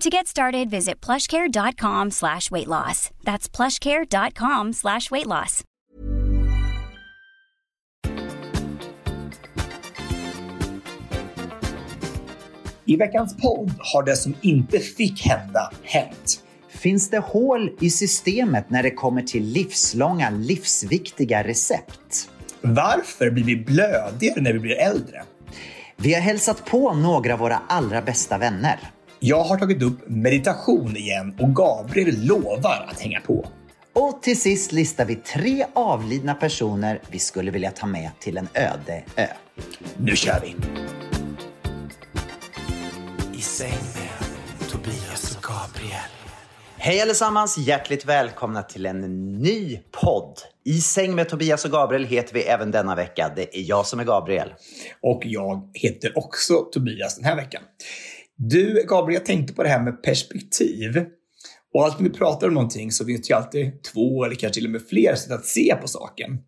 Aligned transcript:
To 0.00 0.10
get 0.10 0.26
started, 0.26 0.70
visit 0.70 1.00
plushcare.com 1.00 2.10
slash 2.10 2.50
weight 2.50 2.66
loss. 2.68 3.10
That's 3.24 3.48
plushcare.com 3.48 4.72
slash 4.72 5.10
weight 5.10 5.26
loss. 5.26 5.64
I 12.84 12.96
veckans 12.96 13.36
podd 13.36 13.74
har 13.78 14.02
det 14.02 14.16
som 14.16 14.34
inte 14.40 14.78
fick 14.78 15.26
hända 15.26 15.70
hänt. 15.82 16.42
Finns 16.68 17.10
det 17.10 17.18
hål 17.18 17.70
i 17.80 17.90
systemet 17.90 18.70
när 18.70 18.82
det 18.82 18.90
kommer 18.90 19.22
till 19.22 19.44
livslånga, 19.44 20.30
livsviktiga 20.30 21.44
recept? 21.44 22.30
Varför 22.60 23.30
blir 23.30 23.44
vi 23.44 23.56
blödigare 23.56 24.40
när 24.40 24.52
vi 24.52 24.58
blir 24.58 24.76
äldre? 24.76 25.22
Vi 25.96 26.14
har 26.14 26.20
hälsat 26.20 26.64
på 26.64 26.94
några 26.94 27.32
av 27.32 27.38
våra 27.38 27.60
allra 27.68 28.02
bästa 28.02 28.38
vänner. 28.38 28.80
Jag 29.20 29.44
har 29.44 29.58
tagit 29.58 29.82
upp 29.82 29.98
meditation 30.06 30.96
igen 30.96 31.34
och 31.40 31.56
Gabriel 31.56 32.26
lovar 32.26 32.86
att 32.88 33.00
hänga 33.00 33.20
på. 33.20 33.48
Och 33.92 34.22
till 34.22 34.40
sist 34.40 34.72
listar 34.72 35.04
vi 35.04 35.16
tre 35.16 35.66
avlidna 35.74 36.34
personer 36.34 37.00
vi 37.10 37.18
skulle 37.18 37.50
vilja 37.50 37.70
ta 37.70 37.86
med 37.86 38.10
till 38.20 38.36
en 38.36 38.48
öde 38.54 39.04
ö. 39.16 39.26
Nu 39.96 40.16
kör 40.16 40.40
vi! 40.42 40.56
I 43.38 43.40
säng 43.40 43.70
med 43.70 44.70
Tobias 44.70 45.36
och 45.36 45.42
Gabriel. 45.42 46.10
Hej 46.76 47.00
allesammans! 47.00 47.58
Hjärtligt 47.58 48.04
välkomna 48.04 48.62
till 48.62 48.86
en 48.86 49.32
ny 49.32 49.80
podd. 50.02 50.38
I 50.64 50.80
säng 50.80 51.14
med 51.14 51.28
Tobias 51.28 51.64
och 51.64 51.70
Gabriel 51.70 52.04
heter 52.04 52.34
vi 52.34 52.42
även 52.42 52.70
denna 52.70 52.94
vecka. 52.94 53.32
Det 53.36 53.58
är 53.58 53.62
jag 53.62 53.86
som 53.86 54.00
är 54.00 54.04
Gabriel. 54.04 54.54
Och 55.02 55.22
jag 55.24 55.70
heter 55.74 56.18
också 56.18 56.54
Tobias 56.72 57.16
den 57.16 57.24
här 57.24 57.36
veckan. 57.36 57.62
Du, 58.38 58.84
Gabriel, 58.88 59.14
jag 59.14 59.26
tänkte 59.26 59.54
på 59.54 59.62
det 59.62 59.68
här 59.68 59.82
med 59.82 60.02
perspektiv. 60.02 61.04
Och 61.74 61.84
alltid 61.84 62.02
när 62.02 62.10
vi 62.10 62.18
pratar 62.18 62.48
om 62.48 62.54
någonting 62.54 62.92
så 62.92 63.04
finns 63.04 63.20
det 63.20 63.32
ju 63.32 63.36
alltid 63.36 63.82
två 63.82 64.24
eller 64.24 64.34
kanske 64.34 64.54
till 64.54 64.64
och 64.64 64.70
med 64.70 64.82
fler 64.88 65.14
sätt 65.14 65.32
att 65.32 65.46
se 65.46 65.76
på 65.80 65.88
saken. 65.88 66.38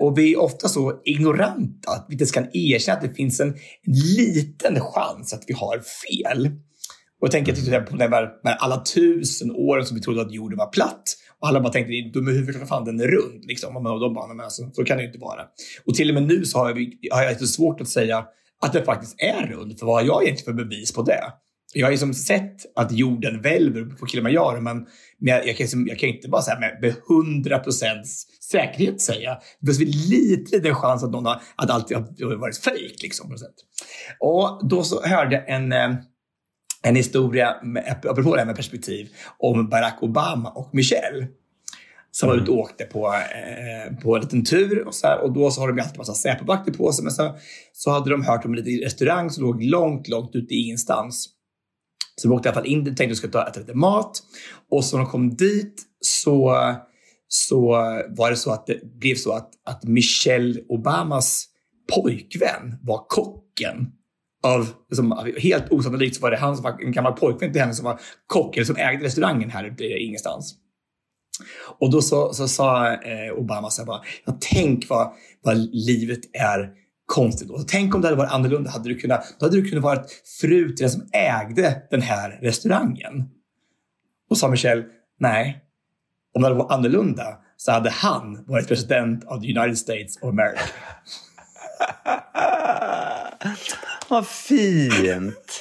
Och 0.00 0.18
vi 0.18 0.32
är 0.32 0.40
ofta 0.40 0.68
så 0.68 1.00
ignoranta 1.04 1.90
att 1.90 2.06
vi 2.08 2.14
inte 2.14 2.26
kan 2.26 2.46
erkänna 2.52 2.96
att 2.96 3.02
det 3.02 3.14
finns 3.14 3.40
en 3.40 3.54
liten 3.86 4.80
chans 4.80 5.32
att 5.32 5.44
vi 5.46 5.54
har 5.54 5.78
fel. 5.78 6.46
Och 7.20 7.26
jag 7.26 7.30
tänker 7.30 7.52
till 7.52 7.64
exempel 7.64 7.92
på 7.92 7.98
de 7.98 8.12
här, 8.12 8.56
alla 8.58 8.84
tusen 8.84 9.50
åren 9.50 9.86
som 9.86 9.96
vi 9.96 10.02
trodde 10.02 10.22
att 10.22 10.32
jorden 10.32 10.58
var 10.58 10.70
platt. 10.70 11.02
Och 11.40 11.48
alla 11.48 11.60
bara 11.60 11.72
tänkte, 11.72 12.18
dum 12.18 12.28
i 12.28 12.32
huvudet, 12.32 12.60
vad 12.60 12.68
fan 12.68 12.84
den 12.84 13.00
är 13.00 13.08
rund. 13.08 13.44
Liksom. 13.44 13.76
Och 13.76 14.00
de 14.00 14.14
bara, 14.14 14.26
men 14.26 14.40
alltså, 14.40 14.70
så 14.72 14.84
kan 14.84 14.96
det 14.96 15.02
ju 15.02 15.06
inte 15.06 15.18
vara. 15.18 15.42
Och 15.84 15.94
till 15.94 16.08
och 16.08 16.14
med 16.14 16.22
nu 16.22 16.44
så 16.44 16.58
har, 16.58 16.68
jag, 16.68 17.16
har 17.16 17.22
jag 17.22 17.32
lite 17.32 17.46
svårt 17.46 17.80
att 17.80 17.88
säga 17.88 18.24
att 18.64 18.72
den 18.72 18.84
faktiskt 18.84 19.14
är 19.18 19.46
rund. 19.46 19.78
För 19.78 19.86
vad 19.86 19.94
har 19.94 20.02
jag 20.02 20.24
egentligen 20.24 20.58
för 20.58 20.64
bevis 20.64 20.92
på 20.92 21.02
det? 21.02 21.32
Jag 21.74 21.86
har 21.86 21.92
ju 21.92 21.98
som 21.98 22.14
sett 22.14 22.56
att 22.76 22.92
jorden 22.92 23.42
välver 23.42 23.84
på 23.84 24.06
Kilimanjaro, 24.06 24.60
men, 24.60 24.76
men 25.18 25.34
jag, 25.34 25.48
jag, 25.48 25.56
kan, 25.56 25.86
jag 25.86 25.98
kan 25.98 26.08
inte 26.08 26.28
bara 26.28 26.42
säga 26.42 26.60
med, 26.60 26.78
med 26.80 26.94
100 27.10 27.58
procents 27.58 28.26
säkerhet 28.50 29.00
säga. 29.00 29.38
Det 29.60 29.74
finns 29.74 30.08
lite 30.10 30.56
liten 30.56 30.74
chans 30.74 31.04
att, 31.04 31.10
någon 31.10 31.26
har, 31.26 31.42
att 31.56 31.70
allt 31.70 31.92
har 31.92 32.36
varit 32.36 32.56
fejk. 32.56 33.02
Liksom, 33.02 33.30
på 33.30 33.38
sätt. 33.38 33.54
Och 34.20 34.68
då 34.68 34.82
så 34.82 35.06
hörde 35.06 35.34
jag 35.34 35.48
en, 35.48 35.72
eh, 35.72 35.94
en 36.82 36.96
historia, 36.96 37.56
med, 37.62 38.00
apropå 38.04 38.34
det 38.34 38.40
här 38.40 38.46
med 38.46 38.56
perspektiv, 38.56 39.08
om 39.38 39.68
Barack 39.68 39.98
Obama 40.02 40.50
och 40.50 40.70
Michelle 40.72 41.26
som 42.14 42.28
var 42.28 42.36
ute 42.36 42.50
och 42.50 42.58
åkte 42.58 42.84
på, 42.84 43.06
eh, 43.06 43.96
på 44.02 44.16
en 44.16 44.22
liten 44.22 44.44
tur. 44.44 44.86
Och, 44.86 44.94
så 44.94 45.06
här, 45.06 45.20
och 45.20 45.32
då 45.32 45.50
så 45.50 45.60
har 45.60 45.72
de 45.72 45.82
alltid 45.82 45.98
massa 45.98 46.14
Säpovakter 46.14 46.72
på 46.72 46.92
sig. 46.92 47.04
Men 47.04 47.12
så, 47.12 47.36
så 47.72 47.90
hade 47.90 48.10
de 48.10 48.24
hört 48.24 48.44
om 48.44 48.50
en 48.50 48.56
liten 48.56 48.84
restaurang 48.84 49.30
som 49.30 49.44
låg 49.44 49.62
långt, 49.62 50.08
långt 50.08 50.34
ute 50.34 50.54
i 50.54 50.56
ingenstans. 50.56 51.28
Så 52.16 52.28
de 52.28 52.34
åkte 52.34 52.48
i 52.48 52.50
alla 52.50 52.60
fall 52.60 52.66
in 52.66 52.84
dit, 52.84 52.96
tänkte 52.96 53.04
att 53.04 53.08
de 53.10 53.16
skulle 53.16 53.42
äta 53.42 53.60
lite 53.60 53.74
mat. 53.74 54.22
Och 54.70 54.84
så 54.84 54.96
när 54.96 55.04
de 55.04 55.10
kom 55.10 55.36
dit 55.36 55.82
så, 56.00 56.56
så 57.28 57.68
var 58.08 58.30
det 58.30 58.36
så 58.36 58.50
att 58.50 58.66
det 58.66 58.84
blev 59.00 59.14
så 59.14 59.32
att, 59.32 59.50
att 59.66 59.84
Michelle 59.84 60.60
Obamas 60.68 61.46
pojkvän 61.94 62.78
var 62.82 63.04
kocken. 63.08 63.92
Av, 64.42 64.68
liksom, 64.90 65.32
helt 65.38 65.72
osannolikt 65.72 66.16
så 66.16 66.22
var 66.22 66.30
det 66.30 66.36
han 66.36 66.56
som 66.56 66.62
var 66.62 66.82
en 66.82 66.92
gammal 66.92 67.12
pojkvän 67.12 67.52
till 67.52 67.60
henne 67.60 67.74
som 67.74 67.84
var 67.84 68.00
kock, 68.26 68.56
eller 68.56 68.66
som 68.66 68.76
ägde 68.76 69.04
restaurangen 69.04 69.50
här 69.50 69.64
ute 69.64 69.84
i 69.84 70.04
ingenstans. 70.06 70.63
Och 71.78 71.90
då 71.90 72.02
så, 72.02 72.32
så 72.32 72.48
sa 72.48 72.92
eh, 72.92 73.32
Obama 73.36 73.70
så 73.70 73.82
här 73.82 73.86
bara, 73.86 74.02
ja, 74.24 74.38
tänk 74.40 74.88
vad, 74.88 75.12
vad 75.42 75.56
livet 75.72 76.20
är 76.32 76.70
konstigt. 77.06 77.50
Och 77.50 77.68
tänk 77.68 77.94
om 77.94 78.00
det 78.00 78.06
hade 78.06 78.18
varit 78.18 78.32
annorlunda. 78.32 78.70
Hade 78.70 78.88
du 78.88 78.98
kunnat, 78.98 79.34
då 79.38 79.46
hade 79.46 79.56
du 79.56 79.68
kunnat 79.68 79.84
vara 79.84 80.04
fru 80.40 80.68
till 80.68 80.82
den 80.82 80.90
som 80.90 81.08
ägde 81.12 81.82
den 81.90 82.02
här 82.02 82.38
restaurangen. 82.42 83.24
Och 84.30 84.38
sa 84.38 84.48
Michelle, 84.48 84.84
nej. 85.20 85.60
Om 86.34 86.42
det 86.42 86.48
hade 86.48 86.58
varit 86.58 86.72
annorlunda 86.72 87.38
så 87.56 87.72
hade 87.72 87.90
han 87.90 88.44
varit 88.46 88.68
president 88.68 89.24
av 89.24 89.40
the 89.40 89.58
United 89.58 89.78
States 89.78 90.16
of 90.16 90.28
America. 90.28 90.64
Vad 94.08 94.26
fint! 94.26 95.60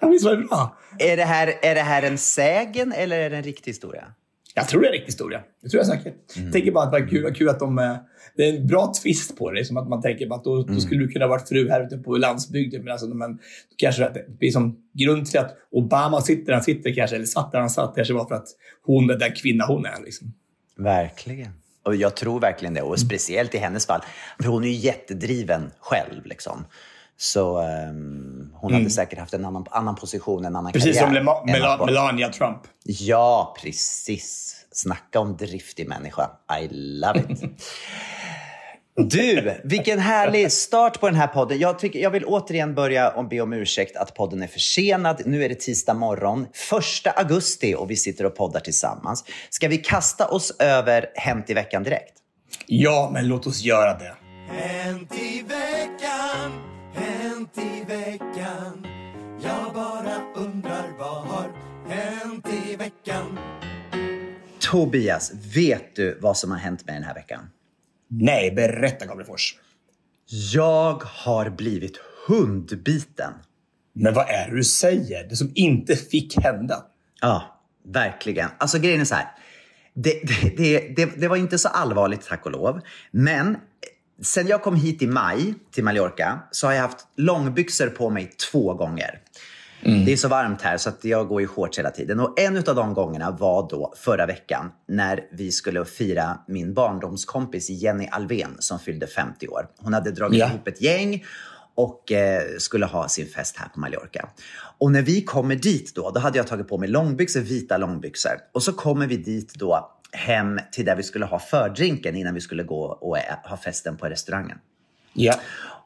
Visst 0.00 0.24
var 0.24 0.36
det 0.36 0.44
bra? 0.44 0.76
Är 0.98 1.16
det, 1.16 1.24
här, 1.24 1.54
är 1.62 1.74
det 1.74 1.80
här 1.80 2.02
en 2.02 2.18
sägen 2.18 2.92
eller 2.92 3.18
är 3.18 3.30
det 3.30 3.36
en 3.36 3.42
riktig 3.42 3.70
historia? 3.70 4.14
Jag 4.60 4.68
tror 4.68 4.80
det 4.80 4.86
är 4.86 4.88
en 4.88 4.92
riktig 4.92 5.06
historia. 5.06 5.40
Det 5.62 5.68
tror 5.68 5.78
jag 5.78 5.86
säkert. 5.86 6.36
Mm. 6.36 6.46
Jag 6.46 6.52
tänker 6.52 6.72
bara 6.72 6.84
att 6.84 6.92
det 6.92 7.00
var 7.00 7.08
kul, 7.08 7.34
kul 7.34 7.48
att 7.48 7.58
de... 7.58 7.78
Eh, 7.78 7.96
det 8.36 8.48
är 8.48 8.56
en 8.56 8.66
bra 8.66 8.92
twist 9.02 9.38
på 9.38 9.50
det. 9.50 9.64
Som 9.64 9.76
att 9.76 9.88
man 9.88 10.02
tänker 10.02 10.34
att 10.34 10.44
då, 10.44 10.62
mm. 10.62 10.74
då 10.74 10.80
skulle 10.80 11.00
du 11.00 11.08
kunna 11.08 11.26
vara 11.26 11.40
fru 11.40 11.70
här 11.70 11.86
ute 11.86 11.98
på 11.98 12.16
landsbygden. 12.16 12.84
Men, 12.84 12.92
alltså, 12.92 13.06
men 13.06 13.38
kanske 13.76 14.02
det 14.02 14.38
blir 14.38 14.50
som 14.50 14.76
grund 14.92 15.26
till 15.26 15.40
att 15.40 15.56
Obama 15.70 16.20
sitter 16.20 16.46
där 16.46 16.52
han 16.52 16.62
sitter 16.62 16.94
kanske, 16.94 17.16
eller 17.16 17.26
satt 17.26 17.52
där 17.52 17.58
han 17.58 17.70
satt, 17.70 17.94
kanske 17.94 18.14
var 18.14 18.28
för 18.28 18.34
att 18.34 18.48
hon 18.84 19.10
är 19.10 19.18
den 19.18 19.32
kvinna 19.32 19.66
hon 19.66 19.86
är. 19.86 20.04
Liksom. 20.04 20.34
Verkligen. 20.76 21.50
Och 21.82 21.96
jag 21.96 22.16
tror 22.16 22.40
verkligen 22.40 22.74
det. 22.74 22.82
Och 22.82 23.00
speciellt 23.00 23.54
i 23.54 23.58
hennes 23.58 23.86
fall. 23.86 24.00
För 24.42 24.48
hon 24.48 24.64
är 24.64 24.68
ju 24.68 24.74
jättedriven 24.74 25.70
själv. 25.80 26.26
Liksom. 26.26 26.64
Så 27.20 27.58
um, 27.58 28.52
hon 28.54 28.70
mm. 28.70 28.82
hade 28.82 28.90
säkert 28.90 29.18
haft 29.18 29.34
en 29.34 29.44
annan, 29.44 29.66
annan 29.70 29.96
position, 29.96 30.44
en 30.44 30.56
annan 30.56 30.72
precis 30.72 30.98
karriär. 30.98 31.10
Precis 31.10 31.26
som 31.26 31.86
Mel 31.86 31.86
Melania 31.86 32.28
Trump. 32.28 32.58
Ja, 32.84 33.54
precis. 33.62 34.54
Snacka 34.72 35.20
om 35.20 35.36
driftig 35.36 35.88
människa. 35.88 36.30
I 36.62 36.68
love 36.70 37.20
it. 37.20 37.40
Du, 39.00 39.60
vilken 39.64 39.98
härlig 39.98 40.52
start 40.52 41.00
på 41.00 41.06
den 41.06 41.16
här 41.16 41.26
podden. 41.26 41.58
Jag, 41.58 41.78
tycker, 41.78 41.98
jag 41.98 42.10
vill 42.10 42.24
återigen 42.24 42.74
börja 42.74 43.10
och 43.10 43.28
be 43.28 43.40
om 43.40 43.52
ursäkt 43.52 43.96
att 43.96 44.14
podden 44.14 44.42
är 44.42 44.46
försenad. 44.46 45.22
Nu 45.26 45.44
är 45.44 45.48
det 45.48 45.54
tisdag 45.54 45.94
morgon, 45.94 46.46
första 46.54 47.10
augusti 47.10 47.74
och 47.74 47.90
vi 47.90 47.96
sitter 47.96 48.26
och 48.26 48.36
poddar 48.36 48.60
tillsammans. 48.60 49.24
Ska 49.50 49.68
vi 49.68 49.78
kasta 49.78 50.28
oss 50.28 50.56
över 50.58 51.06
Hänt 51.14 51.50
i 51.50 51.54
veckan 51.54 51.82
direkt? 51.82 52.14
Ja, 52.66 53.10
men 53.12 53.28
låt 53.28 53.46
oss 53.46 53.62
göra 53.62 53.98
det. 53.98 54.16
Hänt 54.48 55.12
i 55.14 55.42
veckan, 55.42 55.67
Tobias, 64.70 65.32
vet 65.54 65.96
du 65.96 66.18
vad 66.20 66.36
som 66.36 66.50
har 66.50 66.58
hänt 66.58 66.86
mig 66.86 66.94
den 66.94 67.04
här 67.04 67.14
veckan? 67.14 67.50
Nej, 68.10 68.50
berätta 68.50 69.06
Gabriel 69.06 69.26
Fors. 69.26 69.54
Jag 70.52 71.02
har 71.02 71.50
blivit 71.50 71.96
hundbiten. 72.26 73.32
Men 73.92 74.14
vad 74.14 74.28
är 74.28 74.50
det 74.50 74.56
du 74.56 74.64
säger? 74.64 75.28
Det 75.28 75.36
som 75.36 75.52
inte 75.54 75.96
fick 75.96 76.44
hända. 76.44 76.84
Ja, 77.20 77.60
verkligen. 77.84 78.48
Alltså 78.58 78.78
grejen 78.78 79.00
är 79.00 79.04
så 79.04 79.14
här. 79.14 79.26
det, 79.94 80.22
det, 80.22 80.56
det, 80.56 80.96
det, 80.96 81.20
det 81.20 81.28
var 81.28 81.36
inte 81.36 81.58
så 81.58 81.68
allvarligt 81.68 82.26
tack 82.26 82.46
och 82.46 82.52
lov. 82.52 82.80
Men 83.10 83.56
sen 84.22 84.46
jag 84.46 84.62
kom 84.62 84.76
hit 84.76 85.02
i 85.02 85.06
maj 85.06 85.54
till 85.70 85.84
Mallorca 85.84 86.38
så 86.50 86.66
har 86.66 86.74
jag 86.74 86.82
haft 86.82 87.06
långbyxor 87.16 87.86
på 87.86 88.10
mig 88.10 88.30
två 88.50 88.74
gånger. 88.74 89.20
Det 89.82 90.12
är 90.12 90.16
så 90.16 90.28
varmt 90.28 90.62
här 90.62 90.76
så 90.76 90.88
att 90.88 91.04
jag 91.04 91.28
går 91.28 91.42
i 91.42 91.46
shorts 91.46 91.78
hela 91.78 91.90
tiden. 91.90 92.20
Och 92.20 92.40
en 92.40 92.56
av 92.56 92.62
de 92.74 92.94
gångerna 92.94 93.30
var 93.30 93.68
då 93.70 93.94
förra 93.96 94.26
veckan 94.26 94.70
när 94.88 95.20
vi 95.32 95.52
skulle 95.52 95.84
fira 95.84 96.38
min 96.48 96.74
barndomskompis 96.74 97.70
Jenny 97.70 98.08
Alven 98.10 98.56
som 98.58 98.78
fyllde 98.78 99.06
50 99.06 99.48
år. 99.48 99.68
Hon 99.78 99.94
hade 99.94 100.10
dragit 100.10 100.38
Ja. 100.40 100.48
ihop 100.48 100.68
ett 100.68 100.80
gäng 100.82 101.24
och 101.74 102.12
eh, 102.12 102.42
skulle 102.58 102.86
ha 102.86 103.08
sin 103.08 103.26
fest 103.26 103.56
här 103.56 103.68
på 103.68 103.80
Mallorca. 103.80 104.28
Och 104.78 104.92
när 104.92 105.02
vi 105.02 105.22
kommer 105.22 105.54
dit 105.56 105.94
då, 105.94 106.10
då 106.10 106.20
hade 106.20 106.38
jag 106.38 106.46
tagit 106.46 106.68
på 106.68 106.78
mig 106.78 106.88
långbyxor, 106.88 107.40
vita 107.40 107.76
långbyxor. 107.76 108.32
Och 108.52 108.62
så 108.62 108.72
kommer 108.72 109.06
vi 109.06 109.16
dit 109.16 109.54
då 109.54 109.94
hem 110.12 110.60
till 110.72 110.84
där 110.84 110.96
vi 110.96 111.02
skulle 111.02 111.26
ha 111.26 111.38
fördrinken 111.38 112.16
innan 112.16 112.34
vi 112.34 112.40
skulle 112.40 112.62
gå 112.62 112.82
och 112.84 113.16
ha 113.44 113.56
festen 113.56 113.96
på 113.96 114.06
restaurangen. 114.06 114.58
Ja. 115.12 115.34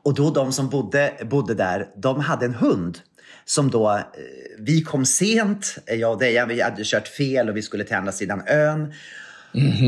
Och 0.05 0.15
då 0.15 0.31
de 0.31 0.53
som 0.53 0.69
bodde, 0.69 1.13
bodde 1.31 1.55
där, 1.55 1.89
de 1.97 2.21
hade 2.21 2.47
en 2.47 2.55
hund. 2.55 2.99
Som 3.45 3.71
då, 3.71 3.91
eh, 3.91 4.03
vi 4.59 4.83
kom 4.83 5.05
sent, 5.05 5.79
eh, 5.87 5.97
jag 5.97 6.13
och 6.13 6.19
Dejan, 6.19 6.49
vi 6.49 6.61
hade 6.61 6.85
kört 6.85 7.09
fel 7.09 7.49
och 7.49 7.57
vi 7.57 7.63
skulle 7.63 7.85
till 7.85 7.97
andra 7.97 8.13
sidan 8.13 8.43
ön. 8.47 8.93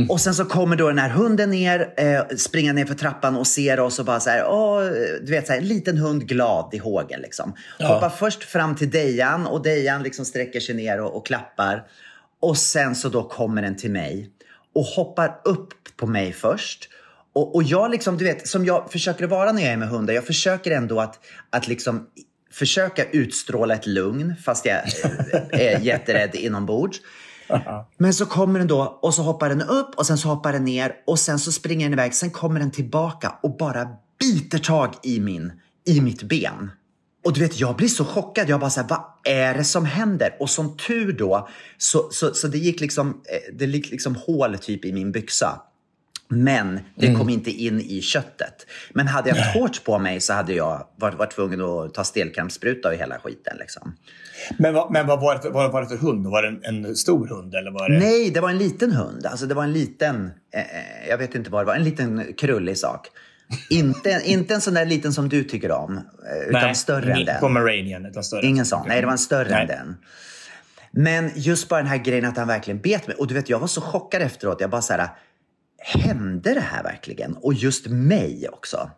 Och 0.08 0.20
sen 0.20 0.34
så 0.34 0.44
kommer 0.44 0.76
då 0.76 0.88
den 0.88 0.98
här 0.98 1.08
hunden 1.08 1.50
ner, 1.50 1.94
eh, 1.96 2.36
springer 2.36 2.72
ner 2.72 2.86
för 2.86 2.94
trappan 2.94 3.36
och 3.36 3.46
ser 3.46 3.80
oss 3.80 3.98
och 3.98 4.04
bara 4.04 4.20
så 4.20 4.30
här, 4.30 4.46
åh, 4.48 4.82
du 5.22 5.30
vet 5.30 5.46
så 5.46 5.52
här, 5.52 5.60
en 5.60 5.68
liten 5.68 5.98
hund 5.98 6.28
glad 6.28 6.74
i 6.74 6.78
hågen 6.78 7.20
liksom. 7.20 7.54
Hoppar 7.78 8.10
först 8.10 8.44
fram 8.44 8.76
till 8.76 8.90
Dejan 8.90 9.46
och 9.46 9.62
Dejan 9.62 10.02
liksom 10.02 10.24
sträcker 10.24 10.60
sig 10.60 10.74
ner 10.74 11.00
och, 11.00 11.16
och 11.16 11.26
klappar. 11.26 11.84
Och 12.40 12.58
sen 12.58 12.94
så 12.94 13.08
då 13.08 13.22
kommer 13.22 13.62
den 13.62 13.76
till 13.76 13.90
mig 13.90 14.30
och 14.74 14.84
hoppar 14.84 15.40
upp 15.44 15.74
på 15.96 16.06
mig 16.06 16.32
först. 16.32 16.88
Och, 17.32 17.54
och 17.54 17.62
jag 17.62 17.90
liksom, 17.90 18.18
du 18.18 18.24
vet, 18.24 18.48
som 18.48 18.64
jag 18.64 18.92
försöker 18.92 19.26
vara 19.26 19.52
när 19.52 19.62
jag 19.62 19.72
är 19.72 19.76
med 19.76 19.88
hundar, 19.88 20.14
jag 20.14 20.26
försöker 20.26 20.70
ändå 20.70 21.00
att, 21.00 21.18
att 21.50 21.68
liksom 21.68 22.06
försöka 22.54 23.04
utstråla 23.04 23.74
ett 23.74 23.86
lugn 23.86 24.34
fast 24.44 24.66
jag 24.66 24.76
eh, 24.76 25.76
är 25.76 25.80
jätterädd 25.80 26.34
inombords. 26.34 27.00
Men 27.98 28.14
så 28.14 28.26
kommer 28.26 28.58
den 28.58 28.68
då 28.68 28.98
och 29.02 29.14
så 29.14 29.22
hoppar 29.22 29.48
den 29.48 29.62
upp 29.62 29.94
och 29.94 30.06
sen 30.06 30.18
så 30.18 30.28
hoppar 30.28 30.52
den 30.52 30.64
ner 30.64 30.92
och 31.06 31.18
sen 31.18 31.38
så 31.38 31.52
springer 31.52 31.86
den 31.86 31.92
iväg. 31.92 32.14
Sen 32.14 32.30
kommer 32.30 32.60
den 32.60 32.70
tillbaka 32.70 33.34
och 33.42 33.56
bara 33.56 33.88
biter 34.20 34.58
tag 34.58 34.94
i, 35.02 35.20
min, 35.20 35.52
i 35.86 36.00
mitt 36.00 36.22
ben. 36.22 36.70
Och 37.24 37.32
du 37.32 37.40
vet, 37.40 37.60
jag 37.60 37.76
blir 37.76 37.88
så 37.88 38.04
chockad. 38.04 38.48
Jag 38.48 38.60
bara 38.60 38.70
så 38.70 38.80
här, 38.80 38.88
vad 38.88 39.00
är 39.24 39.54
det 39.54 39.64
som 39.64 39.84
händer? 39.84 40.36
Och 40.40 40.50
som 40.50 40.76
tur 40.76 41.12
då, 41.12 41.48
så, 41.78 42.08
så, 42.10 42.34
så 42.34 42.48
det 42.48 42.58
gick 42.58 42.80
liksom, 42.80 43.08
eh, 43.08 43.54
det 43.54 43.66
gick 43.66 43.90
liksom 43.90 44.16
hål 44.16 44.58
typ 44.58 44.84
i 44.84 44.92
min 44.92 45.12
byxa. 45.12 45.60
Men 46.28 46.80
det 46.94 47.14
kom 47.14 47.28
inte 47.28 47.50
in 47.50 47.80
i 47.80 48.00
köttet. 48.00 48.66
Men 48.92 49.06
hade 49.08 49.28
jag 49.28 49.36
haft 49.36 49.52
shorts 49.52 49.80
på 49.80 49.98
mig 49.98 50.20
så 50.20 50.32
hade 50.32 50.54
jag 50.54 50.86
varit, 50.96 51.18
varit 51.18 51.34
tvungen 51.34 51.60
att 51.60 51.94
ta 51.94 52.04
stelkrampsspruta 52.04 52.88
och 52.88 52.94
hela 52.94 53.18
skiten. 53.18 53.56
Liksom. 53.58 53.96
Men, 54.58 54.74
vad, 54.74 54.92
men 54.92 55.06
vad, 55.06 55.20
var 55.20 55.34
det 55.34 55.40
för, 55.40 55.50
vad 55.50 55.72
var 55.72 55.82
det 55.82 55.88
för 55.88 55.96
hund? 55.96 56.26
Var 56.26 56.42
det 56.42 56.48
en, 56.48 56.84
en 56.86 56.96
stor 56.96 57.26
hund? 57.26 57.54
Eller 57.54 57.70
var 57.70 57.88
det... 57.88 57.98
Nej, 57.98 58.30
det 58.30 58.40
var 58.40 58.50
en 58.50 58.58
liten 58.58 58.92
hund. 58.92 59.26
Alltså 59.26 59.46
det 59.46 59.54
var 59.54 59.64
en 59.64 59.72
liten, 59.72 60.30
eh, 60.54 60.60
eh, 60.60 61.08
jag 61.08 61.18
vet 61.18 61.34
inte 61.34 61.50
vad 61.50 61.62
det 61.62 61.66
var, 61.66 61.74
en 61.74 61.84
liten 61.84 62.34
krullig 62.38 62.78
sak. 62.78 63.08
inte, 63.70 64.22
inte 64.24 64.54
en 64.54 64.60
sån 64.60 64.74
där 64.74 64.86
liten 64.86 65.12
som 65.12 65.28
du 65.28 65.44
tycker 65.44 65.70
om, 65.70 65.96
eh, 65.96 66.48
utan 66.48 66.74
större 66.74 67.12
än 67.12 67.24
den. 67.24 67.40
Pomeranian, 67.40 68.06
utan 68.06 68.24
större. 68.24 68.46
Ingen 68.46 68.66
sån. 68.66 68.88
Nej, 68.88 69.00
det 69.00 69.06
var 69.06 69.12
en 69.12 69.18
större 69.18 69.50
Nej. 69.50 69.62
än 69.62 69.68
den. 69.68 69.96
Men 70.90 71.30
just 71.34 71.68
bara 71.68 71.80
den 71.80 71.86
här 71.86 71.96
grejen 71.96 72.24
att 72.24 72.36
han 72.36 72.48
verkligen 72.48 72.80
bet 72.80 73.06
mig. 73.06 73.16
Och 73.16 73.26
du 73.26 73.34
vet, 73.34 73.48
jag 73.48 73.58
var 73.58 73.66
så 73.66 73.80
chockad 73.80 74.22
efteråt. 74.22 74.60
Jag 74.60 74.70
bara 74.70 74.82
så 74.82 74.92
här, 74.92 75.08
hände 75.84 76.54
det 76.54 76.60
här 76.60 76.82
verkligen? 76.82 77.36
Och 77.36 77.54
just 77.54 77.86
mig 77.86 78.48
också. 78.52 78.90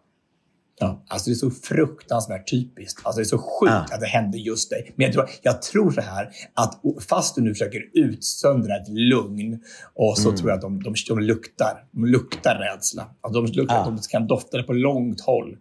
Ja, 0.78 1.04
alltså 1.08 1.30
det 1.30 1.34
är 1.34 1.34
så 1.34 1.50
fruktansvärt 1.50 2.50
typiskt. 2.50 3.00
Alltså 3.06 3.18
det 3.20 3.22
är 3.22 3.24
så 3.24 3.38
sjukt 3.38 3.72
Ja. 3.72 3.94
att 3.94 4.00
det 4.00 4.06
hände 4.06 4.38
just 4.38 4.70
dig. 4.70 4.92
Men 4.96 5.04
jag 5.06 5.12
tror, 5.14 5.28
jag 5.42 5.62
tror 5.62 5.90
så 5.90 6.00
här 6.00 6.30
att 6.54 6.80
fast 7.08 7.34
du 7.34 7.42
nu 7.42 7.50
försöker 7.50 7.80
utsöndra 7.94 8.76
ett 8.76 8.88
lugn 8.88 9.60
och 9.94 10.18
så 10.18 10.28
Mm. 10.28 10.36
tror 10.38 10.50
jag 10.50 10.56
att 10.56 10.62
de, 10.62 10.82
de, 10.82 10.94
de 11.08 11.18
luktar. 11.18 11.84
De 11.92 12.04
luktar 12.06 12.54
rädsla. 12.54 13.10
Att 13.20 13.32
de, 13.32 13.46
luktar, 13.46 13.74
Ja. 13.74 13.80
att 13.80 13.86
de 13.96 13.98
kan 14.10 14.26
dofta 14.26 14.56
det 14.56 14.62
på 14.62 14.72
långt 14.72 15.20
håll. 15.20 15.56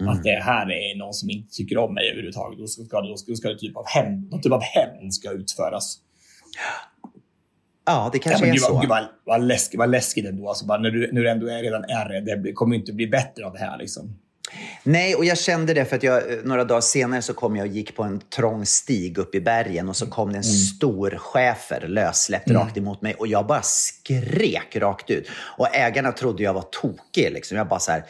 Mm. 0.00 0.12
Att 0.12 0.22
det 0.22 0.42
här 0.42 0.70
är 0.70 0.98
någon 0.98 1.14
som 1.14 1.30
inte 1.30 1.54
tycker 1.54 1.78
om 1.78 1.94
mig 1.94 2.08
överhuvudtaget. 2.10 2.58
Då 2.58 2.66
ska, 2.66 2.82
då 2.82 3.16
ska, 3.16 3.30
då 3.32 3.36
ska 3.36 3.48
det 3.48 3.58
typ 3.58 3.76
av 3.76 3.84
hämnd, 3.86 4.30
någon 4.30 4.40
typ 4.40 4.52
av 4.52 4.62
hämnd 4.62 5.14
ska 5.14 5.30
utföras. 5.32 5.98
Ja, 6.56 6.99
det 8.12 8.18
Ja, 8.18 8.20
kanske 8.22 8.40
men 8.40 8.48
är 8.50 8.52
gud, 8.54 8.62
så. 8.62 8.78
gud, 8.80 8.88
vad, 8.88 9.04
vad, 9.24 9.42
läskigt, 9.42 9.78
vad 9.78 9.90
läskigt 9.90 10.26
ändå. 10.26 10.48
Alltså 10.48 10.66
bara 10.66 10.78
när, 10.78 10.90
du, 10.90 11.12
när 11.12 11.20
du 11.20 11.30
ändå 11.30 11.46
är, 11.48 11.62
redan 11.62 11.84
är. 11.84 12.20
Det 12.20 12.36
blir- 12.36 12.52
kommer 12.52 12.76
inte 12.76 12.92
bli 12.92 13.06
bättre 13.06 13.46
av 13.46 13.52
det 13.52 13.58
här. 13.58 13.78
Liksom. 13.78 14.18
Nej, 14.82 15.14
och 15.14 15.24
jag 15.24 15.38
kände 15.38 15.74
det 15.74 15.84
för 15.84 15.96
att 15.96 16.02
jag, 16.02 16.16
eh, 16.32 16.38
några 16.44 16.64
dagar 16.64 16.80
senare 16.80 17.22
så 17.22 17.34
kom 17.34 17.56
jag 17.56 17.66
och 17.68 17.72
gick 17.72 17.96
på 17.96 18.02
en 18.02 18.20
trång 18.36 18.66
stig 18.66 19.18
upp 19.18 19.34
i 19.34 19.40
bergen 19.40 19.88
och 19.88 19.96
så 19.96 20.06
kom 20.06 20.28
det 20.32 20.38
en 20.38 20.42
Mm. 20.44 20.54
stor 20.54 21.10
schäfer 21.18 21.88
lössläppt 21.88 22.50
rakt 22.50 22.76
emot 22.76 23.02
mig 23.02 23.14
och 23.14 23.26
jag 23.26 23.46
bara 23.46 23.62
skrek 23.62 24.76
rakt 24.76 25.10
ut. 25.10 25.28
Och 25.58 25.74
ägarna 25.74 26.12
trodde 26.12 26.42
jag 26.42 26.54
var 26.54 26.62
tokig. 26.82 27.32
Liksom. 27.32 27.56
Jag 27.56 27.68
bara 27.68 27.80
så 27.80 27.92
här, 27.92 28.04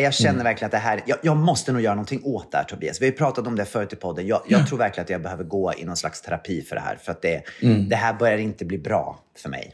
jag 0.00 0.14
känner 0.14 0.30
Mm. 0.34 0.44
verkligen 0.44 0.66
att 0.66 0.72
det 0.72 0.78
här, 0.78 1.00
jag, 1.06 1.18
jag 1.22 1.36
måste 1.36 1.72
nog 1.72 1.82
göra 1.82 1.94
någonting 1.94 2.20
åt 2.24 2.50
det 2.52 2.56
här 2.56 2.64
Tobias. 2.64 3.00
Vi 3.00 3.06
har 3.06 3.10
ju 3.12 3.16
pratat 3.18 3.46
om 3.46 3.56
det 3.56 3.64
förut 3.64 3.92
i 3.92 3.96
podden. 3.96 4.26
Jag, 4.26 4.40
jag 4.48 4.68
tror 4.68 4.78
verkligen 4.78 5.04
att 5.04 5.10
jag 5.10 5.22
behöver 5.22 5.44
gå 5.44 5.72
i 5.78 5.84
någon 5.84 5.96
slags 5.96 6.22
terapi 6.22 6.62
för 6.62 6.76
det 6.76 6.82
här. 6.82 6.96
För 7.02 7.12
att 7.12 7.22
det, 7.22 7.42
Mm. 7.62 7.88
det 7.88 7.96
här 7.96 8.14
börjar 8.14 8.38
inte 8.38 8.64
bli 8.64 8.78
bra 8.78 9.18
för 9.42 9.48
mig. 9.48 9.72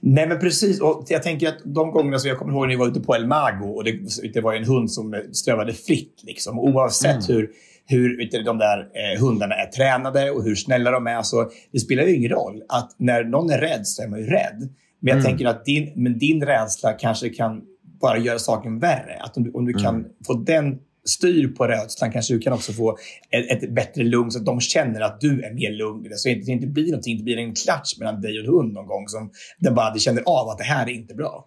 Nej, 0.00 0.28
men 0.28 0.40
precis. 0.40 0.80
Och 0.80 1.04
jag 1.08 1.22
tänker 1.22 1.48
att 1.48 1.58
de 1.64 1.90
gångerna 1.90 2.18
som 2.18 2.28
jag 2.28 2.38
kommer 2.38 2.52
ihåg 2.52 2.62
när 2.62 2.68
vi 2.68 2.76
var 2.76 2.88
ute 2.88 3.00
på 3.00 3.14
El 3.16 3.26
Mago 3.26 3.64
och 3.76 3.84
det, 3.84 3.98
det 4.34 4.40
var 4.40 4.54
en 4.54 4.64
hund 4.64 4.92
som 4.92 5.22
strövade 5.32 5.72
fritt. 5.72 6.20
Liksom. 6.26 6.58
Oavsett 6.58 7.28
hur, 7.28 7.50
hur 7.86 8.30
du, 8.30 8.42
de 8.42 8.58
där 8.58 8.78
eh, 8.78 9.20
hundarna 9.20 9.54
är 9.54 9.66
tränade 9.66 10.30
och 10.30 10.44
hur 10.44 10.54
snälla 10.54 10.90
de 10.90 11.06
är. 11.06 11.22
Så 11.22 11.50
det 11.72 11.78
spelar 11.80 12.02
ju 12.02 12.14
ingen 12.16 12.30
roll. 12.30 12.62
att 12.68 12.94
När 12.96 13.24
någon 13.24 13.50
är 13.50 13.58
rädd 13.58 13.86
så 13.86 14.02
är 14.02 14.08
man 14.08 14.18
ju 14.18 14.26
rädd. 14.26 14.68
Men 15.02 15.14
jag 15.16 15.24
tänker 15.24 15.46
att 15.46 15.64
din, 15.64 15.92
men 15.96 16.18
din 16.18 16.44
rädsla 16.46 16.92
kanske 16.92 17.28
kan 17.28 17.62
bara 18.00 18.18
göra 18.18 18.38
saken 18.38 18.78
värre. 18.78 19.16
Att 19.20 19.36
om 19.36 19.44
du, 19.44 19.50
om 19.50 19.64
du 19.64 19.72
kan 19.72 20.06
få 20.26 20.34
den 20.34 20.78
styr 21.04 21.48
på 21.48 21.66
rädslan 21.66 22.12
kanske 22.12 22.34
du 22.34 22.40
kan 22.40 22.52
också 22.52 22.72
få 22.72 22.98
ett, 23.30 23.62
ett 23.62 23.74
bättre 23.74 24.02
lugn 24.02 24.30
så 24.30 24.38
att 24.38 24.46
de 24.46 24.60
känner 24.60 25.00
att 25.00 25.20
du 25.20 25.42
är 25.42 25.54
mer 25.54 25.70
lugn. 25.70 26.08
Så 26.14 26.30
att 26.30 26.46
det 26.46 26.52
inte 26.52 26.66
blir 26.66 26.86
någonting, 26.86 27.16
det 27.16 27.24
blir 27.24 27.38
en 27.38 27.54
klatsch 27.54 27.96
mellan 27.98 28.20
dig 28.20 28.38
och 28.38 28.44
en 28.44 28.50
hund 28.50 28.72
någon 28.72 28.86
gång 28.86 29.08
som 29.08 29.30
den 29.58 29.74
bara 29.74 29.98
känner 29.98 30.22
av 30.26 30.48
att 30.48 30.58
det 30.58 30.64
här 30.64 30.86
är 30.86 30.92
inte 30.92 31.14
bra. 31.14 31.46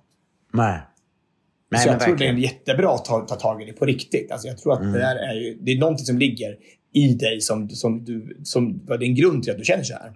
Nej. 0.54 0.82
Nej, 1.72 1.82
så 1.82 1.90
men 1.90 1.94
jag 1.94 2.02
tror 2.02 2.16
det 2.16 2.24
är 2.26 2.34
verkligen. 2.34 2.36
en 2.36 2.42
jättebra 2.42 2.94
att 2.96 3.06
ta, 3.06 3.20
ta 3.20 3.36
tag 3.36 3.62
i 3.62 3.66
det 3.66 3.74
på 3.74 3.86
riktigt. 3.86 4.32
Alltså 4.32 4.48
jag 4.48 4.58
tror 4.58 4.74
att 4.74 4.82
det, 4.82 5.00
där 5.00 5.16
är 5.16 5.34
ju, 5.34 5.58
det 5.62 5.72
är 5.72 5.80
någonting 5.80 6.06
som 6.06 6.18
ligger 6.18 6.58
i 6.94 7.14
dig 7.14 7.42
som, 7.42 7.70
som, 7.70 8.04
du, 8.04 8.38
som 8.44 8.86
det 8.86 8.94
är 8.94 9.04
en 9.04 9.16
grund 9.16 9.44
till 9.44 9.52
att 9.52 9.58
du 9.58 9.66
känner 9.66 9.84
så 9.84 9.94
här. 9.94 10.14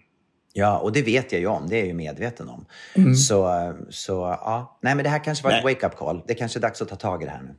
Ja, 0.58 0.78
och 0.78 0.92
det 0.92 1.02
vet 1.02 1.32
jag 1.32 1.42
ju 1.42 1.48
om. 1.48 1.70
Det 1.70 1.76
är 1.76 1.80
jag 1.80 1.88
ju 1.88 1.94
medveten 1.94 2.50
om. 2.50 2.66
Så, 3.16 3.74
så 3.90 4.12
ja. 4.42 4.80
Nej, 4.82 4.96
men 4.96 5.04
det 5.04 5.10
här 5.10 5.24
kanske 5.24 5.44
var 5.44 5.52
ett 5.52 5.64
wake-up 5.64 5.96
call. 5.96 6.22
Det 6.28 6.34
kanske 6.34 6.60
är 6.60 6.62
dags 6.62 6.82
att 6.82 6.90
ta 6.90 6.96
tag 6.96 7.24
i 7.24 7.26
det 7.26 7.32
här 7.32 7.42
nu. 7.42 7.56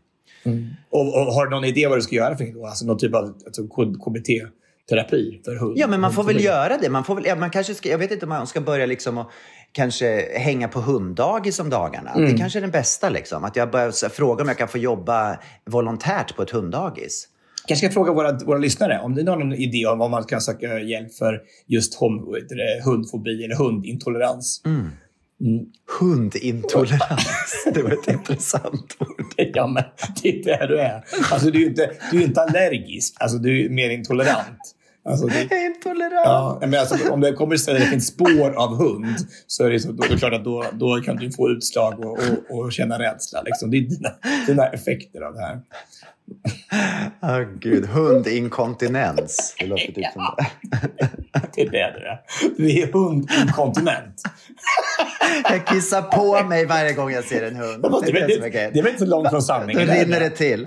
Och, 0.90 1.00
och 1.00 1.34
har 1.34 1.46
du 1.46 1.50
någon 1.50 1.64
idé 1.64 1.86
vad 1.86 1.98
du 1.98 2.02
ska 2.02 2.16
göra 2.16 2.36
för 2.36 2.44
något? 2.44 2.68
Alltså 2.68 2.86
någon 2.86 2.98
typ 2.98 3.14
av 3.14 3.24
alltså, 3.46 3.62
KBT-terapi 4.04 5.40
för 5.44 5.56
hund? 5.56 5.72
Ja, 5.76 5.86
men 5.86 6.00
man 6.00 6.12
får 6.12 6.24
väl 6.24 6.44
göra 6.44 6.76
det. 6.76 6.90
Man, 6.90 7.04
får 7.04 7.14
väl, 7.14 7.26
ja, 7.26 7.36
man 7.36 7.50
kanske 7.50 7.74
ska, 7.74 7.88
jag 7.88 7.98
vet 7.98 8.10
inte 8.10 8.26
om 8.26 8.30
man 8.30 8.46
ska 8.46 8.60
börja 8.60 8.86
liksom 8.86 9.18
och 9.18 9.30
kanske 9.72 10.38
hänga 10.38 10.68
på 10.68 10.80
hunddagis 10.80 11.60
om 11.60 11.70
dagarna. 11.70 12.14
Det 12.16 12.38
kanske 12.38 12.58
är 12.58 12.60
den 12.60 12.70
bästa. 12.70 13.08
Liksom. 13.08 13.44
Att 13.44 13.56
jag 13.56 13.70
börjar 13.70 14.08
fråga 14.08 14.42
om 14.42 14.48
jag 14.48 14.58
kan 14.58 14.68
få 14.68 14.78
jobba 14.78 15.38
volontärt 15.64 16.36
på 16.36 16.42
ett 16.42 16.50
hunddagis. 16.50 17.28
Kanske 17.68 17.86
ska 17.86 17.92
fråga 17.92 18.12
våra, 18.12 18.32
våra 18.32 18.58
lyssnare 18.58 19.00
om 19.00 19.14
det 19.14 19.20
är 19.20 19.24
någon 19.24 19.52
idé 19.52 19.86
om 19.86 19.98
vad 19.98 20.10
man 20.10 20.24
kan 20.24 20.40
söka 20.40 20.80
hjälp 20.80 21.14
för 21.14 21.40
just 21.66 21.94
hom, 21.94 22.36
hundfobi 22.84 23.44
eller 23.44 23.56
hundintolerans. 23.56 24.62
Hundintolerans. 26.00 27.64
Det 27.74 27.82
var 27.82 27.90
ett 27.90 28.08
intressant 28.08 28.96
ord. 28.98 29.24
Ja, 29.54 29.66
men 29.66 29.84
det 30.22 30.28
är 30.28 30.44
där 30.44 30.68
du 30.68 30.80
är. 30.80 31.04
Alltså, 31.32 31.50
du 31.50 31.62
är 31.62 31.68
inte, 31.68 31.90
du 32.12 32.18
är 32.18 32.24
inte 32.24 32.42
allergisk. 32.42 33.14
Alltså, 33.18 33.38
du 33.38 33.64
är 33.64 33.68
mer 33.68 33.90
intolerant. 33.90 34.74
Alltså, 35.04 35.26
det, 35.26 35.54
är 35.54 35.66
intolerant. 35.66 36.24
ja, 36.24 36.58
men 36.60 36.74
alltså, 36.74 37.10
om 37.12 37.20
det 37.20 37.32
kommer 37.32 37.54
att 37.54 37.66
det 37.66 37.80
finns 37.80 38.06
spår 38.06 38.50
av 38.50 38.76
hund 38.76 39.16
så 39.46 39.64
är 39.64 39.70
det, 39.70 39.80
så, 39.80 39.92
då 39.92 40.04
det 40.10 40.18
klart 40.18 40.32
att 40.32 40.44
då, 40.44 40.64
då 40.72 41.00
kan 41.00 41.16
du 41.16 41.32
få 41.32 41.50
utslag 41.50 42.00
och, 42.00 42.18
och, 42.50 42.58
och 42.58 42.72
känna 42.72 42.98
rädsla. 42.98 43.42
Liksom. 43.42 43.70
Det 43.70 43.76
är 43.76 43.80
dina, 43.80 44.10
dina 44.46 44.66
effekter 44.66 45.20
av 45.20 45.34
det 45.34 45.40
här. 45.40 45.60
Ah, 47.20 47.38
gud, 47.60 47.86
hundinkontinens. 47.86 49.54
Det 49.58 49.66
låter 49.66 49.92
typ 49.92 50.12
som 50.12 50.22
det. 50.38 50.46
Det 51.54 51.62
är 51.62 51.70
det 51.70 51.80
är. 51.80 52.20
Du 52.56 52.80
är 52.82 52.92
hundinkontinent. 52.92 54.22
Jag 55.50 55.66
kissar 55.66 56.02
på 56.02 56.48
mig 56.48 56.66
varje 56.66 56.92
gång 56.92 57.10
jag 57.10 57.24
ser 57.24 57.42
en 57.46 57.56
hund. 57.56 57.82
Det, 57.82 58.12
Det 58.12 58.18
är 58.18 58.28
det 58.28 58.40
det, 58.40 58.48
det, 58.50 58.70
det 58.72 58.78
är 58.78 58.82
väl 58.82 58.86
inte 58.92 58.98
så 58.98 59.10
långt 59.10 59.28
från 59.28 59.38
Då 59.40 59.44
sanningen? 59.44 59.86
rinner 59.86 60.20
det 60.20 60.30
till. 60.30 60.66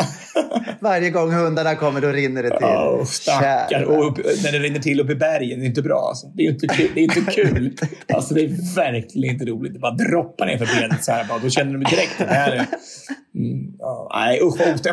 Varje 0.80 1.10
gång 1.10 1.32
hundarna 1.32 1.76
kommer, 1.76 2.02
då 2.02 2.08
rinner 2.08 2.44
det 2.44 2.50
till. 2.50 2.66
Åh, 2.66 3.04
stackar. 3.04 3.84
Och 3.84 4.08
upp, 4.08 4.18
när 4.18 4.52
det 4.52 4.60
rinner 4.60 4.80
till 4.80 5.00
uppe 5.00 5.12
i 5.12 5.16
bergen, 5.16 5.60
det 5.60 5.66
är 5.66 5.68
inte 5.68 5.82
bra. 5.82 6.08
Alltså. 6.10 6.28
Det 6.28 6.44
är 6.44 6.50
inte 6.52 6.68
kul. 6.68 6.92
Det 6.96 7.00
är 7.00 7.04
inte 7.04 7.32
kul. 7.32 7.78
Alltså, 8.14 8.34
det 8.34 8.42
är 8.42 8.76
verkligen 8.76 9.34
inte 9.34 9.46
roligt. 9.46 9.74
Det 9.74 9.80
bara 9.80 9.92
droppar 9.96 10.46
ner 10.46 10.58
för 10.58 10.80
benet 10.82 11.04
så 11.04 11.12
här. 11.12 11.26
Bara, 11.30 11.40
då 11.40 11.50
känner 11.50 11.74
de 11.74 11.84
direkt 11.84 12.22
att 12.22 12.28
det 12.28 12.34
här 12.34 12.52
är... 12.52 12.66
Mm, 13.36 13.76
ja, 13.80 14.12
nej, 14.16 14.40
usch 14.42 14.60
vad 14.60 14.68
otäckt. 14.74 14.86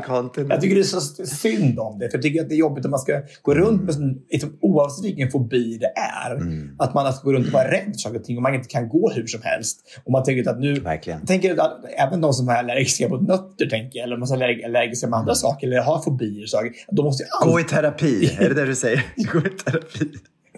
Hundinkontinens. 0.00 0.50
Jag 0.50 0.60
tycker 0.60 0.74
det 0.74 0.80
är 0.80 0.84
så 0.84 1.00
synd 1.26 1.78
om 1.78 1.98
det. 1.98 2.10
För 2.10 2.18
jag 2.18 2.22
tycker 2.22 2.40
att 2.40 2.48
det 2.48 2.54
är 2.54 2.58
jobbigt 2.58 2.84
om 2.84 2.90
man 2.90 3.00
ska 3.00 3.20
gå 3.42 3.54
runt 3.54 3.82
med 3.82 4.18
liksom, 4.30 4.58
oavsett 4.60 5.04
vilken 5.04 5.30
fobi 5.30 5.78
det 5.78 5.92
är. 6.26 6.34
Mm. 6.34 6.76
Att 6.78 6.94
man 6.94 7.12
ska 7.12 7.24
gå 7.24 7.32
runt 7.32 7.46
och 7.46 7.52
vara 7.52 7.70
rädd 7.70 7.84
för 7.92 7.98
saker 7.98 8.18
och 8.18 8.24
ting 8.24 8.36
och 8.36 8.42
man 8.42 8.54
inte 8.54 8.68
kan 8.68 8.88
gå 8.88 9.10
hur 9.10 9.26
som 9.26 9.40
helst. 9.42 9.80
Och 10.04 10.12
man 10.12 10.24
tänker 10.24 10.50
att 10.50 10.60
nu... 10.60 10.74
Verkligen. 10.80 11.26
Tänker 11.26 11.60
att 11.60 11.84
även 11.98 12.20
de 12.20 12.32
som 12.32 12.48
är 12.48 12.56
allergiska 12.56 13.08
mot 13.08 13.28
nötter, 13.28 13.66
tänker 13.66 13.98
jag, 13.98 14.06
eller 14.06 14.26
som 14.26 14.40
är 14.40 14.44
allerg- 14.44 14.64
allergiska 14.64 15.06
med 15.06 15.18
andra 15.18 15.34
saker, 15.34 15.66
eller 15.66 15.80
har 15.80 16.02
fobier 16.02 16.46
saker, 16.46 16.72
de 16.90 17.04
måste 17.04 17.22
ju 17.22 17.50
Gå 17.50 17.60
i 17.60 17.64
terapi, 17.64 18.36
är 18.38 18.48
det 18.48 18.54
det 18.54 18.66
du 18.66 18.74
säger? 18.74 19.04
Gå 19.32 19.38
i 19.38 19.50
terapi. 19.50 20.10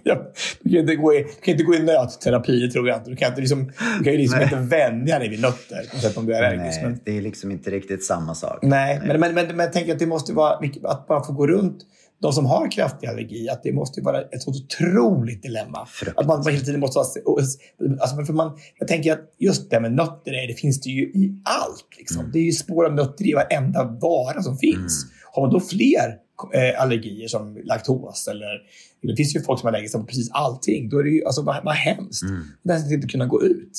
Ja, 0.05 0.33
du, 0.63 0.71
kan 0.71 0.81
inte 0.81 0.97
gå 0.97 1.15
i, 1.15 1.19
du 1.23 1.41
kan 1.43 1.53
inte 1.53 1.65
gå 1.65 1.75
i 1.75 1.83
nötterapi, 1.83 2.71
tror 2.71 2.89
jag 2.89 2.99
inte. 2.99 3.11
Du 3.11 3.17
kan, 3.17 3.29
inte 3.29 3.41
liksom, 3.41 3.73
du 3.99 4.05
kan 4.05 4.13
ju 4.13 4.19
liksom 4.19 4.39
Nej. 4.39 4.45
inte 4.45 4.77
vänja 4.77 5.19
dig 5.19 5.29
vid 5.29 5.41
nötter, 5.41 5.85
oavsett 5.93 6.17
om 6.17 6.27
du 6.27 6.35
är 6.35 6.43
allergisk. 6.43 6.79
Nej, 6.83 6.91
Men, 6.91 7.01
det 7.05 7.17
är 7.19 7.23
liksom 7.23 7.51
inte 7.51 7.71
riktigt 7.71 8.05
samma 8.05 8.35
sak. 8.35 8.59
nej, 8.63 9.01
men, 9.07 9.21
men, 9.21 9.35
men, 9.35 9.47
men 9.47 9.59
jag 9.59 9.73
tänker 9.73 9.93
att 9.93 9.99
det 9.99 10.07
måste 10.07 10.33
vara, 10.33 10.59
att 10.85 11.07
bara 11.07 11.25
få 11.25 11.33
gå 11.33 11.47
runt, 11.47 11.79
de 12.23 12.33
som 12.33 12.47
har 12.47 12.71
kraftig 12.71 13.07
allergi, 13.07 13.49
att 13.49 13.63
det 13.63 13.73
måste 13.73 14.01
vara 14.01 14.21
ett 14.21 14.43
så 14.43 14.51
otroligt 14.51 15.43
dilemma. 15.43 15.87
Att 16.17 16.27
man 16.27 16.47
hela 16.47 16.65
tiden 16.65 16.81
måste. 16.81 16.99
Alltså 16.99 18.25
för 18.27 18.33
man, 18.33 18.59
jag 18.79 18.89
tänker 18.89 19.13
att 19.13 19.35
just 19.39 19.71
det 19.71 19.81
med 19.81 19.93
nötter, 19.93 20.33
är, 20.33 20.49
det 20.49 20.55
finns 20.55 20.81
det 20.81 20.91
ju 20.91 21.03
i 21.03 21.35
allt. 21.45 21.89
Liksom. 21.99 22.31
Det 22.33 22.39
är 22.39 22.43
ju 22.43 22.53
spår 22.53 22.87
av 22.87 22.95
nötter 22.95 23.27
i 23.27 23.33
varenda 23.33 23.85
vara 23.85 24.43
som 24.43 24.59
finns. 24.59 25.07
Har 25.33 25.43
man 25.43 25.51
då 25.51 25.61
fler 25.61 26.17
allergier 26.79 27.29
som 27.29 27.57
laktos 27.65 28.29
eller 28.29 28.61
det 29.03 29.17
finns 29.17 29.37
ju 29.37 29.43
folk 29.43 29.61
som 29.61 29.67
är 29.67 29.71
allergiska 29.71 29.99
på 29.99 30.05
precis 30.05 30.31
allting. 30.33 30.89
Då 30.89 30.99
är 30.99 31.05
det 31.05 31.11
ju 31.11 31.25
alltså, 31.25 31.43
vad, 31.43 31.65
vad 31.65 31.75
hemskt. 31.75 32.23
Mm. 32.23 32.43
Nästan 32.63 32.93
inte 32.93 33.09
kunna 33.09 33.27
gå 33.27 33.43
ut. 33.43 33.73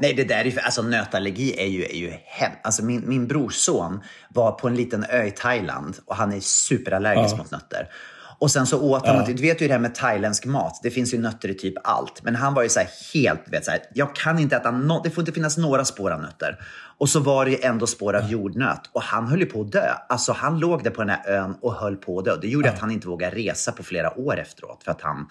Nej, 0.00 0.14
det 0.14 0.24
där 0.24 0.38
är 0.38 0.44
ju, 0.44 0.58
alltså 0.58 0.82
nötallergi 0.82 1.54
är 1.58 1.66
ju, 1.66 1.84
är 1.84 1.96
ju 1.96 2.12
hemskt. 2.24 2.58
Alltså 2.62 2.84
min, 2.84 3.08
min 3.08 3.26
brorson 3.26 4.00
var 4.34 4.52
på 4.52 4.68
en 4.68 4.74
liten 4.74 5.04
ö 5.04 5.24
i 5.24 5.30
Thailand 5.30 5.96
och 6.06 6.16
han 6.16 6.32
är 6.32 6.40
superallergisk 6.40 7.34
Ja. 7.34 7.38
mot 7.38 7.50
nötter. 7.50 7.88
Och 8.38 8.50
sen 8.50 8.66
så 8.66 8.80
åt 8.80 9.06
han, 9.06 9.14
Ja. 9.16 9.20
något- 9.20 9.36
du 9.36 9.42
vet 9.42 9.60
ju 9.62 9.66
det 9.66 9.72
här 9.72 9.80
med 9.80 9.94
thailändsk 9.94 10.44
mat, 10.44 10.80
det 10.82 10.90
finns 10.90 11.14
ju 11.14 11.18
nötter 11.18 11.48
i 11.48 11.54
typ 11.54 11.74
allt. 11.84 12.22
Men 12.22 12.36
han 12.36 12.54
var 12.54 12.62
ju 12.62 12.68
så 12.68 12.80
här 12.80 12.88
helt, 13.14 13.40
du 13.44 13.50
vet 13.50 13.64
så 13.64 13.70
här, 13.70 13.80
jag 13.94 14.14
kan 14.14 14.38
inte 14.38 14.56
äta 14.56 14.70
no, 14.70 15.00
det 15.04 15.10
får 15.10 15.22
inte 15.22 15.32
finnas 15.32 15.56
några 15.58 15.84
spår 15.84 16.10
av 16.10 16.20
nötter. 16.22 16.58
Och 16.98 17.08
så 17.08 17.20
var 17.20 17.44
det 17.44 17.50
ju 17.50 17.58
ändå 17.62 17.86
spår 17.86 18.16
av 18.16 18.30
jordnöt 18.30 18.80
och 18.92 19.02
han 19.02 19.26
höll 19.28 19.40
ju 19.40 19.46
på 19.46 19.60
att 19.60 19.72
dö. 19.72 19.92
Alltså 20.08 20.32
han 20.32 20.58
låg 20.58 20.84
där 20.84 20.90
på 20.90 21.00
den 21.04 21.10
här 21.10 21.28
ön 21.28 21.56
och 21.60 21.74
höll 21.74 21.96
på 21.96 22.18
att 22.18 22.24
dö. 22.24 22.36
Det 22.42 22.48
gjorde 22.48 22.70
att 22.70 22.78
han 22.78 22.90
inte 22.90 23.08
vågade 23.08 23.36
resa 23.36 23.72
på 23.72 23.82
flera 23.82 24.18
år 24.18 24.38
efteråt 24.38 24.82
för 24.84 24.90
att 24.90 25.00
han, 25.02 25.28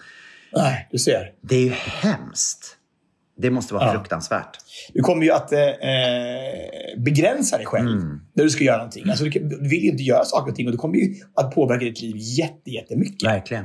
Nej, 0.52 0.88
du 0.90 0.98
ser. 0.98 1.30
det 1.40 1.56
är 1.56 1.60
ju 1.64 1.70
hemskt. 1.70 2.76
Det 3.36 3.50
måste 3.50 3.74
vara 3.74 3.86
Ja. 3.86 3.92
fruktansvärt. 3.92 4.56
Du 4.94 5.00
kommer 5.02 5.24
ju 5.24 5.30
att 5.32 5.52
eh, 5.52 5.58
begränsa 6.98 7.56
dig 7.56 7.66
själv 7.66 7.88
Mm. 7.88 8.20
när 8.34 8.44
du 8.44 8.50
ska 8.50 8.64
göra 8.64 8.76
någonting. 8.76 9.10
Alltså, 9.10 9.24
du 9.24 9.68
vill 9.68 9.82
ju 9.84 9.90
inte 9.90 10.02
göra 10.02 10.24
saker 10.24 10.50
och 10.50 10.56
ting 10.56 10.66
och 10.66 10.72
det 10.72 10.78
kommer 10.78 10.96
ju 10.96 11.14
att 11.34 11.54
påverka 11.54 11.84
ditt 11.84 12.02
liv 12.02 12.14
jätte, 12.16 12.70
jättemycket. 12.70 13.28
Verkligen. 13.28 13.64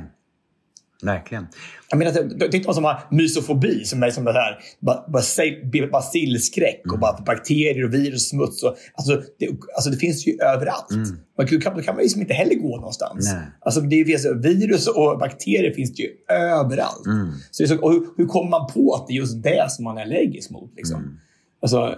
Verkligen. 1.02 1.46
Jag 1.90 1.98
menar, 1.98 2.12
dig 2.50 2.62
någon 2.66 2.74
som 2.74 2.84
har 2.84 3.00
mysofobi, 3.10 3.84
som 3.84 4.02
är 4.02 4.10
som 4.10 4.24
det 4.24 4.32
här 4.32 4.58
ba- 4.80 5.04
basi- 5.08 5.90
basilskräck 5.90 6.82
och 6.92 6.98
bara 6.98 7.22
bakterier 7.26 7.84
och 7.84 7.94
virus 7.94 8.14
och 8.14 8.20
smuts. 8.20 8.62
Och, 8.62 8.76
alltså, 8.94 9.22
det, 9.38 9.48
alltså 9.76 9.90
det 9.90 9.96
finns 9.96 10.26
ju 10.26 10.32
överallt. 10.42 10.86
Man, 11.38 11.46
kan- 11.46 11.76
då, 11.76 11.82
kan, 11.82 11.94
man 11.94 12.02
liksom 12.02 12.20
inte 12.20 12.34
heller 12.34 12.54
gå 12.54 12.76
någonstans. 12.76 13.32
Nej. 13.32 13.42
Alltså 13.60 13.80
det 13.80 14.04
finns, 14.04 14.26
virus 14.26 14.86
och 14.88 15.18
bakterier 15.18 15.74
finns 15.74 15.92
det 15.94 16.02
ju 16.02 16.08
överallt. 16.28 17.06
Så 17.50 17.62
det 17.62 17.66
är 17.72 17.76
så, 17.76 17.82
och 17.82 17.92
hur, 17.92 18.06
hur 18.16 18.26
kommer 18.26 18.50
man 18.50 18.66
på 18.72 18.94
att 18.94 19.06
det 19.06 19.12
är 19.12 19.16
just 19.16 19.42
det 19.42 19.70
som 19.70 19.84
man 19.84 19.98
är 19.98 20.02
allergisk 20.02 20.50
mot? 20.50 20.72
Liksom? 20.76 21.20
Alltså, 21.62 21.94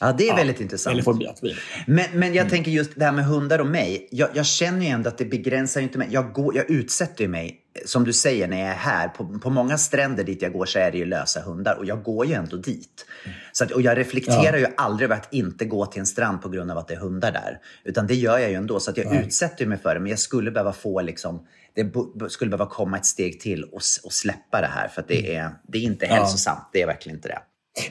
Ja, 0.00 0.12
det 0.12 0.24
är 0.24 0.28
ja, 0.28 0.36
väldigt 0.36 0.60
intressant. 0.60 0.92
Eller 0.92 1.02
fobi, 1.02 1.28
fobi. 1.40 1.56
Men, 1.86 2.04
men 2.12 2.34
jag 2.34 2.50
tänker 2.50 2.70
just 2.70 2.92
det 2.96 3.04
här 3.04 3.12
med 3.12 3.24
hundar 3.24 3.58
och 3.58 3.66
mig. 3.66 4.08
Jag, 4.10 4.28
jag 4.34 4.46
känner 4.46 4.80
ju 4.80 4.86
ändå 4.86 5.08
att 5.08 5.18
det 5.18 5.24
begränsar 5.24 5.80
inte 5.80 5.98
mig. 5.98 6.08
Jag, 6.10 6.32
går, 6.32 6.56
jag 6.56 6.70
utsätter 6.70 7.22
ju 7.22 7.28
mig, 7.28 7.60
som 7.86 8.04
du 8.04 8.12
säger, 8.12 8.48
när 8.48 8.60
jag 8.60 8.68
är 8.68 8.74
här. 8.74 9.08
På, 9.08 9.38
på 9.38 9.50
många 9.50 9.78
stränder 9.78 10.24
dit 10.24 10.42
jag 10.42 10.52
går 10.52 10.66
så 10.66 10.78
är 10.78 10.90
det 10.90 10.98
ju 10.98 11.04
lösa 11.04 11.40
hundar 11.40 11.74
och 11.74 11.84
jag 11.84 12.02
går 12.02 12.26
ju 12.26 12.32
ändå 12.32 12.56
dit. 12.56 13.06
Så 13.52 13.64
att, 13.64 13.70
och 13.70 13.82
jag 13.82 13.98
reflekterar 13.98 14.56
ju 14.56 14.66
aldrig 14.76 15.04
över 15.04 15.16
att 15.16 15.32
inte 15.32 15.64
gå 15.64 15.86
till 15.86 16.00
en 16.00 16.06
strand 16.06 16.42
på 16.42 16.48
grund 16.48 16.70
av 16.70 16.78
att 16.78 16.88
det 16.88 16.94
är 16.94 16.98
hundar 16.98 17.32
där. 17.32 17.58
Utan 17.84 18.06
det 18.06 18.14
gör 18.14 18.38
jag 18.38 18.50
ju 18.50 18.56
ändå. 18.56 18.80
Så 18.80 18.90
att 18.90 18.96
jag 18.96 19.24
utsätter 19.24 19.64
ju 19.64 19.68
mig 19.68 19.78
för 19.78 19.94
det. 19.94 20.00
Men 20.00 20.10
jag 20.10 20.18
skulle 20.18 20.50
behöva 20.50 20.72
få 20.72 21.00
liksom, 21.00 21.46
det 21.74 21.92
skulle 22.30 22.50
behöva 22.50 22.70
komma 22.70 22.96
ett 22.96 23.06
steg 23.06 23.40
till 23.40 23.64
och, 23.64 23.80
och 24.04 24.12
släppa 24.12 24.60
det 24.60 24.66
här. 24.66 24.88
För 24.88 25.00
att 25.02 25.08
det 25.08 25.36
är, 25.36 25.50
det 25.68 25.78
är 25.78 25.82
inte 25.82 26.06
hälsosamt. 26.06 26.70
Det 26.72 26.82
är 26.82 26.86
verkligen 26.86 27.18
inte 27.18 27.28
det. 27.28 27.38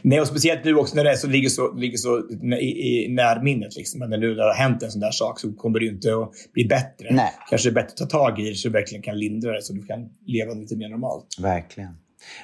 Nej, 0.02 0.22
och 0.22 0.28
speciellt 0.28 0.66
nu 0.66 0.76
också 0.76 0.96
när 0.96 1.04
det 1.04 1.12
är 1.12 1.16
så, 1.16 1.28
ligger 1.28 1.50
så, 1.50 1.74
ligger 1.74 1.98
så 1.98 2.20
i, 2.60 3.06
i 3.06 3.08
närminnet. 3.10 3.76
Liksom. 3.76 4.00
Men 4.00 4.10
när 4.10 4.18
nu 4.18 4.36
det 4.36 4.44
har 4.44 4.54
hänt 4.54 4.84
en 4.84 4.92
sån 4.92 5.02
där 5.02 5.12
sak 5.12 5.40
så 5.40 5.54
kommer 5.54 5.80
det 5.80 5.86
ju 5.86 5.92
inte 5.92 6.14
att 6.16 6.32
bli 6.54 6.66
bättre. 6.66 7.08
Nej. 7.12 7.32
Kanske 7.50 7.70
det 7.70 7.72
är 7.72 7.84
bättre 7.84 8.04
att 8.04 8.10
ta 8.10 8.18
tag 8.20 8.40
i 8.40 8.50
det 8.50 8.56
så 8.56 8.68
du 8.68 8.72
verkligen 8.74 9.02
kan 9.04 9.20
lindra 9.20 9.52
det 9.52 9.62
så 9.62 9.74
du 9.74 9.86
kan 9.86 10.10
leva 10.26 10.54
lite 10.54 10.76
mer 10.76 10.90
normalt. 10.90 11.26
Verkligen. 11.40 11.98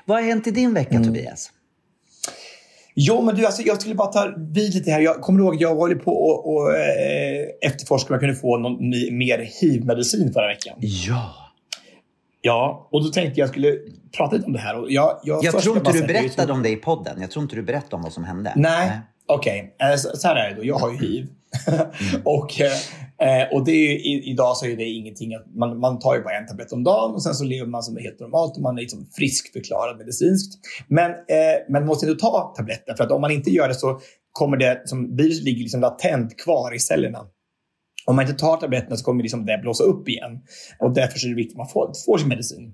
Vad 0.05 0.17
har 0.17 0.25
hänt 0.25 0.47
i 0.47 0.51
din 0.51 0.73
vecka, 0.73 1.03
Tobias? 1.03 1.51
Jo, 2.95 3.21
men 3.21 3.35
du, 3.35 3.45
alltså, 3.45 3.61
jag 3.61 3.81
skulle 3.81 3.95
bara 3.95 4.11
ta 4.11 4.33
vid 4.37 4.73
lite 4.73 4.91
här. 4.91 4.99
Jag 4.99 5.21
kommer 5.21 5.39
ihåg 5.39 5.55
att 5.55 5.61
jag 5.61 5.75
var 5.75 5.89
ju 5.89 5.95
på 5.95 6.11
och, 6.11 6.53
och 6.53 6.75
eh, 6.75 7.45
efterforska 7.61 8.07
om 8.09 8.13
jag 8.13 8.19
kunde 8.19 8.35
få 8.35 8.57
någon 8.57 8.89
ny, 8.89 9.11
mer 9.11 9.49
hiv-medicin 9.61 10.33
förra 10.33 10.47
veckan. 10.47 10.75
Ja. 10.79 11.48
Ja, 12.41 12.87
och 12.91 13.03
då 13.03 13.09
tänkte 13.09 13.39
jag 13.39 13.49
skulle 13.49 13.77
prata 14.17 14.35
lite 14.35 14.45
om 14.47 14.53
det 14.53 14.59
här. 14.59 14.79
Och 14.81 14.91
jag 14.91 15.19
jag, 15.23 15.43
Jag 15.43 15.59
tror 15.59 15.77
inte 15.77 15.91
du 15.91 16.07
berättade 16.07 16.53
om 16.53 16.63
det 16.63 16.69
i 16.69 16.75
podden. 16.75 17.21
Jag 17.21 17.31
tror 17.31 17.43
inte 17.43 17.55
du 17.55 17.63
berättade 17.63 17.95
om 17.95 18.01
vad 18.01 18.13
som 18.13 18.23
hände. 18.23 18.53
Nej, 18.55 18.99
okej. 19.27 19.75
Eh, 19.81 19.95
Så, 19.97 20.17
så 20.17 20.27
här 20.27 20.35
är 20.35 20.49
det 20.49 20.55
då. 20.55 20.65
Jag 20.65 20.75
har 20.79 20.91
ju 20.91 20.97
hiv. 20.97 21.27
och, 22.23 22.61
eh, 22.61 23.47
och 23.53 23.65
det 23.65 23.71
är, 23.71 24.07
ju- 24.09 24.23
idag 24.23 24.57
så 24.57 24.65
är 24.65 24.75
det 24.77 24.83
ingenting 24.83 25.35
att 25.35 25.45
man, 25.55 25.79
man 25.79 25.99
tar 25.99 26.15
ju 26.15 26.21
bara 26.23 26.37
en 26.37 26.47
tablett 26.47 26.71
om 26.71 26.83
dagen 26.83 27.11
och 27.15 27.23
sen 27.23 27.33
så 27.33 27.43
lever 27.43 27.65
man 27.67 27.83
som 27.83 27.97
är 27.97 28.01
helt 28.01 28.19
normalt 28.19 28.55
och 28.55 28.61
man 28.61 28.77
är 28.77 28.81
liksom 28.81 29.05
friskförklarad 29.15 29.97
medicinskt. 29.97 30.59
Men 30.87 31.11
eh, 31.11 31.17
man 31.69 31.85
måste 31.85 32.05
inte 32.09 32.21
ta 32.21 32.53
tabletten 32.57 32.97
för 32.97 33.03
att 33.03 33.11
om 33.11 33.21
man 33.21 33.31
inte 33.31 33.49
gör 33.49 33.67
det 33.67 33.73
så 33.75 33.99
kommer 34.31 34.57
det, 34.57 34.81
som 34.85 35.15
viruset 35.15 35.43
ligger 35.43 35.59
liksom 35.61 35.81
latent 35.81 36.37
kvar 36.39 36.75
i 36.75 36.79
cellerna. 36.79 37.19
Om 38.09 38.15
man 38.15 38.25
inte 38.25 38.39
tar 38.39 38.57
tabletterna 38.57 38.95
så 38.95 39.05
kommer 39.05 39.23
liksom 39.23 39.45
det 39.45 39.59
blåsa 39.61 39.83
upp 39.83 40.09
igen. 40.09 40.31
Och 40.79 40.93
därför 40.93 41.25
är 41.25 41.29
det 41.29 41.35
viktigt 41.35 41.53
att 41.53 41.57
man 41.57 41.67
får, 41.67 41.91
får 42.05 42.17
sin 42.17 42.27
medicin. 42.27 42.73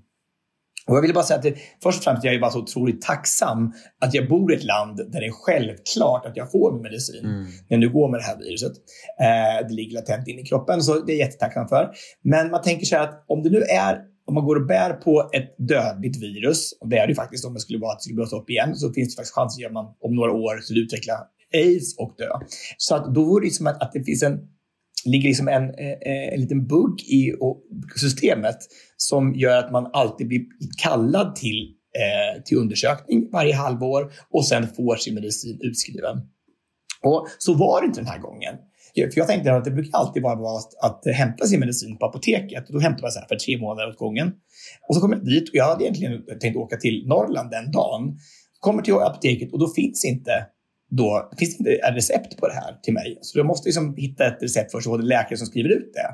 Och 0.87 0.95
jag 0.95 1.01
vill 1.01 1.13
bara 1.13 1.23
säga 1.23 1.37
att 1.37 1.43
det, 1.43 1.55
först 1.83 1.97
och 1.97 2.03
främst 2.03 2.23
jag 2.23 2.33
är 2.33 2.39
bara 2.39 2.51
så 2.51 2.59
otroligt 2.59 3.01
tacksam 3.01 3.73
att 4.01 4.13
jag 4.13 4.29
bor 4.29 4.53
i 4.53 4.55
ett 4.55 4.63
land 4.63 4.97
där 4.97 5.19
det 5.19 5.25
är 5.25 5.31
självklart 5.31 6.25
att 6.25 6.37
jag 6.37 6.51
får 6.51 6.73
min 6.73 6.81
medicin 6.81 7.23
när 7.23 7.47
jag 7.67 7.79
nu 7.79 7.89
går 7.89 8.11
med 8.11 8.19
det 8.19 8.23
här 8.23 8.37
viruset. 8.37 8.71
Eh, 9.19 9.67
det 9.67 9.73
ligger 9.73 9.93
latent 9.93 10.27
in 10.27 10.39
i 10.39 10.43
kroppen, 10.43 10.81
så 10.81 10.93
det 10.93 11.11
är 11.11 11.17
jag 11.17 11.27
jättetacksam 11.27 11.67
för. 11.67 11.91
Men 12.23 12.51
man 12.51 12.61
tänker 12.61 12.95
här 12.95 13.03
att 13.03 13.25
om 13.27 13.43
det 13.43 13.49
nu 13.49 13.61
är 13.61 14.01
om 14.27 14.33
man 14.33 14.45
går 14.45 14.55
och 14.55 14.65
bär 14.65 14.93
på 14.93 15.29
ett 15.33 15.55
dödligt 15.57 16.23
virus, 16.23 16.77
och 16.81 16.89
det 16.89 16.97
är 16.97 17.07
det 17.07 17.15
faktiskt 17.15 17.45
om 17.45 17.53
det 17.53 17.59
skulle 17.59 17.79
vara 17.79 17.91
att 17.91 17.99
det 17.99 18.03
skulle 18.03 18.15
blåsa 18.15 18.35
upp 18.35 18.49
igen, 18.49 18.75
så 18.75 18.93
finns 18.93 19.15
det 19.15 19.19
faktiskt 19.19 19.35
chans 19.35 19.57
att 19.65 19.73
man 19.73 19.85
om 20.01 20.15
några 20.15 20.31
år 20.31 20.59
skulle 20.61 20.79
utveckla 20.79 21.13
aids 21.53 21.97
och 21.97 22.15
dö. 22.17 22.29
Så 22.77 22.95
att 22.95 23.15
då 23.15 23.23
vore 23.23 23.45
det 23.45 23.51
som 23.51 23.67
att, 23.67 23.81
att 23.81 23.91
det 23.93 24.03
finns 24.03 24.23
en 24.23 24.39
ligger 25.05 25.29
liksom 25.29 25.47
en, 25.47 25.63
eh, 25.63 25.87
eh, 25.87 26.33
en 26.33 26.41
liten 26.41 26.67
bugg 26.67 27.01
i 27.01 27.33
systemet 27.95 28.57
som 28.97 29.35
gör 29.35 29.57
att 29.57 29.71
man 29.71 29.89
alltid 29.93 30.27
blir 30.27 30.41
kallad 30.77 31.35
till, 31.35 31.69
eh, 31.97 32.43
till 32.43 32.57
undersökning 32.57 33.29
varje 33.31 33.55
halvår 33.55 34.11
och 34.29 34.45
sen 34.45 34.67
får 34.67 34.95
sin 34.95 35.13
medicin 35.13 35.59
utskriven. 35.61 36.17
Och 37.03 37.27
så 37.37 37.53
var 37.53 37.81
det 37.81 37.87
inte 37.87 37.99
den 37.99 38.09
här 38.09 38.19
gången. 38.19 38.55
För 38.95 39.19
jag 39.19 39.27
tänkte 39.27 39.53
att 39.53 39.65
det 39.65 39.71
brukar 39.71 39.97
alltid 39.97 40.23
bara 40.23 40.35
vara 40.35 40.57
att, 40.57 40.75
att 40.83 41.15
hämta 41.15 41.45
sin 41.45 41.59
medicin 41.59 41.97
på 41.97 42.05
apoteket. 42.05 42.67
Och 42.67 42.73
då 42.73 42.79
hämtar 42.79 43.01
man 43.01 43.11
så 43.11 43.19
här 43.19 43.27
för 43.27 43.35
tre 43.35 43.57
månader 43.57 43.89
åt 43.89 43.97
gången. 43.97 44.31
Och 44.87 44.95
så 44.95 45.01
kommer 45.01 45.15
jag 45.15 45.25
dit 45.25 45.49
och 45.49 45.55
jag 45.55 45.65
hade 45.65 45.83
egentligen 45.83 46.23
tänkt 46.41 46.57
åka 46.57 46.77
till 46.77 47.07
Norrland 47.07 47.51
den 47.51 47.71
dagen. 47.71 48.17
Kommer 48.59 48.81
till 48.81 48.93
apoteket 48.93 49.53
och 49.53 49.59
då 49.59 49.67
finns 49.67 50.05
inte 50.05 50.31
då 50.97 51.31
finns 51.37 51.57
det 51.57 51.59
inte 51.59 51.71
ett 51.71 51.95
recept 51.95 52.37
på 52.37 52.47
det 52.47 52.53
här 52.53 52.79
till 52.83 52.93
mig. 52.93 53.17
Så 53.21 53.39
jag 53.39 53.45
måste 53.45 53.67
liksom 53.67 53.95
hitta 53.97 54.27
ett 54.27 54.43
recept 54.43 54.71
först 54.71 54.87
och 54.87 54.93
få 54.93 54.99
en 54.99 55.07
läkare 55.07 55.37
som 55.37 55.47
skriver 55.47 55.69
ut 55.69 55.91
det. 55.93 56.07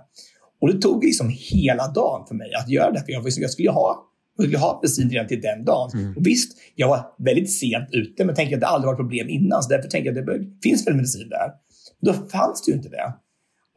Och 0.62 0.74
det 0.74 0.82
tog 0.82 1.04
liksom 1.04 1.30
hela 1.30 1.88
dagen 1.88 2.28
för 2.28 2.36
mig 2.36 2.54
att 2.54 2.70
göra 2.70 2.92
det. 2.92 3.00
För 3.00 3.12
jag, 3.12 3.24
jag 3.26 3.50
skulle 3.50 3.72
ha 3.72 4.08
jag 4.38 4.46
skulle 4.46 4.58
ha 4.58 4.80
medicin 4.82 5.10
redan 5.10 5.28
till 5.28 5.42
den 5.42 5.66
dagen. 5.66 5.90
Och 6.18 6.28
visst, 6.28 6.58
jag 6.76 6.88
var 6.88 7.06
väldigt 7.18 7.52
sent 7.52 7.90
ute, 7.92 8.26
men 8.26 8.36
tänkte 8.36 8.56
att 8.56 8.62
det 8.62 8.68
aldrig 8.68 8.88
varit 8.88 8.98
problem 8.98 9.30
innan. 9.30 9.64
Så 9.64 9.70
därför 9.70 9.90
tänkte 9.90 10.10
jag 10.10 10.20
att 10.20 10.26
det 10.26 10.60
finns 10.64 10.88
väl 10.88 10.96
medicin 10.96 11.30
där. 11.30 11.52
Då 12.02 12.14
fanns 12.14 12.62
det 12.66 12.72
ju 12.72 12.78
inte 12.78 12.90
det. 12.90 13.14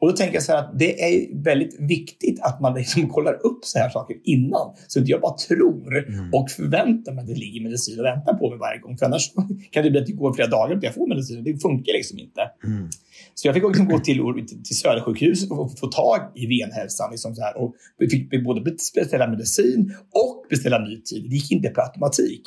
Och 0.05 0.11
då 0.11 0.17
tänker 0.17 0.33
jag 0.33 0.43
så 0.43 0.51
här 0.51 0.59
att 0.59 0.79
det 0.79 1.03
är 1.03 1.43
väldigt 1.43 1.75
viktigt 1.79 2.39
att 2.41 2.61
man 2.61 2.73
liksom 2.73 3.09
kollar 3.15 3.33
upp 3.33 3.65
så 3.65 3.79
här 3.79 3.89
saker 3.89 4.17
innan. 4.23 4.75
Så 4.87 4.99
att 4.99 5.07
jag 5.07 5.21
bara 5.21 5.37
tror 5.37 6.05
Mm. 6.07 6.33
och 6.33 6.49
förväntar 6.49 7.13
mig 7.13 7.21
att 7.21 7.27
det 7.27 7.33
ligger 7.35 7.61
medicin 7.61 7.99
och 7.99 8.05
väntar 8.05 8.33
på 8.33 8.49
mig 8.49 8.59
varje 8.59 8.79
gång. 8.79 8.97
För 8.97 9.05
annars 9.05 9.33
kan 9.71 9.83
det 9.83 9.89
bli 9.91 9.99
att 9.99 10.05
det 10.05 10.11
går 10.11 10.33
flera 10.33 10.47
dagar 10.47 10.71
innan 10.71 10.83
jag 10.83 10.93
får 10.93 11.07
medicin. 11.07 11.43
Det 11.43 11.57
funkar 11.57 11.93
liksom 11.93 12.19
inte. 12.19 12.41
Mm. 12.63 12.89
Så 13.33 13.47
jag 13.47 13.55
fick 13.55 13.63
också 13.63 13.83
gå 13.83 13.99
till, 13.99 14.21
till 14.63 14.77
Södersjukhuset 14.77 15.51
och 15.51 15.79
få 15.79 15.87
tag 15.87 16.19
i 16.35 16.45
venhälsan. 16.45 17.11
Liksom 17.11 17.35
så 17.35 17.41
här, 17.41 17.57
och 17.57 17.75
vi 17.97 18.09
fick 18.09 18.43
både 18.43 18.61
beställa 18.61 19.27
medicin 19.27 19.93
och 20.11 20.45
beställa 20.49 20.79
ny 20.79 21.01
tid. 21.01 21.29
Det 21.29 21.35
gick 21.35 21.51
inte 21.51 21.69
på 21.69 21.81
automatik. 21.81 22.41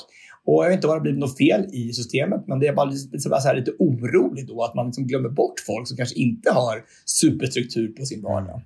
Och 0.49 0.65
jag 0.65 0.69
vet 0.69 0.77
inte 0.77 0.87
vad 0.87 0.97
det 0.97 1.01
blivit 1.01 1.21
något 1.21 1.39
fel 1.39 1.67
i 1.73 1.93
systemet, 1.93 2.45
men 2.47 2.59
det 2.59 2.67
är 2.67 2.73
bara 2.73 2.91
lite, 2.91 3.21
så 3.21 3.35
här, 3.35 3.57
lite 3.57 3.73
oroligt 3.79 4.49
då 4.49 4.65
att 4.65 4.75
man 4.75 4.87
liksom 4.87 5.07
glömmer 5.07 5.29
bort 5.29 5.61
folk 5.67 5.89
som 5.89 5.97
kanske 5.97 6.15
inte 6.15 6.51
har 6.51 6.85
superstruktur 7.05 7.89
på 7.89 8.05
sin 8.05 8.23
vardag. 8.23 8.63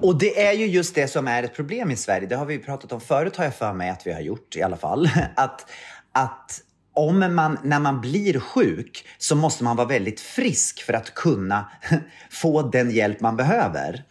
Och 0.00 0.18
det 0.18 0.46
är 0.46 0.52
ju 0.52 0.66
just 0.66 0.94
det 0.94 1.08
som 1.08 1.28
är 1.28 1.42
ett 1.42 1.54
problem 1.54 1.90
i 1.90 1.96
Sverige. 1.96 2.26
Det 2.26 2.36
har 2.36 2.46
vi 2.46 2.58
pratat 2.58 2.92
om 2.92 3.00
förut 3.00 3.36
har 3.36 3.44
jag 3.44 3.54
för 3.54 3.72
mig 3.72 3.90
att 3.90 4.06
vi 4.06 4.12
har 4.12 4.20
gjort 4.20 4.56
i 4.56 4.62
alla 4.62 4.76
fall. 4.76 5.10
Att, 5.36 5.70
att 6.12 6.60
om 6.92 7.34
man, 7.34 7.58
när 7.64 7.80
man 7.80 8.00
blir 8.00 8.38
sjuk 8.38 9.04
så 9.18 9.36
måste 9.36 9.64
man 9.64 9.76
vara 9.76 9.88
väldigt 9.88 10.20
frisk 10.20 10.82
för 10.82 10.92
att 10.92 11.14
kunna 11.14 11.72
få 12.30 12.62
den 12.62 12.90
hjälp 12.90 13.20
man 13.20 13.36
behöver. 13.36 14.04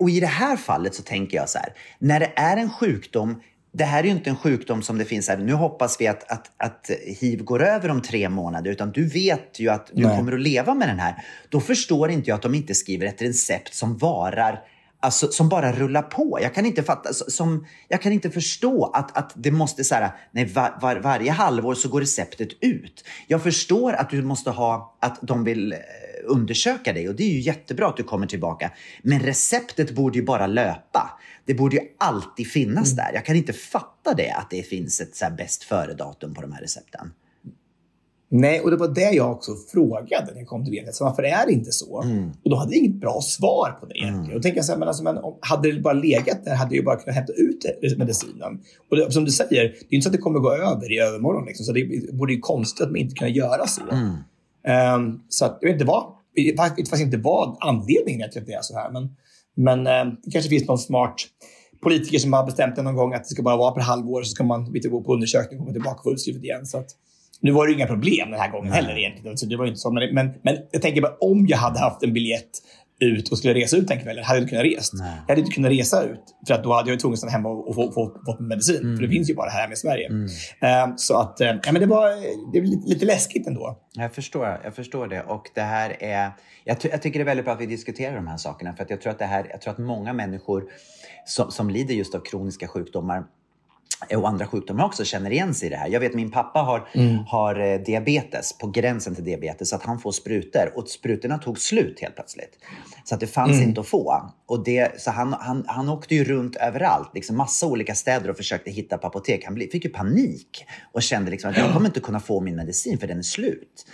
Och 0.00 0.10
i 0.10 0.20
det 0.20 0.26
här 0.26 0.56
fallet 0.56 0.94
så 0.94 1.02
tänker 1.02 1.36
jag 1.36 1.48
så 1.48 1.58
här, 1.58 1.72
när 1.98 2.20
det 2.20 2.32
är 2.36 2.56
en 2.56 2.70
sjukdom 2.70 3.40
det 3.72 3.84
här 3.84 4.00
är 4.00 4.04
ju 4.04 4.10
inte 4.10 4.30
en 4.30 4.36
sjukdom 4.36 4.82
som 4.82 4.98
det 4.98 5.04
finns 5.04 5.28
här, 5.28 5.36
nu 5.36 5.52
hoppas 5.52 6.00
vi 6.00 6.06
att, 6.06 6.32
att, 6.32 6.50
att 6.56 6.90
hiv 7.20 7.44
går 7.44 7.62
över 7.62 7.88
om 7.88 8.02
tre 8.02 8.28
månader, 8.28 8.70
utan 8.70 8.92
du 8.92 9.06
vet 9.06 9.60
ju 9.60 9.68
att 9.68 9.90
du 9.94 10.06
Nej. 10.06 10.16
kommer 10.16 10.32
att 10.32 10.40
leva 10.40 10.74
med 10.74 10.88
den 10.88 10.98
här. 10.98 11.14
Då 11.48 11.60
förstår 11.60 12.10
inte 12.10 12.30
jag 12.30 12.36
att 12.36 12.42
de 12.42 12.54
inte 12.54 12.74
skriver 12.74 13.06
ett 13.06 13.22
recept 13.22 13.74
som 13.74 13.98
varar 13.98 14.60
Alltså, 15.02 15.28
som 15.28 15.48
bara 15.48 15.72
rullar 15.72 16.02
på. 16.02 16.38
Jag 16.42 16.54
kan 16.54 16.66
inte, 16.66 16.82
fatta, 16.82 17.12
som, 17.12 17.66
jag 17.88 18.02
kan 18.02 18.12
inte 18.12 18.30
förstå 18.30 18.84
att, 18.94 19.16
att 19.16 19.32
det 19.34 19.50
måste 19.50 19.84
så 19.84 19.94
här, 19.94 20.10
nej, 20.30 20.44
var, 20.44 20.78
var, 20.80 20.96
varje 20.96 21.30
halvår 21.30 21.74
så 21.74 21.88
går 21.88 22.00
receptet 22.00 22.48
ut. 22.60 23.04
Jag 23.26 23.42
förstår 23.42 23.92
att 23.92 24.10
du 24.10 24.22
måste 24.22 24.50
ha, 24.50 24.96
att 25.00 25.18
de 25.22 25.44
vill 25.44 25.72
eh, 25.72 25.78
undersöka 26.24 26.92
dig 26.92 27.08
och 27.08 27.14
det 27.14 27.22
är 27.22 27.32
ju 27.32 27.40
jättebra 27.40 27.88
att 27.88 27.96
du 27.96 28.02
kommer 28.02 28.26
tillbaka. 28.26 28.72
Men 29.02 29.20
receptet 29.20 29.94
borde 29.94 30.18
ju 30.18 30.24
bara 30.24 30.46
löpa. 30.46 31.20
Det 31.46 31.54
borde 31.54 31.76
ju 31.76 31.82
alltid 31.98 32.46
finnas 32.46 32.96
där. 32.96 33.10
Jag 33.14 33.24
kan 33.24 33.36
inte 33.36 33.52
fatta 33.52 34.14
det, 34.16 34.30
att 34.30 34.50
det 34.50 34.62
finns 34.62 35.00
ett 35.00 35.16
så 35.16 35.26
bäst 35.38 35.62
före-datum 35.62 36.34
på 36.34 36.40
de 36.42 36.52
här 36.52 36.60
recepten. 36.60 37.12
Nej, 38.32 38.60
och 38.60 38.70
det 38.70 38.76
var 38.76 38.88
det 38.88 39.10
jag 39.10 39.32
också 39.32 39.52
frågade 39.72 40.32
när 40.32 40.38
jag 40.38 40.48
kom 40.48 40.64
till 40.64 40.74
Venhälsan. 40.74 41.04
Varför 41.04 41.22
är 41.22 41.46
det 41.46 41.52
inte 41.52 41.72
så? 41.72 42.04
Och 42.44 42.50
då 42.50 42.56
hade 42.56 42.76
jag 42.76 42.84
inget 42.84 43.00
bra 43.00 43.20
svar 43.22 43.76
på 43.80 43.86
det 43.86 43.98
egentligen. 43.98 44.36
Och 44.36 44.42
tänker 44.42 44.58
jag 44.58 44.64
så 44.64 44.72
här, 44.72 44.78
men 44.78 44.88
alltså, 44.88 45.02
men 45.02 45.18
om, 45.18 45.38
hade 45.40 45.72
det 45.72 45.80
bara 45.80 45.94
legat 45.94 46.44
där 46.44 46.54
hade 46.54 46.76
jag 46.76 46.84
bara 46.84 46.96
kunnat 46.96 47.16
hämta 47.16 47.32
ut 47.32 47.64
medicinen. 47.98 48.60
Och 48.90 48.96
det, 48.96 49.12
som 49.12 49.24
du 49.24 49.30
säger, 49.30 49.62
det 49.62 49.94
är 49.94 49.94
inte 49.94 50.02
så 50.02 50.08
att 50.08 50.12
det 50.12 50.18
kommer 50.18 50.38
gå 50.38 50.52
över 50.52 50.92
i 50.92 50.98
övermorgon. 50.98 51.46
Liksom, 51.46 51.64
så 51.66 51.72
det 51.72 52.02
vore 52.12 52.32
ju 52.32 52.40
konstigt 52.40 52.82
att 52.82 52.90
man 52.90 52.96
inte 52.96 53.14
kunna 53.14 53.30
göra 53.30 53.66
så. 53.66 53.82
Ehm, 54.64 55.20
så 55.28 55.44
att, 55.44 55.58
jag 55.60 55.68
vet 55.68 55.74
inte 55.74 55.84
vad, 55.84 56.04
vet 56.36 56.56
faktiskt 56.56 57.02
inte 57.02 57.16
vad 57.16 57.56
anledningen 57.60 58.30
till 58.30 58.40
att 58.40 58.46
det 58.46 58.52
är 58.52 58.62
så 58.62 58.78
här. 58.78 58.90
Men, 58.90 59.16
men 59.54 59.86
ehm, 59.86 60.16
det 60.22 60.30
kanske 60.30 60.48
finns 60.48 60.68
någon 60.68 60.78
smart 60.78 61.14
politiker 61.82 62.18
som 62.18 62.32
har 62.32 62.44
bestämt 62.44 62.76
det 62.76 62.82
någon 62.82 62.96
gång 62.96 63.14
att 63.14 63.24
det 63.24 63.30
ska 63.30 63.42
bara 63.42 63.56
vara 63.56 63.72
per 63.72 63.80
halvår 63.80 64.22
så 64.22 64.30
ska 64.30 64.44
man 64.44 64.76
inte 64.76 64.88
gå 64.88 65.02
på 65.02 65.14
undersökning 65.14 65.60
och 65.60 65.66
komma 65.66 65.72
tillbaka 65.72 66.02
fullskrivet 66.02 66.44
igen. 66.44 66.66
Så 66.66 66.78
att, 66.78 66.86
nu 67.40 67.52
var 67.52 67.66
det 67.66 67.70
ju 67.72 67.76
inga 67.76 67.86
problem 67.86 68.30
den 68.30 68.40
här 68.40 68.50
gången 68.50 68.72
heller 68.72 68.98
egentligen. 68.98 69.38
Så 69.38 69.46
det 69.46 69.56
var 69.56 69.66
inte 69.66 69.80
så, 69.80 69.90
men, 69.90 70.14
men, 70.14 70.30
men 70.42 70.56
jag 70.70 70.82
tänker 70.82 71.00
bara 71.00 71.16
om 71.20 71.46
jag 71.46 71.58
hade 71.58 71.78
haft 71.78 72.02
en 72.02 72.12
biljett 72.12 72.50
ut 73.00 73.28
och 73.32 73.38
skulle 73.38 73.54
resa 73.54 73.76
ut 73.76 73.88
den 73.88 74.00
kvällen, 74.00 74.24
hade 74.24 74.38
jag 74.38 74.42
inte 74.42 74.50
kunnat 74.50 74.64
resa. 74.64 74.96
Jag 75.26 75.32
hade 75.32 75.40
inte 75.40 75.52
kunnat 75.52 75.70
resa 75.70 76.02
ut 76.04 76.20
för 76.46 76.54
att 76.54 76.64
då 76.64 76.72
hade 76.72 76.88
jag 76.88 76.92
varit 76.94 77.00
tvungen 77.00 77.12
att 77.12 77.18
stanna 77.18 77.32
hemma 77.32 77.48
och, 77.48 77.68
och 77.68 77.74
få, 77.74 77.92
få, 77.92 78.20
få 78.26 78.42
medicin. 78.42 78.96
För 78.96 79.02
det 79.02 79.08
finns 79.08 79.30
ju 79.30 79.34
bara 79.34 79.50
här 79.50 79.68
med 79.68 79.74
i 79.74 79.76
Sverige. 79.76 80.08
Ehm, 80.60 80.92
så 80.98 81.16
att, 81.18 81.40
eh, 81.40 81.46
ja, 81.64 81.72
men 81.72 81.80
det 81.80 81.86
var 81.86 82.08
det 82.52 82.58
är 82.58 82.62
lite, 82.62 82.88
lite 82.88 83.06
läskigt 83.06 83.46
ändå. 83.46 83.78
Jag 83.94 84.14
förstår, 84.14 84.60
jag 84.64 84.74
förstår 84.74 85.06
det. 85.08 85.22
Och 85.22 85.42
det 85.54 85.60
här 85.60 85.96
är, 86.02 86.30
jag, 86.64 86.80
ty- 86.80 86.88
jag 86.92 87.02
tycker 87.02 87.18
det 87.18 87.22
är 87.22 87.26
väldigt 87.26 87.44
bra 87.44 87.54
att 87.54 87.60
vi 87.60 87.66
diskuterar 87.66 88.16
de 88.16 88.26
här 88.26 88.36
sakerna. 88.36 88.72
För 88.72 88.82
att 88.84 88.90
jag 88.90 89.00
tror 89.00 89.10
att, 89.12 89.18
det 89.18 89.24
här, 89.24 89.46
jag 89.50 89.60
tror 89.60 89.72
att 89.72 89.78
många 89.78 90.12
människor 90.12 90.64
som, 91.26 91.50
som 91.50 91.70
lider 91.70 91.94
just 91.94 92.14
av 92.14 92.20
kroniska 92.20 92.68
sjukdomar 92.68 93.24
och 94.16 94.28
andra 94.28 94.46
sjukdomar 94.46 94.84
också 94.84 95.04
känner 95.04 95.30
igen 95.30 95.54
sig 95.54 95.66
i 95.66 95.70
det 95.70 95.76
här. 95.76 95.88
Jag 95.88 96.00
vet 96.00 96.14
min 96.14 96.30
pappa 96.30 96.58
har, 96.58 96.88
har 97.26 97.60
eh, 97.60 97.80
diabetes, 97.80 98.58
på 98.58 98.66
gränsen 98.66 99.14
till 99.14 99.24
diabetes, 99.24 99.68
så 99.68 99.76
att 99.76 99.82
han 99.82 99.98
får 99.98 100.12
sprutor 100.12 100.72
och 100.74 100.88
sprutorna 100.88 101.38
tog 101.38 101.58
slut 101.58 102.00
helt 102.00 102.14
plötsligt. 102.14 102.58
Så 103.04 103.14
att 103.14 103.20
det 103.20 103.26
fanns 103.26 103.62
inte 103.62 103.80
att 103.80 103.86
få. 103.86 104.32
Och 104.46 104.64
det, 104.64 105.00
så 105.00 105.10
han, 105.10 105.32
han, 105.40 105.64
han 105.66 105.88
åkte 105.88 106.14
ju 106.14 106.24
runt 106.24 106.56
överallt, 106.56 107.10
liksom 107.14 107.36
massa 107.36 107.66
olika 107.66 107.94
städer 107.94 108.30
och 108.30 108.36
försökte 108.36 108.70
hitta 108.70 108.98
på 108.98 109.06
apotek. 109.06 109.44
Han 109.44 109.56
fick 109.56 109.84
ju 109.84 109.90
panik 109.90 110.64
och 110.92 111.02
kände 111.02 111.30
liksom 111.30 111.50
att 111.50 111.56
jag 111.56 111.72
kommer 111.72 111.86
inte 111.86 112.00
kunna 112.00 112.20
få 112.20 112.40
min 112.40 112.56
medicin 112.56 112.98
för 112.98 113.06
den 113.06 113.18
är 113.18 113.22
slut. 113.22 113.86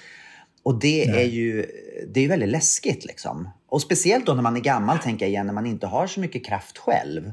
Och 0.63 0.79
det 0.81 1.09
är 1.09 1.25
ju 1.25 1.67
det 2.15 2.25
är 2.25 2.29
väldigt 2.29 2.49
läskigt. 2.49 3.05
Liksom. 3.05 3.49
Och 3.69 3.83
speciellt 3.83 4.27
då 4.27 4.35
när 4.35 4.43
man 4.43 4.57
är 4.57 4.61
gammal, 4.61 4.99
tänker 4.99 5.25
jag 5.25 5.31
igen, 5.31 5.47
när 5.47 5.55
man 5.55 5.67
inte 5.67 5.87
har 5.87 6.07
så 6.07 6.21
mycket 6.21 6.47
kraft 6.47 6.79
själv. 6.79 7.33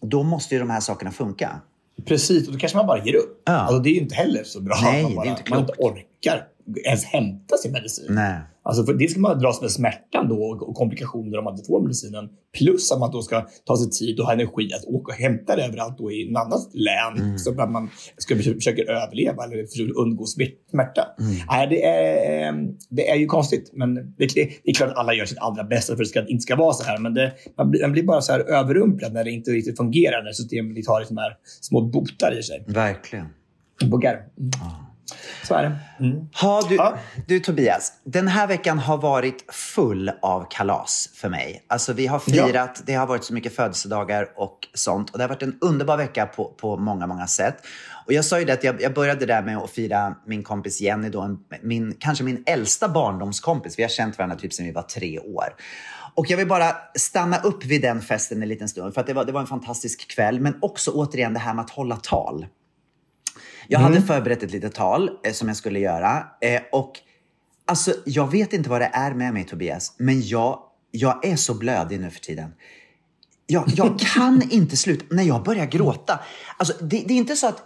Då 0.00 0.22
måste 0.22 0.54
ju 0.54 0.58
de 0.58 0.70
här 0.70 0.80
sakerna 0.80 1.10
funka. 1.10 1.60
Precis, 2.04 2.46
och 2.46 2.52
då 2.52 2.58
kanske 2.58 2.78
man 2.78 2.86
bara 2.86 3.04
ger 3.04 3.14
upp. 3.14 3.42
Ja. 3.46 3.52
Alltså, 3.52 3.78
det 3.78 3.88
är 3.88 3.94
ju 3.94 4.00
inte 4.00 4.14
heller 4.14 4.44
så 4.44 4.60
bra. 4.60 4.76
Nej, 4.82 5.02
man, 5.02 5.12
det 5.12 5.14
är 5.14 5.16
bara, 5.16 5.28
inte 5.28 5.50
man 5.50 5.64
klokt. 5.66 5.80
inte 5.80 5.82
orkar 5.82 6.46
ens 6.84 7.04
hämta 7.04 7.56
sin 7.56 7.72
medicin. 7.72 8.06
Nej. 8.10 8.40
Alltså 8.64 8.84
för 8.84 8.94
det 8.94 9.08
ska 9.08 9.20
man 9.20 9.38
dras 9.38 9.60
med 9.60 9.70
smärtan 9.70 10.28
då 10.28 10.58
och 10.60 10.74
komplikationer 10.74 11.38
om 11.38 11.44
man 11.44 11.54
inte 11.54 11.66
får 11.66 11.82
medicinen. 11.82 12.28
Plus 12.58 12.92
att 12.92 13.00
man 13.00 13.10
då 13.10 13.22
ska 13.22 13.46
ta 13.66 13.76
sig 13.76 13.90
tid 13.90 14.20
och 14.20 14.26
ha 14.26 14.32
energi 14.32 14.70
att 14.74 14.84
åka 14.84 15.12
och 15.12 15.18
hämta 15.18 15.56
det 15.56 15.64
överallt 15.64 15.98
då 15.98 16.12
i 16.12 16.30
ett 16.30 16.36
annat 16.36 16.70
län. 16.74 17.38
Så 17.38 17.50
att 17.50 17.70
man 17.70 17.90
ska 18.16 18.36
försöka, 18.36 18.82
överleva 18.82 19.44
eller 19.44 19.66
försöker 19.66 19.98
undgå 19.98 20.24
smärta. 20.70 21.02
Nej, 21.50 21.66
det, 21.70 21.84
är, 21.84 22.48
eh, 22.48 22.54
det 22.88 23.10
är 23.10 23.16
ju 23.16 23.26
konstigt. 23.26 23.70
Men 23.72 23.94
det, 23.94 24.34
det 24.34 24.70
är 24.70 24.74
klart 24.74 24.90
att 24.90 24.96
alla 24.96 25.14
gör 25.14 25.24
sitt 25.24 25.38
allra 25.38 25.64
bästa 25.64 25.86
för 25.86 25.92
att 25.92 25.98
det 25.98 26.04
ska, 26.04 26.26
inte 26.26 26.42
ska 26.42 26.56
vara 26.56 26.72
så 26.72 26.84
här. 26.84 26.98
Men 26.98 27.14
det, 27.14 27.32
man, 27.56 27.70
blir, 27.70 27.80
man 27.80 27.92
blir 27.92 28.02
bara 28.02 28.20
så 28.20 28.32
här 28.32 28.40
överrumplad 28.40 29.12
när 29.12 29.24
det 29.24 29.30
inte 29.30 29.50
riktigt 29.50 29.76
fungerar. 29.76 30.22
När 30.22 30.32
systemet 30.32 30.86
har 30.86 31.00
liksom 31.00 31.16
här 31.16 31.36
små 31.60 31.80
botar 31.80 32.38
i 32.38 32.42
sig. 32.42 32.64
Verkligen. 32.66 33.26
Buggar. 33.90 34.14
Mm. 34.14 34.91
Så 35.42 35.54
är 35.54 35.62
det. 35.62 35.78
Mm. 36.04 36.28
Ha, 36.40 36.62
du, 36.68 36.74
Ja. 36.74 36.98
du 37.26 37.40
Tobias, 37.40 37.92
den 38.04 38.28
här 38.28 38.46
veckan 38.46 38.78
har 38.78 38.98
varit 38.98 39.52
full 39.52 40.10
av 40.22 40.46
kalas 40.50 41.08
för 41.14 41.28
mig. 41.28 41.64
Alltså 41.68 41.92
vi 41.92 42.06
har 42.06 42.18
firat, 42.18 42.82
det 42.86 42.94
har 42.94 43.06
varit 43.06 43.24
så 43.24 43.34
mycket 43.34 43.56
födelsedagar 43.56 44.28
och 44.36 44.58
sånt. 44.74 45.10
Och 45.10 45.18
det 45.18 45.24
har 45.24 45.28
varit 45.28 45.42
en 45.42 45.58
underbar 45.60 45.96
vecka 45.96 46.26
på, 46.26 46.44
på 46.44 46.76
många, 46.76 47.06
många 47.06 47.26
sätt. 47.26 47.56
Och 48.06 48.12
jag 48.12 48.24
sa 48.24 48.38
ju 48.38 48.44
det 48.44 48.52
att 48.52 48.64
jag, 48.64 48.82
jag 48.82 48.94
började 48.94 49.26
där 49.26 49.42
med 49.42 49.56
att 49.56 49.70
fira 49.70 50.16
min 50.26 50.42
kompis 50.42 50.80
Jenny, 50.80 51.08
då, 51.08 51.20
en, 51.20 51.38
min, 51.62 51.96
kanske 51.98 52.24
min 52.24 52.42
äldsta 52.46 52.88
barndomskompis. 52.88 53.78
Vi 53.78 53.82
har 53.82 53.90
känt 53.90 54.18
varandra 54.18 54.36
typ 54.36 54.52
sedan 54.52 54.66
vi 54.66 54.72
var 54.72 54.82
tre 54.82 55.18
år. 55.18 55.54
Och 56.14 56.30
jag 56.30 56.36
vill 56.36 56.48
bara 56.48 56.72
stanna 56.94 57.38
upp 57.38 57.64
vid 57.64 57.82
den 57.82 58.00
festen 58.00 58.42
en 58.42 58.48
liten 58.48 58.68
stund. 58.68 58.94
För 58.94 59.00
att 59.00 59.06
det 59.06 59.14
var, 59.14 59.24
det 59.24 59.32
var 59.32 59.40
en 59.40 59.46
fantastisk 59.46 60.10
kväll. 60.10 60.40
Men 60.40 60.54
också 60.60 60.90
återigen 60.90 61.32
det 61.32 61.40
här 61.40 61.54
med 61.54 61.64
att 61.64 61.70
hålla 61.70 61.96
tal. 61.96 62.46
Jag 63.72 63.78
hade 63.78 64.02
förberett 64.02 64.42
ett 64.42 64.50
litet 64.50 64.74
tal 64.74 65.10
eh, 65.24 65.32
som 65.32 65.48
jag 65.48 65.56
skulle 65.56 65.78
göra. 65.78 66.26
Eh, 66.40 66.62
och 66.72 66.92
alltså, 67.66 67.94
jag 68.04 68.30
vet 68.30 68.52
inte 68.52 68.70
vad 68.70 68.80
det 68.80 68.90
är 68.92 69.14
med 69.14 69.34
mig 69.34 69.44
Tobias, 69.44 69.94
men 69.96 70.22
jag, 70.22 70.58
jag 70.90 71.24
är 71.24 71.36
så 71.36 71.54
blödig 71.54 72.00
nu 72.00 72.10
för 72.10 72.20
tiden. 72.20 72.54
Jag, 73.46 73.64
jag 73.66 73.98
kan 74.14 74.42
inte 74.50 74.76
sluta. 74.76 75.04
När 75.10 75.22
jag 75.22 75.42
börjar 75.42 75.66
gråta. 75.66 76.20
Alltså, 76.56 76.84
det, 76.84 77.04
det 77.06 77.14
är 77.14 77.18
inte 77.18 77.36
så 77.36 77.46
att 77.46 77.62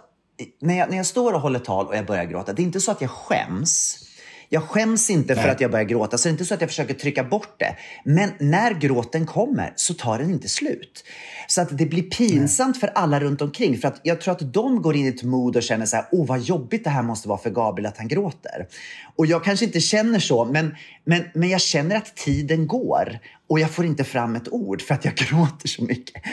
när 0.61 0.77
jag, 0.77 0.89
när 0.89 0.97
jag 0.97 1.05
står 1.05 1.33
och 1.33 1.41
håller 1.41 1.59
tal 1.59 1.87
och 1.87 1.95
jag 1.95 2.05
börjar 2.05 2.25
gråta, 2.25 2.53
det 2.53 2.61
är 2.61 2.63
inte 2.63 2.81
så 2.81 2.91
att 2.91 3.01
jag 3.01 3.11
skäms. 3.11 4.03
Jag 4.49 4.63
skäms 4.63 5.09
inte 5.09 5.35
för 5.35 5.41
Nej. 5.41 5.51
att 5.51 5.61
jag 5.61 5.71
börjar 5.71 5.85
gråta, 5.85 6.17
så 6.17 6.27
det 6.27 6.29
är 6.29 6.31
inte 6.31 6.45
så 6.45 6.53
att 6.53 6.61
jag 6.61 6.69
försöker 6.69 6.93
trycka 6.93 7.23
bort 7.23 7.59
det. 7.59 7.75
Men 8.03 8.31
när 8.39 8.73
gråten 8.73 9.25
kommer 9.25 9.73
så 9.75 9.93
tar 9.93 10.19
den 10.19 10.29
inte 10.29 10.47
slut. 10.47 11.03
Så 11.47 11.61
att 11.61 11.77
det 11.77 11.85
blir 11.85 12.03
pinsamt 12.03 12.79
för 12.79 12.87
alla 12.87 13.19
runt 13.19 13.41
omkring. 13.41 13.77
För 13.77 13.87
att 13.87 13.99
jag 14.03 14.21
tror 14.21 14.31
att 14.31 14.53
de 14.53 14.81
går 14.81 14.95
in 14.95 15.05
i 15.05 15.09
ett 15.09 15.23
mood 15.23 15.55
och 15.55 15.63
känner 15.63 15.85
så 15.85 15.95
här, 15.95 16.05
åh 16.11 16.27
vad 16.27 16.39
jobbigt 16.41 16.83
det 16.83 16.89
här 16.89 17.03
måste 17.03 17.27
vara 17.27 17.39
för 17.39 17.49
Gabriel 17.49 17.85
att 17.85 17.97
han 17.97 18.07
gråter. 18.07 18.67
Och 19.15 19.25
jag 19.25 19.43
kanske 19.43 19.65
inte 19.65 19.79
känner 19.79 20.19
så, 20.19 20.45
men, 20.45 20.75
men, 21.03 21.23
men 21.33 21.49
jag 21.49 21.61
känner 21.61 21.95
att 21.95 22.15
tiden 22.15 22.67
går 22.67 23.19
och 23.49 23.59
jag 23.59 23.71
får 23.71 23.85
inte 23.85 24.03
fram 24.03 24.35
ett 24.35 24.49
ord 24.49 24.81
för 24.81 24.93
att 24.93 25.05
jag 25.05 25.15
gråter 25.29 25.67
så 25.67 25.83
mycket. 25.83 26.23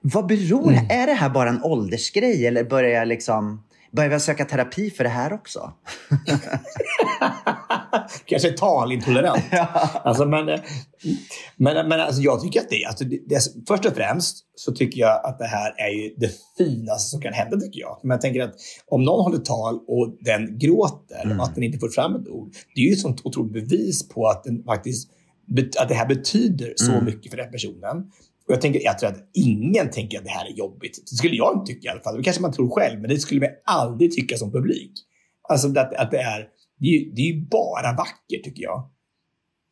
Vad 0.00 0.26
beror 0.26 0.70
det? 0.70 0.94
Är 0.94 1.06
det 1.06 1.14
här 1.14 1.28
bara 1.28 1.48
en 1.48 1.62
åldersgrej 1.62 2.46
eller 2.46 2.64
börjar 2.64 2.90
jag 2.90 3.08
liksom 3.08 3.62
Börjar 3.92 4.10
jag 4.10 4.22
söka 4.22 4.44
terapi 4.44 4.90
för 4.90 5.04
det 5.04 5.10
här 5.10 5.32
också? 5.32 5.72
Kanske 8.24 8.50
talintolerant. 8.50 9.42
alltså, 10.04 10.24
men 10.24 10.46
men, 11.56 11.88
men 11.88 12.00
alltså, 12.00 12.22
jag 12.22 12.42
tycker 12.42 12.60
att 12.60 12.68
det, 12.68 12.84
alltså, 12.84 13.04
det, 13.04 13.40
Först 13.68 13.86
och 13.86 13.94
främst 13.94 14.44
så 14.54 14.72
tycker 14.72 15.00
jag 15.00 15.24
att 15.24 15.38
det 15.38 15.46
här 15.46 15.74
är 15.76 15.88
ju 15.88 16.14
det 16.16 16.30
finaste 16.58 17.10
som 17.10 17.20
kan 17.20 17.32
hända, 17.32 17.60
tycker 17.60 17.80
jag. 17.80 17.98
Men 18.02 18.10
jag 18.10 18.20
tänker 18.20 18.42
att 18.42 18.54
om 18.86 19.04
någon 19.04 19.24
håller 19.24 19.38
tal 19.38 19.74
och 19.74 20.16
den 20.20 20.58
gråter 20.58 21.36
och 21.38 21.44
att 21.44 21.54
den 21.54 21.64
inte 21.64 21.78
får 21.78 21.88
fram 21.88 22.16
ett 22.16 22.28
ord, 22.28 22.52
det 22.74 22.80
är 22.80 22.84
ju 22.86 22.92
ett 22.92 23.00
sånt 23.00 23.20
otroligt 23.24 23.52
bevis 23.52 24.08
på 24.08 24.26
att 24.26 24.44
den 24.44 24.64
faktiskt 24.64 25.10
att 25.78 25.88
det 25.88 25.94
här 25.94 26.06
betyder 26.06 26.72
så 26.76 26.92
Mm. 26.92 27.04
mycket 27.04 27.30
för 27.30 27.36
den 27.36 27.50
personen. 27.50 28.10
Och 28.50 28.54
jag, 28.54 28.60
tänker, 28.60 28.80
jag 28.84 28.98
tror 28.98 29.10
att 29.10 29.30
ingen 29.34 29.90
tänker 29.90 30.18
att 30.18 30.24
det 30.24 30.30
här 30.30 30.46
är 30.46 30.52
jobbigt. 30.52 30.98
Det 31.10 31.16
skulle 31.16 31.36
jag 31.36 31.54
inte 31.54 31.72
tycka 31.72 31.88
i 31.88 31.90
alla 31.90 32.00
fall. 32.00 32.16
Det 32.16 32.22
kanske 32.22 32.42
man 32.42 32.52
tror 32.52 32.70
själv, 32.70 33.00
men 33.00 33.10
det 33.10 33.18
skulle 33.18 33.40
man 33.40 33.50
aldrig 33.64 34.12
tycka 34.12 34.36
som 34.36 34.52
publik. 34.52 34.92
Alltså 35.48 35.68
att, 35.68 35.94
att 35.94 36.10
det 36.10 36.18
är, 36.18 36.48
det 36.78 36.86
är, 36.86 36.92
ju, 36.92 37.12
det 37.14 37.22
är 37.22 37.26
ju 37.26 37.46
bara 37.46 37.96
vackert 37.96 38.44
tycker 38.44 38.62
jag. 38.62 38.90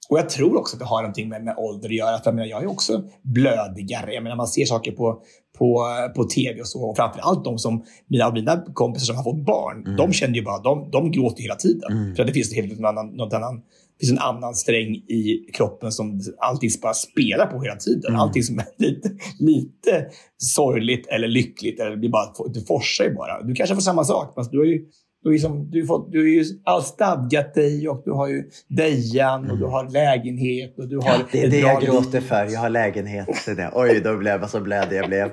Och 0.09 0.19
jag 0.19 0.29
tror 0.29 0.57
också 0.57 0.77
att 0.77 0.81
det 0.81 0.87
har 0.87 1.03
någonting 1.03 1.29
med, 1.29 1.45
med 1.45 1.55
ålder 1.57 1.89
att 1.89 1.95
göra. 1.95 2.19
För 2.19 2.25
jag, 2.25 2.35
menar, 2.35 2.49
jag 2.49 2.63
är 2.63 2.67
också 2.67 3.05
blödigare. 3.23 4.13
Jag 4.15 4.23
menar, 4.23 4.37
man 4.37 4.47
ser 4.47 4.65
saker 4.65 4.93
på, 4.93 5.23
på, 5.59 5.87
på 6.17 6.25
tv 6.25 6.61
och 6.61 6.69
så. 6.69 6.91
Och 6.91 6.97
framförallt 6.97 7.45
de 7.45 7.59
som, 7.59 7.85
mina, 8.07 8.27
av 8.27 8.33
mina 8.35 8.65
kompisar 8.75 9.07
som 9.07 9.17
har 9.17 9.25
fått 9.25 9.45
barn, 9.45 9.97
de 9.97 10.13
känner 10.13 10.35
ju 10.35 10.43
bara, 10.43 10.59
de, 10.59 10.91
de 10.91 11.11
gråter 11.11 11.43
hela 11.43 11.55
tiden. 11.55 12.15
För 12.17 12.23
att 12.23 12.27
det 12.27 12.33
finns 12.33 12.55
helt, 12.55 12.81
någon 12.81 12.99
annan, 12.99 13.07
något 13.17 13.35
annan, 13.35 13.61
finns 14.01 14.13
en 14.13 14.19
annan 14.19 14.55
sträng 14.55 14.95
i 14.95 15.51
kroppen 15.55 15.93
som 15.93 16.21
allting 16.39 16.71
bara 16.83 16.95
spelar 16.95 17.47
på 17.47 17.63
hela 17.63 17.77
tiden. 17.77 18.17
Allting 18.17 18.43
som 18.43 18.59
är 18.59 18.67
lite, 18.79 19.11
lite 19.39 20.07
sorgligt 20.37 21.07
eller 21.07 21.29
lyckligt, 21.29 21.81
eller 21.81 21.97
det, 21.97 22.09
bara, 22.09 22.49
det 22.55 22.61
forsar 22.61 23.05
ju 23.05 23.15
bara. 23.15 23.43
Du 23.43 23.55
kanske 23.55 23.75
får 23.75 23.83
samma 23.83 24.05
sak, 24.05 24.35
fast 24.35 24.53
du 24.53 24.59
har 24.59 24.65
ju 24.65 24.85
du 25.29 25.33
har 25.33 25.35
ju, 25.35 25.39
som, 25.39 25.71
du 25.71 25.87
fått, 25.87 26.13
du 26.13 26.19
har 26.19 26.27
ju 26.27 26.45
stadgat 26.83 27.55
dig 27.55 27.89
och 27.89 28.03
du 28.05 28.13
har 28.13 28.29
ju 28.29 28.51
Dejan 28.69 29.51
och 29.51 29.59
du 29.59 29.65
har 29.65 29.89
lägenhet 29.91 30.79
och 30.79 30.89
du 30.89 30.97
har 30.97 31.27
Det 31.33 31.43
är 31.43 31.51
det 31.51 31.59
jag 31.61 31.83
gråter 31.83 32.21
för. 32.21 32.45
Jag 32.45 32.61
har 32.61 32.71
lägenhet. 32.71 33.29
Det 33.47 33.63
är. 33.63 33.71
Oj, 33.75 34.01
då 34.05 34.17
blev 34.17 34.41
jag 34.41 34.51
så 34.51 34.61
blödig 34.61 34.97
jag 34.97 35.09
blev. 35.09 35.31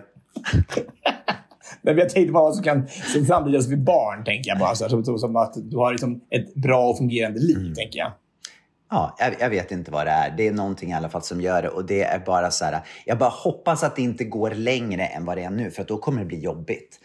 Men 1.81 1.97
jag 1.97 2.10
tänkte 2.10 2.34
bara 2.34 2.43
vad 2.43 2.55
som 2.55 2.63
kan 2.63 2.88
som 2.88 3.69
vid 3.69 3.84
barn, 3.84 4.23
tänker 4.23 4.49
jag 4.49 4.60
bara. 4.60 4.75
Så 4.75 4.89
som, 4.89 5.17
som, 5.17 5.36
att 5.36 5.53
du 5.55 5.77
har 5.77 5.91
liksom 5.91 6.21
ett 6.29 6.53
bra 6.55 6.89
och 6.89 6.97
fungerande 6.97 7.39
liv, 7.39 7.58
Mm. 7.58 7.73
tänker 7.73 7.99
jag. 7.99 8.12
Ja, 8.91 9.15
jag, 9.19 9.34
jag 9.39 9.49
vet 9.49 9.71
inte 9.71 9.91
vad 9.91 10.05
det 10.08 10.12
är. 10.12 10.34
Det 10.38 10.47
är 10.47 10.53
någonting 10.53 10.89
i 10.91 10.93
alla 10.93 11.10
fall 11.10 11.21
som 11.21 11.41
gör 11.41 11.62
det. 11.62 11.69
Och 11.69 11.86
det 11.86 12.03
är 12.03 12.19
bara 12.19 12.51
så 12.51 12.65
här, 12.65 12.79
jag 13.05 13.17
bara 13.17 13.29
hoppas 13.29 13.84
att 13.84 13.95
det 13.95 14.01
inte 14.01 14.23
går 14.23 14.51
längre 14.51 15.05
än 15.05 15.25
vad 15.25 15.38
det 15.38 15.43
är 15.43 15.49
nu. 15.49 15.71
För 15.71 15.84
då 15.84 15.97
kommer 15.97 16.19
det 16.19 16.25
bli 16.25 16.39
jobbigt. 16.39 16.99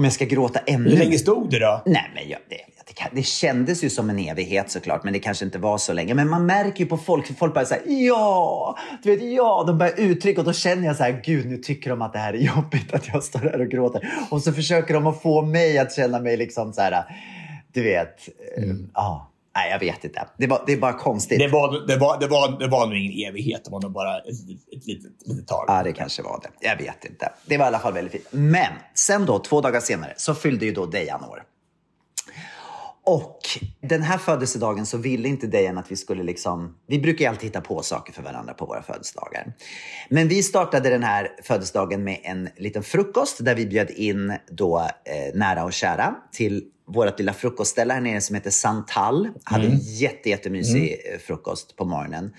Om 0.00 0.04
jag 0.04 0.12
ska 0.12 0.24
gråta 0.24 0.60
ännu 0.66 0.90
Hur 0.90 0.96
länge 0.96 1.18
stod 1.18 1.50
det 1.50 1.58
då? 1.58 1.82
Nej, 1.86 2.10
men 2.14 2.28
jag, 2.28 2.38
det, 2.48 2.56
det, 2.86 3.16
det 3.16 3.22
kändes 3.22 3.84
ju 3.84 3.90
som 3.90 4.10
en 4.10 4.18
evighet 4.18 4.70
såklart, 4.70 5.04
men 5.04 5.12
det 5.12 5.18
kanske 5.18 5.44
inte 5.44 5.58
var 5.58 5.78
så 5.78 5.92
länge. 5.92 6.14
Men 6.14 6.28
man 6.28 6.46
märker 6.46 6.80
ju 6.80 6.86
på 6.86 6.96
folk, 6.96 7.26
för 7.26 7.34
folk 7.34 7.54
bara 7.54 7.64
säger 7.64 8.06
ja, 8.06 8.78
du 9.02 9.16
vet, 9.16 9.32
ja, 9.32 9.64
de 9.66 9.78
börjar 9.78 10.00
uttrycka 10.00 10.40
och 10.40 10.46
då 10.46 10.52
känner 10.52 10.86
jag 10.86 10.96
så 10.96 11.02
här, 11.02 11.22
gud, 11.24 11.46
nu 11.46 11.56
tycker 11.56 11.90
de 11.90 12.02
att 12.02 12.12
det 12.12 12.18
här 12.18 12.32
är 12.32 12.38
jobbigt 12.56 12.94
att 12.94 13.08
jag 13.08 13.24
står 13.24 13.40
här 13.40 13.60
och 13.60 13.68
gråter. 13.68 14.12
Och 14.30 14.42
så 14.42 14.52
försöker 14.52 14.94
de 14.94 15.06
att 15.06 15.22
få 15.22 15.42
mig 15.42 15.78
att 15.78 15.94
känna 15.94 16.18
mig 16.18 16.36
liksom 16.36 16.72
så 16.72 16.80
här, 16.80 17.04
du 17.72 17.82
vet, 17.82 18.28
eh, 18.56 18.74
ja, 18.94 19.29
nej, 19.54 19.70
jag 19.70 19.78
vet 19.78 20.04
inte. 20.04 20.28
Det, 20.36 20.46
var, 20.46 20.62
det 20.66 20.72
är 20.72 20.76
bara 20.76 20.92
konstigt. 20.92 21.38
Det 21.38 21.48
var, 21.48 21.86
det, 21.86 21.96
var, 21.96 22.20
det, 22.20 22.26
var, 22.26 22.58
det 22.58 22.66
var 22.66 22.86
nog 22.86 22.96
ingen 22.96 23.28
evighet. 23.28 23.64
Det 23.64 23.70
var 23.70 23.80
nog 23.80 23.92
bara 23.92 24.18
ett, 24.18 24.26
ett, 24.76 24.86
litet, 24.86 25.12
litet 25.24 25.48
tag. 25.48 25.64
Ja, 25.68 25.82
det 25.82 25.92
kanske 25.92 26.22
var 26.22 26.40
det. 26.42 26.68
Jag 26.68 26.76
vet 26.76 27.04
inte. 27.04 27.32
Det 27.46 27.56
var 27.56 27.64
i 27.64 27.68
alla 27.68 27.78
fall 27.78 27.92
väldigt 27.92 28.12
fint. 28.12 28.26
Men 28.30 28.72
sen 28.94 29.26
då, 29.26 29.38
två 29.38 29.60
dagar 29.60 29.80
senare, 29.80 30.14
så 30.16 30.34
fyllde 30.34 30.66
ju 30.66 30.72
då 30.72 30.86
Dejan 30.86 31.24
år. 31.24 31.42
Och 33.04 33.38
den 33.80 34.02
här 34.02 34.18
födelsedagen 34.18 34.86
så 34.86 34.98
ville 34.98 35.28
inte 35.28 35.46
Dejan 35.46 35.78
att 35.78 35.92
vi 35.92 35.96
skulle 35.96 36.22
liksom... 36.22 36.76
Vi 36.86 36.98
brukar 36.98 37.24
ju 37.24 37.28
alltid 37.28 37.44
hitta 37.44 37.60
på 37.60 37.82
saker 37.82 38.12
för 38.12 38.22
varandra 38.22 38.54
på 38.54 38.66
våra 38.66 38.82
födelsedagar. 38.82 39.52
Men 40.08 40.28
vi 40.28 40.42
startade 40.42 40.90
den 40.90 41.02
här 41.02 41.28
födelsedagen 41.42 42.04
med 42.04 42.20
en 42.22 42.48
liten 42.56 42.82
frukost 42.82 43.44
där 43.44 43.54
vi 43.54 43.66
bjöd 43.66 43.90
in 43.90 44.36
då 44.50 44.78
eh, 44.78 45.34
nära 45.34 45.64
och 45.64 45.72
kära 45.72 46.14
till 46.32 46.64
vårt 46.92 47.18
lilla 47.18 47.32
frukostställe 47.32 47.92
här 47.94 48.00
nere 48.00 48.20
som 48.20 48.34
heter 48.34 48.50
Santal. 48.50 49.28
Hade 49.44 49.66
en 49.66 49.78
jätte, 49.78 50.28
jättemysig 50.28 50.96
eh, 51.12 51.18
frukost 51.18 51.76
på 51.76 51.84
morgonen. 51.84 52.34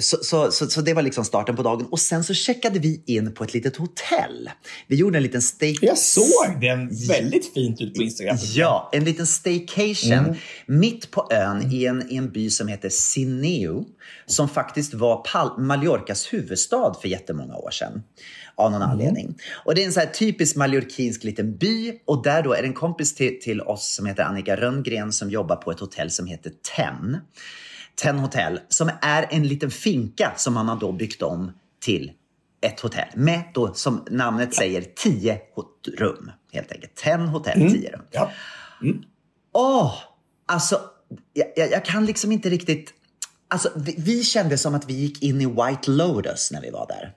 Så, 0.00 0.16
så, 0.16 0.50
så, 0.50 0.66
så 0.66 0.80
det 0.80 0.94
var 0.94 1.02
liksom 1.02 1.24
starten 1.24 1.56
på 1.56 1.62
dagen. 1.62 1.86
Och 1.90 2.00
sen 2.00 2.24
så 2.24 2.34
checkade 2.34 2.78
vi 2.78 3.02
in 3.06 3.34
på 3.34 3.44
ett 3.44 3.54
litet 3.54 3.76
hotell. 3.76 4.50
Vi 4.86 4.96
gjorde 4.96 5.18
en 5.18 5.22
liten 5.22 5.42
stay... 5.42 5.76
Jag 5.80 5.98
såg 5.98 6.60
den 6.60 6.88
väldigt 7.08 7.54
fint 7.54 7.80
ut 7.80 7.94
på 7.94 8.02
Instagram. 8.02 8.36
Ja, 8.54 8.90
en 8.92 9.04
liten 9.04 9.26
staycation 9.26 10.36
mitt 10.66 11.10
på 11.10 11.28
ön 11.30 11.72
i 11.72 11.84
en, 11.84 12.12
i 12.12 12.16
en 12.16 12.30
by 12.30 12.50
som 12.50 12.68
heter 12.68 12.88
Sineu. 12.88 13.84
Som 14.26 14.48
faktiskt 14.48 14.94
var 14.94 15.24
Pal- 15.24 15.60
Mallorcas 15.60 16.32
huvudstad 16.32 16.94
för 17.00 17.08
jättemånga 17.08 17.56
år 17.56 17.70
sedan. 17.70 18.02
Av 18.54 18.70
någon 18.70 18.82
anledning. 18.82 19.38
Och 19.64 19.74
det 19.74 19.82
är 19.82 19.86
en 19.86 19.92
så 19.92 20.00
här 20.00 20.06
typisk 20.06 20.56
mallorquinsk 20.56 21.24
liten 21.24 21.56
by. 21.56 21.92
Och 22.06 22.22
där 22.22 22.42
då 22.42 22.52
är 22.52 22.62
det 22.62 22.68
en 22.68 22.74
kompis 22.74 23.14
till, 23.14 23.40
till 23.40 23.60
oss 23.60 23.94
som 23.94 24.06
heter 24.06 24.22
Annika 24.22 24.56
Rönngren 24.56 25.12
som 25.12 25.30
jobbar 25.30 25.56
på 25.56 25.70
ett 25.70 25.80
hotell 25.80 26.10
som 26.10 26.26
heter 26.26 26.52
Ten. 26.76 27.16
Ten 28.02 28.18
Hotel, 28.18 28.60
som 28.68 28.90
är 29.02 29.26
en 29.30 29.48
liten 29.48 29.70
finka 29.70 30.32
som 30.36 30.54
man 30.54 30.68
har 30.68 30.76
då 30.76 30.92
byggt 30.92 31.22
om 31.22 31.52
till 31.80 32.12
ett 32.60 32.80
hotell. 32.80 33.08
Med 33.14 33.42
då, 33.54 33.74
som 33.74 34.04
namnet 34.10 34.54
säger, 34.54 34.82
tio 34.96 35.40
rum. 35.98 36.30
Helt 36.52 36.72
enkelt. 36.72 36.94
Ten 36.94 37.20
Hotel, 37.20 37.72
tio 37.72 37.92
rum. 37.92 38.02
Ja. 38.10 38.30
Åh! 39.52 39.94
Alltså, 40.46 40.80
jag, 41.32 41.46
jag, 41.56 41.70
jag 41.70 41.84
kan 41.84 42.06
liksom 42.06 42.32
inte 42.32 42.50
riktigt... 42.50 42.94
Alltså, 43.48 43.70
vi, 43.76 43.94
vi 43.98 44.24
kände 44.24 44.58
som 44.58 44.74
att 44.74 44.90
vi 44.90 44.94
gick 44.94 45.22
in 45.22 45.40
i 45.40 45.46
White 45.46 45.90
Lotus 45.90 46.50
när 46.52 46.60
vi 46.60 46.70
var 46.70 46.86
där. 46.86 47.14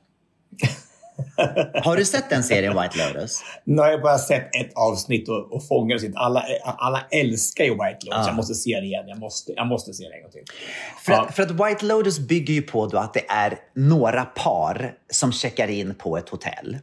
Har 1.83 1.97
du 1.97 2.05
sett 2.05 2.29
den 2.29 2.43
serien 2.43 2.81
White 2.81 2.97
Lotus? 2.97 3.43
Nu 3.63 3.81
har 3.81 3.87
jag 3.89 4.01
bara 4.01 4.17
sett 4.17 4.55
ett 4.55 4.71
avsnitt 4.75 5.29
och, 5.29 5.53
och 5.53 5.67
fångades 5.67 6.03
inte. 6.03 6.17
Alla, 6.19 6.45
alla 6.63 7.01
älskar 7.11 7.63
ju 7.63 7.71
White 7.71 7.97
Lotus. 8.05 8.27
Jag 8.27 8.35
måste 8.35 8.53
se 8.53 8.79
det 8.79 8.85
igen. 8.85 9.07
Jag 9.07 9.19
måste, 9.19 9.51
jag 9.55 9.67
måste 9.67 9.93
se 9.93 10.03
det 10.03 10.15
en 10.15 10.21
gång 10.21 10.31
till. 10.31 10.43
För, 11.03 11.11
Ja. 11.11 11.21
att, 11.21 11.35
för 11.35 11.43
att 11.43 11.51
White 11.51 11.85
Lotus 11.85 12.19
bygger 12.19 12.53
ju 12.53 12.61
på 12.61 12.83
att 12.83 13.13
det 13.13 13.25
är 13.29 13.57
några 13.75 14.25
par 14.25 14.93
som 15.11 15.31
checkar 15.31 15.67
in 15.67 15.95
på 15.95 16.17
ett 16.17 16.29
hotell. 16.29 16.77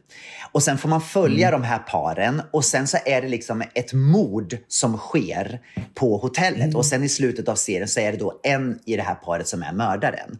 Och 0.51 0.63
sen 0.63 0.77
får 0.77 0.89
man 0.89 1.01
följa 1.01 1.51
de 1.51 1.63
här 1.63 1.79
paren 1.79 2.41
och 2.51 2.65
sen 2.65 2.87
så 2.87 2.97
är 3.05 3.21
det 3.21 3.27
liksom 3.27 3.63
ett 3.73 3.93
mord 3.93 4.57
som 4.67 4.97
sker 4.97 5.59
på 5.95 6.17
hotellet. 6.17 6.75
Och 6.75 6.85
sen 6.85 7.03
i 7.03 7.09
slutet 7.09 7.47
av 7.49 7.55
serien 7.55 7.87
så 7.87 7.99
är 7.99 8.11
det 8.11 8.17
då 8.17 8.39
en 8.43 8.79
i 8.85 8.95
det 8.95 9.01
här 9.03 9.15
paret 9.15 9.47
som 9.47 9.63
är 9.63 9.73
mördaren. 9.73 10.37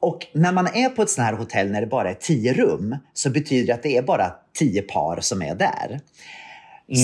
Och 0.00 0.26
när 0.32 0.52
man 0.52 0.66
är 0.66 0.88
på 0.88 1.02
ett 1.02 1.10
sånt 1.10 1.26
här 1.26 1.34
hotell 1.34 1.70
när 1.70 1.80
det 1.80 1.86
bara 1.86 2.10
är 2.10 2.14
tio 2.14 2.52
rum 2.52 2.96
så 3.14 3.30
betyder 3.30 3.66
det 3.66 3.72
att 3.72 3.82
det 3.82 3.96
är 3.96 4.02
bara 4.02 4.32
tio 4.58 4.82
par 4.82 5.20
som 5.20 5.42
är 5.42 5.54
där. 5.54 6.00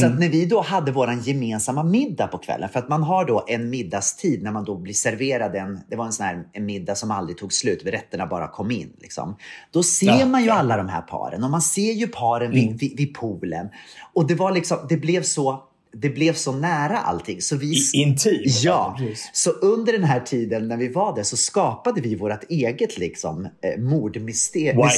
Så 0.00 0.06
att 0.06 0.18
när 0.18 0.28
vi 0.28 0.46
då 0.46 0.60
hade 0.60 0.92
vår 0.92 1.12
gemensamma 1.12 1.82
middag 1.82 2.26
på 2.26 2.38
kvällen, 2.38 2.68
för 2.68 2.78
att 2.78 2.88
man 2.88 3.02
har 3.02 3.24
då 3.24 3.44
en 3.48 3.70
middagstid 3.70 4.42
när 4.42 4.52
man 4.52 4.64
då 4.64 4.76
blir 4.76 4.94
serverad 4.94 5.56
en, 5.56 5.80
det 5.88 5.96
var 5.96 6.04
en 6.06 6.12
sån 6.12 6.26
här 6.26 6.44
en 6.52 6.66
middag 6.66 6.94
som 6.94 7.10
aldrig 7.10 7.38
tog 7.38 7.52
slut, 7.52 7.82
rätterna 7.86 8.26
bara 8.26 8.48
kom 8.48 8.70
in. 8.70 8.92
Liksom. 8.98 9.36
Då 9.70 9.82
ser 9.82 10.06
Ja, 10.06 10.26
man 10.26 10.40
ju 10.40 10.46
ja. 10.46 10.54
alla 10.54 10.76
de 10.76 10.88
här 10.88 11.02
paren 11.02 11.44
och 11.44 11.50
man 11.50 11.62
ser 11.62 11.92
ju 11.92 12.06
paren 12.06 12.50
vid, 12.50 12.78
vid, 12.78 12.96
vid 12.96 13.14
poolen. 13.14 13.68
Och 14.14 14.26
det 14.26 14.34
var 14.34 14.52
liksom, 14.52 14.78
det 14.88 14.96
blev 14.96 15.22
så, 15.22 15.62
det 15.98 16.08
blev 16.08 16.32
så 16.32 16.52
nära 16.52 16.98
allting. 16.98 17.40
Så 17.42 17.56
vi, 17.56 17.82
intimt. 17.94 18.40
Ja, 18.62 18.94
Precis. 18.98 19.30
så 19.32 19.50
under 19.50 19.92
den 19.92 20.04
här 20.04 20.20
tiden 20.20 20.68
när 20.68 20.76
vi 20.76 20.88
var 20.88 21.16
där 21.16 21.22
så 21.22 21.36
skapade 21.36 22.00
vi 22.00 22.14
vårt 22.14 22.44
eget 22.50 22.98
liksom, 22.98 23.44
eh, 23.44 23.82
mordmysterium. 23.82 24.88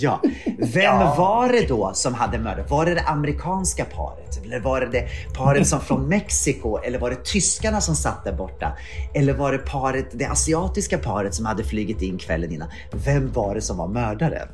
Ja. 0.00 0.20
Vem 0.58 0.82
Ja. 0.84 1.14
var 1.18 1.48
det 1.48 1.68
då 1.68 1.90
som 1.94 2.14
hade 2.14 2.38
mördat? 2.38 2.70
Var 2.70 2.86
det 2.86 2.94
det 2.94 3.00
amerikanska 3.02 3.84
paret? 3.84 4.44
Eller 4.44 4.60
var 4.60 4.80
det 4.80 4.86
det 4.86 5.08
paret 5.34 5.66
som 5.68 5.80
från 5.80 6.08
Mexiko? 6.08 6.76
Eller 6.78 6.98
var 6.98 7.10
det 7.10 7.24
tyskarna 7.24 7.80
som 7.80 7.94
satt 7.96 8.24
där 8.24 8.32
borta? 8.32 8.72
Eller 9.14 9.32
var 9.32 9.52
det 9.52 9.58
paret, 9.58 10.06
det 10.12 10.24
asiatiska 10.24 10.98
paret 10.98 11.34
som 11.34 11.46
hade 11.46 11.64
flugit 11.64 12.02
in 12.02 12.18
kvällen 12.18 12.52
innan? 12.52 12.68
Vem 13.04 13.32
var 13.32 13.54
det 13.54 13.62
som 13.62 13.76
var 13.76 13.88
mördaren? 13.88 14.48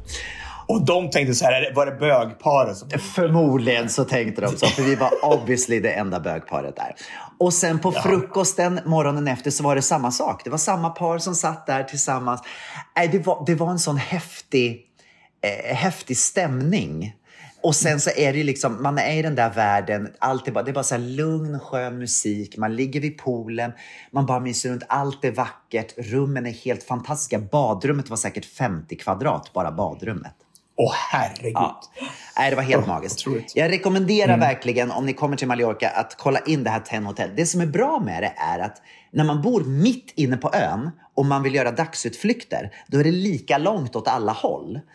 Och 0.67 0.85
de 0.85 1.11
tänkte 1.11 1.35
så 1.35 1.45
här, 1.45 1.73
var 1.75 1.87
det 1.87 1.93
bögparet 1.93 2.77
som... 2.77 2.89
Förmodligen 2.91 3.89
så 3.89 4.05
tänkte 4.05 4.41
de 4.43 4.57
så, 4.57 4.67
för 4.67 4.83
vi 4.83 4.95
var 4.95 5.11
obviously 5.23 5.81
det 5.81 5.93
enda 5.93 6.21
bögparet 6.21 6.77
där. 6.77 6.95
Och 7.39 7.55
sen 7.55 7.79
på 7.79 7.93
frukosten 7.93 8.81
morgonen 8.85 9.29
efter 9.29 9.51
så 9.51 9.65
var 9.65 9.77
det 9.77 9.83
samma 9.83 10.11
sak. 10.11 10.45
Det 10.45 10.51
var 10.51 10.59
samma 10.59 10.91
par 10.91 11.19
som 11.19 11.35
satt 11.35 11.67
där 11.67 11.85
tillsammans. 11.85 12.41
Det, 13.13 13.27
var, 13.27 13.45
det 13.47 13.55
var 13.55 13.71
en 13.71 13.79
sån 13.79 13.97
häftig, 13.97 14.87
eh, 15.43 15.75
häftig 15.75 16.17
stämning. 16.17 17.15
Och 17.63 17.77
sen 17.77 18.01
så 18.01 18.11
är 18.17 18.33
det 18.33 18.43
liksom, 18.43 18.83
man 18.83 18.99
är 18.99 19.19
i 19.19 19.23
den 19.23 19.35
där 19.35 19.51
världen, 19.51 20.09
allt 20.19 20.49
är 20.49 20.53
bara, 20.53 20.65
det 20.65 20.71
är 20.71 20.75
bara 20.75 20.85
så 20.85 20.99
lugn, 20.99 21.61
skön 21.61 21.99
musik, 21.99 22.57
man 22.57 22.77
ligger 22.77 23.01
vid 23.01 23.19
poolen, 23.19 23.73
man 24.11 24.27
bara 24.27 24.41
myser 24.41 24.71
runt, 24.71 24.83
allt 24.89 25.25
är 25.25 25.33
vackert, 25.33 25.95
rummen 25.99 26.47
är 26.47 26.51
helt 26.51 26.83
fantastiska. 26.83 27.39
Badrummet 27.39 28.11
var 28.11 28.17
säkert 28.17 28.45
50 28.45 28.97
kvadrat, 28.97 29.53
bara 29.53 29.73
badrummet. 29.73 30.35
Åh 30.85 30.93
herregud. 31.11 31.53
Ja. 31.55 31.81
Nej, 32.39 32.51
det 32.51 32.57
var 32.57 32.63
helt 32.63 32.87
Ja, 32.87 32.95
magiskt. 32.95 33.19
otroligt. 33.27 33.53
Jag 33.57 33.71
rekommenderar 33.71 34.39
verkligen 34.39 34.91
om 34.91 35.07
ni 35.07 35.13
kommer 35.13 35.37
till 35.37 35.49
Mallorca 35.49 35.89
att 35.89 36.17
kolla 36.19 36.39
in 36.39 36.65
det 36.65 36.71
här 36.71 36.81
Ten 36.81 37.07
Hotel. 37.07 37.31
Det 37.37 37.47
som 37.47 37.61
är 37.61 37.67
bra 37.67 38.01
med 38.01 38.23
det 38.23 38.33
är 38.37 38.59
att 38.59 38.77
när 39.13 39.25
man 39.25 39.43
bor 39.43 39.65
mitt 39.65 40.13
inne 40.17 40.37
på 40.37 40.51
ön 40.55 40.91
och 41.15 41.27
man 41.27 41.43
vill 41.43 41.55
göra 41.55 41.71
dagsutflykter, 41.71 42.71
då 42.87 42.99
är 42.99 43.05
det 43.05 43.11
lika 43.11 43.59
långt 43.59 43.97
åt 43.97 44.09
alla 44.09 44.33
håll. 44.33 44.81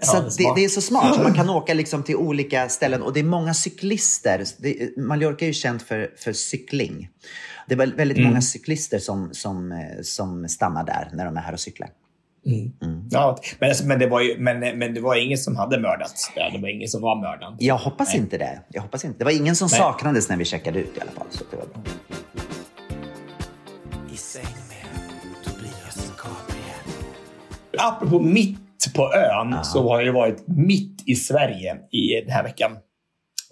Så 0.00 0.16
Ja, 0.16 0.20
det, 0.20 0.30
smart. 0.30 0.56
det 0.56 0.64
är 0.64 0.68
så 0.68 0.80
smart. 0.80 1.14
Så 1.14 1.22
man 1.22 1.34
kan 1.34 1.50
åka 1.58 1.74
liksom 1.74 2.02
till 2.02 2.16
olika 2.16 2.68
ställen 2.68 3.02
och 3.02 3.12
det 3.12 3.20
är 3.20 3.24
många 3.24 3.54
cyklister. 3.54 4.44
Det, 4.58 4.96
Mallorca 4.96 5.44
är 5.44 5.46
ju 5.46 5.52
känt 5.52 5.82
för, 5.82 6.10
för 6.18 6.32
cykling. 6.32 7.08
Det 7.68 7.74
är 7.74 7.78
väl- 7.78 7.94
väldigt 7.94 8.18
Mm. 8.18 8.30
många 8.30 8.42
cyklister 8.42 8.98
som, 8.98 9.28
som, 9.32 9.72
eh, 9.72 9.78
som 10.02 10.48
stannar 10.48 10.84
där 10.84 11.08
när 11.12 11.24
de 11.24 11.36
är 11.36 11.40
här 11.40 11.52
och 11.52 11.60
cyklar. 11.60 11.88
Ja, 13.10 13.38
men, 13.58 13.74
men, 13.84 13.98
det 13.98 14.06
var 14.06 14.20
ju, 14.20 14.38
men, 14.38 14.78
men 14.78 14.94
det 14.94 15.00
var 15.00 15.16
ingen 15.16 15.38
som 15.38 15.56
hade 15.56 15.78
mördats 15.78 16.32
där. 16.34 16.50
Det 16.50 16.58
var 16.58 16.68
ingen 16.68 16.88
som 16.88 17.02
var 17.02 17.20
mördad. 17.20 17.56
Jag 17.58 17.76
hoppas 17.76 18.14
inte 18.14 18.38
det. 18.38 18.62
Jag 18.68 18.82
hoppas 18.82 19.04
inte. 19.04 19.18
Det 19.18 19.24
var 19.24 19.32
ingen 19.32 19.56
som 19.56 19.68
Nej. 19.70 19.80
saknades 19.80 20.28
när 20.28 20.36
vi 20.36 20.44
checkade 20.44 20.78
ut 20.78 20.96
i 20.96 21.00
alla 21.00 21.10
fall. 21.10 21.26
Så 21.30 21.44
det 21.50 21.56
var 21.56 21.66
bra. 21.66 21.82
I 24.12 24.16
säng 24.16 24.42
med 24.42 25.14
Tobias 25.44 26.12
Gabriel. 26.16 27.08
Apropå 27.78 28.20
mitt 28.20 28.58
på 28.94 29.14
ön 29.14 29.64
så 29.64 29.88
har 29.88 30.00
jag 30.00 30.12
varit 30.12 30.44
mitt 30.46 31.02
i 31.06 31.14
Sverige 31.14 31.76
i 31.90 32.20
den 32.20 32.30
här 32.30 32.42
veckan. 32.42 32.72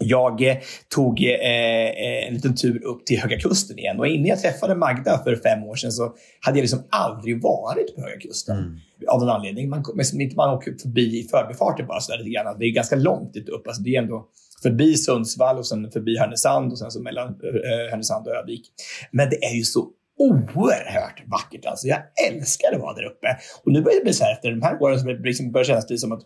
Jag 0.04 0.42
eh, 0.42 0.56
tog 0.94 1.22
eh, 1.22 1.30
eh, 1.30 2.28
en 2.28 2.34
liten 2.34 2.56
tur 2.56 2.84
upp 2.84 3.06
till 3.06 3.20
Höga 3.20 3.38
Kusten 3.38 3.78
igen 3.78 4.00
och 4.00 4.06
innan 4.06 4.26
jag 4.26 4.40
träffade 4.40 4.74
Magda 4.74 5.18
för 5.24 5.36
fem 5.36 5.64
år 5.64 5.76
sedan 5.76 5.92
så 5.92 6.14
hade 6.40 6.58
jag 6.58 6.62
liksom 6.62 6.82
aldrig 6.90 7.42
varit 7.42 7.96
på 7.96 8.02
Höga 8.02 8.20
Kusten. 8.20 8.80
Av 9.08 9.20
någon 9.20 9.28
anledning. 9.28 9.68
Man, 9.68 9.84
men 9.94 10.20
inte 10.20 10.36
man 10.36 10.54
åker 10.54 10.74
förbi 10.82 11.20
i 11.20 11.28
förbifarten 11.28 11.86
bara 11.86 12.00
sådär 12.00 12.18
lite 12.18 12.30
grann. 12.30 12.58
Det 12.58 12.64
är 12.64 12.70
ganska 12.70 12.96
långt 12.96 13.34
dit 13.34 13.48
upp. 13.48 13.66
Alltså 13.66 13.82
det 13.82 13.96
är 13.96 14.02
ändå 14.02 14.26
förbi 14.62 14.94
Sundsvall 14.94 15.58
och 15.58 15.66
sen 15.66 15.90
förbi 15.90 16.16
Härnösand 16.18 16.72
och 16.72 16.78
sen 16.78 16.90
så 16.90 17.02
mellan 17.02 17.28
eh, 17.28 17.90
Härnösand 17.90 18.26
och 18.26 18.34
Övik. 18.34 18.66
Men 19.10 19.30
det 19.30 19.44
är 19.44 19.54
ju 19.54 19.62
så 19.62 19.88
oerhört 20.18 21.22
vackert. 21.26 21.66
Alltså. 21.66 21.86
Jag 21.86 21.98
älskar 22.30 22.74
att 22.74 22.80
vara 22.80 22.94
där 22.94 23.04
uppe. 23.04 23.26
Och 23.64 23.72
nu 23.72 23.82
börjar 23.82 23.98
det 23.98 24.04
bli 24.04 24.12
så 24.12 24.24
här 24.24 24.32
efter 24.32 24.50
de 24.50 24.62
här 24.62 24.82
åren 24.82 25.04
börjar 25.04 25.18
det 25.18 25.28
liksom 25.28 25.52
börjar 25.52 25.64
kännas 25.64 25.86
det 25.86 25.98
som 25.98 26.12
att, 26.12 26.22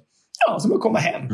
ja, 0.46 0.60
som 0.60 0.72
att 0.72 0.80
komma 0.80 0.98
hem. 0.98 1.28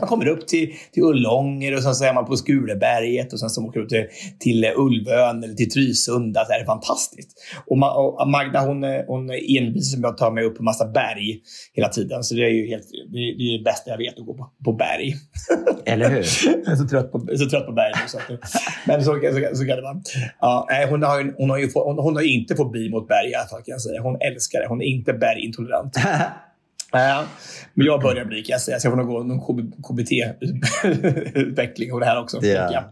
Man 0.00 0.08
kommer 0.08 0.26
upp 0.28 0.46
till, 0.46 0.72
till 0.92 1.02
Ullånger 1.02 1.74
och 1.76 1.82
sen 1.82 1.94
så 1.94 2.04
är 2.04 2.14
man 2.14 2.24
på 2.26 2.36
Skuleberget 2.36 3.32
och 3.32 3.40
sen 3.40 3.50
så 3.50 3.64
åker 3.64 3.78
man 3.80 3.84
upp 3.84 3.88
till, 3.90 4.06
till 4.40 4.64
Ulvön 4.76 5.44
eller 5.44 5.54
till 5.54 5.70
Trysunda. 5.70 6.44
Det 6.44 6.52
här 6.52 6.60
är 6.60 6.64
fantastiskt. 6.64 7.30
Och, 7.66 7.78
Ma, 7.78 7.94
och 7.94 8.28
Magda 8.28 8.60
hon, 8.60 8.84
hon 9.06 9.30
envis 9.30 9.96
med 9.96 10.10
att 10.10 10.18
ta 10.18 10.30
mig 10.30 10.44
upp 10.44 10.56
på 10.56 10.62
massa 10.62 10.86
berg 10.88 11.40
hela 11.72 11.88
tiden. 11.88 12.22
Så 12.24 12.34
det 12.34 12.42
är 12.44 12.48
ju 12.48 12.66
helt, 12.66 12.86
det, 13.12 13.18
är- 13.18 13.38
det 13.38 13.42
är 13.54 13.58
det 13.58 13.64
bästa 13.64 13.90
jag 13.90 13.98
vet 13.98 14.18
att 14.18 14.26
gå 14.26 14.34
på, 14.34 14.50
på 14.64 14.72
berg. 14.72 15.14
Eller 15.86 16.08
hur? 16.10 16.16
Jag 16.64 16.72
är 16.72 16.76
så 16.76 16.88
trött 16.88 17.12
på, 17.12 17.18
så 17.36 17.50
trött 17.50 17.66
på 17.66 17.72
berg 17.72 17.92
nu. 18.02 18.08
Så 18.08 18.18
att, 18.18 18.24
men 18.86 19.04
så, 19.04 19.10
så, 19.12 19.56
så 19.56 19.66
kan 19.66 19.76
det 19.76 19.82
vara. 19.82 20.00
Ja, 20.40 20.68
hon, 20.90 21.02
har, 21.02 21.20
ju- 21.20 21.34
hon, 21.36 21.50
har 21.50 21.58
ju, 21.58 21.68
få- 21.68 21.84
hon, 21.84 21.98
hon 21.98 22.14
har 22.16 22.22
inte 22.22 22.56
fobi 22.56 22.90
mot 22.90 23.08
berg 23.08 23.30
i 23.30 23.34
alla 23.34 23.46
fall 23.48 23.62
kan 23.62 23.72
jag 23.72 23.80
säga. 23.82 24.00
Hon 24.02 24.16
älskar 24.20 24.60
det. 24.60 24.66
Hon 24.68 24.82
är 24.82 24.86
inte 24.86 25.12
bergintolerant. 25.12 25.96
Men 27.74 27.86
jag 27.86 28.02
börjar 28.02 28.24
bli 28.24 28.42
kan 28.42 28.52
jag 28.52 28.60
jag 28.84 28.92
får 28.92 28.96
nog 28.96 29.06
gå 29.06 29.22
någon 29.22 29.72
KBT-utveckling 29.82 31.92
av 31.92 32.00
det 32.00 32.06
här 32.06 32.20
också. 32.20 32.44
Jag. 32.72 32.84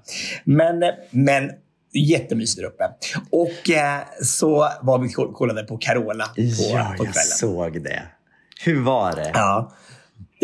Men, 0.45 0.83
men 1.11 1.51
jättemysigt 1.95 2.61
där 2.61 2.67
uppe. 2.69 2.85
Och 3.31 3.71
eh, 3.71 4.01
så 4.23 4.69
var 4.83 4.99
vi 4.99 5.09
kollade 5.12 5.62
på 5.62 5.77
Carola 5.79 6.25
på, 6.25 6.33
Ja, 6.37 6.95
på 6.99 7.05
jag 7.05 7.07
kvällen. 7.12 7.12
såg 7.15 7.83
det. 7.83 8.03
Hur 8.65 8.83
var 8.83 9.12
det? 9.12 9.31
Ja. 9.35 9.73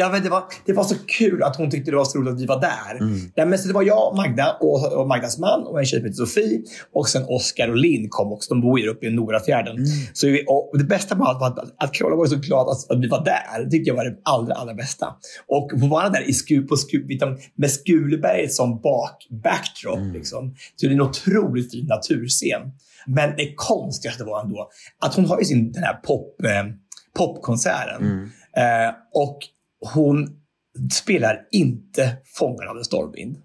Ja, 0.01 0.09
men 0.13 0.23
det, 0.23 0.29
var, 0.29 0.45
det 0.67 0.73
var 0.73 0.85
så 0.85 0.95
kul 1.07 1.43
att 1.43 1.57
hon 1.57 1.71
tyckte 1.71 1.91
det 1.91 1.97
var 1.97 2.05
så 2.05 2.19
roligt 2.19 2.35
att 2.35 2.41
vi 2.41 2.47
var 2.47 2.61
där. 2.61 3.01
Nej, 3.37 3.47
men 3.47 3.59
så 3.59 3.69
det 3.69 3.75
var 3.75 3.83
jag, 3.83 4.17
Magda 4.17 4.57
och, 4.61 4.93
och 4.93 5.09
Magdas 5.09 5.39
man 5.39 5.63
och 5.67 5.79
en 5.79 5.87
tjej 5.87 5.99
som 5.99 6.07
heter 6.07 6.17
Sofie. 6.17 6.63
Och 6.93 7.09
sen 7.09 7.25
Oskar 7.29 7.69
och 7.69 7.77
Linn 7.77 8.09
kom 8.09 8.33
också. 8.33 8.55
De 8.55 8.61
bor 8.61 8.81
ju 8.81 8.89
uppe 8.89 9.07
i 9.07 9.11
Norafjärden. 9.11 9.77
Så 10.13 10.27
vi, 10.27 10.45
och 10.47 10.79
det 10.79 10.85
bästa 10.85 11.15
med 11.17 11.27
allt 11.27 11.41
var 11.41 11.47
att, 11.47 11.75
att 11.85 11.93
Carola 11.93 12.17
var 12.17 12.27
så 12.27 12.37
glad 12.37 12.69
att, 12.69 12.91
att 12.91 13.05
vi 13.05 13.09
var 13.09 13.25
där. 13.25 13.65
Det 13.65 13.71
tyckte 13.71 13.91
jag 13.91 13.97
var 13.97 14.05
det 14.05 14.17
allra, 14.23 14.55
allra 14.55 14.75
bästa. 14.75 15.07
Och 15.47 15.71
få 15.81 15.87
vara 15.87 16.09
där 16.09 16.29
i 16.29 16.33
sku, 16.33 16.63
på 16.63 16.77
sku, 16.77 17.07
liksom, 17.07 17.39
med 17.55 17.71
Skuleberget 17.71 18.53
som 18.53 18.81
bak, 18.81 19.27
backdrop. 19.31 20.15
Liksom. 20.15 20.55
Så 20.77 20.87
det 20.87 20.93
är 20.93 20.95
en 20.95 21.01
otroligt 21.01 21.71
fin 21.71 21.87
naturscen. 21.87 22.63
Men 23.07 23.37
det 23.37 23.55
konstigaste 23.55 24.25
var 24.25 24.43
ändå 24.43 24.71
att 25.01 25.15
hon 25.15 25.27
har 25.27 25.39
ju 25.39 25.45
sin 25.45 25.73
den 25.73 25.83
här 25.83 25.95
pop, 25.95 26.45
eh, 26.45 26.73
popkonserten. 27.17 28.31
Eh, 28.57 28.95
och 29.15 29.39
hon 29.81 30.41
spelar 30.93 31.47
inte 31.51 32.17
Fångarna 32.25 32.71
av 32.71 32.77
en 32.79 32.85
stormvind. 32.85 33.37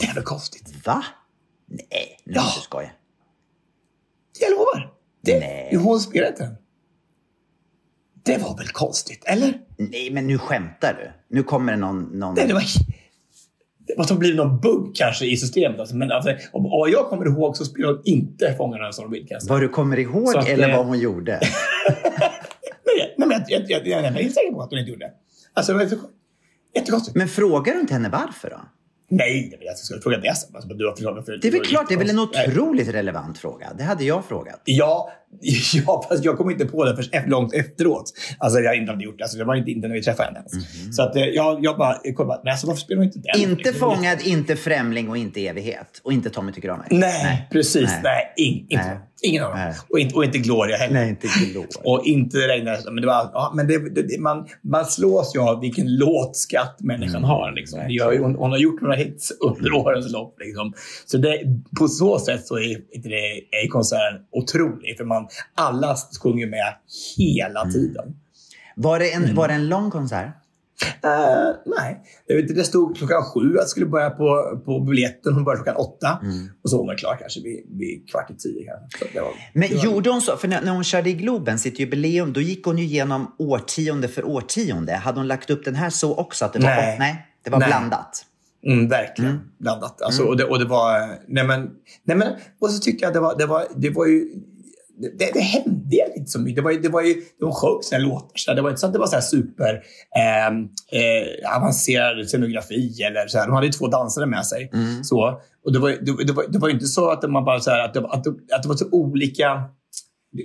Det 0.00 0.06
är 0.06 0.14
väl 0.14 0.24
konstigt? 0.24 0.86
Va? 0.86 1.04
Nej, 1.66 2.20
nu 2.24 2.32
Ja. 2.32 2.42
du 2.56 2.60
skoja. 2.60 2.90
Jag 4.40 4.50
lovar. 4.50 4.92
Det, 5.22 5.38
Nej. 5.40 5.76
Hon 5.76 6.00
spelar 6.00 6.28
inte 6.28 6.42
den. 6.42 6.56
Det 8.22 8.38
var 8.38 8.56
väl 8.56 8.68
konstigt, 8.68 9.24
eller? 9.26 9.60
Nej, 9.76 10.10
men 10.10 10.26
nu 10.26 10.38
skämtar 10.38 10.94
du. 10.94 11.36
Nu 11.36 11.42
kommer 11.42 11.72
det 11.72 11.78
någon... 11.78 12.02
någon... 12.02 12.34
Nej, 12.34 12.46
det 12.46 12.54
var... 12.54 12.62
Det 13.86 13.98
måste 13.98 14.14
ha 14.14 14.18
blivit 14.18 14.36
någon 14.36 14.60
bugg 14.60 14.96
kanske 14.96 15.26
i 15.26 15.36
systemet. 15.36 15.80
Alltså, 15.80 15.96
men 15.96 16.12
alltså, 16.12 16.30
vad 16.52 16.90
jag 16.90 17.08
kommer 17.08 17.26
ihåg 17.26 17.56
så 17.56 17.64
spelar 17.64 17.88
hon 17.88 18.00
inte 18.04 18.54
Fångarna 18.56 18.84
av 18.98 19.14
en 19.14 19.26
jag 19.28 19.42
säga. 19.42 19.52
Vad 19.52 19.60
du 19.60 19.68
kommer 19.68 19.98
ihåg 19.98 20.36
att, 20.36 20.48
eller 20.48 20.68
eh, 20.68 20.76
vad 20.76 20.86
hon 20.86 20.98
gjorde? 20.98 21.40
Nej, 22.86 23.14
nej, 23.16 23.28
men 23.28 23.30
jag, 23.30 23.42
jag, 23.48 23.70
jag, 23.70 23.86
jag 23.86 24.04
är 24.04 24.10
helt 24.10 24.34
säker 24.34 24.52
på 24.52 24.62
att 24.62 24.70
hon 24.70 24.78
inte 24.78 24.90
gjorde 24.90 25.04
det. 25.04 25.12
Alltså, 25.58 25.72
det 25.72 25.78
var 25.78 25.98
jättekonstigt. 26.74 27.16
Men 27.16 27.28
frågar 27.28 27.74
du 27.74 27.80
inte 27.80 27.92
henne 27.94 28.08
varför 28.08 28.50
då? 28.50 28.60
Nej, 29.10 29.58
jag 29.60 29.78
ska 29.78 30.00
fråga 30.00 30.18
det 30.18 30.36
sen. 30.36 30.50
Alltså, 30.56 30.68
du 30.74 30.86
har 30.86 30.92
förklarat 30.92 31.16
varför- 31.16 31.38
Det 31.42 31.48
är 31.48 31.52
väl 31.52 31.60
klart, 31.64 31.88
det 31.88 31.94
är 31.94 31.98
väl 31.98 32.10
en 32.10 32.16
Nej. 32.16 32.48
otroligt 32.48 32.88
relevant 32.88 33.38
fråga. 33.38 33.66
Det 33.78 33.84
hade 33.84 34.04
jag 34.04 34.24
frågat. 34.24 34.62
Ja, 34.64 35.10
ja, 35.86 36.06
fast 36.08 36.24
jag 36.24 36.38
kom 36.38 36.50
inte 36.50 36.64
på 36.66 36.84
det 36.84 36.96
först 36.96 37.10
långt 37.26 37.54
efteråt. 37.54 38.12
Alltså 38.38 38.60
jag 38.60 38.76
inte 38.76 38.92
hade 38.92 39.04
gjort 39.04 39.18
det. 39.18 39.24
Alltså, 39.24 39.38
det 39.38 39.44
var 39.44 39.54
inte, 39.54 39.70
inte 39.70 39.88
när 39.88 39.94
vi 39.94 40.02
träffade 40.02 40.26
henne 40.28 40.38
ens. 40.38 40.96
Så 40.96 41.02
att, 41.02 41.16
eh, 41.16 41.22
jag, 41.22 41.64
jag 41.64 41.78
bara, 41.78 42.00
jag 42.04 42.14
bara, 42.16 42.40
nej, 42.44 42.50
alltså, 42.52 42.66
varför 42.66 42.80
spelar 42.80 43.02
inte 43.02 43.18
den? 43.18 43.40
Inte 43.50 43.72
fångad, 43.72 44.18
inte 44.24 44.56
främling 44.56 45.08
och 45.10 45.16
inte 45.16 45.46
evighet. 45.46 46.00
Och 46.04 46.12
inte 46.12 46.30
Tommy 46.30 46.52
tycker 46.52 46.70
om 46.70 46.78
mig. 46.78 46.88
Nej, 46.90 47.48
precis. 47.52 47.90
Nej. 47.90 48.00
Nej, 48.02 48.32
ing, 48.36 48.60
inte, 48.70 48.84
Nej. 48.86 48.98
Ingen. 49.22 49.44
Nej. 49.54 49.74
Och 49.88 49.98
inte, 49.98 50.14
och 50.14 50.24
inte 50.24 50.38
Gloria 50.38 50.76
heller. 50.76 50.94
Nej, 50.94 51.08
inte 51.08 51.28
Gloria. 51.52 51.68
Och 51.84 52.02
inte 52.04 52.36
Regnar. 52.38 52.90
Men, 52.90 53.00
det 53.00 53.06
var, 53.06 53.30
ja, 53.32 53.52
men 53.56 53.66
det, 53.66 53.78
det, 54.02 54.20
man, 54.20 54.46
man 54.62 54.84
slås 54.84 55.34
ju 55.34 55.40
av 55.40 55.60
vilken 55.60 55.96
låtskatt 55.96 56.76
människan 56.80 57.16
Mm. 57.16 57.30
har. 57.30 57.52
Liksom. 57.52 57.78
Det 57.80 57.92
gör, 57.92 58.18
hon, 58.18 58.34
hon 58.34 58.50
har 58.50 58.58
gjort 58.58 58.80
några 58.80 58.96
hits 58.96 59.32
under 59.40 59.72
årens 59.72 60.12
lopp. 60.12 60.36
Liksom. 60.40 60.72
Så 61.06 61.18
det, 61.18 61.42
på 61.78 61.88
så 61.88 62.18
sätt 62.18 62.46
så 62.46 62.58
är, 62.58 62.80
det, 63.02 63.38
är 63.64 63.68
konserten 63.68 64.20
otrolig. 64.32 64.96
För 64.96 65.04
man, 65.04 65.28
alla 65.54 65.96
sjunger 66.22 66.46
med 66.46 66.74
hela 67.16 67.60
Mm. 67.60 67.72
tiden. 67.72 68.16
Var 68.76 68.98
det, 68.98 69.10
Mm. 69.12 69.28
en, 69.28 69.34
var 69.34 69.48
det 69.48 69.54
en 69.54 69.68
lång 69.68 69.90
konsert? 69.90 70.30
Eh, 70.84 71.56
nej, 71.66 72.02
jag 72.26 72.36
vet 72.36 72.42
inte, 72.42 72.54
det 72.54 72.64
stod 72.64 72.96
klockan 72.96 73.22
sju 73.22 73.48
att 73.48 73.54
jag 73.54 73.68
skulle 73.68 73.86
börja 73.86 74.10
på, 74.10 74.60
på 74.64 74.80
biljetten. 74.80 75.34
Hon 75.34 75.44
började 75.44 75.64
klockan 75.64 75.80
åtta. 75.80 76.18
Och 76.64 76.70
så 76.70 76.78
var 76.78 76.86
hon 76.86 76.96
klar 76.96 77.16
kanske 77.20 77.40
vid, 77.40 77.66
vid 77.78 78.10
kvart 78.10 78.30
i 78.30 78.34
tio. 78.34 78.64
Kanske. 78.64 78.98
Så 78.98 79.04
det 79.12 79.20
var, 79.20 79.30
Men 79.52 79.68
det 79.68 79.76
var, 79.76 79.84
gjorde 79.84 80.10
hon 80.10 80.20
så? 80.20 80.36
För 80.36 80.48
när, 80.48 80.62
när 80.62 80.72
hon 80.72 80.84
körde 80.84 81.10
i 81.10 81.12
Globen, 81.12 81.58
sitt 81.58 81.78
jubileum, 81.78 82.32
då 82.32 82.40
gick 82.40 82.64
hon 82.64 82.78
ju 82.78 82.84
igenom 82.84 83.34
årtionde 83.38 84.08
för 84.08 84.24
årtionde. 84.26 84.92
Hade 84.92 85.18
hon 85.18 85.26
lagt 85.26 85.50
upp 85.50 85.64
den 85.64 85.74
här 85.74 85.90
så 85.90 86.14
också? 86.14 86.44
Att 86.44 86.52
det 86.52 86.58
var, 86.58 86.68
Nej. 86.68 86.96
nej, 86.98 87.26
det 87.44 87.50
var 87.50 87.58
Nej. 87.58 87.68
blandat. 87.68 88.24
Mm, 88.66 88.88
verkligen 88.88 89.40
blandat. 89.58 90.02
Alltså, 90.02 90.22
och, 90.22 90.36
det, 90.36 90.44
och 90.44 90.58
det 90.58 90.64
var... 90.64 91.18
Nej 91.26 91.44
men, 91.44 91.70
nej 92.04 92.16
men, 92.16 92.32
och 92.60 92.70
så 92.70 92.80
tyckte 92.80 93.04
jag 93.04 93.12
det 93.14 93.20
var, 93.20 93.38
det 93.38 93.46
var, 93.46 93.66
det 93.76 93.90
var 93.90 94.06
ju... 94.06 94.28
Det, 95.18 95.30
det 95.34 95.40
hände 95.40 95.96
inte 96.16 96.30
så 96.30 96.40
mycket. 96.40 96.56
Det 96.56 96.62
var, 96.62 96.70
ju- 96.70 96.80
det 96.80 96.88
var 96.88 97.02
ju, 97.02 97.14
de 97.40 97.52
sjöng 97.52 97.82
sina 97.82 97.98
låtar. 97.98 98.30
Så 98.34 98.54
det 98.54 98.62
var 98.62 98.70
inte 98.70 98.80
så 98.80 98.86
att 98.86 98.92
det 98.92 98.98
var 98.98 99.06
så 99.06 99.14
här 99.14 99.20
super 99.22 99.82
ehm, 100.18 100.54
eh, 100.92 101.56
avancerad 101.56 102.28
scenografi. 102.28 103.02
Eller 103.02 103.26
så 103.28 103.38
här. 103.38 103.46
De 103.46 103.54
hade 103.54 103.66
ju 103.66 103.72
två 103.72 103.86
dansare 103.86 104.26
med 104.26 104.46
sig. 104.46 104.70
Så, 105.04 105.40
och 105.64 105.72
det 105.72 105.78
var, 105.78 105.90
det, 105.90 106.24
det, 106.26 106.32
var, 106.32 106.44
det 106.48 106.58
var 106.58 106.68
inte 106.68 106.86
så 106.86 107.10
att 107.10 107.30
man 107.30 107.44
bara 107.44 107.60
så 107.60 107.70
här, 107.70 107.84
att, 107.84 107.94
det, 107.94 108.00
att, 108.00 108.24
det, 108.24 108.30
att 108.54 108.62
det 108.62 108.68
var 108.68 108.76
så 108.76 108.88
olika... 108.92 109.62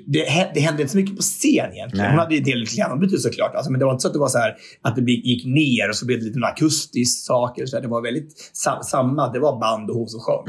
Det, 0.08 0.26
det 0.54 0.60
hände 0.60 0.82
inte 0.82 0.92
så 0.92 0.98
mycket 0.98 1.16
på 1.16 1.22
scen 1.22 1.74
egentligen. 1.74 2.04
Nej. 2.06 2.10
Hon 2.10 2.20
hade 2.20 2.36
ju 2.36 2.42
del 2.42 2.68
klientombyte 2.68 3.18
såklart. 3.18 3.56
Alltså, 3.56 3.72
men 3.72 3.80
det 3.80 3.86
var 3.86 3.92
inte 3.92 4.02
så 4.02 4.08
att 4.08 4.13
det 4.13 4.20
var 4.20 4.28
så 4.28 4.38
här 4.38 4.56
att 4.82 4.96
det 4.96 5.12
gick 5.12 5.46
ner 5.46 5.89
och 5.89 5.96
så 5.96 6.06
blev 6.06 6.20
det 6.20 6.26
lite 6.26 6.39
akustiskt 6.46 7.26
saker. 7.26 7.66
Så 7.66 7.76
här. 7.76 7.82
Det 7.82 7.88
var 7.89 8.02
väldigt 8.02 8.52
sam, 8.54 8.84
samma. 8.84 9.32
Det 9.34 9.39
var 9.39 9.60
band 9.60 9.89
och 9.89 9.96
hon 9.96 10.08
som 10.08 10.20
sjöng. 10.20 10.44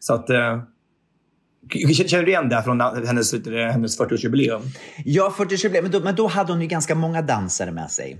Så 0.00 0.14
att... 0.14 0.30
Känner 2.06 2.22
du 2.24 2.30
igen 2.30 2.48
det 2.48 2.62
från 2.62 2.80
hennes, 2.80 3.32
hennes 3.54 4.00
40-årsjubileum? 4.00 4.60
Ja, 5.04 5.34
40 5.36 5.54
jubileum. 5.56 5.82
Men 5.84 5.92
då, 5.92 6.00
men 6.00 6.14
då 6.14 6.26
hade 6.26 6.52
hon 6.52 6.60
ju 6.62 6.66
ganska 6.66 6.94
många 6.94 7.22
dansare 7.22 7.70
med 7.72 7.90
sig. 7.90 8.18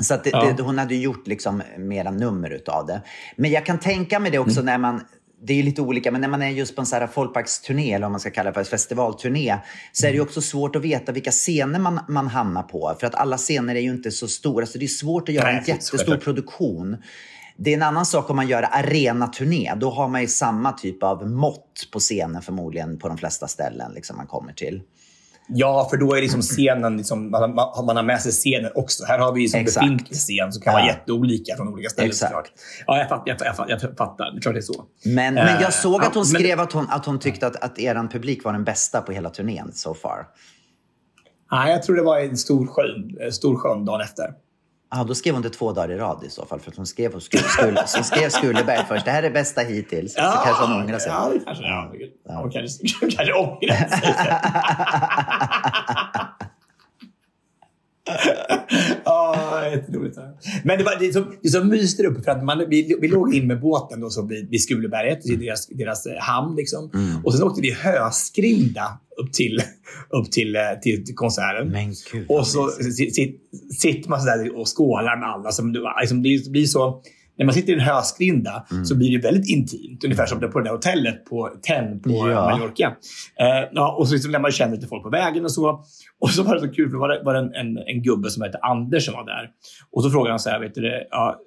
Så 0.00 0.14
att 0.14 0.24
det, 0.24 0.30
Ja. 0.30 0.54
det, 0.56 0.62
hon 0.62 0.78
hade 0.78 0.94
gjort 0.94 1.26
liksom 1.26 1.62
mera 1.78 2.10
nummer 2.10 2.50
utav 2.50 2.86
det. 2.86 3.02
Men 3.36 3.50
jag 3.50 3.66
kan 3.66 3.78
tänka 3.78 4.18
mig 4.18 4.30
det 4.30 4.38
också 4.38 4.60
Mm. 4.60 4.64
när 4.66 4.78
man 4.78 5.00
det 5.44 5.58
är 5.58 5.62
lite 5.62 5.82
olika, 5.82 6.10
men 6.12 6.20
när 6.20 6.28
man 6.28 6.42
är 6.42 6.48
just 6.50 6.76
på 6.76 6.80
en 6.82 6.86
här 6.92 7.06
folkparksturné, 7.06 7.92
eller 7.92 8.04
vad 8.04 8.10
man 8.10 8.20
ska 8.20 8.30
kalla 8.30 8.50
det 8.50 8.54
för, 8.54 8.64
festivalturné, 8.64 9.56
så 9.92 10.06
är 10.06 10.10
det 10.10 10.16
Mm. 10.16 10.26
också 10.26 10.40
svårt 10.40 10.76
att 10.76 10.82
veta 10.82 11.12
vilka 11.12 11.30
scener 11.30 11.78
man, 11.78 12.00
man 12.08 12.26
hamnar 12.28 12.62
på. 12.62 12.96
För 13.00 13.06
att 13.06 13.14
alla 13.14 13.36
scener 13.38 13.74
är 13.74 13.80
ju 13.80 13.90
inte 13.90 14.10
så 14.10 14.28
stora, 14.28 14.66
så 14.66 14.78
det 14.78 14.84
är 14.84 14.88
svårt 14.88 15.28
att 15.28 15.34
göra 15.34 15.44
Nej, 15.46 15.58
en 15.58 15.64
jättestor 15.64 16.16
produktion. 16.16 16.96
Det 17.64 17.70
är 17.70 17.74
en 17.74 17.82
annan 17.82 18.06
sak 18.06 18.30
om 18.30 18.36
man 18.36 18.48
gör 18.48 18.68
arenaturné. 18.72 19.72
Då 19.76 19.90
har 19.90 20.08
man 20.08 20.20
ju 20.20 20.26
samma 20.28 20.72
typ 20.72 21.02
av 21.02 21.30
mått 21.30 21.88
på 21.92 21.98
scenen 21.98 22.42
förmodligen 22.42 22.98
på 22.98 23.08
de 23.08 23.18
flesta 23.18 23.48
ställen 23.48 23.92
liksom 23.94 24.16
man 24.16 24.26
kommer 24.26 24.52
till. 24.52 24.82
Ja, 25.48 25.86
för 25.90 25.96
då 25.96 26.14
är 26.14 26.20
liksom 26.20 26.42
scenen, 26.42 26.96
liksom, 26.96 27.30
man, 27.30 27.54
man, 27.54 27.96
har 27.96 28.02
med 28.02 28.20
sig 28.20 28.32
scenen 28.32 28.70
också. 28.74 29.04
Här 29.04 29.18
har 29.18 29.32
vi 29.32 29.40
liksom 29.40 29.60
Exakt. 29.60 29.84
befintlig 29.86 30.18
scen 30.18 30.52
som 30.52 30.62
kan 30.62 30.72
Ja. 30.72 30.78
vara 30.78 30.86
jätteolika 30.86 31.56
från 31.56 31.68
olika 31.68 31.88
ställen 31.88 32.10
Exakt. 32.10 32.52
Ja, 32.86 32.98
jag 32.98 33.08
fattar. 33.08 33.22
Jag, 33.26 33.56
fattar, 33.56 33.66
jag, 33.70 33.80
fattar. 33.80 34.32
Det 34.32 34.38
är 34.38 34.40
klart 34.40 34.54
det 34.54 34.60
är 34.60 34.62
så. 34.62 34.84
Men, 35.04 35.34
men 35.34 35.48
Eh, 35.56 35.62
jag 35.62 35.72
såg 35.74 36.04
att 36.04 36.14
hon 36.14 36.24
ja, 36.26 36.32
men- 36.32 36.42
skrev 36.42 36.60
att, 36.60 36.72
hon, 36.72 36.86
att 36.90 37.06
hon 37.06 37.18
tyckte 37.18 37.46
att, 37.46 37.56
att 37.56 37.78
er 37.78 38.08
publik 38.12 38.44
var 38.44 38.52
den 38.52 38.64
bästa 38.64 39.00
på 39.00 39.12
hela 39.12 39.30
turnén 39.30 39.72
so 39.72 39.94
far. 39.94 40.26
Nej, 41.52 41.72
jag 41.72 41.82
tror 41.82 41.96
det 41.96 42.02
var 42.02 42.18
en 42.18 42.36
stor 42.36 42.66
sjön, 42.66 43.16
eh, 43.20 43.30
stor 43.30 43.56
sjön 43.56 43.84
dagen 43.84 44.00
efter. 44.00 44.24
Ja, 44.94 45.04
då 45.04 45.14
skrev 45.14 45.34
hon 45.34 45.42
det 45.42 45.50
två 45.50 45.72
dagar 45.72 45.90
i 45.90 45.98
rad 45.98 46.24
i 46.24 46.30
så 46.30 46.46
fall. 46.46 46.60
För 46.60 46.70
att 46.70 46.76
hon 46.76 46.86
skrev, 46.86 47.12
hon 47.12 47.20
skulle, 47.20 47.42
skulle, 47.42 47.86
så 47.86 48.02
skrev 48.02 48.28
Skulleberg 48.28 48.84
först. 48.88 49.04
Det 49.04 49.10
här 49.10 49.22
är 49.22 49.30
bästa 49.30 49.60
hittills. 49.60 50.14
Så 50.14 50.20
kanske 50.20 50.64
hon 50.64 50.82
ångrar 50.82 50.98
sig. 50.98 51.12
Ja, 51.12 51.30
det 51.32 51.40
kanske 51.44 51.64
ja. 51.64 51.92
ja. 52.28 52.34
Hon 52.34 52.50
kanske, 52.50 52.88
kanske 53.00 53.32
ångrar 53.32 53.88
sig. 53.88 54.14
Ja, 59.04 59.68
jätteroligt. 59.72 60.18
Men 60.64 60.78
det, 60.78 60.84
var, 60.84 60.98
det, 60.98 61.06
är 61.06 61.12
så, 61.12 61.20
det 61.42 61.48
är 61.48 61.52
så 61.52 61.64
mysigt 61.64 61.98
där 62.02 62.06
uppe 62.06 62.22
för 62.22 62.30
att 62.30 62.44
man, 62.44 62.64
vi, 62.68 62.96
vi 63.00 63.08
låg 63.08 63.34
in 63.34 63.46
med 63.46 63.60
båten 63.60 64.00
då, 64.00 64.10
så 64.10 64.26
vid, 64.26 64.50
vid 64.50 64.62
Skuleberget, 64.62 65.26
i 65.26 65.36
deras, 65.36 65.66
deras 65.66 66.06
eh, 66.06 66.12
hamn. 66.20 66.56
Liksom. 66.56 66.90
Och 67.24 67.34
sen 67.34 67.42
åkte 67.42 67.60
vi 67.60 67.70
höskrinda 67.72 68.98
upp 69.22 69.32
till, 69.32 69.62
upp 70.10 70.30
till, 70.32 70.56
eh, 70.56 70.62
till, 70.82 71.04
till 71.06 71.14
konserten. 71.14 71.68
Men 71.68 71.94
gud, 72.12 72.26
och 72.28 72.46
så 72.46 72.68
si- 72.68 73.10
si- 73.10 73.36
sitter 73.78 74.10
man 74.10 74.20
så 74.20 74.26
där 74.26 74.56
och 74.60 74.76
skålar 74.76 75.16
med 75.16 75.28
alla. 75.28 75.52
Som, 75.52 75.72
liksom, 76.00 76.22
det 76.22 76.50
blir 76.50 76.66
så, 76.66 77.02
när 77.38 77.44
man 77.46 77.54
sitter 77.54 77.72
i 77.72 77.74
en 77.74 77.80
höskrinda 77.80 78.66
Mm. 78.72 78.84
så 78.84 78.96
blir 78.96 79.18
det 79.18 79.26
väldigt 79.28 79.48
intimt. 79.50 80.04
Ungefär 80.04 80.26
som 80.26 80.40
på 80.40 80.58
det 80.58 80.64
där 80.64 80.70
hotellet 80.72 81.24
på 81.24 81.50
Tenn 81.62 82.00
på 82.00 82.10
Ja. 82.10 82.24
Mallorca. 82.50 82.96
Eh, 83.40 83.68
ja, 83.72 83.96
och 83.98 84.08
så 84.08 84.14
liksom 84.14 84.30
lär 84.32 84.38
man 84.38 84.50
känna 84.52 84.74
lite 84.74 84.86
folk 84.86 85.02
på 85.02 85.10
vägen 85.10 85.44
och 85.44 85.52
så. 85.52 85.84
Och 86.20 86.30
så 86.30 86.42
var 86.42 86.54
det 86.54 86.60
så 86.60 86.68
kul, 86.68 86.88
för 86.90 86.92
det 86.96 86.98
var, 87.00 87.08
det 87.08 87.22
var 87.24 87.34
en, 87.34 87.54
en, 87.54 87.78
en 87.86 88.02
gubbe 88.02 88.30
som 88.30 88.42
hette 88.42 88.58
Anders 88.58 89.04
som 89.04 89.14
var 89.14 89.24
där. 89.26 89.50
Och 89.90 90.02
så 90.02 90.10
frågade 90.10 90.32
han 90.32 90.38
så 90.40 90.50
här, 90.50 90.60
vet 90.60 90.74
du 90.74 90.80
det, 90.80 91.06
ja, 91.10 91.38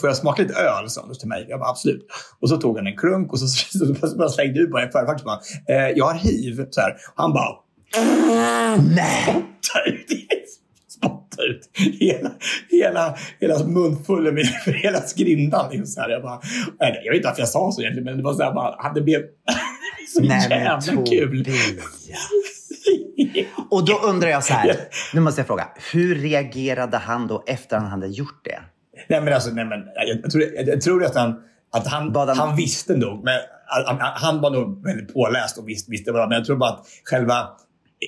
får 0.00 0.08
jag 0.08 0.16
smaka 0.16 0.42
lite 0.42 0.54
öl? 0.54 0.88
sa 0.90 1.00
han 1.06 1.14
till 1.14 1.28
mig. 1.28 1.46
Jag 1.48 1.60
bara, 1.60 1.70
absolut. 1.70 2.06
Och 2.40 2.48
så 2.48 2.56
tog 2.56 2.76
han 2.76 2.86
en 2.86 2.96
klunk 2.96 3.32
och 3.32 3.38
så, 3.40 3.46
så, 3.78 3.94
så, 4.08 4.16
bara 4.16 4.28
slängde 4.28 4.60
ut 4.60 4.70
på 4.70 4.78
en 4.78 4.90
förfakt. 4.90 5.24
bara, 5.24 5.40
Eh, 5.68 5.88
jag 5.96 6.04
har 6.04 6.14
hiv. 6.14 6.66
Så 6.70 6.80
här. 6.80 6.96
Han 7.14 7.32
bara, 7.32 7.54
nej! 8.94 9.44
Spotta 11.40 11.46
ut, 11.46 11.70
hela, 12.00 12.30
hela, 12.70 13.16
hela 13.40 13.64
munfullen 13.66 14.34
med 14.34 14.46
hela 14.82 15.00
skrindan. 15.00 15.70
Liksom 15.70 15.86
så 15.86 16.00
här. 16.00 16.08
Jag, 16.08 16.22
bara, 16.22 16.40
nej, 16.80 17.02
jag 17.04 17.12
vet 17.12 17.16
inte 17.16 17.28
varför 17.28 17.42
jag 17.42 17.48
sa 17.48 17.70
så 17.72 17.80
egentligen, 17.80 18.04
men 18.04 18.16
det 18.16 18.22
var 18.22 18.34
så 18.34 18.42
här, 18.42 18.52
bara, 18.52 18.92
det 18.92 19.00
blev 19.00 19.20
så 20.14 20.22
Nej, 20.22 20.46
jävla 20.50 20.80
kul. 21.06 21.44
Och 23.70 23.84
då 23.84 23.98
undrar 24.04 24.28
jag 24.28 24.44
så 24.44 24.52
här. 24.52 24.76
Nu 25.14 25.20
måste 25.20 25.40
jag 25.40 25.46
fråga. 25.46 25.68
Hur 25.92 26.14
reagerade 26.14 26.96
han 26.96 27.26
då 27.26 27.44
efter 27.46 27.76
han 27.76 27.86
hade 27.86 28.06
gjort 28.06 28.44
det? 28.44 28.58
Nej, 29.08 29.20
men 29.20 29.32
alltså, 29.34 29.50
nej, 29.50 29.64
men, 29.64 29.78
jag, 30.22 30.30
tror, 30.30 30.44
jag, 30.66 30.80
tror 30.80 31.04
att 31.04 31.14
han, 31.14 31.34
att 31.72 31.86
han, 31.86 32.14
han- 32.16 32.28
han 32.38 32.56
visste 32.56 32.96
nog. 32.96 33.24
Men, 33.24 33.34
han, 33.86 33.98
han- 34.00 34.40
var 34.40 34.50
nog 34.50 34.84
väldigt 34.84 35.14
påläst 35.14 35.58
och 35.58 35.68
visste, 35.68 35.90
visste 35.90 36.12
vad 36.12 36.28
Men 36.28 36.36
jag 36.38 36.44
tror 36.46 36.56
bara 36.56 36.70
att 36.70 36.86
själva 37.04 37.48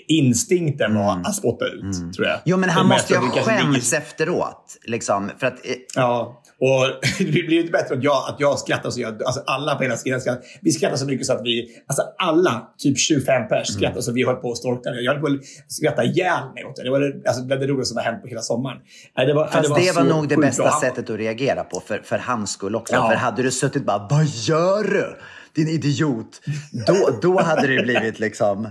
instinkten 0.08 0.94
var 0.94 1.20
att 1.24 1.34
spotta 1.34 1.64
ut. 1.66 2.14
Tror 2.14 2.26
jag. 2.26 2.34
Mm. 2.34 2.40
Jo, 2.44 2.56
men 2.56 2.70
han 2.70 2.86
måste 2.86 3.12
ju 3.12 3.18
ha 3.18 3.26
det 3.26 3.34
ligger- 3.34 3.62
skämts 3.62 3.92
efteråt. 3.92 4.76
Liksom, 4.84 5.30
för 5.38 5.46
att, 5.46 5.66
eh, 5.66 5.72
Ja, 5.94 6.42
och 6.60 6.86
det 7.18 7.24
blir 7.24 7.52
ju 7.52 7.60
inte 7.60 7.72
bättre 7.72 7.94
att 7.96 8.02
jag, 8.04 8.28
att 8.28 8.36
jag 8.38 8.58
skrattar 8.58 8.90
så 8.90 9.00
jag, 9.00 9.22
alltså 9.22 9.42
alla 9.46 9.74
på 9.74 9.82
hela 9.82 9.96
scenen 9.96 10.20
skrattar. 10.20 10.42
Vi 10.60 10.72
skrattar 10.72 10.96
så 10.96 11.06
mycket 11.06 11.26
så 11.26 11.32
att 11.32 11.42
vi, 11.44 11.68
alltså 11.86 12.02
alla, 12.18 12.68
typ 12.78 12.98
25 12.98 13.48
pers 13.48 13.52
Mm. 13.52 13.64
skrattar 13.80 14.00
så 14.00 14.12
vi 14.12 14.24
höll 14.26 14.36
på 14.36 14.50
att 14.50 14.58
storkna. 14.58 14.90
Jag 14.94 15.12
höll 15.12 15.20
på 15.20 15.26
att 15.26 15.72
skratta 15.72 16.04
ihjäl 16.04 16.42
mig 16.54 16.64
åt 16.64 16.76
det. 16.76 16.82
Det 16.82 16.90
var 16.90 17.00
det, 17.00 17.28
alltså, 17.28 17.42
det, 17.42 17.54
var 17.56 17.60
det 17.60 17.66
roligaste 17.72 17.88
som 17.88 17.96
har 17.96 18.04
hänt 18.04 18.22
på 18.22 18.28
hela 18.28 18.40
sommaren. 18.42 18.78
Det 19.16 19.34
var, 19.34 19.46
fast 19.46 19.62
det 19.62 19.68
var, 19.92 19.92
så 19.92 20.04
nog 20.04 20.28
det 20.28 20.36
bästa 20.36 20.62
bra. 20.62 20.78
Sättet 20.80 21.10
att 21.10 21.16
reagera 21.18 21.64
på 21.64 21.80
för, 21.86 21.98
för 22.04 22.18
hans 22.18 22.50
skull 22.52 22.76
också. 22.76 22.94
Ja. 22.94 23.08
För 23.08 23.16
hade 23.16 23.42
du 23.42 23.50
suttit 23.50 23.84
bara, 23.86 24.06
vad 24.10 24.24
gör 24.26 24.82
du? 24.84 25.16
Din 25.54 25.68
idiot. 25.68 26.40
Då, 26.86 27.08
då 27.22 27.40
hade 27.42 27.66
det 27.76 27.82
blivit 27.82 28.18
liksom 28.18 28.68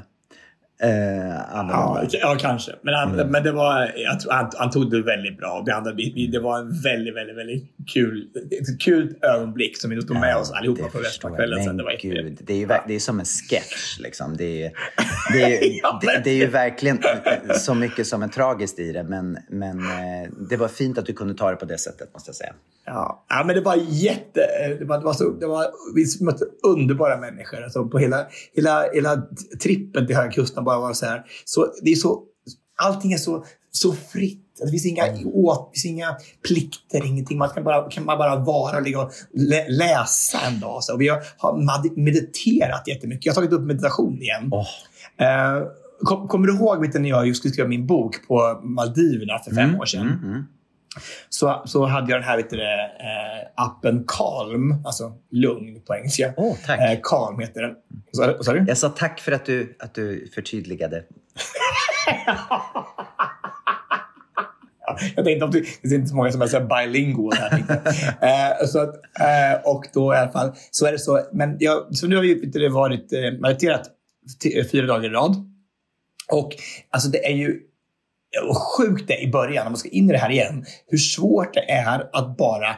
eh, 0.82 1.30
Ja, 1.54 2.04
ja, 2.12 2.38
kanske. 2.40 2.72
Men, 2.82 2.94
han, 2.94 3.12
Mm. 3.14 3.28
men 3.28 3.44
det 3.44 3.52
var, 3.52 3.94
jag 3.96 4.20
tror, 4.20 4.32
han, 4.32 4.52
han 4.58 4.72
tog 4.72 4.92
det 4.92 5.02
väldigt 5.02 5.38
bra. 5.38 5.64
Det, 5.66 5.76
andra, 5.76 5.92
det 6.32 6.40
var 6.40 6.60
en 6.60 6.82
väldigt, 6.82 7.16
väldigt, 7.16 7.38
väldigt 7.38 7.64
kul, 7.94 8.28
ett 8.52 8.82
kul 8.82 9.16
ögonblick 9.22 9.78
som 9.78 9.90
vi 9.90 10.02
tog 10.02 10.20
med 10.20 10.38
oss 10.38 10.52
allihopa 10.52 10.88
på 10.88 10.98
resten 10.98 11.32
av 11.32 11.36
kvällen. 11.36 11.56
Men 11.58 11.66
Sen. 11.66 11.78
Det 11.78 11.84
var 11.84 11.98
gud, 12.02 12.38
det 12.42 12.54
är 12.54 12.58
ju 12.58 12.68
det 12.88 12.96
är 12.96 13.00
som 13.00 13.20
en 13.20 13.26
sketch. 13.26 14.00
Liksom. 14.00 14.38
Det, 14.38 14.64
är, 14.64 14.72
det, 15.34 15.44
är, 15.44 15.80
Ja, 15.84 16.00
det, 16.02 16.22
det 16.24 16.30
är 16.30 16.36
ju 16.36 16.48
verkligen 16.48 17.00
eh, 17.26 17.54
så 17.56 17.74
mycket 17.74 18.08
som 18.08 18.24
är 18.24 18.28
tragiskt 18.28 18.80
i 18.80 18.92
det. 18.92 19.04
Men, 19.04 19.38
men 19.50 19.80
eh, 19.80 20.32
det 20.50 20.58
var 20.58 20.68
fint 20.68 20.98
att 20.98 21.06
du 21.06 21.14
kunde 21.14 21.34
ta 21.34 21.50
det 21.50 21.56
på 21.56 21.66
det 21.66 21.78
sättet, 21.78 22.14
måste 22.14 22.30
jag 22.30 22.36
säga. 22.36 22.54
Ja, 22.86 23.26
ja 23.30 23.44
men 23.46 23.56
det 23.56 23.62
var 23.62 23.76
jätte... 23.90 24.42
Det 24.80 24.86
var, 24.86 24.98
det 24.98 25.06
var 25.06 25.14
så, 25.14 25.30
det 25.30 25.48
var, 25.48 25.66
vi 25.96 26.26
mötte 26.26 26.46
underbara 26.64 27.18
människor. 27.18 27.64
Alltså 27.64 27.86
på 27.86 27.98
hela, 27.98 28.26
hela, 28.54 28.84
hela 28.94 29.22
trippen 29.64 30.08
till 30.08 30.16
Höga 30.16 30.32
Kusten 30.32 30.64
bara 30.72 30.88
var 30.88 30.94
så 30.94 31.06
här. 31.06 31.24
Så, 31.46 31.68
det 31.82 31.92
är 31.92 31.96
så, 31.96 32.24
allting 32.76 33.14
är 33.14 33.18
så, 33.18 33.46
så 33.72 33.94
fritt. 33.94 34.48
Det 34.64 34.72
finns 34.72 34.86
inga, 34.86 35.04
åt, 35.34 35.72
det 35.74 35.80
finns 35.80 35.86
inga 35.86 36.16
plikter, 36.48 37.06
ingenting. 37.06 37.38
Man 37.38 37.50
kan 37.50 37.64
bara, 37.64 37.90
kan 37.90 38.06
man 38.06 38.18
bara 38.18 38.36
vara 38.36 38.78
och 38.78 38.84
ligga 38.84 39.02
och 39.02 39.12
lä, 39.34 39.70
läsa 39.70 40.40
en 40.48 40.60
dag. 40.60 40.84
Så. 40.84 40.94
Och 40.94 41.02
vi 41.02 41.08
har, 41.10 42.02
mediterat 42.02 42.88
jättemycket. 42.88 43.26
Jag 43.26 43.34
har 43.34 43.36
tagit 43.36 43.54
upp 43.54 43.62
meditation 43.62 44.22
igen. 44.22 44.50
Åh. 44.52 44.68
Eh, 45.26 45.64
kom, 46.04 46.28
kommer 46.28 46.48
du 46.48 46.56
ihåg 46.56 46.82
vet 46.82 46.94
när 46.94 47.10
jag 47.10 47.28
just 47.28 47.40
skulle 47.40 47.54
skriva 47.54 47.70
min 47.70 47.88
bok 47.88 48.28
på 48.28 48.62
Maldiverna 48.64 49.40
för 49.40 49.56
fem 49.56 49.76
år 49.76 49.86
sedan? 49.86 50.20
Mm, 50.24 50.44
så, 51.30 51.62
så 51.66 51.86
hade 51.86 52.12
jag 52.12 52.20
den 52.20 52.28
här 52.28 52.38
vet 52.38 52.50
du, 52.50 52.62
eh, 52.62 53.48
appen 53.56 54.04
Calm, 54.08 54.86
alltså 54.86 55.14
lugn 55.32 55.82
på 55.82 55.96
engelska. 55.96 56.34
Åh, 56.38 56.56
tack. 56.66 56.80
Eh, 56.80 57.00
Calm 57.04 57.40
heter 57.40 57.62
den. 57.62 57.76
Sa 58.44 58.54
du? 58.54 58.66
Jag 58.68 58.78
sa 58.78 58.90
tack 58.90 59.20
för 59.20 59.32
att 59.32 59.46
du, 59.46 59.76
att 59.80 59.94
du 59.94 60.32
förtydligade. 60.36 61.04
Ja, 62.26 62.62
Jag 65.16 65.26
tänkte 65.26 65.46
om 65.46 65.52
du, 65.52 65.66
det 65.82 65.90
är 65.90 65.94
inte 65.94 66.08
så 66.08 66.16
många 66.16 66.32
som 66.32 66.42
är 66.42 66.48
så 66.48 66.60
bilingual 66.60 67.34
här. 67.34 67.54
eh, 68.62 68.68
så 68.68 68.80
att, 68.80 68.96
eh, 68.96 69.62
och 69.64 69.86
då 69.94 70.14
i 70.14 70.18
alla 70.18 70.32
fall, 70.32 70.52
så 70.72 70.86
är 70.86 70.92
det 70.92 71.00
så. 71.00 71.22
Men 71.34 71.58
jag, 71.60 71.96
så 71.96 72.08
nu 72.08 72.16
har 72.16 72.24
vi 72.24 72.36
det 72.36 72.70
varit 72.70 73.14
eh, 73.14 73.40
mediterat 73.40 73.90
fyra 74.72 74.86
dagar 74.86 75.06
i 75.06 75.10
rad. 75.10 75.36
Och 76.32 76.56
alltså 76.90 77.10
det 77.10 77.26
är 77.26 77.36
ju 77.36 77.60
sjukt 78.78 79.08
det 79.08 79.18
i 79.22 79.32
början, 79.32 79.64
när 79.64 79.70
man 79.72 79.78
ska 79.78 79.90
in 79.90 80.10
i 80.10 80.12
det 80.14 80.18
här 80.20 80.30
igen, 80.32 80.66
hur 80.88 80.98
svårt 80.98 81.54
det 81.54 81.72
är 81.72 82.10
att 82.14 82.38
bara 82.38 82.76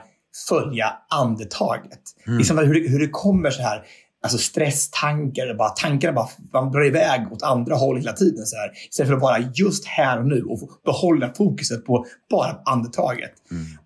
följa 0.49 0.93
andetaget. 1.09 1.99
Liksom 2.37 2.57
hur, 2.57 2.73
det- 2.73 2.89
hur 2.89 2.99
det 2.99 3.07
kommer 3.07 3.49
så 3.49 3.61
här 3.61 3.83
alltså 4.25 4.37
stresstankar, 4.37 5.53
bara, 5.57 5.69
tankarna 5.69 6.13
bara 6.13 6.27
man 6.53 6.71
drar 6.71 6.85
iväg 6.85 7.31
åt 7.31 7.43
andra 7.43 7.75
håll 7.75 7.97
hela 7.97 8.13
tiden. 8.13 8.45
Så 8.45 8.55
här, 8.55 8.71
istället 8.89 9.09
för 9.09 9.15
att 9.15 9.21
vara 9.21 9.39
just 9.55 9.85
här 9.85 10.19
och 10.19 10.27
nu 10.27 10.43
och 10.43 10.59
behålla 10.85 11.33
fokuset 11.37 11.85
på 11.85 12.05
bara 12.31 12.61
andetaget. 12.65 13.31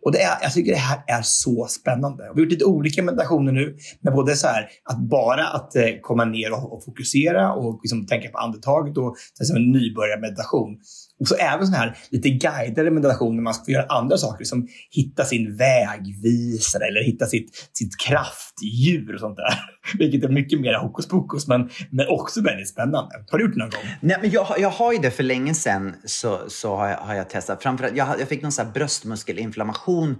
Och 0.05 0.11
det 0.11 0.21
är, 0.21 0.37
jag 0.41 0.53
tycker 0.53 0.71
det 0.71 0.77
här 0.77 0.99
är 1.07 1.21
så 1.21 1.65
spännande. 1.69 2.23
Vi 2.23 2.29
har 2.29 2.39
gjort 2.39 2.51
lite 2.51 2.65
olika 2.65 3.03
meditationer 3.03 3.51
nu, 3.51 3.77
med 4.01 4.13
både 4.13 4.35
så 4.35 4.47
här 4.47 4.69
att 4.83 4.97
bara 4.99 5.47
att 5.47 5.75
eh, 5.75 5.83
komma 6.01 6.25
ner 6.25 6.53
och, 6.53 6.73
och 6.73 6.83
fokusera 6.83 7.53
och 7.53 7.79
liksom 7.83 8.05
tänka 8.05 8.29
på 8.29 8.37
andetaget 8.37 8.97
och 8.97 9.15
så 9.33 9.43
här, 9.43 9.45
som 9.45 9.55
en 9.55 9.71
nybörjarmeditation. 9.71 10.77
Och 11.19 11.27
så 11.27 11.35
även 11.35 11.65
sån 11.65 11.75
här 11.75 11.97
lite 12.09 12.29
guidade 12.29 12.91
meditationer 12.91 13.35
när 13.35 13.43
man 13.43 13.53
ska 13.53 13.71
göra 13.71 13.85
andra 13.85 14.17
saker, 14.17 14.45
som 14.45 14.67
hitta 14.91 15.23
sin 15.23 15.57
vägvisare 15.57 16.83
eller 16.87 17.03
hitta 17.03 17.25
sitt, 17.25 17.69
sitt 17.73 17.99
kraftdjur 17.99 19.13
och 19.13 19.19
sånt 19.19 19.37
där. 19.37 19.59
Vilket 19.97 20.23
är 20.23 20.33
mycket 20.33 20.61
mer 20.61 20.73
hokus 20.73 21.07
pokus, 21.07 21.47
men, 21.47 21.69
men 21.89 22.07
också 22.07 22.41
väldigt 22.41 22.69
spännande. 22.69 23.15
Har 23.31 23.37
du 23.37 23.45
gjort 23.45 23.53
det 23.53 23.59
någon 23.59 23.69
gång? 23.69 23.81
Nej, 24.01 24.17
men 24.21 24.29
jag, 24.29 24.47
jag 24.59 24.69
har 24.69 24.93
ju 24.93 24.99
det 24.99 25.11
för 25.11 25.23
länge 25.23 25.53
sedan. 25.53 25.95
Så, 26.05 26.39
så 26.47 26.75
har, 26.75 26.87
jag, 26.87 26.97
har 26.97 27.15
jag 27.15 27.29
testat. 27.29 27.63
Framförallt, 27.63 27.97
jag, 27.97 28.19
jag 28.19 28.27
fick 28.27 28.41
någon 28.41 28.51
så 28.51 28.65
bröstmuskelinflammation 28.73 30.15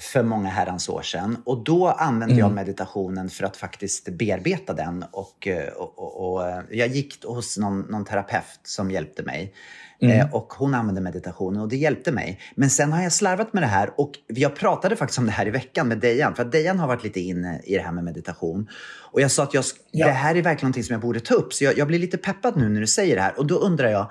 för 0.00 0.22
många 0.22 0.48
herrans 0.48 0.88
år 0.88 1.02
sedan. 1.02 1.42
Och 1.44 1.64
då 1.64 1.88
använde 1.88 2.34
jag 2.34 2.52
meditationen 2.52 3.30
för 3.30 3.44
att 3.44 3.56
faktiskt 3.56 4.08
bearbeta 4.08 4.74
den. 4.74 5.04
Och, 5.10 5.46
eh, 5.46 5.68
och, 5.68 5.98
och, 5.98 6.32
och 6.32 6.48
eh, 6.48 6.60
jag 6.70 6.88
gick 6.88 7.24
hos 7.24 7.58
någon, 7.58 7.80
någon 7.80 8.04
terapeut 8.04 8.60
som 8.62 8.90
hjälpte 8.90 9.22
mig. 9.22 9.54
Eh, 10.02 10.34
och 10.34 10.52
hon 10.52 10.74
använde 10.74 11.00
meditationen 11.00 11.62
och 11.62 11.68
det 11.68 11.76
hjälpte 11.76 12.12
mig. 12.12 12.40
Men 12.54 12.70
sen 12.70 12.92
har 12.92 13.02
jag 13.02 13.12
slarvat 13.12 13.52
med 13.52 13.62
det 13.62 13.66
här 13.66 13.90
och 13.96 14.10
jag 14.26 14.56
pratade 14.56 14.96
faktiskt 14.96 15.18
om 15.18 15.26
det 15.26 15.32
här 15.32 15.46
i 15.46 15.50
veckan 15.50 15.88
med 15.88 15.98
Dejan. 15.98 16.34
För 16.34 16.42
att 16.42 16.52
Dejan 16.52 16.78
har 16.78 16.88
varit 16.88 17.04
lite 17.04 17.20
inne 17.20 17.60
i 17.64 17.74
det 17.74 17.82
här 17.82 17.92
med 17.92 18.04
meditation. 18.04 18.68
Och 19.12 19.20
jag 19.20 19.30
sa 19.30 19.42
att 19.42 19.54
jag, 19.54 19.64
Ja. 19.90 20.06
det 20.06 20.12
här 20.12 20.30
är 20.34 20.42
verkligen 20.42 20.66
någonting 20.66 20.84
som 20.84 20.92
jag 20.92 21.00
borde 21.02 21.20
ta 21.20 21.34
upp. 21.34 21.52
Så 21.52 21.64
jag, 21.64 21.78
jag 21.78 21.86
blir 21.86 21.98
lite 21.98 22.18
peppad 22.18 22.56
nu 22.56 22.68
när 22.68 22.80
du 22.80 22.86
säger 22.86 23.16
det 23.16 23.22
här. 23.22 23.38
Och 23.38 23.46
då 23.46 23.54
undrar 23.54 23.88
jag, 23.88 24.10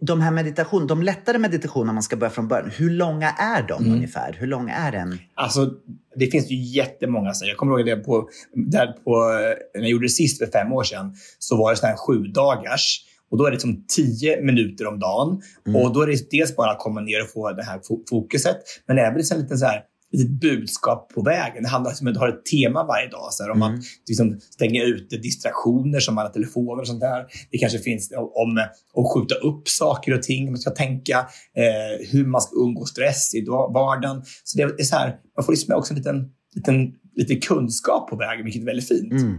de 0.00 0.20
här 0.20 0.30
meditation, 0.30 0.86
de 0.86 1.02
lättare 1.02 1.38
meditationerna 1.38 1.92
man 1.92 2.02
ska 2.02 2.16
börja 2.16 2.30
från 2.30 2.48
början, 2.48 2.70
hur 2.76 2.90
långa 2.90 3.30
är 3.30 3.62
de 3.62 3.86
ungefär? 3.92 4.36
Hur 4.38 4.46
lång 4.46 4.70
är 4.70 4.92
en? 4.92 5.18
Alltså, 5.34 5.70
det 6.16 6.26
finns 6.26 6.50
ju 6.50 6.56
jättemånga. 6.56 7.34
Så 7.34 7.46
jag 7.46 7.56
kommer 7.56 7.78
ihåg 7.78 7.86
det 7.86 7.96
på, 7.96 8.28
där 8.54 8.86
på, 8.86 9.32
när 9.74 9.80
jag 9.82 9.90
gjorde 9.90 10.04
det 10.04 10.10
sist 10.10 10.38
för 10.38 10.46
fem 10.46 10.72
år 10.72 10.84
sedan, 10.84 11.14
så 11.38 11.56
var 11.56 11.70
det 11.70 11.76
sån 11.76 11.88
här 11.88 11.96
sju 11.96 12.18
dagars. 12.18 13.04
Och 13.30 13.38
då 13.38 13.46
är 13.46 13.50
det 13.50 13.60
som 13.60 13.84
10 13.96 14.40
minuter 14.42 14.86
om 14.86 14.98
dagen. 14.98 15.40
Mm. 15.66 15.82
Och 15.82 15.92
då 15.94 16.00
är 16.00 16.06
det 16.06 16.30
dels 16.30 16.56
bara 16.56 16.70
att 16.70 16.78
komma 16.78 17.00
ner 17.00 17.22
och 17.22 17.30
få 17.30 17.52
det 17.52 17.62
här 17.62 17.78
fo- 17.78 18.02
fokuset, 18.10 18.56
men 18.86 18.98
även 18.98 19.14
liksom 19.18 19.38
lite 19.38 19.56
så 19.56 19.66
här 19.66 19.82
litet 20.12 20.30
budskap 20.40 21.10
på 21.14 21.22
vägen. 21.22 21.62
Det 21.62 21.68
handlar 21.68 21.92
om 22.00 22.08
att 22.08 22.14
du 22.14 22.20
har 22.20 22.28
ett 22.28 22.44
tema 22.44 22.84
varje 22.84 23.08
dag. 23.08 23.28
Så 23.30 23.42
här, 23.42 23.50
om 23.50 23.62
Mm. 23.62 23.74
att 23.74 23.84
liksom 24.08 24.40
stänga 24.40 24.82
ute 24.84 25.16
distraktioner 25.16 26.00
som 26.00 26.18
alla 26.18 26.28
telefoner 26.28 26.80
och 26.80 26.86
sånt 26.86 27.00
där. 27.00 27.26
Det 27.50 27.58
kanske 27.58 27.78
finns 27.78 28.12
om 28.16 28.58
att 28.58 29.12
skjuta 29.14 29.34
upp 29.34 29.68
saker 29.68 30.14
och 30.14 30.22
ting. 30.22 30.46
Man 30.46 30.58
ska 30.58 30.70
tänka 30.70 31.18
eh, 31.56 32.08
hur 32.10 32.26
man 32.26 32.40
ska 32.40 32.56
undgå 32.56 32.84
stress 32.84 33.34
i 33.34 33.40
dag- 33.40 33.72
vardagen. 33.74 34.22
Så 34.44 34.58
det 34.58 34.62
är 34.62 34.82
så 34.84 34.96
här, 34.96 35.16
man 35.36 35.44
får 35.44 35.52
liksom 35.52 35.74
också 35.74 35.92
en 35.92 35.98
liten, 35.98 36.30
liten, 36.54 36.92
lite 37.16 37.34
kunskap 37.36 38.10
på 38.10 38.16
vägen, 38.16 38.44
vilket 38.44 38.62
är 38.62 38.66
väldigt 38.66 38.88
fint. 38.88 39.12
Mm. 39.12 39.38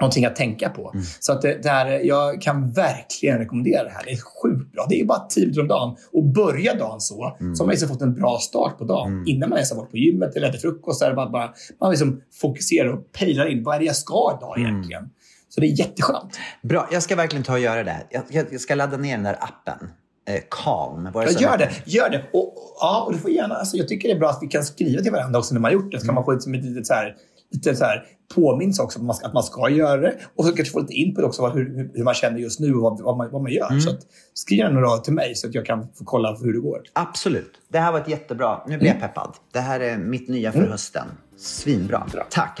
Någonting 0.00 0.24
att 0.24 0.36
tänka 0.36 0.68
på. 0.68 0.92
Så 1.20 1.32
att 1.32 1.42
det, 1.42 1.62
det 1.62 1.68
här, 1.68 1.86
jag 1.86 2.42
kan 2.42 2.72
verkligen 2.72 3.38
rekommendera 3.38 3.84
det 3.84 3.90
här. 3.90 4.04
Det 4.04 4.10
är 4.12 4.16
sjukt 4.42 4.72
bra. 4.72 4.86
Det 4.88 5.00
är 5.00 5.04
bara 5.04 5.18
10 5.18 5.40
minuter 5.44 5.60
om 5.60 5.68
dagen. 5.68 5.96
Och 6.12 6.24
börja 6.24 6.74
dagen 6.74 7.00
så, 7.00 7.14
så 7.14 7.62
har 7.62 7.66
man 7.66 7.70
liksom 7.70 7.88
fått 7.88 8.02
en 8.02 8.14
bra 8.14 8.38
start 8.38 8.78
på 8.78 8.84
dagen. 8.84 9.12
Innan 9.26 9.48
man 9.48 9.56
ens 9.58 9.70
har 9.70 9.78
varit 9.78 9.90
på 9.90 9.96
gymmet 9.96 10.36
eller 10.36 10.48
ätit 10.48 10.60
frukost. 10.60 10.98
Så 10.98 11.04
är 11.04 11.08
det 11.10 11.16
bara, 11.16 11.30
bara, 11.30 11.52
man 11.80 11.90
liksom 11.90 12.20
fokuserar 12.40 12.88
och 12.88 13.12
pejlar 13.12 13.46
in. 13.46 13.64
Vad 13.64 13.74
är 13.74 13.78
det 13.78 13.84
jag 13.84 13.96
ska 13.96 14.38
idag 14.38 14.58
egentligen? 14.58 15.04
Så 15.48 15.60
det 15.60 15.66
är 15.66 15.78
jätteskönt. 15.78 16.38
Bra, 16.62 16.88
jag 16.92 17.02
ska 17.02 17.16
verkligen 17.16 17.42
ta 17.44 17.52
och 17.52 17.60
göra 17.60 17.84
det. 17.84 18.06
Jag, 18.10 18.22
jag, 18.30 18.46
jag 18.50 18.60
ska 18.60 18.74
ladda 18.74 18.96
ner 18.96 19.14
den 19.14 19.24
där 19.24 19.36
appen. 19.40 19.88
Eh, 20.28 20.40
Calm. 20.50 21.12
Var 21.12 21.26
det 21.26 21.32
Ja, 21.32 21.40
gör 21.40 21.58
det. 21.58 21.70
Gör 21.84 22.10
det. 22.10 22.22
Och, 22.32 22.42
och- 22.48 22.76
ja, 22.80 23.02
och 23.06 23.12
du 23.12 23.18
får 23.18 23.30
gärna, 23.30 23.54
alltså, 23.54 23.76
jag 23.76 23.88
tycker 23.88 24.08
det 24.08 24.14
är 24.14 24.18
bra 24.18 24.28
att 24.30 24.38
vi 24.42 24.46
kan 24.46 24.64
skriva 24.64 25.02
till 25.02 25.12
varandra 25.12 25.38
också 25.38 25.54
när 25.54 25.60
man 25.60 25.68
har 25.68 25.72
gjort 25.82 25.92
det. 25.92 26.00
Så 26.00 26.06
kan 26.06 26.14
man 26.14 26.24
få 26.24 26.32
liksom 26.32 26.54
ett 26.54 26.64
litet 26.64 26.86
så 26.86 26.94
här, 26.94 27.14
lite 27.50 27.76
så 27.76 27.84
här 27.84 28.04
påminns 28.34 28.78
också 28.80 28.98
att 28.98 29.04
man, 29.04 29.16
ska, 29.16 29.26
att 29.26 29.34
man 29.34 29.42
ska 29.42 29.68
göra 29.70 30.00
det. 30.00 30.14
Och 30.36 30.44
så 30.44 30.52
kanske 30.52 30.72
få 30.72 30.80
lite 30.80 30.92
input 30.94 31.24
också 31.24 31.42
vad, 31.42 31.52
hur, 31.54 31.90
hur- 31.94 32.04
man 32.04 32.14
känner 32.14 32.38
just 32.38 32.60
nu 32.60 32.74
och 32.74 32.82
vad, 32.82 33.00
vad, 33.00 33.16
man, 33.16 33.30
vad 33.30 33.42
man 33.42 33.52
gör. 33.52 33.78
Så 33.80 33.90
att, 33.90 34.00
skriv 34.34 34.58
gärna 34.58 34.80
några 34.80 34.96
till 34.98 35.12
mig 35.12 35.34
så 35.34 35.46
att 35.48 35.54
jag 35.54 35.66
kan 35.66 35.82
få 35.94 36.04
kolla 36.04 36.36
hur 36.36 36.52
det 36.52 36.60
går. 36.60 36.82
Absolut. 36.92 37.52
Det 37.68 37.78
här 37.78 37.92
var 37.92 38.00
ett 38.00 38.08
jättebra. 38.08 38.62
Nu 38.68 38.78
blir 38.78 38.88
jag 38.88 39.00
peppad. 39.00 39.34
Det 39.52 39.60
här 39.60 39.80
är 39.80 39.98
mitt 39.98 40.28
nya 40.28 40.52
för 40.52 40.66
hösten. 40.66 41.06
Svinbra. 41.36 42.06
Tack. 42.30 42.60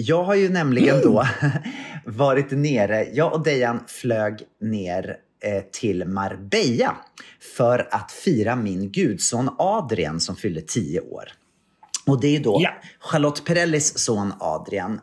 Jag 0.00 0.24
har 0.24 0.34
ju 0.34 0.48
nämligen 0.48 1.00
då 1.00 1.24
varit 2.04 2.50
nere, 2.50 3.08
jag 3.12 3.32
och 3.32 3.42
Dejan 3.42 3.84
flög 3.86 4.42
ner 4.60 5.16
eh, 5.44 5.62
till 5.72 6.04
Marbella 6.04 6.96
för 7.56 7.88
att 7.90 8.12
fira 8.12 8.56
min 8.56 8.92
gudson 8.92 9.54
Adrian 9.58 10.20
som 10.20 10.36
fyllde 10.36 10.60
10 10.60 11.00
år. 11.00 11.32
Och 12.06 12.20
det 12.20 12.36
är 12.36 12.40
då 12.40 12.58
Ja. 12.62 12.70
Charlotte 13.00 13.44
Perrellis 13.44 13.98
son 13.98 14.32
Adrian. 14.40 15.00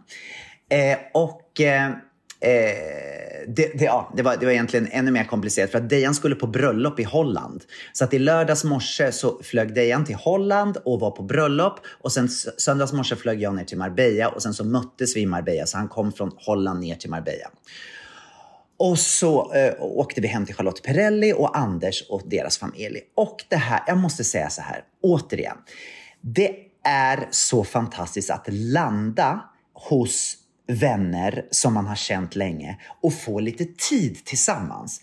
Eh, 0.69 0.97
och 1.13 1.61
eh, 1.61 1.85
eh, 2.39 3.24
det, 3.47 3.77
det, 3.77 3.85
ja, 3.85 4.13
det, 4.15 4.23
var, 4.23 4.37
det 4.37 4.45
var 4.45 4.53
egentligen 4.53 4.87
ännu 4.91 5.11
mer 5.11 5.23
komplicerat 5.23 5.71
för 5.71 5.77
att 5.77 5.89
Dejan 5.89 6.15
skulle 6.15 6.35
på 6.35 6.47
bröllop 6.47 6.99
i 6.99 7.03
Holland. 7.03 7.63
Så 7.93 8.03
att 8.03 8.13
i 8.13 8.19
lördags 8.19 8.63
morse 8.63 9.11
så 9.11 9.39
flög 9.43 9.73
Dejan 9.73 10.05
till 10.05 10.15
Holland 10.15 10.77
och 10.77 10.99
var 10.99 11.11
på 11.11 11.23
bröllop. 11.23 11.79
Och 12.01 12.11
sen 12.11 12.29
söndags 12.57 12.93
morse 12.93 13.15
flög 13.15 13.41
jag 13.41 13.55
ner 13.55 13.63
till 13.63 13.77
Marbella 13.77 14.29
och 14.29 14.43
sen 14.43 14.53
så 14.53 14.63
möttes 14.63 15.15
vi 15.15 15.21
i 15.21 15.25
Marbella. 15.25 15.65
Så 15.65 15.77
han 15.77 15.87
kom 15.87 16.11
från 16.11 16.31
Holland 16.37 16.79
ner 16.79 16.95
till 16.95 17.09
Marbella. 17.09 17.49
Och 18.77 18.99
så 18.99 19.53
eh, 19.53 19.73
åkte 19.79 20.21
vi 20.21 20.27
hem 20.27 20.45
till 20.45 20.55
Charlotte 20.55 20.83
Perrelli 20.83 21.33
och 21.33 21.57
Anders 21.57 22.03
och 22.09 22.21
deras 22.25 22.57
familj. 22.57 22.99
Och 23.15 23.45
det 23.49 23.55
här, 23.55 23.83
jag 23.87 23.97
måste 23.97 24.23
säga 24.23 24.49
så 24.49 24.61
här, 24.61 24.83
återigen. 25.01 25.57
Det 26.21 26.55
är 26.83 27.27
så 27.31 27.63
fantastiskt 27.63 28.29
att 28.29 28.45
landa 28.49 29.43
hos 29.73 30.37
vänner 30.67 31.45
som 31.51 31.73
man 31.73 31.87
har 31.87 31.95
känt 31.95 32.35
länge 32.35 32.77
och 33.01 33.13
få 33.13 33.39
lite 33.39 33.65
tid 33.65 34.25
tillsammans. 34.25 35.01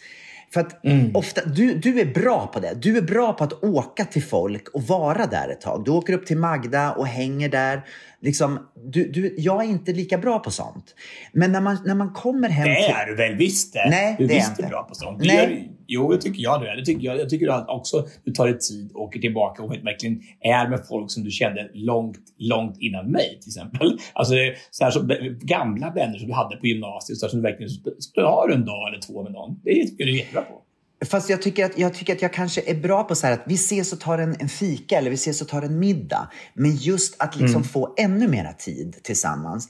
För 0.53 0.61
att 0.61 0.81
ofta, 1.15 1.45
du, 1.45 1.75
du 1.75 2.01
är 2.01 2.15
bra 2.15 2.47
på 2.47 2.61
det. 2.61 2.75
Du 2.75 2.97
är 2.97 3.03
bra 3.03 3.33
på 3.33 3.45
att 3.45 3.65
åka 3.65 4.05
till 4.05 4.23
folk 4.23 4.69
och 4.69 4.83
vara 4.83 5.27
där 5.27 5.49
ett 5.49 5.61
tag. 5.61 5.85
Du 5.85 5.91
åker 5.91 6.13
upp 6.13 6.27
till 6.27 6.37
Magda 6.37 6.93
och 6.93 7.07
hänger 7.07 7.49
där. 7.49 7.83
Liksom, 8.23 8.59
du, 8.85 9.11
du, 9.13 9.35
jag 9.39 9.65
är 9.65 9.69
inte 9.69 9.93
lika 9.93 10.19
bra 10.19 10.39
på 10.39 10.51
sånt. 10.51 10.95
Men 11.33 11.53
när 11.53 11.61
man, 11.61 11.79
när 11.87 11.95
man 11.95 12.13
kommer 12.13 12.49
hem 12.49 12.69
Det 12.69 12.75
till... 12.75 12.95
är 12.95 13.07
du 13.07 13.17
väl 13.17 13.35
visst 13.37 13.73
det? 13.73 13.87
Nej, 13.91 14.15
du 14.19 14.27
det 14.27 14.33
är 14.35 14.37
visst 14.37 14.59
inte. 14.59 14.71
bra 14.71 14.83
på 14.83 14.95
sånt. 14.95 15.19
Det 15.19 15.27
Nej. 15.27 15.37
Gör, 15.37 15.47
du- 15.49 15.69
jo, 15.87 16.13
det 16.13 16.19
tycker 16.21 16.43
jag 16.43 16.61
du 16.61 16.69
är. 16.69 16.77
Det 16.77 16.85
tycker 16.85 17.07
jag, 17.07 17.19
jag 17.21 17.29
tycker 17.29 17.49
att 17.49 17.69
också 17.69 18.07
du 18.25 18.33
tar 18.33 18.47
dig 18.47 18.59
tid 18.59 18.93
och 18.95 19.03
åker 19.03 19.21
tillbaka 19.21 19.63
och 19.63 19.71
verkligen 19.73 20.21
är 20.41 20.69
med 20.69 20.81
folk 20.89 21.11
som 21.11 21.25
du 21.25 21.31
kände 21.31 21.71
långt, 21.75 22.19
långt 22.39 22.77
innan 22.81 23.11
mig 23.11 23.39
till 23.41 23.49
exempel. 23.49 23.99
Alltså 24.13 24.35
så 24.71 24.85
här, 24.85 24.91
så, 24.91 25.01
gamla 25.47 25.91
vänner 25.91 26.19
som 26.19 26.29
du 26.29 26.35
hade 26.35 26.57
på 26.57 26.67
gymnasiet 26.67 27.19
så 27.19 27.27
här, 27.27 27.31
som 27.31 27.43
du 27.43 27.49
verkligen 27.49 27.71
har 28.17 28.49
en 28.49 28.65
dag 28.65 28.89
eller 28.89 29.01
två 29.01 29.23
med 29.23 29.33
någon. 29.33 29.61
Det 29.65 29.71
tycker 29.75 29.95
jag 30.05 30.09
du 30.09 30.13
är 30.13 30.17
jättebra 30.19 30.43
på. 30.43 30.62
Fast 31.05 31.31
jag 31.31 31.43
tycker, 31.43 31.65
att, 31.65 31.79
jag 31.79 31.95
tycker 31.95 32.13
att 32.13 32.23
jag 32.23 32.33
kanske 32.33 32.61
är 32.67 32.75
bra 32.75 33.05
på 33.05 33.15
så 33.15 33.27
här 33.27 33.35
att 33.35 33.43
vi 33.47 33.55
ses 33.55 33.93
och 33.93 34.01
tar 34.01 34.19
en, 34.19 34.37
en 34.41 34.49
fika 34.49 34.99
eller 34.99 35.11
vi 35.11 35.15
ses 35.15 35.43
och 35.43 35.49
tar 35.49 35.63
en 35.63 35.79
middag. 35.79 36.29
Men 36.55 36.77
just 36.77 37.23
att 37.23 37.37
liksom 37.37 37.65
få 37.65 37.95
ännu 37.97 38.29
mera 38.29 38.53
tid 38.53 38.97
tillsammans. 39.03 39.69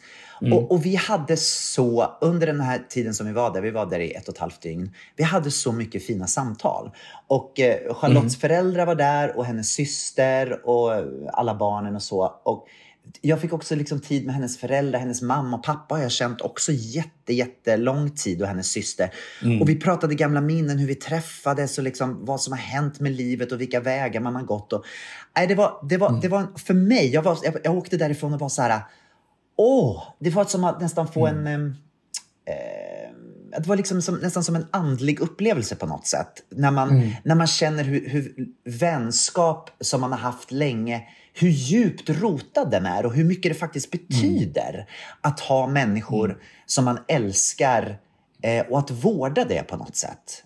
Och, 0.50 0.72
och 0.72 0.86
vi 0.86 0.96
hade 0.96 1.36
så, 1.36 2.18
under 2.20 2.46
den 2.46 2.60
här 2.60 2.86
tiden 2.88 3.14
som 3.14 3.26
vi 3.26 3.32
var 3.32 3.54
där, 3.54 3.60
vi 3.60 3.70
var 3.70 3.86
där 3.86 4.00
i 4.00 4.12
ett 4.12 4.28
och 4.28 4.34
ett 4.34 4.40
halvt 4.40 4.62
dygn, 4.62 4.94
vi 5.16 5.24
hade 5.24 5.50
så 5.50 5.72
mycket 5.72 6.06
fina 6.06 6.26
samtal. 6.26 6.90
Och 7.26 7.60
eh, 7.60 7.94
Charlottes 7.94 8.40
föräldrar 8.40 8.86
var 8.86 8.94
där 8.94 9.36
och 9.36 9.44
hennes 9.44 9.72
syster 9.72 10.66
och 10.68 10.90
alla 11.32 11.54
barnen 11.54 11.96
och 11.96 12.02
så. 12.02 12.40
Och 12.42 12.66
jag 13.20 13.40
fick 13.40 13.52
också 13.52 13.74
liksom 13.74 14.00
tid 14.00 14.26
med 14.26 14.34
hennes 14.34 14.58
föräldrar, 14.58 15.00
hennes 15.00 15.22
mamma 15.22 15.56
och 15.56 15.62
pappa 15.64 15.94
har 15.94 16.02
jag 16.02 16.10
känt 16.12 16.40
också 16.40 16.72
jätte, 16.72 17.32
jättelång 17.34 18.10
tid 18.10 18.42
och 18.42 18.48
hennes 18.48 18.66
syster. 18.66 19.10
Och 19.60 19.68
vi 19.68 19.80
pratade 19.80 20.14
gamla 20.14 20.40
minnen, 20.40 20.78
hur 20.78 20.86
vi 20.86 20.94
träffades 20.94 21.78
och 21.78 21.84
liksom 21.84 22.24
vad 22.24 22.40
som 22.40 22.52
har 22.52 22.58
hänt 22.58 23.00
med 23.00 23.12
livet 23.12 23.52
och 23.52 23.60
vilka 23.60 23.80
vägar 23.80 24.20
man 24.20 24.34
har 24.34 24.42
gått. 24.42 24.72
Och, 24.72 24.84
nej, 25.36 25.46
det 25.46 25.54
var, 25.54 25.86
det 25.88 25.96
var, 25.96 26.20
det 26.22 26.28
var 26.28 26.46
för 26.58 26.74
mig, 26.74 27.08
jag, 27.08 27.22
var, 27.22 27.38
jag, 27.42 27.54
jag 27.64 27.76
åkte 27.76 27.96
därifrån 27.96 28.34
och 28.34 28.40
var 28.40 28.48
så 28.48 28.62
här, 28.62 28.80
åh, 29.56 30.02
det 30.18 30.30
var 30.30 30.44
som 30.44 30.64
att 30.64 30.80
nästan 30.80 31.08
få 31.08 31.26
en, 31.26 31.46
em, 31.46 31.74
eh, 32.46 33.60
det 33.60 33.66
var 33.68 33.76
liksom 33.76 34.02
som, 34.02 34.14
nästan 34.14 34.44
som 34.44 34.56
en 34.56 34.66
andlig 34.70 35.20
upplevelse 35.20 35.76
på 35.76 35.86
något 35.86 36.06
sätt. 36.06 36.32
När 36.50 36.70
man, 36.70 36.90
Mm. 36.90 37.10
när 37.24 37.34
man 37.34 37.46
känner 37.46 37.84
hur, 37.84 38.08
hur 38.08 38.34
vänskap 38.64 39.70
som 39.80 40.00
man 40.00 40.12
har 40.12 40.18
haft 40.18 40.50
länge, 40.52 41.02
hur 41.32 41.48
djupt 41.48 42.10
rotad 42.10 42.70
den 42.70 42.86
är 42.86 43.06
och 43.06 43.14
hur 43.14 43.24
mycket 43.24 43.52
det 43.52 43.58
faktiskt 43.58 43.90
betyder 43.90 44.86
att 45.20 45.40
ha 45.40 45.66
människor 45.66 46.42
som 46.66 46.84
man 46.84 46.98
älskar 47.08 47.98
eh, 48.42 48.66
och 48.66 48.78
att 48.78 48.90
vårda 48.90 49.44
det 49.44 49.62
på 49.62 49.76
något 49.76 49.96
sätt. 49.96 50.44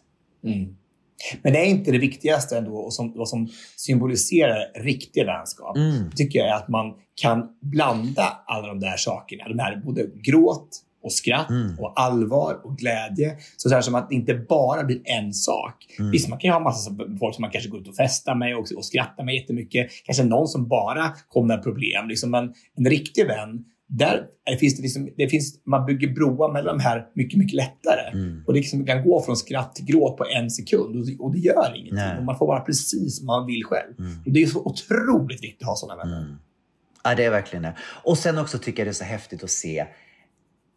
Men 1.43 1.53
det 1.53 1.59
är 1.59 1.66
inte 1.66 1.93
det 1.93 1.99
viktigaste 1.99 2.59
ändå 2.59 2.76
och 2.76 2.95
som, 2.95 3.12
vad 3.16 3.28
som 3.28 3.49
symboliserar 3.76 4.82
riktig 4.82 5.26
vänskap. 5.26 5.76
Mm. 5.76 6.11
tycker 6.11 6.39
jag 6.39 6.49
är 6.49 6.55
att 6.55 6.68
man 6.68 6.95
kan 7.14 7.49
blanda 7.61 8.43
alla 8.47 8.66
de 8.66 8.80
där 8.80 8.97
sakerna. 8.97 9.49
De 9.49 9.59
här 9.59 9.76
både 9.76 10.07
gråt 10.14 10.82
och 11.07 11.13
skratt 11.13 11.51
Mm. 11.51 11.79
och 11.79 12.01
allvar 12.01 12.61
och 12.65 12.77
glädje. 12.79 13.37
Så, 13.57 13.69
så 13.69 13.75
här 13.75 13.83
som 13.83 13.95
att 13.95 14.09
det 14.09 14.15
inte 14.15 14.35
bara 14.35 14.85
blir 14.85 15.01
en 15.05 15.35
sak. 15.35 15.87
Mm. 15.99 16.11
Visst, 16.11 16.29
man 16.29 16.39
kan 16.39 16.49
ju 16.49 16.53
ha 16.53 16.61
massa 16.61 16.91
folk 17.21 17.35
som 17.35 17.43
man 17.43 17.51
kanske 17.51 17.71
går 17.71 17.81
ut 17.81 17.89
och 17.89 17.97
festar 17.97 18.35
med 18.35 18.57
och, 18.57 18.67
och 18.77 18.85
skrattar 18.85 19.25
med 19.25 19.35
jättemycket. 19.35 19.87
Kanske 20.05 20.25
någon 20.25 20.49
som 20.49 20.69
bara 20.69 21.13
kommer 21.29 21.47
med 21.55 21.63
problem. 21.65 22.09
Liksom 22.09 22.35
en, 22.35 22.53
en 22.77 22.87
riktig 22.91 23.27
vän, 23.27 23.65
där 23.89 24.23
är- 24.51 24.57
finns 24.57 24.77
det, 24.77 24.83
liksom, 24.83 25.09
det 25.17 25.29
finns, 25.29 25.61
man 25.67 25.87
bygger 25.87 26.09
broar 26.09 26.53
mellan 26.53 26.79
de 26.79 26.83
här 26.85 27.07
mycket, 27.15 27.39
mycket 27.39 27.55
lättare. 27.55 28.11
Mm. 28.13 28.43
Och 28.47 28.53
det 28.53 28.59
liksom 28.59 28.87
kan 28.87 29.05
gå 29.05 29.23
från 29.23 29.37
skratt 29.37 29.75
till 29.75 29.85
gråt 29.85 30.17
på 30.17 30.25
en 30.25 30.51
sekund 30.51 30.97
och, 30.97 31.07
det- 31.07 31.17
och 31.19 31.33
det 31.33 31.39
gör 31.39 31.73
ingenting. 31.77 31.95
Nej. 31.95 32.07
Mm. 32.07 32.19
Och 32.19 32.25
man 32.25 32.39
får 32.39 32.47
vara 32.47 32.61
precis 32.61 33.17
som 33.19 33.27
man 33.27 33.47
vill 33.47 33.65
själv. 33.65 33.95
Och 34.27 34.33
det 34.33 34.43
är 34.43 34.47
så 34.47 34.63
otroligt 34.65 35.43
viktigt 35.43 35.63
att 35.63 35.69
ha 35.69 35.77
sådana 35.77 36.05
vänner. 36.05 36.37
Ja, 37.05 37.15
det 37.15 37.25
är 37.25 37.31
verkligen 37.31 37.63
det. 37.63 37.77
Och 38.05 38.19
sen 38.19 38.39
också 38.39 38.59
tycker 38.59 38.81
jag 38.81 38.87
det 38.87 38.91
är 38.91 38.93
så 38.93 39.05
häftigt 39.05 39.45
att 39.45 39.51
se 39.51 39.87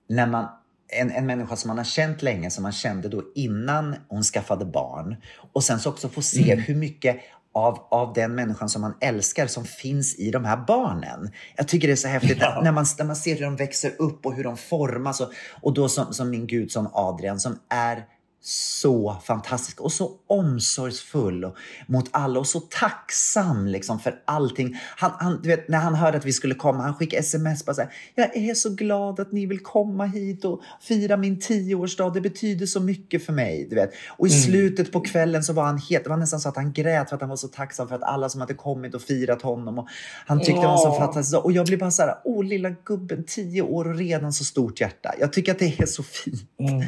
när 0.10 0.28
man, 0.28 0.48
en, 0.88 1.12
en 1.12 1.26
människa 1.26 1.56
som 1.56 1.68
man 1.68 1.78
har 1.78 1.86
känt 1.86 2.22
länge, 2.22 2.50
som 2.50 2.64
man 2.64 2.72
kände 2.72 3.10
då 3.10 3.24
innan 3.36 3.96
hon 4.08 4.24
skaffade 4.24 4.66
barn. 4.66 5.16
Och 5.54 5.64
sen 5.64 5.80
så 5.80 5.90
också 5.90 6.10
få 6.10 6.22
se 6.22 6.56
hur 6.56 6.76
mycket 6.76 7.18
av, 7.54 7.88
av 7.92 8.14
den 8.14 8.36
människan 8.36 8.70
som 8.70 8.82
man 8.82 8.94
älskar 9.02 9.48
som 9.48 9.66
finns 9.66 10.16
i 10.16 10.32
de 10.32 10.46
här 10.46 10.58
barnen. 10.68 11.32
Jag 11.56 11.68
tycker 11.68 11.88
det 11.88 11.94
är 11.94 11.96
så 11.96 12.08
häftigt 12.08 12.38
Ja. 12.42 12.62
när, 12.64 12.72
man, 12.72 12.86
när 12.98 13.06
man 13.06 13.16
ser 13.16 13.36
hur 13.36 13.46
de 13.46 13.56
växer 13.56 13.92
upp 14.00 14.26
och 14.26 14.34
hur 14.34 14.44
de 14.44 14.58
formas. 14.58 15.22
Och, 15.22 15.32
och 15.62 15.74
då 15.74 15.90
som, 15.90 16.14
som 16.14 16.30
min 16.30 16.48
gud 16.48 16.72
som 16.72 16.90
Adrian 16.94 17.40
som 17.40 17.60
är 17.70 18.06
så 18.42 19.18
fantastisk 19.24 19.82
och 19.82 19.92
så 19.92 20.12
omsorgsfull 20.28 21.46
och, 21.46 21.56
mot 21.88 22.10
alla 22.12 22.40
och 22.40 22.48
så 22.48 22.60
tacksam 22.60 23.68
liksom 23.68 24.00
för 24.00 24.22
allting. 24.26 24.78
Han, 24.98 25.12
han, 25.20 25.40
du 25.42 25.50
vet, 25.50 25.68
när 25.68 25.78
han 25.78 25.96
hörde 25.96 26.18
att 26.18 26.26
vi 26.26 26.34
skulle 26.34 26.56
komma, 26.56 26.84
han 26.84 26.96
skickade 26.96 27.20
sms 27.20 27.66
bara 27.66 27.74
så 27.74 27.82
här, 27.82 27.92
Jag 28.16 28.38
är 28.38 28.54
så 28.54 28.70
glad 28.70 29.20
att 29.20 29.32
ni 29.32 29.46
vill 29.46 29.60
komma 29.60 30.06
hit 30.06 30.46
och 30.46 30.62
fira 30.82 31.18
min 31.18 31.40
tioårsdag. 31.40 32.10
Det 32.10 32.22
betyder 32.22 32.66
så 32.66 32.80
mycket 32.80 33.26
för 33.26 33.34
mig. 33.34 33.68
Du 33.70 33.76
vet. 33.76 33.92
Och 34.18 34.28
i 34.28 34.30
slutet 34.30 34.92
på 34.92 35.02
kvällen 35.02 35.44
så 35.44 35.54
var 35.54 35.64
han 35.64 35.78
helt, 35.78 36.04
det 36.04 36.10
var 36.10 36.18
nästan 36.18 36.40
så 36.40 36.50
att 36.50 36.56
han 36.56 36.74
grät 36.74 37.10
för 37.10 37.16
att 37.16 37.22
han 37.22 37.30
var 37.30 37.38
så 37.38 37.48
tacksam 37.48 37.88
för 37.88 37.96
att 37.96 38.04
alla 38.04 38.30
som 38.30 38.42
hade 38.42 38.54
kommit 38.54 38.96
och 38.96 39.02
firat 39.02 39.42
honom. 39.42 39.80
Och 39.80 39.88
han 40.26 40.40
tyckte 40.40 40.62
det 40.62 40.68
var 40.68 40.78
så 40.78 40.94
fantastiskt. 40.94 41.36
Och 41.36 41.52
jag 41.52 41.66
blev 41.66 41.80
bara 41.80 41.92
så 41.92 42.02
här, 42.02 42.16
åh 42.24 42.46
lilla 42.46 42.70
gubben, 42.70 43.24
tio 43.28 43.62
år 43.62 43.88
och 43.88 43.96
redan 43.96 44.34
så 44.34 44.44
stort 44.44 44.82
hjärta. 44.82 45.14
Jag 45.20 45.34
tycker 45.34 45.52
att 45.52 45.60
det 45.60 45.80
är 45.80 45.86
så 45.86 46.04
fint. 46.04 46.50
Mm. 46.60 46.86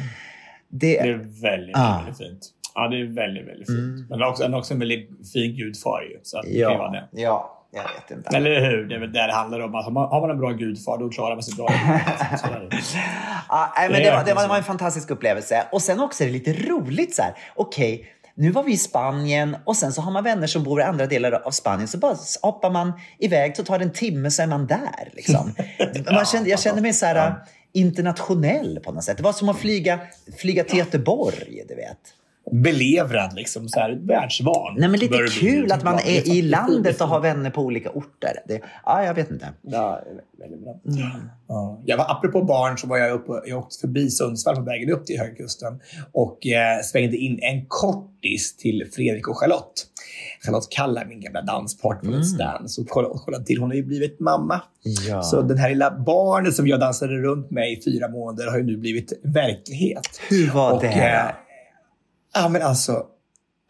Det, 0.74 1.02
Det 1.02 1.08
är 1.10 1.42
väldigt, 1.42 1.76
Ah. 1.76 1.96
väldigt 1.98 2.18
fint. 2.18 2.40
Ja, 2.74 2.88
det 2.88 3.00
är 3.00 3.04
väldigt, 3.04 3.48
väldigt 3.48 3.68
fint. 3.68 4.08
Men 4.08 4.10
han 4.10 4.20
är 4.20 4.26
också, 4.30 4.42
han 4.42 4.54
är 4.54 4.58
också 4.58 4.74
en 4.74 4.80
väldigt 4.80 5.08
fin 5.32 5.56
gudfar 5.56 6.02
ju. 6.02 6.20
Så 6.22 6.38
att 6.38 6.44
det 6.44 6.60
kan 6.60 6.78
vara 6.78 6.94
ja, 6.96 7.00
det. 7.12 7.20
ja, 7.22 7.58
jag 7.72 7.82
vet 7.82 8.10
inte. 8.18 8.36
Eller 8.36 8.60
hur? 8.70 8.84
Det 8.88 8.94
är 8.94 8.98
väl 8.98 9.12
det 9.12 9.26
det 9.26 9.32
handlar 9.32 9.60
om. 9.60 9.74
Alltså, 9.74 9.88
har 9.90 9.92
man- 9.94 10.08
har 10.08 10.20
man 10.20 10.30
en 10.30 10.38
bra 10.38 10.50
gudfar, 10.50 10.98
då 10.98 11.08
klarar 11.08 11.34
man 11.34 11.42
sig 11.42 11.54
bra. 11.56 11.66
det. 12.70 12.76
Ja, 13.48 13.72
nej, 13.76 13.88
men 13.88 13.92
Det 13.92 13.98
det, 13.98 14.08
är 14.08 14.16
var, 14.16 14.24
det, 14.24 14.24
var, 14.24 14.24
det 14.24 14.24
verkligen 14.34 14.48
var 14.48 14.56
en 14.56 14.62
fantastisk 14.64 15.10
upplevelse. 15.10 15.66
Och 15.72 15.82
sen 15.82 16.00
också 16.00 16.22
är 16.24 16.26
det 16.26 16.32
lite 16.32 16.52
roligt 16.52 17.14
så 17.14 17.22
här. 17.22 17.32
Okej, 17.54 18.06
nu 18.34 18.50
var 18.50 18.62
vi 18.62 18.72
i 18.72 18.76
Spanien 18.76 19.56
och 19.64 19.76
sen 19.76 19.92
så 19.92 20.02
har 20.02 20.12
man 20.12 20.24
vänner 20.24 20.46
som 20.46 20.62
bor 20.64 20.80
i 20.80 20.82
andra 20.84 21.06
delar 21.06 21.32
av 21.32 21.50
Spanien. 21.50 21.88
Så 21.88 21.98
bara 21.98 22.16
hoppar 22.42 22.70
man 22.70 22.92
iväg, 23.18 23.56
så 23.56 23.64
tar 23.64 23.78
det 23.78 23.84
en 23.84 23.92
timme 23.92 24.30
så 24.30 24.42
är 24.42 24.46
man 24.46 24.66
där. 24.66 25.08
Liksom. 25.12 25.52
Man 26.14 26.24
kände, 26.24 26.50
jag 26.50 26.60
kände 26.60 26.82
mig 26.82 26.92
så 26.92 27.06
här 27.06 27.34
internationell 27.72 28.80
på 28.84 28.92
något 28.92 29.04
sätt. 29.04 29.16
Det 29.16 29.22
var 29.22 29.32
som 29.32 29.48
att 29.48 29.58
flyga, 29.58 30.00
flyga 30.36 30.64
till 30.64 30.78
Göteborg, 30.78 31.64
du 31.68 31.74
vet. 31.74 31.98
Belevrad, 32.50 33.34
liksom. 33.34 33.68
Så 33.68 33.80
här, 33.80 33.98
världsvan. 34.02 34.74
Nej, 34.78 34.88
men 34.88 35.00
lite 35.00 35.12
bör 35.12 35.22
bli. 35.22 35.50
kul 35.50 35.72
att 35.72 35.84
man 35.84 35.94
är 35.94 36.28
i 36.28 36.42
landet 36.42 37.00
och 37.00 37.08
har 37.08 37.20
vänner 37.20 37.50
på 37.50 37.62
olika 37.62 37.90
orter. 37.90 38.38
Det, 38.48 38.60
ja, 38.84 39.04
jag 39.04 39.14
vet 39.14 39.30
inte. 39.30 39.48
Ja, 39.62 40.02
väldigt 40.38 40.60
bra. 40.60 40.80
Ja. 41.48 41.82
Jag 41.84 41.96
var, 41.96 42.10
apropå 42.10 42.44
barn 42.44 42.78
så 42.78 42.86
var 42.86 42.98
jag 42.98 43.12
uppe, 43.12 43.32
jag 43.46 43.58
åkte 43.58 43.80
förbi 43.80 44.10
Sundsvall 44.10 44.56
på 44.56 44.62
vägen 44.62 44.90
upp 44.90 45.06
till 45.06 45.18
Höga 45.18 45.34
Kusten 45.34 45.80
och 46.12 46.46
eh, 46.46 46.82
svängde 46.82 47.16
in 47.16 47.38
en 47.42 47.66
kortis 47.68 48.56
till 48.56 48.88
Fredrik 48.92 49.28
och 49.28 49.38
Charlotte. 49.38 49.86
Charlotte 50.46 50.68
kallar 50.70 51.04
min 51.04 51.20
gamla 51.20 51.42
danspartner 51.42 52.10
på 52.10 52.16
Let's 52.16 52.38
Dance 52.38 52.80
och 52.80 52.88
kolla, 52.88 53.08
kolla 53.14 53.38
till. 53.38 53.58
Hon 53.60 53.70
har 53.70 53.76
ju 53.76 53.84
blivit 53.84 54.20
mamma. 54.20 54.62
Ja. 55.08 55.22
Så 55.22 55.42
den 55.42 55.58
här 55.58 55.68
lilla 55.68 55.90
barnet 56.06 56.54
som 56.54 56.66
jag 56.68 56.80
dansade 56.80 57.12
runt 57.14 57.50
med 57.50 57.72
i 57.72 57.82
fyra 57.84 58.08
månader 58.08 58.50
har 58.50 58.58
ju 58.58 58.64
nu 58.64 58.76
blivit 58.76 59.12
verklighet. 59.24 60.20
Hur 60.30 60.50
var 60.50 60.72
Och, 60.72 60.82
det? 60.82 60.88
eh, 60.88 61.30
Ja, 62.34 62.48
men 62.48 62.62
alltså. 62.62 63.06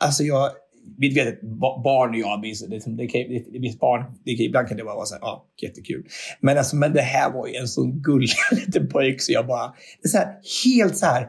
Alltså 0.01 0.23
jag... 0.25 0.51
Vi 0.99 1.15
vet 1.15 1.41
barn 1.85 2.11
och 2.11 2.17
jag, 2.17 2.43
det, 2.43 3.07
kan- 3.07 3.21
det, 3.29 3.59
det, 3.59 3.79
barn, 3.81 4.05
det, 4.25 4.35
kan- 4.37 4.47
ibland 4.47 4.69
kan 4.69 4.77
det 4.77 4.85
bara 4.85 4.95
vara 4.95 5.07
så 5.07 5.15
här, 5.15 5.21
ja, 5.23 5.47
jättekul. 5.63 6.05
Men, 6.41 6.59
alltså, 6.59 6.77
men 6.77 6.93
det 6.93 7.01
här 7.01 7.33
var 7.33 7.47
ju 7.47 7.55
en 7.55 7.69
sån 7.69 8.03
gullig 8.03 8.29
liten 8.67 8.89
pojk 8.89 9.23
så 9.23 9.33
jag 9.33 9.47
bara, 9.47 9.67
det 10.03 10.07
är 10.07 10.09
så 10.09 10.19
här, 10.19 10.35
helt 10.65 10.97
så 10.97 11.07
här, 11.07 11.29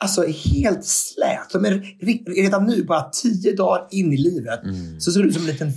alltså 0.00 0.22
helt 0.26 0.84
slät. 0.84 1.54
Men 1.62 1.82
ri- 1.82 2.24
redan 2.42 2.66
nu, 2.66 2.84
bara 2.84 3.10
tio 3.10 3.56
dagar 3.56 3.86
in 3.90 4.12
i 4.12 4.16
livet, 4.16 4.60
så 4.98 5.12
ser 5.12 5.20
det 5.22 5.28
ut 5.28 5.34
som 5.34 5.42
en 5.42 5.48
liten 5.48 5.72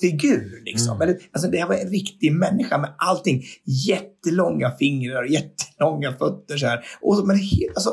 figur. 0.00 0.62
Liksom. 0.64 0.98
Det, 0.98 1.18
alltså, 1.32 1.50
det 1.50 1.58
här 1.58 1.68
var 1.68 1.74
en 1.74 1.88
riktig 1.90 2.32
människa 2.32 2.78
med 2.78 2.94
allting. 2.98 3.42
Jättelånga 3.88 4.70
fingrar, 4.78 5.24
jättelånga 5.24 6.12
fötter 6.12 6.56
så 6.56 6.66
här. 6.66 6.84
Och, 7.02 7.16
så- 7.16 7.26
men 7.26 7.36
helt, 7.36 7.74
alltså, 7.76 7.90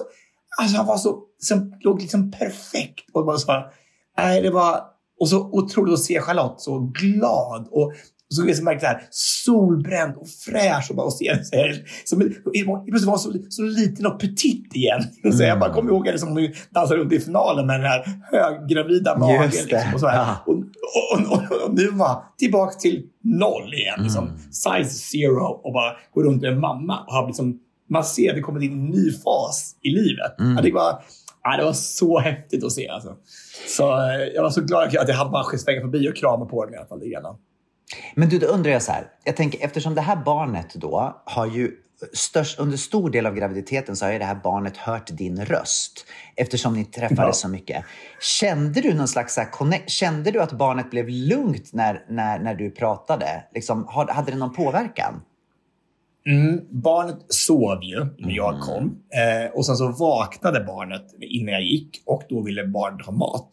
Alltså 0.61 0.77
han 0.77 0.85
var 0.85 0.97
så, 0.97 1.19
som 1.39 1.73
låg 1.81 2.01
liksom 2.01 2.31
perfekt. 2.31 3.05
Och 3.13 3.25
bara 3.25 3.37
så, 3.37 3.65
nej, 4.17 4.41
det 4.41 4.49
var, 4.51 4.81
och 5.19 5.29
så 5.29 5.39
otroligt 5.51 5.93
att 5.93 5.99
se 6.03 6.21
Charlotte 6.21 6.61
så 6.61 6.79
glad. 6.79 7.67
Och, 7.71 7.93
och 8.29 8.55
så 8.55 8.63
märkte 8.63 8.85
jag 8.85 8.93
så 8.95 8.97
här, 8.99 9.07
solbränd 9.11 10.15
och 10.17 10.27
fräsch. 10.29 10.87
Och 10.89 10.95
bara 10.95 11.05
och 11.05 11.13
ser 11.13 11.43
så 11.43 11.55
här, 11.55 11.83
som, 12.05 12.21
en- 12.21 12.33
plötsligt 12.85 13.03
var 13.09 13.17
så, 13.17 13.33
så 13.49 13.61
liten 13.61 14.05
och 14.05 14.19
petit 14.19 14.75
igen. 14.75 15.01
Och 15.25 15.33
Så 15.33 15.43
jag 15.43 15.59
bara 15.59 15.73
kommer 15.73 15.91
ihåg 15.91 16.05
henne 16.05 16.19
som 16.19 16.29
hon 16.29 16.47
dansade 16.69 16.99
runt 16.99 17.13
i 17.13 17.19
finalen 17.19 17.67
med 17.67 17.79
den 17.79 17.85
här 17.89 18.05
höggravida 18.31 19.17
magen. 19.17 19.49
Liksom, 19.49 19.93
och, 19.93 19.99
så 19.99 20.07
här. 20.07 20.17
Ja. 20.17 20.37
Och, 20.45 20.53
och, 20.55 21.31
och, 21.31 21.37
och, 21.51 21.63
och 21.67 21.73
nu 21.73 21.87
var 21.91 22.23
tillbaka 22.37 22.73
till 22.79 23.03
noll 23.23 23.73
igen. 23.73 23.99
Liksom, 24.03 24.23
Mm. 24.27 24.39
size 24.51 24.89
zero. 24.99 25.45
Och 25.63 25.73
bara 25.73 25.91
går 26.13 26.23
runt 26.23 26.41
med 26.41 26.57
mamma. 26.57 26.99
Och 27.07 27.13
har 27.13 27.27
liksom, 27.27 27.59
man 27.89 28.03
ser 28.03 28.29
att 28.29 28.35
det 28.35 28.41
kommer 28.41 28.63
in 28.63 28.71
en 28.71 28.85
ny 28.85 29.11
fas 29.11 29.75
i 29.81 29.89
livet. 29.89 30.35
Ja, 30.37 30.61
det, 30.63 30.71
var, 30.71 31.01
ja, 31.43 31.57
det 31.57 31.63
var 31.63 31.73
så 31.73 32.19
häftigt 32.19 32.63
att 32.63 32.71
se. 32.71 32.87
Alltså. 32.89 33.15
Så 33.77 33.83
jag 34.35 34.43
var 34.43 34.49
så 34.49 34.61
glad 34.61 34.83
att 34.87 34.93
jag 34.93 35.15
hade 35.15 35.29
bara 35.29 35.57
svänga 35.57 35.81
förbi 35.81 36.09
och 36.09 36.15
krama 36.15 36.45
på 36.45 36.65
den 36.65 36.73
i 36.73 36.77
alla 36.77 36.85
fall. 36.87 37.01
Men 38.15 38.29
du, 38.29 38.39
då 38.39 38.47
undrar 38.47 38.71
jag 38.71 38.81
så 38.81 38.91
här. 38.91 39.07
Jag 39.23 39.35
tänker, 39.35 39.65
eftersom 39.65 39.95
det 39.95 40.01
här 40.01 40.15
barnet 40.15 40.73
då 40.73 41.21
har 41.25 41.45
ju 41.45 41.71
störst, 42.13 42.59
under 42.59 42.77
stor 42.77 43.09
del 43.09 43.25
av 43.25 43.35
graviditeten 43.35 43.95
så 43.95 44.05
har 44.05 44.11
ju 44.11 44.19
det 44.19 44.25
här 44.25 44.39
barnet 44.43 44.77
hört 44.77 45.07
din 45.07 45.45
röst 45.45 46.05
eftersom 46.35 46.73
ni 46.73 46.85
träffades 46.85 47.17
Ja. 47.19 47.33
så 47.33 47.47
mycket. 47.47 47.85
Kände 48.21 48.81
du 48.81 48.93
någon 48.93 49.07
slags 49.07 49.33
så 49.33 49.41
här 49.41 49.89
Kände 49.89 50.31
du 50.31 50.41
att 50.41 50.51
barnet 50.51 50.91
blev 50.91 51.09
lugnt 51.09 51.73
när, 51.73 52.05
när, 52.09 52.39
när 52.39 52.55
du 52.55 52.71
pratade? 52.71 53.43
Liksom, 53.53 53.87
hade 54.09 54.31
det 54.31 54.37
någon 54.37 54.53
påverkan? 54.53 55.21
Mm, 56.25 56.59
barnet 56.71 57.15
sov 57.29 57.83
ju 57.83 58.05
när 58.17 58.35
jag 58.35 58.59
kom. 58.59 58.97
Eh, 59.15 59.51
och 59.53 59.65
sen 59.65 59.75
så 59.75 59.87
vaknade 59.91 60.59
barnet 60.63 61.01
innan 61.21 61.53
jag 61.53 61.63
gick 61.63 61.89
och 62.05 62.23
då 62.29 62.41
ville 62.41 62.67
barnet 62.67 63.05
ha 63.05 63.13
mat. 63.13 63.49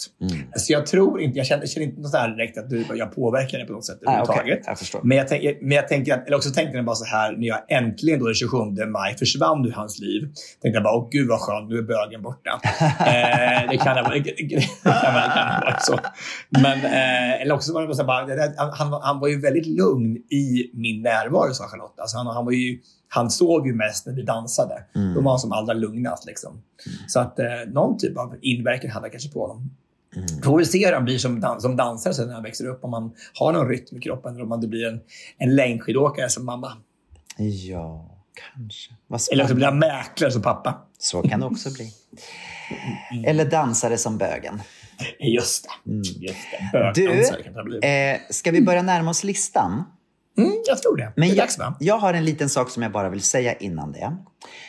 Så 0.56 0.72
jag 0.72 0.86
tror 0.86 1.20
inte, 1.20 1.38
jag 1.38 1.46
känner, 1.46 1.66
känner 1.66 1.86
inte 1.86 2.00
något 2.00 2.14
här 2.14 2.28
direkt 2.28 2.58
att 2.58 2.70
du, 2.70 2.84
jag 2.94 3.14
påverkar 3.14 3.58
det 3.58 3.64
på 3.64 3.72
något 3.72 3.84
sätt 3.84 3.98
Ah, 4.06 4.10
överhuvudtaget. 4.10 4.60
Jag 4.66 4.78
förstår. 4.78 5.00
Men 5.04 5.16
jag, 5.18 5.28
tänk, 5.28 5.42
men 5.60 5.70
jag 5.70 5.88
tänker 5.88 6.14
att, 6.14 6.26
eller 6.26 6.36
också 6.36 6.50
tänkte 6.50 6.76
jag 6.76 6.84
bara 6.84 6.96
så 6.96 7.04
här, 7.04 7.32
när 7.36 7.46
jag 7.46 7.58
äntligen 7.70 8.18
då 8.18 8.24
den 8.26 8.34
27 8.34 8.56
maj 8.86 9.16
försvann 9.16 9.66
ur 9.66 9.72
hans 9.72 9.98
liv. 10.00 10.22
Tänkte 10.62 10.76
jag 10.76 10.82
bara, 10.82 10.94
åh 10.96 11.08
gud 11.10 11.28
vad 11.28 11.40
skönt, 11.40 11.68
nu 11.70 11.78
är 11.78 11.82
bögen 11.82 12.22
borta. 12.22 12.60
eh, 13.00 13.70
det 13.70 13.76
kan 13.76 13.96
ha 13.96 14.02
varit, 14.02 14.26
så. 15.82 15.98
Men, 16.50 16.78
eh, 16.84 17.40
eller 17.42 17.54
också 17.54 17.72
var 17.72 17.80
det 17.80 17.86
bara 17.86 17.94
så 17.96 18.02
här, 18.02 18.06
bara, 18.26 18.52
han, 18.56 18.72
han, 18.78 18.90
var- 18.90 19.00
han 19.02 19.20
var 19.20 19.28
ju 19.28 19.40
väldigt 19.40 19.66
lugn 19.66 20.16
i 20.16 20.70
min 20.74 21.02
närvaro, 21.02 21.54
sa 21.54 21.64
Charlotte. 21.68 22.00
Alltså 22.00 22.16
han, 22.16 22.26
han, 22.26 22.44
var 22.44 22.52
ju, 22.56 22.80
han 23.08 23.30
sov 23.30 23.66
ju 23.66 23.74
mest 23.74 24.06
när 24.06 24.12
vi 24.14 24.22
dansade. 24.22 24.84
Då 25.14 25.20
var 25.20 25.30
han 25.30 25.38
som 25.38 25.52
allra 25.52 25.74
lugnast. 25.74 26.26
Liksom. 26.26 26.62
Så 27.08 27.20
att 27.20 27.38
eh, 27.38 27.46
någon 27.66 27.98
typ 27.98 28.18
av 28.18 28.36
inverkan 28.42 28.90
hade 28.90 29.06
jag 29.06 29.12
kanske 29.12 29.30
på 29.32 29.46
honom. 29.46 29.70
Får 30.44 30.58
vi 30.58 30.64
se 30.64 30.86
hur 30.86 30.92
han 30.92 31.04
blir 31.04 31.18
som, 31.18 31.40
dans, 31.40 31.62
som 31.62 31.76
dansare 31.76 32.14
sen 32.14 32.26
när 32.26 32.34
han 32.34 32.42
växer 32.42 32.66
upp. 32.66 32.84
Om 32.84 32.92
han 32.92 33.12
har 33.34 33.52
någon 33.52 33.68
rytm 33.68 33.96
i 33.96 34.00
kroppen 34.00 34.34
eller 34.34 34.44
om 34.44 34.50
han 34.50 34.60
blir 34.60 34.86
en, 34.88 35.00
en 35.38 35.54
längdskidåkare 35.56 36.28
som 36.28 36.44
mamma. 36.44 36.72
Ja, 37.38 38.10
kanske. 38.54 38.92
Eller 39.32 39.46
så 39.46 39.54
blir 39.54 39.66
han 39.66 39.78
mäklare 39.78 40.30
som 40.30 40.42
pappa. 40.42 40.82
Så 40.98 41.22
kan 41.22 41.40
det 41.40 41.46
också 41.46 41.70
bli. 41.72 41.92
Eller 43.26 43.44
dansare 43.50 43.98
som 43.98 44.18
bögen. 44.18 44.62
Just 45.20 45.64
det. 45.84 45.92
Just 45.96 46.38
det. 46.72 46.78
Mm. 46.78 46.92
Du, 46.94 47.06
Bögdansare 47.08 47.42
kan 47.42 47.52
det 47.52 47.64
bli. 47.64 47.78
eh, 47.82 48.20
ska 48.30 48.50
vi 48.50 48.60
börja 48.62 48.82
närma 48.82 49.10
oss 49.10 49.24
listan? 49.24 49.84
Mm, 50.38 50.52
jag 50.66 50.82
tror 50.82 50.96
det. 50.96 51.12
Men 51.16 51.28
det 51.28 51.34
är 51.34 51.36
jag, 51.36 51.44
dags 51.44 51.58
va? 51.58 51.76
jag 51.80 51.98
har 51.98 52.14
en 52.14 52.24
liten 52.24 52.48
sak 52.48 52.70
som 52.70 52.82
jag 52.82 52.92
bara 52.92 53.08
vill 53.08 53.22
säga 53.22 53.54
innan 53.54 53.92
det. 53.92 54.16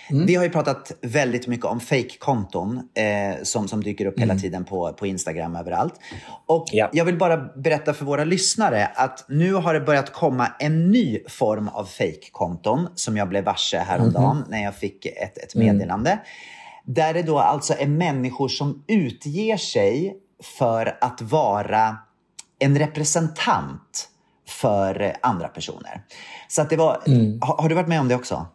Mm. 0.10 0.26
Vi 0.26 0.36
har 0.36 0.44
ju 0.44 0.50
pratat 0.50 0.92
väldigt 1.02 1.48
mycket 1.48 1.66
om 1.66 1.80
fake-konton 1.80 2.78
eh, 2.78 3.44
som, 3.44 3.68
som 3.68 3.84
dyker 3.84 4.06
upp 4.06 4.20
hela 4.20 4.34
Mm. 4.34 4.42
tiden 4.42 4.66
på, 4.66 4.94
på 4.94 5.08
Instagram 5.08 5.56
överallt. 5.56 5.94
Och 6.46 6.66
Ja. 6.72 6.90
jag 6.94 7.06
vill 7.06 7.18
bara 7.18 7.38
berätta 7.38 7.94
för 7.94 8.06
våra 8.06 8.24
lyssnare 8.24 8.86
att 8.96 9.26
nu 9.30 9.54
har 9.54 9.74
det 9.74 9.80
börjat 9.80 10.14
komma 10.14 10.48
en 10.60 10.92
ny 10.92 11.20
form 11.28 11.68
av 11.68 11.86
fake-konton 11.86 12.88
som 12.96 13.18
jag 13.18 13.30
blev 13.30 13.44
varse 13.44 13.78
häromdagen 13.78 14.38
Mhm. 14.38 14.46
när 14.50 14.64
jag 14.64 14.76
fick 14.76 15.06
ett, 15.06 15.38
ett 15.38 15.56
Mm. 15.56 15.68
meddelande. 15.68 16.20
Där 16.86 17.14
det 17.14 17.22
då 17.24 17.40
alltså 17.40 17.74
är 17.80 17.88
människor 17.88 18.48
som 18.48 18.84
utger 18.88 19.58
sig 19.58 20.16
för 20.58 20.98
att 21.02 21.22
vara 21.22 21.98
en 22.60 22.80
representant 22.80 24.10
för 24.48 25.02
eh, 25.02 25.12
andra 25.22 25.48
personer. 25.48 26.02
Så 26.48 26.62
att 26.62 26.70
det 26.70 26.78
var, 26.78 27.02
Mm. 27.08 27.40
har, 27.42 27.58
har 27.58 27.70
du 27.70 27.76
varit 27.76 27.88
med 27.88 28.00
om 28.00 28.08
det 28.08 28.16
också? 28.16 28.48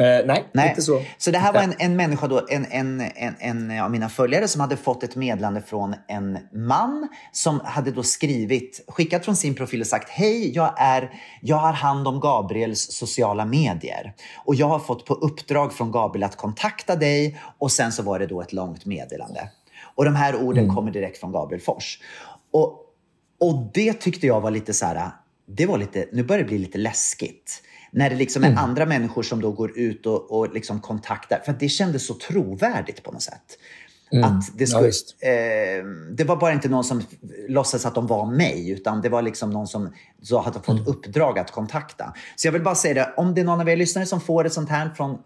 Eh, 0.00 0.26
nej, 0.26 0.48
Nej. 0.52 0.68
inte 0.68 0.82
så. 0.82 1.02
Så 1.18 1.30
det 1.30 1.38
här 1.38 1.52
var 1.52 1.60
en, 1.60 1.74
en 1.78 1.96
människa, 1.96 2.26
då, 2.26 2.46
en, 2.50 2.66
en, 2.70 3.00
en, 3.00 3.34
en 3.38 3.80
av 3.80 3.90
mina 3.90 4.08
följare 4.08 4.48
som 4.48 4.60
hade 4.60 4.76
fått 4.76 5.02
ett 5.02 5.16
meddelande 5.16 5.62
från 5.62 5.94
en 6.08 6.38
man 6.52 7.08
som 7.32 7.60
hade 7.64 7.90
då 7.90 8.02
skrivit, 8.02 8.84
skickat 8.88 9.24
från 9.24 9.36
sin 9.36 9.54
profil 9.54 9.80
och 9.80 9.86
sagt 9.86 10.10
Hej, 10.10 10.54
jag, 10.54 10.74
är, 10.76 11.10
jag 11.40 11.56
har 11.56 11.72
hand 11.72 12.08
om 12.08 12.20
Gabriels 12.20 12.92
sociala 12.92 13.44
medier 13.44 14.12
och 14.44 14.54
jag 14.54 14.68
har 14.68 14.78
fått 14.78 15.06
på 15.06 15.14
uppdrag 15.14 15.72
från 15.72 15.92
Gabriel 15.92 16.24
att 16.24 16.36
kontakta 16.36 16.96
dig 16.96 17.40
och 17.58 17.72
sen 17.72 17.92
så 17.92 18.02
var 18.02 18.18
det 18.18 18.26
då 18.26 18.40
ett 18.40 18.52
långt 18.52 18.86
meddelande. 18.86 19.48
Och 19.94 20.04
de 20.04 20.14
här 20.14 20.36
orden 20.36 20.74
kommer 20.74 20.90
direkt 20.90 21.18
från 21.20 21.32
Gabriel 21.32 21.62
Fors. 21.62 21.98
Och, 22.52 22.80
och 23.40 23.70
det 23.74 23.92
tyckte 23.92 24.26
jag 24.26 24.40
var 24.40 24.50
lite 24.50 24.74
så 24.74 24.86
här, 24.86 25.10
det 25.46 25.66
var 25.66 25.78
lite, 25.78 26.06
nu 26.12 26.22
börjar 26.22 26.42
det 26.42 26.48
bli 26.48 26.58
lite 26.58 26.78
läskigt. 26.78 27.62
När 27.90 28.10
det 28.10 28.16
liksom 28.16 28.42
är 28.44 28.48
Mm. 28.48 28.58
andra 28.58 28.86
människor 28.86 29.22
som 29.22 29.40
då 29.40 29.52
går 29.52 29.78
ut 29.78 30.06
och, 30.06 30.30
och 30.38 30.54
liksom 30.54 30.80
kontaktar. 30.80 31.40
För 31.44 31.52
att 31.52 31.60
det 31.60 31.68
kändes 31.68 32.06
så 32.06 32.14
trovärdigt 32.14 33.02
på 33.02 33.12
något 33.12 33.22
sätt. 33.22 33.34
Att 33.34 34.10
det, 34.10 34.16
Mm. 34.16 34.40
Ja, 34.58 34.66
skulle, 34.66 34.86
visst. 34.86 35.16
eh, 35.20 35.84
det 36.16 36.24
var 36.24 36.36
bara 36.36 36.52
inte 36.52 36.68
någon 36.68 36.84
som 36.84 37.02
låtsades 37.48 37.86
att 37.86 37.94
de 37.94 38.06
var 38.06 38.26
mig, 38.26 38.70
utan 38.70 39.00
det 39.02 39.08
var 39.08 39.22
liksom 39.22 39.50
någon 39.50 39.66
som 39.66 39.92
så 40.22 40.40
hade 40.40 40.58
fått 40.58 40.68
Mm. 40.78 40.86
uppdrag 40.86 41.38
att 41.38 41.50
kontakta. 41.50 42.14
Så 42.36 42.46
jag 42.46 42.52
vill 42.52 42.62
bara 42.62 42.74
säga 42.74 42.94
det, 42.94 43.14
om 43.16 43.34
det 43.34 43.40
är 43.40 43.44
någon 43.44 43.60
av 43.60 43.68
er 43.68 43.76
lyssnare 43.76 44.06
som 44.06 44.20
får 44.20 44.44
ett 44.46 44.52
sånt 44.52 44.70
här 44.70 44.90
från 44.96 45.18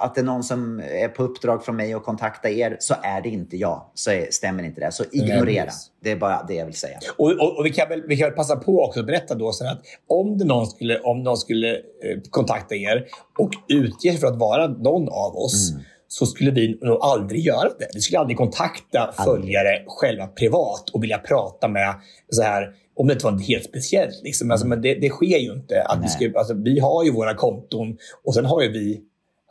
att 0.00 0.14
det 0.14 0.20
är 0.20 0.24
någon 0.24 0.44
som 0.44 0.80
är 0.80 1.08
på 1.08 1.22
uppdrag 1.22 1.64
från 1.64 1.76
mig 1.76 1.94
att 1.94 2.04
kontakta 2.04 2.50
er, 2.50 2.76
så 2.80 2.94
är 3.02 3.20
det 3.20 3.28
inte 3.28 3.56
jag. 3.56 3.82
Så 3.94 4.10
är, 4.10 4.26
stämmer 4.30 4.62
inte 4.62 4.80
det. 4.80 4.92
Så 4.92 5.04
ignorera. 5.12 5.70
Det 6.02 6.10
är 6.10 6.16
bara 6.16 6.44
det 6.48 6.54
jag 6.54 6.66
vill 6.66 6.74
säga. 6.74 6.98
Och, 7.16 7.30
och, 7.30 7.58
och 7.58 7.66
vi, 7.66 7.70
kan 7.70 7.88
väl, 7.88 8.02
vi 8.08 8.16
kan 8.16 8.28
väl 8.28 8.36
passa 8.36 8.56
på 8.56 8.84
också 8.84 9.00
att 9.00 9.06
berätta 9.06 9.34
då 9.34 9.52
så 9.52 9.66
att 9.66 9.80
om, 10.08 10.38
det 10.38 10.44
någon 10.44 10.66
skulle, 10.66 10.98
om 10.98 11.22
någon 11.22 11.36
skulle 11.36 11.70
eh, 11.74 12.20
kontakta 12.30 12.74
er 12.74 13.06
och 13.38 13.50
utge 13.68 14.10
sig 14.10 14.16
för 14.16 14.26
att 14.26 14.38
vara 14.38 14.66
någon 14.66 15.08
av 15.08 15.36
oss 15.36 15.70
Mm. 15.70 15.82
så 16.08 16.26
skulle 16.26 16.50
vi 16.50 16.78
nog 16.82 16.98
aldrig 17.02 17.40
göra 17.40 17.68
det. 17.78 17.88
Vi 17.94 18.00
skulle 18.00 18.18
aldrig 18.18 18.36
kontakta 18.36 19.14
följare 19.24 19.84
själva 19.86 20.26
privat 20.26 20.90
och 20.90 21.02
vilja 21.02 21.18
prata 21.18 21.68
med 21.68 21.94
så 22.30 22.42
här 22.42 22.74
om 22.96 23.06
det 23.06 23.12
inte 23.12 23.24
var 23.24 23.38
helt 23.38 23.64
speciellt. 23.64 24.20
Liksom. 24.22 24.50
Alltså, 24.50 24.66
men 24.66 24.82
det, 24.82 24.94
det 24.94 25.08
sker 25.08 25.38
ju 25.38 25.52
inte. 25.52 25.82
Att 25.82 26.04
vi, 26.04 26.08
ska, 26.08 26.38
alltså, 26.38 26.54
vi 26.54 26.80
har 26.80 27.04
ju 27.04 27.12
våra 27.12 27.34
konton 27.34 27.96
och 28.24 28.34
sen 28.34 28.44
har 28.44 28.62
ju 28.62 28.72
vi 28.72 29.00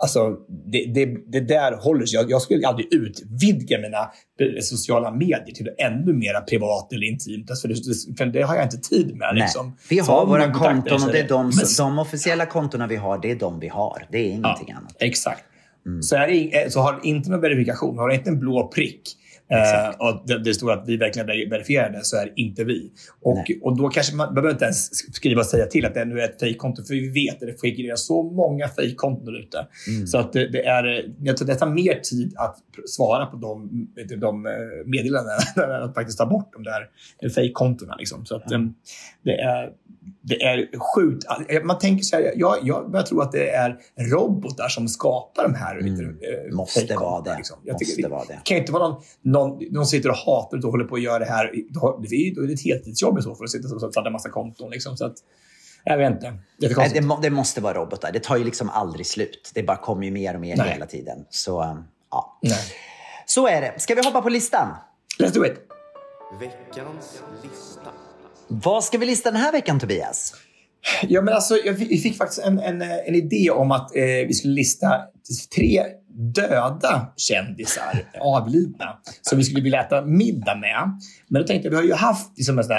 Alltså, 0.02 0.36
det, 0.66 0.86
det, 0.86 1.06
det 1.32 1.40
där 1.40 1.78
håller 1.78 2.06
sig. 2.06 2.20
Jag, 2.20 2.32
jag 2.32 2.42
skulle 2.42 2.68
aldrig 2.68 2.94
utvidga 2.94 3.80
mina 3.80 4.12
sociala 4.62 5.12
medier 5.12 5.56
till 5.56 5.70
ännu 5.78 6.14
mer 6.14 6.42
privat 6.42 6.94
eller 6.94 7.08
intimt. 7.08 7.50
Alltså, 7.50 7.68
för, 7.68 7.74
det, 7.74 8.18
för 8.18 8.26
det 8.26 8.42
har 8.42 8.56
jag 8.56 8.66
inte 8.66 8.78
tid 8.78 9.16
med. 9.16 9.36
Liksom. 9.36 9.78
Vi 9.90 9.98
Så 9.98 10.12
har 10.12 10.24
om 10.24 10.30
våra 10.30 10.54
konton 10.54 11.00
så 11.00 11.06
och 11.08 11.12
det 11.14 11.20
är 11.20 11.28
de, 11.28 11.46
Men- 11.46 11.66
de 11.78 12.00
officiella 12.00 12.46
kontona 12.46 12.88
vi 12.88 12.96
har, 12.96 13.22
det 13.22 13.32
är 13.32 13.36
de 13.36 13.60
vi 13.60 13.68
har. 13.68 14.08
Det 14.12 14.18
är 14.18 14.30
ingenting 14.30 14.72
annat. 14.72 14.96
Exakt. 15.00 15.44
Mm. 15.86 16.02
Så, 16.02 16.16
är 16.16 16.28
det, 16.28 16.64
eh, 16.64 16.70
så 16.70 16.80
har 16.80 17.00
inte 17.04 17.30
någon 17.30 17.42
verifikation, 17.42 17.98
har 17.98 18.10
inte 18.10 18.30
en 18.30 18.40
blå 18.40 18.68
prick 18.68 19.02
eh, 19.50 19.90
och 19.98 20.24
det, 20.28 20.44
det 20.44 20.54
står 20.54 20.72
att 20.72 20.84
vi 20.88 20.98
verkligen 20.98 21.28
ver- 21.28 21.50
verifierar 21.50 21.90
det, 21.90 22.04
så 22.04 22.18
är 22.18 22.26
det 22.26 22.32
inte 22.36 22.64
vi. 22.64 22.92
Och, 23.22 23.36
Nej. 23.36 23.60
och 23.64 23.78
då 23.78 23.90
kanske 23.90 24.16
man 24.16 24.34
behöver 24.34 24.52
inte 24.52 24.66
ens 24.66 25.16
skriva 25.16 25.40
och 25.40 25.46
säga 25.46 25.66
till 25.66 25.86
att 25.86 25.94
det 25.94 26.06
nu 26.06 26.20
är 26.20 26.26
ett 26.26 26.40
fejkkonto, 26.40 26.84
för 26.84 26.94
vi 26.94 27.10
vet 27.10 27.34
att 27.34 27.48
det 27.48 27.62
figurerar 27.62 27.96
så 27.96 28.24
många 28.24 28.68
fejkkonton 28.68 29.26
där 29.26 29.40
ute. 29.40 29.68
Mm. 29.88 30.08
Så 30.08 30.18
att 30.18 30.34
det, 30.34 30.48
det 30.48 30.66
är, 30.66 31.14
jag 31.20 31.38
tror 31.38 31.48
det 31.48 31.56
tar 31.56 31.70
mer 31.70 32.00
tid 32.00 32.34
att 32.38 32.58
svara 32.86 33.26
på 33.26 33.38
de, 33.38 33.70
de 34.18 34.46
eh, 34.46 34.52
meddelandena 34.86 35.38
än 35.76 35.84
att 35.84 35.94
faktiskt 35.94 36.18
ta 36.18 36.26
bort 36.26 36.54
de 36.54 36.64
där 36.64 37.30
fejkkontona. 37.30 37.96
Liksom. 37.96 38.26
Så 38.26 38.36
att, 38.36 38.52
eh, 38.52 38.60
det, 39.24 39.34
är, 39.42 39.70
det 40.22 40.42
är 40.44 40.70
sjukt. 40.96 41.26
Man 41.64 41.78
tänker 41.80 42.04
så 42.04 42.16
här, 42.16 42.34
jag, 42.36 42.58
jag 42.64 42.92
börjar 42.92 43.06
tro 43.06 43.22
att 43.22 43.32
det 43.32 43.50
är 43.50 43.78
robotar 43.98 44.68
som 44.68 44.88
skapar 44.88 45.44
de 45.44 45.54
här 45.56 45.80
Mm. 45.80 46.56
Måste 46.56 46.80
fejkkontona, 46.80 47.10
vara 47.12 47.22
det. 47.24 47.36
Liksom. 47.38 47.58
Jag 47.64 47.74
Måste 47.74 47.86
tycker, 47.86 48.10
vara 48.10 48.26
det. 48.26 48.34
det 48.34 48.40
kan 48.44 48.56
ju 48.56 48.62
inte 48.62 48.72
vara 48.72 48.88
någon, 48.88 49.02
någon, 49.22 49.60
någon 49.72 49.86
sitter 49.86 50.10
och 50.10 50.16
hatar 50.16 50.58
det 50.58 50.66
och 50.68 50.72
håller 50.72 50.86
på 50.86 50.96
att 50.96 51.02
göra 51.02 51.20
det 51.20 51.26
här. 51.26 51.52
Då- 51.70 52.00
Det 52.10 52.16
är 52.16 52.20
ju 52.20 52.48
det 52.48 52.54
ett 52.54 52.64
heltidsjobb 52.66 53.20
i 53.20 53.22
så 53.22 53.36
fall 53.36 53.44
att 53.44 53.50
sitta 53.50 53.76
och 53.76 53.92
starta 53.94 54.08
en 54.08 54.14
massa 54.14 54.30
konton. 54.30 54.70
Liksom. 54.72 54.98
Så 54.98 55.06
att, 55.06 55.16
jag 55.84 55.98
vet 55.98 56.12
inte. 56.12 56.32
Nej, 56.32 56.40
Jättekonstigt. 56.60 57.02
det, 57.02 57.08
må, 57.08 57.20
det 57.22 57.30
måste 57.30 57.62
vara 57.62 57.74
robotar. 57.74 58.12
Det 58.12 58.20
tar 58.24 58.38
ju 58.38 58.44
liksom 58.44 58.70
aldrig 58.70 59.06
slut. 59.06 59.52
Det 59.54 59.64
bara 59.64 59.78
kommer 59.78 60.04
ju 60.06 60.12
mer 60.12 60.34
och 60.36 60.42
mer 60.42 60.58
Nej. 60.58 60.70
hela 60.74 60.86
tiden. 60.86 61.26
Så 61.30 61.64
um, 61.64 61.84
ja, 62.12 62.40
Nej. 62.42 62.58
så 63.26 63.48
är 63.48 63.62
det. 63.62 63.80
Ska 63.80 63.96
vi 63.96 64.02
hoppa 64.06 64.22
på 64.22 64.30
listan? 64.30 64.68
Let's 65.20 65.34
do 65.34 65.46
it. 65.46 65.56
Veckans 66.40 67.22
lista. 67.44 67.90
Vad 68.50 68.84
ska 68.84 68.98
vi 68.98 69.06
lista 69.06 69.32
den 69.32 69.42
här 69.42 69.52
veckan, 69.52 69.80
Tobias? 69.80 70.34
Ja, 71.08 71.22
men 71.22 71.34
alltså, 71.34 71.58
jag, 71.66 71.78
fick 71.78 72.18
faktiskt 72.18 72.42
en, 72.42 72.60
en, 72.60 72.82
en 72.82 73.16
idé 73.16 73.50
om 73.52 73.72
att 73.72 73.96
eh, 73.96 74.04
vi 74.04 74.34
skulle 74.34 74.54
lista 74.54 75.02
tre 75.56 75.84
döda 76.08 77.14
kändisar, 77.18 78.06
avlidna, 78.20 78.98
som 79.22 79.38
vi 79.38 79.44
skulle 79.44 79.62
vilja 79.62 79.82
äta 79.82 80.06
middag 80.06 80.56
med. 80.56 81.00
Men 81.28 81.42
då 81.42 81.48
tänkte 81.48 81.68
jag, 81.68 81.72
vi 81.72 81.78
har 81.78 81.84
ju 81.84 81.94
haft 81.94 82.38
liksom, 82.38 82.58
en 82.58 82.64
sån 82.64 82.76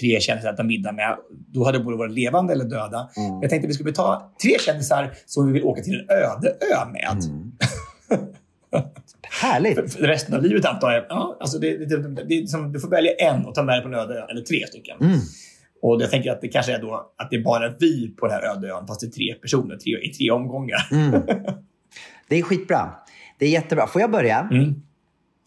tre 0.00 0.20
kändisar 0.20 0.48
att 0.48 0.54
äta 0.54 0.64
middag 0.64 0.92
med. 0.92 1.16
Då 1.30 1.64
hade 1.64 1.78
det 1.78 1.84
både 1.84 1.96
varit 1.96 2.12
levande 2.14 2.52
eller 2.52 2.64
döda. 2.64 3.10
Jag 3.42 3.50
tänkte 3.50 3.66
att 3.66 3.70
vi 3.70 3.74
skulle 3.74 3.92
ta 3.92 4.32
tre 4.42 4.58
kändisar 4.58 5.12
som 5.26 5.46
vi 5.46 5.52
vill 5.52 5.64
åka 5.64 5.82
till 5.82 5.94
en 5.94 6.10
öde 6.10 6.48
ö 6.48 6.84
med. 6.92 7.22
Härligt! 9.30 9.74
För, 9.74 9.88
för 9.88 10.06
resten 10.06 10.34
av 10.34 10.42
livet 10.42 10.64
antar 10.64 10.92
jag. 10.92 11.04
Ja, 11.08 11.36
alltså 11.40 11.58
det, 11.58 11.76
det, 11.76 12.08
det, 12.08 12.24
det 12.24 12.48
som, 12.48 12.72
du 12.72 12.80
får 12.80 12.88
välja 12.88 13.12
en 13.12 13.46
och 13.46 13.54
ta 13.54 13.62
med 13.62 13.74
dig 13.74 13.82
på 13.82 13.88
en 13.88 13.94
öde 13.94 14.26
eller 14.30 14.40
tre 14.40 14.66
stycken. 14.66 14.96
Mm. 15.00 15.18
Och 15.82 16.02
jag 16.02 16.10
tänker 16.10 16.32
att 16.32 16.40
det 16.40 16.48
kanske 16.48 16.74
är 16.74 16.80
då 16.80 17.12
att 17.18 17.30
det 17.30 17.36
är 17.36 17.42
bara 17.42 17.72
vi 17.78 18.14
på 18.16 18.26
den 18.26 18.34
här 18.34 18.56
öde 18.56 18.68
ön, 18.68 18.86
fast 18.86 19.00
det 19.00 19.06
är 19.06 19.10
tre 19.10 19.34
personer 19.34 19.76
tre, 19.76 19.92
i 19.92 20.12
tre 20.12 20.30
omgångar. 20.30 20.88
Mm. 20.90 21.12
Det 22.28 22.38
är 22.38 22.42
skitbra. 22.42 22.90
Det 23.38 23.46
är 23.46 23.50
jättebra. 23.50 23.86
Får 23.86 24.00
jag 24.00 24.10
börja? 24.10 24.38
Mm. 24.38 24.74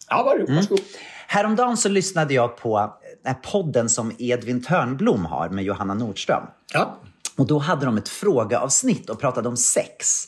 Ja, 0.08 0.22
var, 0.22 0.54
varsågod. 0.54 0.80
Häromdagen 1.26 1.76
så 1.76 1.88
lyssnade 1.88 2.34
jag 2.34 2.56
på 2.56 2.92
den 3.22 3.34
här 3.34 3.40
podden 3.42 3.88
som 3.88 4.12
Edvin 4.18 4.62
Törnblom 4.62 5.24
har 5.24 5.48
med 5.48 5.64
Johanna 5.64 5.94
Nordström. 5.94 6.42
Ja. 6.72 7.00
Och 7.36 7.46
då 7.46 7.58
hade 7.58 7.86
de 7.86 7.96
ett 7.96 8.08
frågeavsnitt 8.08 9.10
och 9.10 9.20
pratade 9.20 9.48
om 9.48 9.56
sex. 9.56 10.26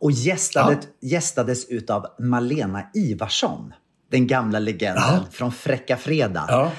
Och 0.00 0.10
gästades, 0.12 0.78
gästades 1.00 1.68
utav 1.68 2.06
Malena 2.18 2.82
Ivarsson. 2.94 3.72
Den 4.10 4.26
gamla 4.26 4.58
legenden 4.58 5.02
Ja. 5.06 5.24
från 5.30 5.52
Fräcka 5.52 5.96
Fredag. 5.96 6.44
Ja. 6.48 6.72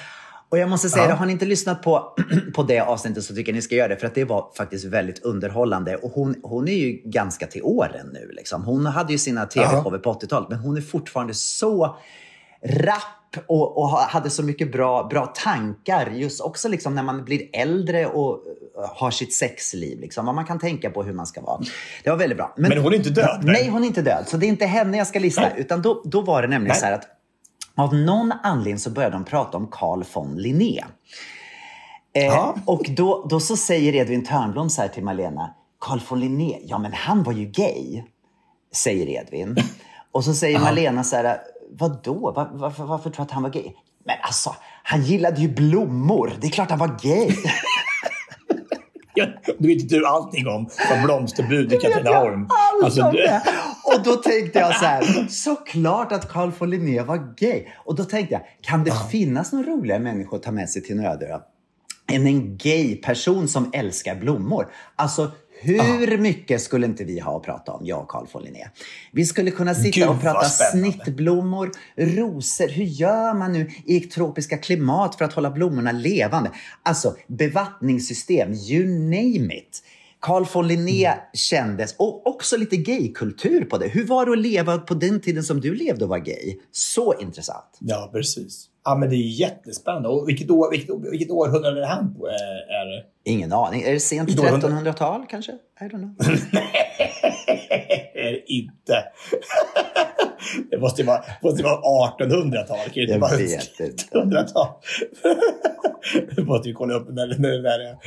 Och 0.49 0.57
jag 0.57 0.69
måste 0.69 0.89
säga, 0.89 1.09
Ja. 1.09 1.15
har 1.15 1.26
ni 1.26 1.32
inte 1.32 1.45
lyssnat 1.45 1.84
på, 1.84 2.15
på 2.55 2.63
det 2.63 2.80
avsnittet 2.80 3.24
så 3.24 3.36
tycker 3.36 3.51
jag 3.51 3.55
ni 3.55 3.61
ska 3.61 3.76
göra 3.76 3.88
det. 3.88 3.95
För 3.97 4.07
att 4.07 4.15
det 4.15 4.24
var 4.26 4.51
faktiskt 4.57 4.86
väldigt 4.86 5.19
underhållande. 5.24 5.95
Och 5.95 6.11
hon, 6.11 6.36
hon 6.43 6.67
är 6.67 6.76
ju 6.76 7.01
ganska 7.05 7.47
till 7.47 7.63
åren 7.63 8.09
nu. 8.13 8.32
Liksom. 8.32 8.63
Hon 8.63 8.86
hade 8.86 9.11
ju 9.11 9.17
sina 9.17 9.45
tv-shower 9.45 9.97
på 9.97 10.13
80-talet. 10.13 10.49
Men 10.49 10.59
hon 10.59 10.78
är 10.78 10.82
fortfarande 10.82 11.34
så 11.34 11.95
rapp 12.65 13.01
och, 13.47 13.77
och 13.77 13.88
ha- 13.89 14.07
hade 14.07 14.29
så 14.29 14.43
mycket 14.43 14.71
bra, 14.71 15.03
bra 15.03 15.25
tankar. 15.25 16.07
Just 16.11 16.41
också 16.41 16.67
liksom 16.69 16.95
när 16.95 17.03
man 17.03 17.25
blir 17.25 17.49
äldre 17.53 18.05
och 18.05 18.34
uh, 18.34 18.86
har 18.95 19.11
sitt 19.11 19.34
sexliv. 19.36 19.99
Liksom, 19.99 20.25
vad 20.25 20.36
man 20.36 20.45
kan 20.45 20.59
tänka 20.59 20.89
på 20.89 21.03
hur 21.03 21.13
man 21.13 21.25
ska 21.27 21.41
vara. 21.41 21.61
Det 22.03 22.09
var 22.09 22.17
väldigt 22.17 22.38
bra. 22.38 22.53
Men 22.57 22.77
hon 22.77 22.93
är 22.93 22.97
inte 22.97 23.09
död, 23.09 23.39
Nej, 23.43 23.53
nej. 23.53 23.69
hon 23.69 23.84
är 23.84 23.88
inte 23.88 24.01
död. 24.01 24.23
Så 24.27 24.38
det 24.38 24.45
är 24.45 24.47
inte 24.47 24.65
henne 24.65 24.97
jag 24.97 25.07
ska 25.07 25.19
lista. 25.19 25.41
Nej. 25.41 25.53
Utan 25.57 25.82
då, 25.82 26.01
då 26.05 26.21
var 26.21 26.41
det 26.41 26.47
nämligen 26.47 26.71
Nej. 26.73 26.79
så 26.79 26.86
här 26.86 26.93
att 26.93 27.07
av 27.75 27.95
någon 27.95 28.32
anledning 28.43 28.79
så 28.79 28.89
började 28.89 29.15
de 29.15 29.25
prata 29.25 29.57
om 29.57 29.67
Carl 29.71 30.03
von 30.13 30.36
Linné. 30.38 30.79
Eh, 32.13 32.23
Ja. 32.25 32.55
Och 32.65 32.86
då, 32.97 33.27
då 33.29 33.39
så 33.39 33.57
säger 33.57 33.95
Edvin 33.95 34.25
Törnblom 34.25 34.69
så 34.69 34.82
här 34.82 34.89
till 34.89 35.03
Malena. 35.03 35.53
Carl 35.79 35.99
von 36.09 36.19
Linné, 36.19 36.59
ja 36.63 36.77
men 36.77 36.93
han 36.93 37.23
var 37.23 37.34
ju 37.34 37.45
gay. 37.45 38.03
Säger 38.73 39.07
Edvin. 39.09 39.55
Och 40.11 40.23
så 40.23 40.34
säger 40.34 40.59
Malena 40.59 41.03
så 41.03 41.15
här, 41.15 41.38
vadå? 41.72 42.32
Var, 42.32 42.49
varför, 42.53 42.84
varför 42.84 43.09
tror 43.09 43.26
du 43.26 43.28
att 43.28 43.32
han 43.32 43.43
var 43.43 43.49
gay? 43.49 43.74
Men 44.05 44.15
alltså, 44.22 44.55
han 44.84 45.01
gillade 45.01 45.41
ju 45.41 45.47
blommor. 45.47 46.34
Det 46.41 46.47
är 46.47 46.51
klart 46.51 46.69
han 46.69 46.80
var 46.80 46.99
gay. 47.01 47.36
Du 49.59 49.67
vet 49.67 49.82
inte 49.82 49.95
du 49.95 50.07
allting 50.07 50.47
om 50.47 50.69
som 50.69 51.03
blomsterbud 51.03 51.74
i 51.74 51.78
Katrineholm. 51.78 52.47
allt 52.49 52.84
Alltså, 52.84 53.11
du-. 53.11 53.39
Och 53.84 54.03
då 54.03 54.15
tänkte 54.15 54.59
jag 54.59 54.76
så 54.76 54.86
här, 54.86 55.28
såklart 55.30 56.11
att 56.11 56.30
Carl 56.30 56.51
von 56.59 56.69
Linné 56.69 57.01
var 57.01 57.36
gay. 57.38 57.65
Och 57.86 57.95
då 57.95 58.03
tänkte 58.03 58.34
jag, 58.34 58.41
kan 58.61 58.84
det 58.84 58.93
finnas 59.11 59.51
några 59.53 59.72
roliga 59.72 59.99
människor 59.99 60.38
att 60.38 60.43
ta 60.43 60.51
med 60.51 60.69
sig 60.69 60.84
till 60.84 60.99
en 60.99 61.05
öde 61.05 61.41
än 62.11 62.28
en 62.28 62.57
gay 62.57 62.95
person 62.95 63.47
som 63.47 63.69
älskar 63.74 64.15
blommor? 64.15 64.67
Alltså, 64.95 65.32
hur 65.62 66.18
mycket 66.18 66.62
skulle 66.62 66.86
inte 66.86 67.03
vi 67.03 67.20
ha 67.20 67.38
att 67.38 67.43
prata 67.43 67.72
om, 67.72 67.86
jag 67.86 67.99
och 68.01 68.07
Carl 68.07 68.26
von 68.32 68.43
Linné? 68.43 68.68
Vi 69.12 69.26
skulle 69.26 69.51
kunna 69.51 69.76
sitta 69.76 69.99
Gud, 69.99 70.09
och 70.09 70.22
prata 70.22 70.45
snittblommor, 70.45 71.72
rosor. 71.95 72.68
Hur 72.68 72.84
gör 72.84 73.34
man 73.34 73.53
nu 73.53 73.72
i 73.86 73.99
tropiska 73.99 74.57
klimat 74.57 75.16
för 75.16 75.26
att 75.26 75.34
hålla 75.34 75.51
blommorna 75.51 75.91
levande? 75.91 76.51
Alltså, 76.84 77.16
bevattningssystem, 77.28 78.53
you 78.53 78.86
name 78.88 79.55
it. 79.55 79.84
Carl 80.20 80.45
von 80.53 80.68
Linné 80.68 81.05
Mm. 81.05 81.20
kändes, 81.34 81.95
och 81.97 82.28
också 82.28 82.57
lite 82.57 82.78
gaykultur 82.78 83.66
på 83.66 83.78
det. 83.78 83.88
Hur 83.88 84.05
var 84.05 84.26
det 84.26 84.32
att 84.32 84.38
leva 84.38 84.78
på 84.78 84.93
den 84.93 85.22
tiden 85.22 85.43
som 85.43 85.62
du 85.62 85.76
levde 85.76 86.03
och 86.03 86.09
var 86.09 86.18
gay? 86.20 86.57
Så 86.72 87.20
intressant. 87.20 87.78
Ja, 87.80 88.09
precis. 88.14 88.68
Ja, 88.84 88.95
men 88.95 89.09
det 89.09 89.15
är 89.15 89.39
jättespännande. 89.39 90.09
Och 90.09 90.29
vilket, 90.29 90.49
år, 90.49 90.71
vilket, 90.71 90.95
vilket 91.11 91.32
århundrade 91.32 91.82
är 91.82 91.88
han 91.88 92.15
på? 92.15 92.27
Är, 92.27 92.82
är 92.82 92.86
det? 92.86 93.03
Ingen 93.32 93.53
aning. 93.53 93.82
Är 93.82 93.93
det 93.93 93.99
sent 93.99 94.29
Vilket 94.29 94.45
århundrade? 94.45 94.75
1300-tal 94.75 95.25
kanske? 95.29 95.51
I 95.51 95.84
don't 95.84 95.89
know. 95.89 96.15
är 98.15 98.32
det 98.32 98.43
inte. 98.47 99.03
det 100.71 100.77
måste 100.77 101.01
ju 101.01 101.07
vara, 101.07 101.23
måste 101.43 101.63
vara 101.63 102.07
1800-tal. 102.19 102.77
Det 102.86 102.89
kan 102.89 102.93
ju 102.93 103.01
inte 103.01 103.13
Jag 103.13 103.19
vara 103.19 103.38
vet 103.38 103.79
inte. 103.79 104.17
1700-tal. 104.17 104.67
det 106.36 106.43
måste 106.43 106.69
vi 106.69 106.73
kolla 106.73 106.93
upp 106.93 107.07
när, 107.09 107.39
när 107.39 107.49
det 107.49 107.61
där 107.61 107.79
är. 107.79 107.97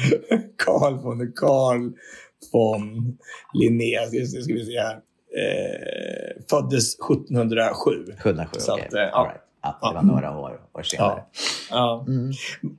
Carl 0.65 0.95
von, 0.95 1.33
Carl 1.37 1.93
von 2.53 3.19
Linné. 3.55 4.07
Ska, 4.07 4.55
vi 4.55 4.65
se 4.67 4.81
här. 4.81 4.95
Eh, 5.37 6.43
föddes 6.51 6.95
1707. 6.95 7.91
707, 8.19 8.61
Så 8.61 8.73
okej. 8.73 8.87
att, 8.87 8.95
eh, 8.95 9.01
ja. 9.01 9.11
All 9.13 9.27
right. 9.27 9.41
Ja, 9.65 9.89
det 9.89 9.95
var 9.95 10.03
några 10.03 10.39
år, 10.39 10.61
år 10.79 10.83
senare. 10.83 11.23
Ja. 11.71 12.07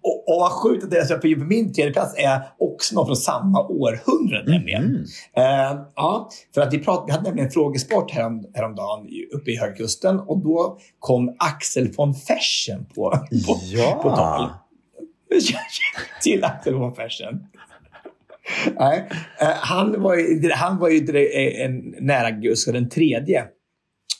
Och, 0.03 0.29
och 0.29 0.39
vad 0.39 0.51
sjukt 0.51 0.83
att 0.83 0.91
det 0.91 0.97
är 0.97 1.05
så, 1.05 1.19
för 1.19 1.35
min 1.35 1.73
tredje 1.73 1.93
plats 1.93 2.15
är 2.17 2.41
också 2.59 2.95
någon 2.95 3.05
från 3.05 3.15
samma 3.15 3.67
århundrade 3.67 4.51
nämligen. 4.51 5.05
Eh, 5.37 5.81
ja, 5.95 6.29
för 6.53 6.61
att 6.61 6.73
vi, 6.73 6.79
prat, 6.79 7.03
vi 7.07 7.11
hade 7.11 7.23
nämligen 7.23 7.47
en 7.47 7.51
frågesport 7.51 8.11
härom, 8.11 8.45
häromdagen 8.53 9.07
uppe 9.33 9.51
i 9.51 9.57
Höga 9.57 9.75
Kusten 9.75 10.19
och 10.19 10.43
då 10.43 10.77
kom 10.99 11.35
Axel 11.39 11.91
von 11.97 12.13
Fersen 12.13 12.85
på, 12.85 13.11
på, 13.47 13.59
Ja. 13.63 13.99
på 14.03 14.15
tal. 14.15 14.49
Till 16.23 16.43
Axel 16.43 16.73
von 16.73 16.95
Fersen. 16.95 17.47
Nej, 18.79 19.09
eh, 19.41 19.47
han 19.47 20.01
var 20.01 20.15
ju, 20.15 20.51
han 20.51 20.79
var 20.79 20.89
ju 20.89 21.27
en 21.63 21.95
nära 21.99 22.31
Gustav 22.31 22.73
den 22.73 22.89
tredje. 22.89 23.45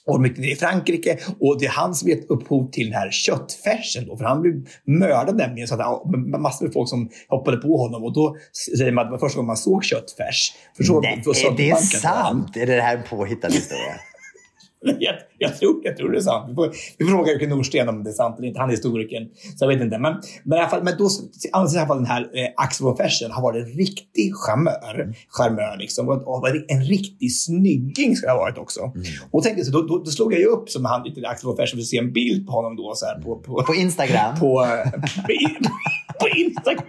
Och 0.07 0.21
mycket 0.21 0.45
i 0.45 0.55
Frankrike. 0.55 1.17
Och 1.39 1.59
det 1.59 1.65
är 1.65 1.69
han 1.69 1.95
som 1.95 2.09
gett 2.09 2.29
upphov 2.29 2.71
till 2.71 2.85
den 2.85 2.93
här 2.93 3.11
köttfärsen. 3.11 4.07
Då, 4.07 4.17
för 4.17 4.25
han 4.25 4.41
blev 4.41 4.53
mördad 4.85 5.35
nämligen. 5.35 5.67
Så 5.67 5.75
att 5.75 6.05
massor 6.39 6.65
med 6.65 6.73
folk 6.73 6.89
som 6.89 7.09
hoppade 7.27 7.57
på 7.57 7.77
honom. 7.77 8.03
Och 8.03 8.13
då 8.13 8.37
säger 8.77 8.91
man 8.91 9.01
att 9.01 9.07
det 9.07 9.11
var 9.11 9.19
första 9.19 9.37
gången 9.37 9.47
man 9.47 9.57
såg 9.57 9.83
köttfärs. 9.83 10.53
För 10.77 10.83
så, 10.83 11.01
Nej, 11.01 11.21
så 11.23 11.31
är 11.31 11.57
det 11.57 11.75
sant? 11.75 12.57
Är 12.57 12.65
det 12.65 12.81
här 12.81 12.97
en 12.97 13.03
påhittad 13.09 13.47
historia? 13.47 13.95
Jag, 14.99 15.15
jag, 15.37 15.57
tror, 15.57 15.81
jag 15.83 15.97
tror 15.97 16.11
det 16.11 16.17
är 16.17 16.21
sant. 16.21 16.49
Vi 16.49 16.55
får, 16.55 16.71
vi 16.97 17.05
får 17.05 17.11
fråga 17.11 17.31
Jocke 17.33 17.47
Norsten 17.47 17.89
om 17.89 18.03
det 18.03 18.09
är 18.09 18.13
sant 18.13 18.37
eller 18.37 18.47
inte. 18.47 18.59
Han 18.59 18.69
är 18.69 18.73
historikern. 18.73 19.29
Så 19.57 19.65
jag 19.65 19.67
vet 19.67 19.81
inte. 19.81 19.97
Men, 19.97 20.15
men, 20.43 20.57
i 20.57 20.61
alla 20.61 20.69
fall, 20.69 20.83
men 20.83 20.93
då 20.97 21.09
anses 21.51 21.75
i 21.75 21.77
alla 21.77 21.87
fall 21.87 21.97
den 21.97 22.05
här 22.05 22.21
eh, 22.21 22.49
Axel 22.57 22.85
von 22.85 22.97
Fersen 22.97 23.31
har 23.31 23.41
varit 23.41 23.65
en 23.65 23.71
riktig 23.71 24.35
charmör. 24.35 25.15
charmör 25.29 25.77
liksom. 25.77 26.09
och, 26.09 26.27
och 26.27 26.49
en 26.67 26.83
riktig 26.83 27.35
snygging 27.35 28.15
ska 28.15 28.27
jag 28.27 28.33
ha 28.33 28.39
varit 28.39 28.57
också. 28.57 28.91
Och 29.31 29.43
tänkte, 29.43 29.65
så 29.65 29.71
då, 29.71 29.81
då, 29.81 29.97
då 29.97 30.11
slog 30.11 30.33
jag 30.33 30.39
ju 30.39 30.45
upp 30.45 30.69
som 30.69 30.85
han, 30.85 31.03
lite 31.03 31.27
Axel 31.27 31.47
von 31.47 31.57
Fersen 31.57 31.77
för 31.77 31.81
att 31.81 31.87
se 31.87 31.97
en 31.97 32.13
bild 32.13 32.47
på 32.47 32.51
honom 32.51 32.75
då. 32.75 32.93
Så 32.95 33.05
här, 33.05 33.21
på, 33.21 33.35
på, 33.35 33.63
På 33.63 33.75
Instagram? 33.75 34.39
på, 34.39 34.61
eh, 34.63 34.91
på, 34.91 35.69
på 36.19 36.27
Instagram. 36.37 36.85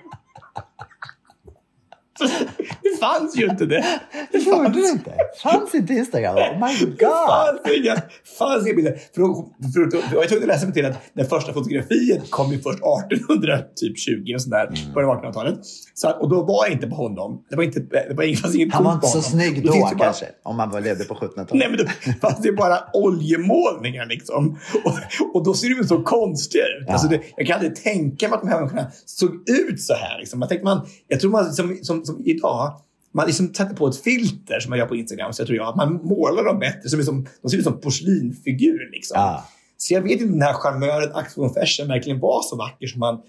Det 2.83 3.01
fanns 3.01 3.37
ju 3.37 3.47
inte 3.51 3.67
det. 3.67 3.85
Det 4.33 4.39
Gjorde 4.39 4.57
fanns 4.63 4.75
det 4.77 4.89
inte? 4.93 5.13
Fanns 5.43 5.75
inte 5.75 5.93
Instagram? 5.93 6.37
Oh 6.37 6.67
my 6.67 6.75
det 6.87 6.87
god! 6.87 7.29
fanns 7.29 7.77
inga, 7.77 8.03
fanns 8.39 8.67
inga 8.67 8.75
bilder. 8.77 8.99
För, 9.15 9.21
då- 9.21 9.49
för, 9.75 9.91
då- 9.91 10.21
jag 10.21 10.29
tvungen 10.29 10.43
att 10.43 10.49
läsa 10.49 10.65
mig 10.67 10.75
till 10.75 10.87
att 10.87 11.03
det 11.15 11.25
första 11.25 11.53
fotografiet 11.53 12.31
kom 12.31 12.53
ju 12.53 12.59
först 12.59 12.79
1820 12.79 14.35
och 14.35 14.43
sådär, 14.43 14.67
Mm. 14.67 14.93
början 14.95 15.11
av 15.11 15.17
1800-talet. 15.25 15.59
Så, 15.95 16.09
att- 16.09 16.21
och 16.21 16.29
då 16.29 16.43
var 16.43 16.65
jag 16.67 16.73
inte 16.73 16.87
på 16.87 16.95
honom. 16.97 17.45
Det 17.51 17.57
var 17.57 17.63
inte, 17.63 17.81
det 17.81 18.15
var 18.17 18.25
ingen, 18.25 18.37
fanns 18.37 18.55
ingen 18.55 18.71
Han 18.71 18.85
var 18.85 18.93
inte 18.93 19.07
så 19.07 19.19
honom. 19.19 19.31
snygg 19.31 19.63
Det 19.63 19.69
då 19.69 19.81
bara- 19.81 19.91
kanske, 19.99 20.27
om 20.43 20.57
man 20.57 20.83
levde 20.83 21.05
på 21.05 21.15
1700-talet. 21.15 21.51
Nej, 21.53 21.69
men 21.69 21.79
det 21.79 22.21
fanns 22.21 22.39
det 22.43 22.53
bara 22.53 22.79
oljemålningar 22.93 24.07
liksom. 24.07 24.59
Och, 24.85 24.93
och 25.35 25.45
då 25.45 25.55
ser 25.55 25.69
det 25.83 25.89
så 25.89 26.03
konstigt 26.03 26.61
ut. 26.61 26.85
Ja. 26.87 26.93
Alltså 26.93 27.09
det, 27.09 27.21
jag 27.37 27.47
kan 27.47 27.55
aldrig 27.55 27.77
tänka 27.77 28.29
mig 28.29 28.35
att 28.37 28.43
de 28.43 28.49
här 28.49 28.57
människorna 28.59 28.87
såg 29.07 29.31
ut 29.49 29.81
så 29.83 29.95
här. 29.95 30.19
Liksom. 30.19 30.41
Jag, 30.41 30.49
tänkte 30.49 30.65
man, 30.65 30.87
jag 31.09 31.21
tror 31.21 31.31
man, 31.31 31.53
som, 31.53 31.79
som, 31.83 32.05
som 32.07 32.23
idag, 32.25 32.81
man 33.13 33.27
liksom 33.27 33.55
sätter 33.55 33.75
på 33.75 33.87
ett 33.87 33.97
filter 33.97 34.61
som 34.61 34.71
man 34.71 34.79
gör 34.79 34.87
på 34.87 34.97
Instagram, 34.97 35.33
så 35.33 35.41
jag 35.41 35.47
tror 35.47 35.57
jag, 35.57 35.69
att 35.69 35.77
man 35.77 35.95
målar 35.95 36.45
dem 36.45 36.59
bättre. 36.59 36.89
Som 36.89 37.01
är 37.01 37.05
som, 37.05 37.27
de 37.43 37.49
ser 37.49 37.59
ut 37.59 37.65
som 37.65 37.81
porslinfigur. 37.81 38.91
Liksom. 38.93 39.15
Ja. 39.21 39.45
Så 39.77 39.95
jag 39.95 40.03
vet 40.03 40.13
inte 40.13 40.25
om 40.25 40.33
den 40.33 40.43
här 40.43 40.53
charmören 40.53 41.13
Axel 41.15 41.43
von 41.43 41.55
Fersen 41.55 41.89
verkligen 41.89 42.21
var 42.21 42.43
så 42.43 42.57
vacker 42.57 42.87
som 42.87 43.03
han, 43.03 43.23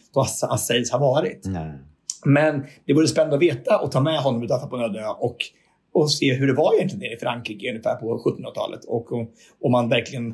han 0.50 0.60
sägs 0.60 0.92
ha 0.92 1.00
varit. 1.00 1.42
Nej. 1.46 1.74
Men 2.26 2.66
det 2.86 2.94
vore 2.94 3.08
spännande 3.08 3.36
att 3.36 3.42
veta 3.42 3.78
och 3.78 3.92
ta 3.92 4.00
med 4.00 4.20
honom 4.20 4.44
utanför 4.44 4.68
på 4.68 4.76
en 4.76 4.82
öde 4.82 5.08
och, 5.08 5.38
och 5.94 6.12
se 6.12 6.34
hur 6.34 6.48
det 6.48 6.54
var 6.54 6.76
egentligen 6.76 7.00
nere 7.00 7.14
i 7.14 7.18
Frankrike 7.18 7.70
ungefär 7.70 7.96
på 7.96 8.18
1700-talet. 8.18 8.86
Och 8.86 9.12
om 9.62 9.72
man 9.72 9.90
verkligen 9.90 10.34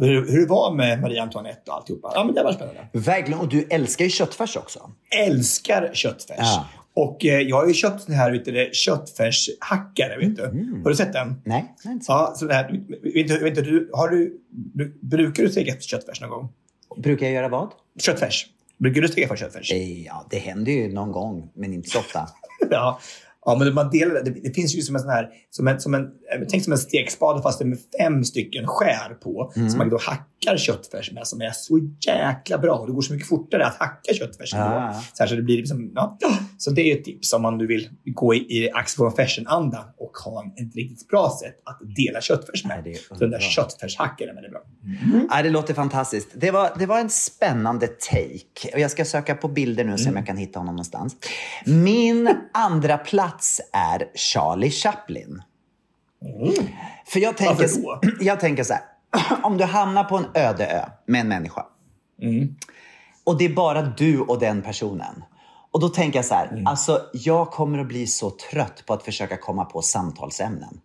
hur, 0.00 0.30
hur 0.30 0.40
det 0.40 0.46
var 0.46 0.74
med 0.74 1.00
Marie 1.00 1.22
Antoinette 1.22 1.70
och 1.70 1.76
alltihopa. 1.76 2.12
Ja, 2.14 2.24
men 2.24 2.34
det 2.34 2.42
var 2.42 2.52
spännande. 2.52 2.88
Verkligen. 2.92 3.40
Och 3.40 3.48
du 3.48 3.66
älskar 3.70 4.04
ju 4.04 4.10
köttfärs 4.10 4.56
också. 4.56 4.90
Älskar 5.26 5.90
köttfärs. 5.92 6.38
Ja. 6.38 6.66
Och 6.96 7.24
eh, 7.24 7.40
jag 7.40 7.56
har 7.56 7.66
ju 7.66 7.74
köpt 7.74 8.06
den 8.06 8.16
här 8.16 8.30
vet 8.32 8.44
du, 8.44 8.70
köttfärshackare. 8.72 10.18
Vet 10.18 10.36
du. 10.36 10.44
Mm. 10.44 10.82
Har 10.82 10.90
du 10.90 10.96
sett 10.96 11.12
den? 11.12 11.42
Nej, 11.44 11.74
inte. 11.86 12.04
Ja, 12.08 12.32
så 12.36 12.44
det 12.46 12.54
här, 12.54 12.70
vet 13.14 13.28
du, 13.28 13.38
vet 13.38 13.54
du, 13.54 13.90
har 13.92 14.08
du, 14.08 14.40
bru- 14.76 14.98
brukar 15.00 15.42
du 15.42 15.48
steka 15.48 15.80
köttfärs 15.80 16.20
någon 16.20 16.30
gång? 16.30 16.48
Brukar 16.96 17.26
jag 17.26 17.34
göra 17.34 17.48
vad? 17.48 17.70
Köttfärs. 17.98 18.46
Brukar 18.78 19.00
du 19.00 19.08
steka 19.08 19.28
för 19.28 19.36
köttfärs? 19.36 19.72
Eh, 19.72 20.02
Ja, 20.02 20.26
det 20.30 20.38
händer 20.38 20.72
ju 20.72 20.92
någon 20.92 21.12
gång, 21.12 21.50
men 21.54 21.72
inte 21.72 21.90
så 21.90 21.98
ofta. 21.98 22.28
Ja. 22.70 23.00
Ja, 23.46 23.56
men 23.58 23.74
man 23.74 23.90
delar 23.90 24.14
det. 24.14 24.30
Det 24.30 24.54
finns 24.54 24.76
ju 24.76 24.82
som 24.82 24.94
en 24.96 25.00
sån 25.02 25.10
här, 25.10 25.28
som 25.50 25.68
en, 25.68 25.80
som 25.80 25.94
en, 25.94 26.08
tänk 26.50 26.64
som 26.64 26.72
en 26.72 26.78
stekspade 26.78 27.42
fast 27.42 27.58
det 27.58 27.64
är 27.64 27.66
med 27.66 27.78
fem 28.00 28.24
stycken 28.24 28.66
skär 28.66 29.14
på. 29.14 29.52
Som 29.54 29.78
man 29.78 29.88
då 29.90 29.98
hackar 30.02 30.24
köttfärs 30.56 31.12
med 31.12 31.26
som 31.26 31.40
är 31.40 31.50
så 31.50 31.80
jäkla 32.06 32.58
bra. 32.58 32.74
Och 32.74 32.86
det 32.86 32.92
går 32.92 33.02
så 33.02 33.12
mycket 33.12 33.28
fortare 33.28 33.66
att 33.66 33.76
hacka 33.78 34.14
köttfärs. 34.14 34.54
Ah. 34.54 34.86
då. 34.86 35.00
Så, 35.14 35.22
här, 35.22 35.26
så 35.26 35.34
det 35.34 35.42
blir 35.42 35.56
liksom, 35.56 35.92
ja. 35.94 36.18
Så 36.58 36.70
det 36.70 36.82
är 36.82 36.98
ett 36.98 37.04
tips 37.04 37.32
om 37.32 37.42
man 37.42 37.58
nu 37.58 37.66
vill 37.66 37.88
gå 38.04 38.34
i, 38.34 38.38
i 38.38 38.70
Axel 38.70 39.04
von 39.04 39.12
Fersen-andan 39.12 39.84
och 39.98 40.16
ha 40.16 40.42
en, 40.42 40.66
ett 40.66 40.74
riktigt 40.74 41.08
bra 41.08 41.38
sätt 41.42 41.62
att 41.64 41.78
dela 41.96 42.20
köttfärs 42.20 42.64
med. 42.64 42.86
Är 42.86 42.94
så 42.94 43.14
den 43.14 43.30
där 43.30 43.40
köttfärshackaren 43.40 44.30
är 44.30 44.34
väldigt 44.34 44.52
bra. 44.52 44.62
Ja, 45.30 45.42
det 45.42 45.50
låter 45.50 45.74
fantastiskt. 45.74 46.28
Det 46.34 46.50
var, 46.50 46.70
det 46.78 46.86
var 46.86 47.00
en 47.00 47.10
spännande 47.10 47.86
take. 47.86 48.74
Och 48.74 48.80
jag 48.80 48.90
ska 48.90 49.04
söka 49.04 49.34
på 49.34 49.48
bilder 49.48 49.84
nu 49.84 49.92
och 49.92 50.00
se 50.00 50.10
om 50.10 50.16
jag 50.16 50.26
kan 50.26 50.36
hitta 50.36 50.58
honom 50.58 50.74
någonstans. 50.74 51.16
Min 51.66 52.30
andra 52.52 52.98
plats 52.98 53.60
är 53.72 54.06
Charlie 54.14 54.70
Chaplin. 54.70 55.42
För 57.06 57.20
jag 57.20 57.36
tänker, 57.36 57.54
Varför 57.54 57.82
då? 57.82 58.00
jag 58.20 58.40
tänker 58.40 58.64
så 58.64 58.72
här. 58.72 58.82
Om 59.42 59.58
du 59.58 59.64
hamnar 59.64 60.04
på 60.04 60.16
en 60.16 60.26
öde 60.34 60.66
ö 60.66 60.84
med 61.06 61.20
en 61.20 61.28
människa. 61.28 61.66
Och 63.24 63.38
det 63.38 63.44
är 63.44 63.54
bara 63.54 63.82
du 63.82 64.20
och 64.20 64.38
den 64.38 64.62
personen. 64.62 65.24
Och 65.70 65.80
då 65.80 65.88
tänker 65.88 66.18
jag 66.18 66.24
så 66.24 66.34
här. 66.34 66.62
Alltså, 66.66 67.00
jag 67.12 67.50
kommer 67.50 67.78
att 67.78 67.88
bli 67.88 68.06
så 68.06 68.30
trött 68.30 68.86
på 68.86 68.92
att 68.92 69.02
försöka 69.02 69.36
komma 69.36 69.64
på 69.64 69.82
samtalsämnen. 69.82 70.80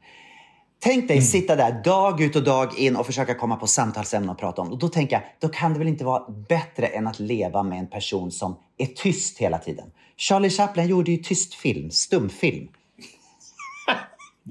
Tänk 0.81 1.07
dig 1.07 1.21
sitta 1.21 1.55
där 1.55 1.83
dag 1.83 2.21
ut 2.21 2.35
och 2.35 2.43
dag 2.43 2.79
in 2.79 2.95
och 2.95 3.05
försöka 3.05 3.35
komma 3.35 3.55
på 3.55 3.67
samtalsämnen 3.67 4.29
att 4.29 4.37
prata 4.37 4.61
om. 4.61 4.71
Och 4.71 4.79
då 4.79 4.87
tänker 4.87 5.15
jag, 5.15 5.23
då 5.39 5.49
kan 5.49 5.73
det 5.73 5.79
väl 5.79 5.87
inte 5.87 6.05
vara 6.05 6.31
bättre 6.49 6.87
än 6.87 7.07
att 7.07 7.19
leva 7.19 7.63
med 7.63 7.79
en 7.79 7.87
person 7.87 8.31
som 8.31 8.55
är 8.77 8.85
tyst 8.85 9.37
hela 9.37 9.57
tiden. 9.57 9.91
Charlie 10.17 10.49
Chaplin 10.49 10.87
gjorde 10.87 11.11
ju 11.11 11.17
tyst 11.17 11.53
film, 11.53 11.91
stumfilm. 11.91 12.67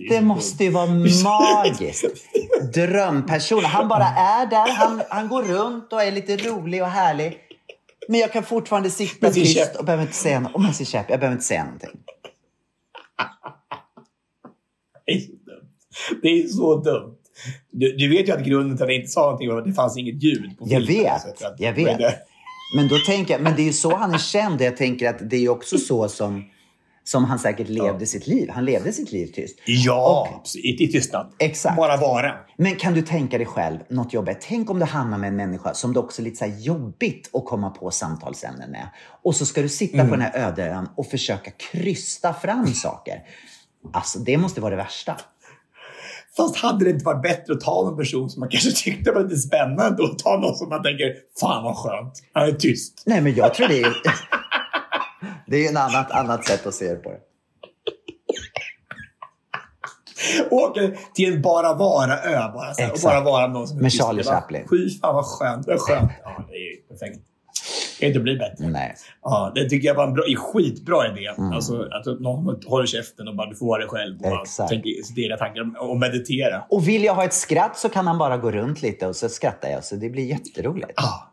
Det 0.09 0.21
måste 0.21 0.65
ju 0.65 0.71
vara 0.71 0.87
magiskt. 1.25 2.05
Drömperson. 2.75 3.65
Han 3.65 3.89
bara 3.89 4.05
är 4.07 4.47
där, 4.47 4.73
han, 4.73 5.03
han 5.09 5.29
går 5.29 5.43
runt 5.43 5.93
och 5.93 6.03
är 6.03 6.13
lite 6.13 6.37
rolig 6.37 6.83
och 6.83 6.89
härlig. 6.89 7.39
Men 8.09 8.21
jag 8.21 8.33
kan 8.33 8.43
fortfarande 8.43 8.91
sitta 8.91 9.31
tyst 9.31 9.77
och 9.79 9.85
behöver 9.85 10.03
inte 10.03 10.17
säga 10.17 10.41
något. 10.41 10.55
Och 10.55 10.61
med 10.61 10.77
sin 10.77 10.87
käpp, 10.87 11.11
jag 11.11 11.21
behöver 11.21 11.35
inte 11.35 11.47
säga 11.47 11.65
någonting. 11.65 11.91
Det 15.07 15.13
är 15.13 15.19
så 15.21 15.35
dumt. 15.35 15.69
Det 16.23 16.29
är 16.29 16.49
så 16.49 16.77
dumt. 16.77 17.15
Du, 17.71 17.97
du 17.97 18.09
vet 18.09 18.29
ju 18.29 18.33
att 18.33 18.45
grunden 18.45 18.77
till 18.77 18.85
att 18.85 18.91
jag 18.91 18.99
inte 19.01 19.11
sa 19.11 19.21
någonting 19.21 19.49
var 19.49 19.59
att 19.59 19.65
det 19.65 19.73
fanns 19.73 19.97
inget 19.99 20.23
ljud 20.23 20.59
på 20.59 20.67
Jag 20.69 20.81
vet, 20.81 21.43
jag 21.59 21.73
vet. 21.73 21.99
Men 22.77 22.89
då 22.89 22.99
tänker 22.99 23.35
jag, 23.35 23.43
men 23.43 23.57
det 23.57 23.63
är 23.63 23.67
ju 23.67 23.73
så 23.73 23.97
han 23.97 24.15
är 24.15 24.19
känd. 24.19 24.61
Jag 24.61 24.77
tänker 24.77 25.11
att 25.11 25.31
det 25.31 25.37
är 25.37 25.49
också 25.49 25.79
så 25.79 26.09
som, 26.09 26.45
som 27.11 27.25
han 27.25 27.39
säkert 27.39 27.69
levde 27.69 28.07
sitt 28.07 28.27
liv. 28.27 28.51
Han 28.51 28.65
levde 28.65 28.93
sitt 28.93 29.13
liv 29.13 29.27
tyst. 29.27 29.59
Ja, 29.67 30.43
i, 30.57 30.85
i 30.85 30.93
tystnad. 30.93 31.33
Exakt. 31.39 31.77
Bara 31.77 31.97
vara. 31.97 32.35
Men 32.57 32.77
kan 32.77 32.95
du 32.95 33.03
tänka 33.03 33.39
dig 33.39 33.47
själv 33.47 33.79
något 33.89 34.13
jobbigt? 34.13 34.39
Tänk 34.41 34.71
om 34.71 34.79
du 34.79 34.85
hamnar 34.85 35.19
med 35.19 35.29
en 35.29 35.37
människa 35.37 35.75
som 35.75 35.93
det 35.93 36.01
också 36.01 36.23
är 36.23 36.25
lite 36.25 36.37
så 36.37 36.53
jobbigt 36.59 37.31
att 37.33 37.45
komma 37.45 37.71
på 37.71 37.91
samtalsämnen 37.91 38.71
med. 38.71 38.89
Och 39.23 39.37
så 39.37 39.47
ska 39.47 39.63
du 39.63 39.69
sitta 39.69 40.05
på 40.05 40.11
den 40.11 40.21
här 40.21 40.49
öde 40.49 40.69
ön 40.69 40.89
och 40.97 41.07
försöka 41.07 41.51
krysta 41.51 42.35
fram 42.35 42.67
saker. 42.67 43.23
Alltså, 43.93 44.19
det 44.19 44.39
måste 44.39 44.61
vara 44.61 44.71
det 44.71 44.77
värsta. 44.77 45.17
Fast 46.37 46.57
hade 46.57 46.85
det 46.85 46.91
inte 46.91 47.05
varit 47.05 47.23
bättre 47.23 47.53
att 47.53 47.61
ta 47.61 47.85
någon 47.85 47.97
person 47.97 48.31
som 48.31 48.41
man 48.41 48.49
kanske 48.49 48.71
tyckte 48.85 49.13
var 49.13 49.23
lite 49.23 49.37
spännande 49.37 50.03
och 50.03 50.19
ta 50.19 50.37
någon 50.37 50.55
som 50.55 50.69
man 50.69 50.83
tänker, 50.83 51.15
fan 51.41 51.65
vad 51.65 51.77
skönt, 51.77 52.13
han 52.33 52.49
är 52.49 52.53
tyst. 52.53 53.03
Nej, 53.07 53.21
men 53.21 53.35
jag 53.35 53.55
tror 53.55 53.69
det 53.69 53.81
är... 53.81 53.93
Det 55.49 55.57
är 55.57 55.61
ju 55.61 55.67
ett 55.67 55.77
annat, 55.77 56.11
annat 56.11 56.45
sätt 56.47 56.67
att 56.67 56.75
se 56.75 56.95
på 56.95 57.11
det. 57.11 57.19
Åker 60.51 60.99
till 61.15 61.35
en 61.35 61.43
bara 61.43 61.75
vara-ö 61.75 62.53
bara, 62.55 62.75
så 62.75 62.83
här, 62.83 62.93
och 62.93 62.99
bara 63.05 63.21
vara 63.21 63.47
någon 63.47 63.69
som 63.69 63.79
är 63.79 63.83
Med. 63.83 63.93
Charlie 63.93 64.23
Det 64.23 64.29
Chaplin. 64.29 64.67
Fy 64.71 64.91
fan 64.91 65.15
vad 65.15 65.25
skönt, 65.25 65.67
vad 65.67 65.81
skönt. 65.81 66.11
Ja, 66.25 66.45
det 66.49 66.55
är 66.55 66.89
perfekt. 66.89 67.21
Det 67.99 68.01
kan 68.01 68.09
inte 68.09 68.21
bli 68.21 68.37
bättre. 68.37 68.67
Nej. 68.69 68.95
Ja, 69.23 69.53
det 69.55 69.69
tycker 69.69 69.89
jag 69.89 69.95
var 69.95 70.07
en 70.07 70.15
bra, 70.15 70.25
skitbra 70.37 71.07
idé. 71.09 71.29
Alltså, 71.55 71.83
att 71.83 72.21
någon 72.21 72.61
håller 72.67 72.87
käften 72.87 73.29
och 73.29 73.37
bara 73.37 73.51
du 73.51 73.57
får 73.57 73.67
vara 73.67 73.79
dig 73.79 73.89
själv 73.89 74.17
och 74.17 74.23
bara 74.23 74.31
Mm. 74.31 74.43
Exakt. 74.43 74.69
tänker 74.71 75.03
sitt 75.03 75.19
egna 75.19 75.37
tankar 75.37 75.89
och 75.91 75.97
meditera. 75.97 76.65
Och 76.71 76.89
vill 76.89 77.05
jag 77.05 77.15
ha 77.15 77.25
ett 77.25 77.35
skratt 77.35 77.79
så 77.79 77.89
kan 77.89 78.07
han 78.07 78.19
bara 78.19 78.37
gå 78.37 78.51
runt 78.51 78.83
lite 78.83 79.07
och 79.07 79.17
så 79.17 79.29
skrattar 79.29 79.69
jag. 79.69 79.85
Så 79.85 79.97
det 79.97 80.11
blir 80.11 80.25
jätteroligt. 80.25 80.93
Ja. 80.97 81.33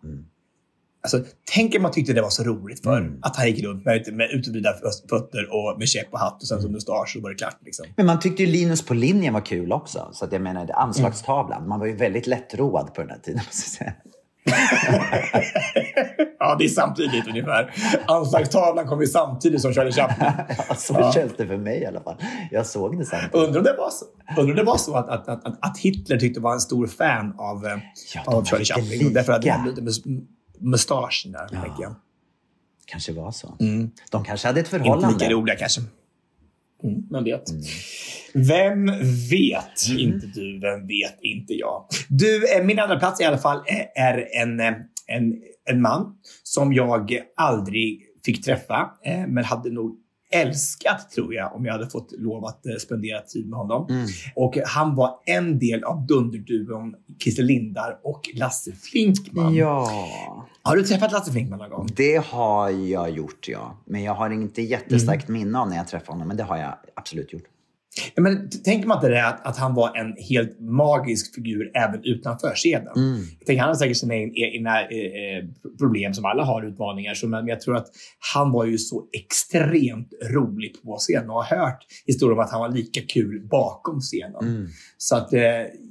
Alltså, 1.13 1.31
tänk 1.53 1.75
om 1.75 1.81
man 1.81 1.91
tyckte 1.91 2.13
det 2.13 2.21
var 2.21 2.29
så 2.29 2.43
roligt 2.43 2.83
för 2.83 2.97
Mm. 2.97 3.19
att 3.21 3.35
han 3.35 3.47
gick 3.47 3.63
runt 3.65 3.85
med, 3.85 4.13
med 4.13 4.29
utbyggda 4.31 4.73
fötter 5.09 5.47
och 5.53 5.79
med 5.79 5.87
käpp 5.89 6.07
och 6.13 6.19
hatt 6.19 6.41
och 6.41 6.47
sen 6.47 6.61
så 6.61 6.69
mustasch 6.69 7.09
så 7.13 7.21
var 7.21 7.29
det 7.29 7.35
klart. 7.35 7.57
Liksom. 7.65 7.85
Men 7.97 8.05
man 8.05 8.19
tyckte 8.19 8.43
ju 8.43 8.49
Linus 8.51 8.85
på 8.85 8.93
linjen 8.93 9.33
var 9.33 9.41
kul 9.45 9.71
också. 9.71 10.09
Så 10.13 10.25
att 10.25 10.31
jag 10.31 10.41
menar, 10.41 10.69
anslagstavlan. 10.73 11.67
Man 11.67 11.79
var 11.79 11.87
ju 11.87 11.95
väldigt 11.95 12.27
lättroad 12.27 12.93
på 12.93 13.01
den 13.01 13.09
här 13.09 13.17
tiden. 13.19 13.41
måste 13.45 13.61
jag 13.83 13.87
säga. 13.87 13.93
ja, 16.39 16.55
det 16.59 16.65
är 16.65 16.69
samtidigt 16.69 17.27
ungefär. 17.27 17.73
Anslagstavlan 18.07 18.87
kom 18.87 19.01
ju 19.01 19.07
samtidigt 19.07 19.61
som 19.61 19.73
Charlie 19.73 19.91
Chaplin. 19.91 20.31
Ja, 20.69 20.75
så 20.75 20.93
Ja. 20.99 21.11
känns 21.11 21.31
det 21.37 21.47
för 21.47 21.57
mig 21.57 21.81
i 21.81 21.85
alla 21.85 22.01
fall. 22.01 22.15
Jag 22.51 22.65
såg 22.65 22.97
det 22.97 23.05
samtidigt. 23.05 23.35
Undrar 23.35 23.57
om 23.59 23.63
det 23.63 23.75
var 23.77 23.89
så, 23.89 24.05
undrar 24.41 24.51
om 24.53 24.57
det 24.57 24.63
var 24.63 24.77
så 24.77 24.95
att, 24.95 25.09
att, 25.09 25.27
att, 25.27 25.45
att, 25.45 25.57
att 25.61 25.77
Hitler 25.77 26.17
tyckte 26.17 26.39
var 26.39 26.53
en 26.53 26.59
stor 26.59 26.87
fan 26.87 27.35
av, 27.37 27.65
eh, 27.65 27.77
Ja, 28.15 28.21
av 28.25 28.45
Charlie 28.45 28.65
Chaplin. 28.65 29.13
Därför 29.13 29.31
hade 29.33 29.47
mustaschen 30.59 31.31
där. 31.31 31.47
jag. 31.81 31.95
Kanske 32.85 33.13
var 33.13 33.31
så. 33.31 33.57
Mm. 33.59 33.91
De 34.11 34.23
kanske 34.23 34.47
hade 34.47 34.59
ett 34.59 34.65
Inte 34.73 34.79
förhållande. 34.79 35.19
lika 35.19 35.33
roliga 35.33 35.55
kanske. 35.55 35.81
Mm, 36.83 37.03
vem 37.11 37.23
vet? 37.23 37.43
Vem 38.33 38.85
vet? 39.29 39.87
Mm. 39.89 39.99
Inte 39.99 40.27
du, 40.27 40.59
vem 40.59 40.87
vet? 40.87 41.17
Inte 41.21 41.53
jag. 41.53 41.85
Du, 42.09 42.55
eh, 42.57 42.63
min 42.63 42.79
andra 42.79 42.99
plats 42.99 43.21
i 43.21 43.23
alla 43.23 43.37
fall 43.37 43.57
eh, 43.57 44.03
är 44.03 44.41
en, 44.41 44.59
eh, 44.59 44.73
en, 45.07 45.41
en 45.65 45.81
man 45.81 46.17
som 46.43 46.73
jag 46.73 47.19
aldrig 47.35 48.01
fick 48.25 48.45
träffa, 48.45 48.91
men 49.27 49.43
hade 49.43 49.69
nog 49.69 49.97
älskat, 50.41 51.11
tror 51.11 51.33
jag, 51.33 51.55
om 51.55 51.65
jag 51.65 51.73
hade 51.73 51.89
fått 51.89 52.11
lov 52.17 52.45
att 52.45 52.65
eh, 52.65 52.75
spendera 52.75 53.21
tid 53.21 53.49
med 53.49 53.59
honom. 53.59 53.87
Mm. 53.89 54.07
Och 54.35 54.57
han 54.65 54.95
var 54.95 55.19
en 55.25 55.59
del 55.59 55.83
av 55.83 56.07
dunderduon 56.07 56.95
Christer 57.23 57.43
Lindar 57.43 57.99
och 58.03 58.21
Lasse 58.33 58.71
Flinkman. 58.71 59.55
Ja, 59.55 60.07
Har 60.61 60.75
du 60.75 60.83
träffat 60.83 61.11
Lasse 61.11 61.31
Flinkman 61.31 61.59
någon 61.59 61.69
gång? 61.69 61.87
det 61.95 62.25
har 62.25 62.69
jag 62.69 63.09
gjort 63.09 63.47
ja. 63.47 63.77
Men 63.85 64.03
jag 64.03 64.13
har 64.13 64.29
inte 64.29 64.61
jättestarkt 64.61 65.27
minne 65.27 65.59
av 65.59 65.69
när 65.69 65.77
jag 65.77 65.87
träffade 65.87 66.11
honom. 66.11 66.27
Men 66.27 66.37
det 66.37 66.43
har 66.43 66.57
jag 66.57 66.73
absolut 66.95 67.33
gjort. 67.33 67.43
Ja, 68.15 68.21
men 68.21 68.49
tänker 68.49 68.87
man 68.87 68.97
inte 68.97 69.09
det 69.09 69.27
att, 69.27 69.47
att 69.47 69.57
han 69.57 69.73
var 69.73 69.97
en 69.97 70.15
helt 70.29 70.59
magisk 70.59 71.35
figur 71.35 71.71
även 71.75 72.03
utanför 72.03 72.55
scenen? 72.55 72.93
Jag 73.39 73.45
tänker, 73.45 73.61
han 73.61 73.69
har 73.69 73.75
säkert 73.75 73.97
sina 73.97 74.13
egna 74.15 74.81
eh, 74.81 74.87
eh, 74.87 75.45
problem 75.79 76.13
som 76.13 76.25
alla 76.25 76.43
har, 76.43 76.63
utmaningar. 76.63 77.13
Så, 77.13 77.27
men 77.27 77.47
jag 77.47 77.61
tror 77.61 77.75
att 77.75 77.87
han 78.33 78.51
var 78.51 78.65
ju 78.65 78.77
så 78.77 79.05
extremt 79.13 80.13
rolig 80.33 80.83
på 80.83 80.97
scenen 80.97 81.29
och 81.29 81.43
har 81.43 81.57
hört 81.57 81.85
historier 82.05 82.33
om 82.33 82.39
att 82.39 82.51
han 82.51 82.59
var 82.59 82.69
lika 82.69 83.01
kul 83.01 83.47
bakom 83.51 83.99
scenen. 83.99 84.69
Så 84.97 85.15
att 85.15 85.33
eh, 85.33 85.41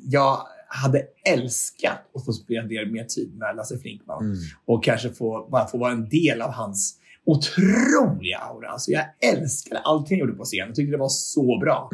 jag 0.03 0.39
hade 0.69 1.03
älskat 1.29 1.99
att 2.15 2.25
få 2.25 2.33
spendera 2.33 2.87
mer 2.87 3.05
tid 3.05 3.35
med 3.39 3.57
Lasse 3.57 3.79
Flinkman 3.79 4.37
och 4.67 4.85
kanske 4.85 5.11
få, 5.11 5.49
bara 5.51 5.67
få 5.67 5.79
vara 5.79 5.93
en 5.93 6.09
del 6.09 6.43
av 6.43 6.51
hans 6.51 7.01
otroliga 7.27 8.39
aura. 8.39 8.69
Alltså 8.71 8.91
jag 8.91 9.05
älskade 9.21 9.81
allting 9.81 10.19
han 10.19 10.29
gjorde 10.29 10.39
på 10.39 10.45
scen. 10.45 10.67
Jag 10.67 10.75
tyckte 10.75 10.91
det 10.91 10.99
var 10.99 11.09
så 11.09 11.59
bra. 11.59 11.91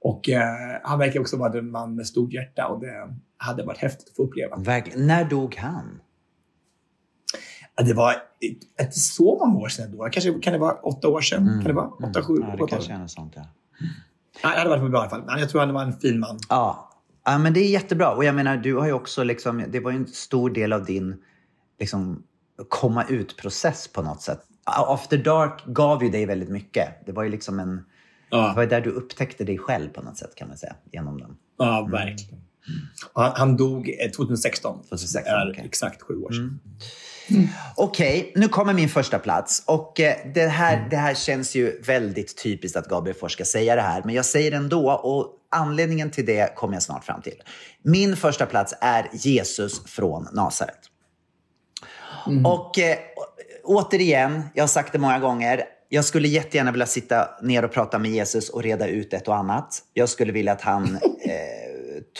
Och 0.00 0.28
eh, 0.28 0.42
han 0.82 0.98
verkar 0.98 1.20
också 1.20 1.36
vara 1.36 1.58
en 1.58 1.70
man 1.70 1.94
med 1.94 2.06
stort 2.06 2.32
hjärta 2.32 2.66
och 2.66 2.80
det 2.80 3.14
hade 3.36 3.64
varit 3.64 3.78
häftigt 3.78 4.08
att 4.08 4.16
få 4.16 4.22
uppleva. 4.22 4.56
Verkligen. 4.56 5.06
När 5.06 5.24
dog 5.24 5.56
han? 5.56 6.00
Det 7.84 7.94
var 7.94 8.14
inte 8.78 8.98
så 8.98 9.46
många 9.46 9.58
år 9.58 9.68
sedan 9.68 9.96
då. 9.96 10.08
Kanske 10.12 10.38
kan 10.38 10.52
det 10.52 10.58
vara 10.58 10.72
åtta 10.74 11.08
år 11.08 11.20
sedan? 11.20 11.46
Kan 11.46 11.64
det 11.64 11.72
vara 11.72 11.88
åtta, 11.88 12.22
sju, 12.22 12.34
Ja, 12.40 12.46
det 12.46 12.62
åtta 12.62 12.66
kanske 12.66 12.92
år? 12.92 12.96
är 12.96 13.00
något 13.00 13.10
sånt. 13.10 13.32
Ja. 13.36 13.42
Ja, 14.42 14.48
det 14.48 14.58
hade 14.58 14.70
varit 14.70 14.90
bra 14.90 14.98
i 14.98 15.00
alla 15.00 15.10
fall. 15.10 15.40
Jag 15.40 15.50
tror 15.50 15.60
han 15.60 15.74
var 15.74 15.82
en 15.82 15.92
fin 16.00 16.20
man. 16.20 16.38
Ja. 16.48 16.90
ja, 17.24 17.38
men 17.38 17.52
det 17.54 17.60
är 17.60 17.70
jättebra. 17.70 18.14
Och 18.14 18.24
jag 18.24 18.34
menar, 18.34 18.56
du 18.56 18.74
har 18.74 18.86
ju 18.86 18.92
också 18.92 19.22
liksom, 19.24 19.64
det 19.68 19.80
var 19.80 19.90
ju 19.90 19.96
en 19.96 20.06
stor 20.06 20.50
del 20.50 20.72
av 20.72 20.84
din 20.84 21.16
liksom, 21.78 22.22
komma 22.68 23.04
ut-process 23.04 23.88
på 23.88 24.02
något 24.02 24.22
sätt. 24.22 24.40
After 24.76 25.18
Dark 25.18 25.64
gav 25.66 26.02
ju 26.04 26.10
dig 26.10 26.26
väldigt 26.26 26.48
mycket. 26.48 27.06
Det 27.06 27.12
var 27.12 27.22
ju 27.22 27.30
liksom 27.30 27.58
en... 27.60 27.84
Det 28.30 28.52
var 28.56 28.66
där 28.66 28.80
du 28.80 28.90
upptäckte 28.90 29.44
dig 29.44 29.58
själv 29.58 29.88
på 29.88 30.02
något 30.02 30.16
sätt 30.16 30.34
kan 30.34 30.48
man 30.48 30.56
säga, 30.56 30.74
genom 30.92 31.18
den. 31.20 31.36
Ja, 31.58 31.88
verkligen. 31.92 32.42
Och 33.12 33.22
Han, 33.22 33.32
han 33.36 33.56
dog 33.56 33.88
eh, 33.88 34.10
2016. 34.10 34.76
2016, 34.82 35.22
Det 35.24 35.30
är 35.30 35.50
okej. 35.50 35.64
exakt 35.66 36.02
sju 36.02 36.14
år 36.16 36.32
sedan. 36.32 36.60
Okej, 37.76 38.32
nu 38.36 38.48
kommer 38.48 38.72
min 38.72 38.88
första 38.88 39.18
plats. 39.18 39.62
Och 39.66 40.00
eh, 40.00 40.16
det, 40.34 40.46
här, 40.46 40.86
det 40.90 40.96
här 40.96 41.14
känns 41.14 41.54
ju 41.56 41.80
väldigt 41.82 42.42
typiskt 42.42 42.76
att 42.76 42.88
Gabriel 42.88 43.16
Fors 43.18 43.32
ska 43.32 43.44
säga 43.44 43.74
det 43.74 43.82
här, 43.82 44.02
men 44.04 44.14
jag 44.14 44.24
säger 44.24 44.50
det 44.50 44.56
ändå 44.56 44.90
och 44.92 45.34
anledningen 45.50 46.10
till 46.10 46.26
det 46.26 46.54
kommer 46.56 46.74
jag 46.74 46.82
snart 46.82 47.04
fram 47.04 47.22
till. 47.22 47.42
Min 47.82 48.16
första 48.16 48.46
plats 48.46 48.74
är 48.80 49.08
Jesus 49.12 49.84
från 49.84 50.28
Nasaret. 50.32 50.78
Och 52.44 52.78
eh, 52.78 52.96
återigen, 53.68 54.42
jag 54.54 54.62
har 54.62 54.68
sagt 54.68 54.92
det 54.92 54.98
många 54.98 55.18
gånger, 55.18 55.64
jag 55.88 56.04
skulle 56.04 56.28
jättegärna 56.28 56.70
vilja 56.70 56.86
sitta 56.86 57.28
ner 57.42 57.64
och 57.64 57.72
prata 57.72 57.98
med 57.98 58.10
Jesus 58.10 58.48
och 58.48 58.62
reda 58.62 58.86
ut 58.86 59.12
ett 59.12 59.28
och 59.28 59.36
annat. 59.36 59.82
Jag 59.94 60.08
skulle 60.08 60.32
vilja 60.32 60.52
att 60.52 60.60
han 60.60 60.94
eh, 61.24 61.68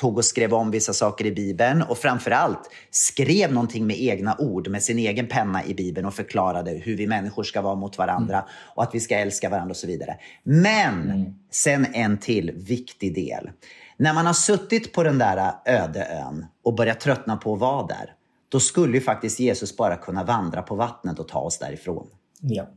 tog 0.01 0.17
och 0.17 0.25
skrev 0.25 0.55
om 0.55 0.71
vissa 0.71 0.93
saker 0.93 1.27
i 1.27 1.33
Bibeln 1.33 1.83
och 1.83 1.99
framförallt 1.99 2.71
skrev 2.91 3.53
någonting 3.53 3.87
med 3.87 4.01
egna 4.01 4.37
ord, 4.39 4.69
med 4.69 4.83
sin 4.83 4.99
egen 4.99 5.27
penna 5.27 5.65
i 5.65 5.75
Bibeln 5.75 6.07
och 6.07 6.15
förklarade 6.15 6.71
hur 6.71 6.97
vi 6.97 7.07
människor 7.07 7.43
ska 7.43 7.61
vara 7.61 7.75
mot 7.75 7.99
varandra 7.99 8.45
och 8.75 8.83
att 8.83 8.95
vi 8.95 9.01
ska 9.01 9.17
älska 9.17 9.49
varandra 9.49 9.71
och 9.71 9.77
så 9.77 9.87
vidare. 9.87 10.17
Men 10.43 11.35
sen 11.51 11.87
en 11.93 12.19
till 12.19 12.53
viktig 12.57 13.15
del. 13.15 13.51
När 13.97 14.15
man 14.15 14.27
har 14.27 14.33
suttit 14.33 14.93
på 14.93 15.03
den 15.03 15.19
där 15.19 15.53
öde 15.65 16.05
ön 16.05 16.47
och 16.65 16.75
börjat 16.75 17.01
tröttna 17.01 17.37
på 17.37 17.55
att 17.55 17.61
vara 17.61 17.87
där, 17.87 18.15
då 18.49 18.61
skulle 18.61 18.95
ju 18.95 19.01
faktiskt 19.01 19.41
Jesus 19.41 19.77
bara 19.77 19.97
kunna 19.97 20.25
vandra 20.25 20.63
på 20.63 20.75
vattnet 20.75 21.19
och 21.19 21.29
ta 21.29 21.39
oss 21.39 21.59
därifrån. 21.59 22.07
Ja, 22.41 22.69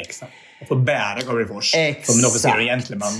exakt. 0.00 0.32
Jag 0.58 0.68
får 0.68 0.76
bära 0.76 1.18
Gabriel 1.26 1.48
Fors 1.48 1.74
Exakt. 1.76 2.06
som 2.06 2.18
en 2.18 2.24
officer 2.24 2.56
och 2.56 2.64
gentleman. 2.64 3.12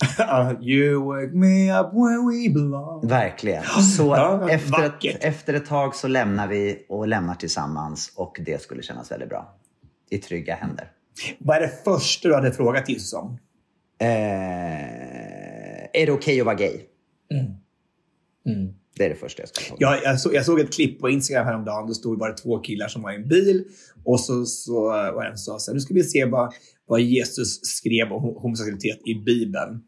you 0.62 1.04
wake 1.04 1.32
me 1.36 1.80
up 1.80 1.86
when 1.92 2.28
we 2.28 2.50
belong. 2.54 3.08
Verkligen. 3.08 3.64
Så 3.96 4.06
Ja, 4.06 4.50
efter, 4.50 4.84
ett, 4.84 5.24
efter 5.24 5.54
ett 5.54 5.66
tag 5.66 5.94
så 5.94 6.08
lämnar 6.08 6.48
vi 6.48 6.86
och 6.88 7.08
lämnar 7.08 7.34
tillsammans 7.34 8.12
och 8.16 8.40
det 8.44 8.62
skulle 8.62 8.82
kännas 8.82 9.10
väldigt 9.10 9.28
bra. 9.28 9.54
I 10.10 10.18
trygga 10.18 10.54
händer. 10.54 10.90
Vad 11.38 11.56
är 11.56 11.60
det 11.60 11.84
första 11.84 12.28
du 12.28 12.34
hade 12.34 12.52
frågat 12.52 12.88
Jesus 12.88 13.12
om? 13.12 13.38
Eh, 14.00 14.08
är 15.92 16.06
det 16.06 16.12
okej 16.12 16.40
att 16.40 16.46
vara 16.46 16.56
gay? 16.56 16.80
Det 18.96 19.04
är 19.04 19.08
det 19.08 19.14
första 19.14 19.42
jag 19.42 19.48
skulle 19.48 19.66
fråga. 19.66 19.78
Jag, 19.80 20.04
jag, 20.04 20.20
så, 20.20 20.30
jag 20.34 20.44
såg 20.44 20.60
ett 20.60 20.74
klipp 20.74 21.00
på 21.00 21.10
Instagram 21.10 21.46
häromdagen. 21.46 21.88
Det 21.88 21.94
stod 21.94 22.18
bara 22.18 22.32
två 22.32 22.58
killar 22.58 22.88
som 22.88 23.02
var 23.02 23.12
i 23.12 23.16
en 23.16 23.28
bil. 23.28 23.64
Och 24.04 24.20
så, 24.20 24.44
så 24.44 24.84
var 24.88 25.24
en 25.24 25.38
sa 25.38 25.58
så 25.58 25.70
här, 25.70 25.74
nu 25.74 25.80
ska 25.80 25.94
vi 25.94 26.04
se 26.04 26.24
vad, 26.24 26.52
vad 26.86 27.00
Jesus 27.00 27.60
skrev 27.62 28.12
om 28.12 28.22
homosexualitet 28.22 28.98
i 29.04 29.14
Bibeln. 29.14 29.84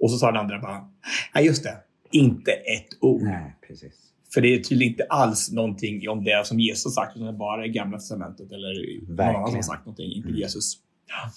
Och 0.00 0.10
så 0.10 0.18
sa 0.18 0.26
den 0.26 0.40
andra 0.40 0.60
bara, 0.60 0.88
ja 1.34 1.40
just 1.40 1.62
det, 1.62 1.76
inte 2.10 2.50
ett 2.50 2.88
ord. 3.00 3.22
Nej, 3.22 3.56
precis. 3.68 3.92
För 4.34 4.40
det 4.40 4.54
är 4.54 4.58
tydligen 4.58 4.92
inte 4.92 5.04
alls 5.04 5.52
någonting 5.52 6.08
om 6.08 6.24
det 6.24 6.46
som 6.46 6.60
Jesus 6.60 6.94
sagt, 6.94 7.16
utan 7.16 7.26
det 7.26 7.32
är 7.32 7.38
bara 7.38 7.66
i 7.66 7.68
Gamla 7.68 7.98
Testamentet 7.98 8.52
eller 8.52 9.00
någon 9.08 9.20
annan 9.20 9.34
som 9.34 9.42
Verkligen. 9.42 9.62
sagt 9.62 9.86
någonting, 9.86 10.12
inte 10.12 10.28
Jesus. 10.28 10.74
Ja. 11.08 11.32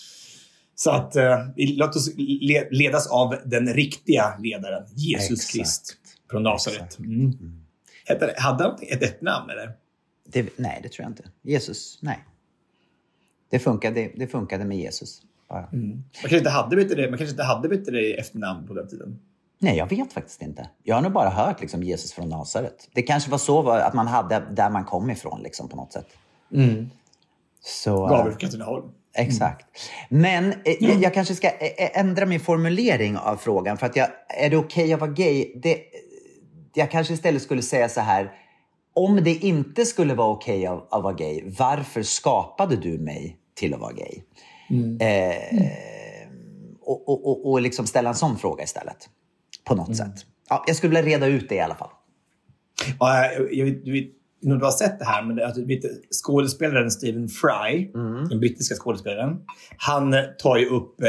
Så 0.76 0.92
att 0.92 1.16
eh, 1.16 1.40
låt 1.56 1.96
oss 1.96 2.14
le, 2.18 2.68
ledas 2.72 3.08
av 3.08 3.36
den 3.46 3.74
riktiga 3.74 4.38
ledaren, 4.40 4.84
Jesus 4.96 5.32
Exakt. 5.32 5.52
Krist 5.54 5.98
från 6.30 6.44
Nasaret. 6.44 7.00
Mm. 7.00 7.62
Hette- 8.06 8.36
Hade 8.38 8.64
han 8.64 8.78
ett, 8.82 9.04
ett 9.04 9.22
namn 9.22 9.50
eller? 9.50 9.72
Det, 10.26 10.50
nej, 10.56 10.80
det 10.84 10.90
tror 10.90 11.04
jag 11.04 11.12
inte. 11.12 11.24
Jesus, 11.42 12.00
nej. 12.02 12.26
Det 13.50 13.60
funkade, 13.60 14.12
det 14.16 14.28
funkade 14.28 14.66
med 14.66 14.78
Jesus. 14.78 15.22
Bara. 15.50 15.70
Man 15.72 16.04
kanske 16.12 16.38
inte 16.38 16.50
hade, 16.50 16.76
du 16.76 16.84
det, 16.96 17.10
man 17.10 17.18
kanske 17.18 17.32
inte 17.32 17.44
hade 17.44 17.78
det, 17.78 18.20
efternamn 18.20 18.68
på 18.68 18.74
den 18.74 18.88
tiden. 18.88 19.20
Nej, 19.60 19.78
jag 19.78 19.90
vet 19.90 20.14
faktiskt 20.14 20.42
inte. 20.42 20.70
Jag 20.84 20.96
har 20.96 21.02
nog 21.02 21.12
bara 21.12 21.30
hört 21.30 21.62
liksom, 21.62 21.84
Jesus 21.84 22.14
från 22.14 22.30
Nasaret. 22.30 22.90
Det 22.94 23.02
kanske 23.02 23.32
var 23.32 23.38
så 23.38 23.62
var, 23.62 23.80
att 23.80 23.94
man 23.94 24.08
hade 24.08 24.44
där 24.52 24.70
man 24.70 24.86
kom 24.86 25.10
ifrån 25.10 25.42
liksom, 25.42 25.70
på 25.70 25.76
något 25.76 25.94
sätt. 25.94 26.08
Så, 27.62 28.08
Gabriel 28.08 28.24
från 28.24 28.38
Katrineholm. 28.40 28.86
Exakt. 29.14 29.66
Men 30.10 30.54
eh, 30.66 31.02
jag, 31.02 31.14
kanske 31.14 31.36
ska 31.36 31.48
eh, 31.48 32.00
ändra 32.00 32.26
min 32.26 32.40
formulering 32.40 33.18
av 33.18 33.36
frågan. 33.36 33.78
För 33.78 33.86
att 33.86 33.96
jag, 33.96 34.08
är 34.28 34.50
det 34.50 34.58
okej 34.58 34.94
att 34.94 35.00
vara 35.00 35.12
gay? 35.12 35.52
Det, 35.56 35.84
jag 36.80 36.92
kanske 36.92 37.14
istället 37.14 37.42
skulle 37.42 37.62
säga 37.62 37.90
så 37.90 38.02
här. 38.02 38.32
Om 38.94 39.24
det 39.24 39.36
inte 39.36 39.86
skulle 39.86 40.14
vara 40.14 40.28
okej 40.28 40.66
att, 40.66 40.94
att 40.94 41.04
vara 41.04 41.14
gay, 41.14 41.44
varför 41.60 42.04
skapade 42.04 42.76
du 42.76 42.98
mig 42.98 43.38
till 43.56 43.74
att 43.74 43.80
vara 43.80 43.94
gay? 43.94 44.22
Eh, 45.00 46.28
och 46.82 47.10
och, 47.10 47.28
och, 47.28 47.52
och 47.52 47.62
liksom 47.62 47.88
ställa 47.88 48.10
en 48.10 48.16
sån 48.16 48.38
fråga 48.38 48.64
istället. 48.64 49.10
På 49.66 49.76
något 49.76 49.88
sätt. 49.98 50.26
Ja, 50.50 50.64
jag 50.68 50.76
skulle 50.76 51.02
vilja 51.02 51.18
reda 51.18 51.28
ut 51.28 51.50
det 51.50 51.56
i 51.56 51.60
alla 51.60 51.76
fall. 51.76 51.90
Ja, 53.00 53.26
jag, 53.32 53.54
jag, 53.86 53.94
vet- 53.94 54.12
du 54.42 54.66
har 54.66 54.72
sett 54.72 55.00
det 55.00 55.06
här, 55.06 55.24
men 55.24 55.36
det, 55.36 55.46
alltså, 55.46 55.62
skådespelaren 56.24 56.92
Stephen 56.92 57.28
Fry, 57.30 57.92
den 58.30 58.40
brittiska 58.40 58.76
skådespelaren, 58.76 59.42
han 59.78 60.16
tar 60.38 60.58
ju 60.58 60.66
upp 60.66 61.02
eh, 61.02 61.08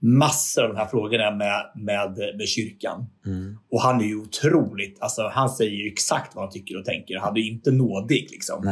massor 0.00 0.62
av 0.62 0.68
de 0.68 0.76
här 0.76 0.86
frågorna 0.86 1.30
med, 1.30 1.70
med, 1.74 2.36
med 2.36 2.48
kyrkan. 2.48 3.06
Och 3.70 3.82
han 3.82 4.00
är 4.00 4.04
ju 4.04 4.16
otroligt, 4.16 5.00
alltså 5.00 5.28
han 5.32 5.50
säger 5.50 5.76
ju 5.76 5.92
exakt 5.92 6.34
vad 6.34 6.44
han 6.44 6.52
tycker 6.52 6.78
och 6.78 6.84
tänker. 6.84 7.18
Han 7.18 7.36
är 7.36 7.40
ju 7.40 7.50
inte 7.50 7.70
nådig 7.70 8.28
liksom. 8.30 8.64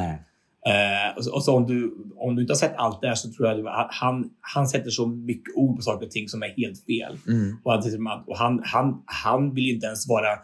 Eh, 0.66 1.16
och 1.16 1.24
så, 1.24 1.34
och 1.34 1.44
så 1.44 1.56
om, 1.56 1.66
du, 1.66 1.96
om 2.16 2.36
du 2.36 2.42
inte 2.42 2.52
har 2.52 2.58
sett 2.58 2.74
allt 2.76 3.00
det 3.00 3.08
här 3.08 3.14
så 3.14 3.32
tror 3.32 3.48
jag 3.48 3.66
att 3.66 3.88
han, 3.90 4.30
han 4.40 4.68
sätter 4.68 4.90
så 4.90 5.06
mycket 5.06 5.54
ord 5.56 5.76
på 5.76 5.82
saker 5.82 6.06
och 6.06 6.12
ting 6.12 6.28
som 6.28 6.42
är 6.42 6.48
helt 6.48 6.84
fel. 6.84 7.18
Och, 7.64 7.72
han, 7.72 7.82
säger 7.82 7.98
och 8.26 8.38
han, 8.38 8.60
han, 8.64 9.02
han 9.06 9.54
vill 9.54 9.70
inte 9.70 9.86
ens 9.86 10.08
vara, 10.08 10.38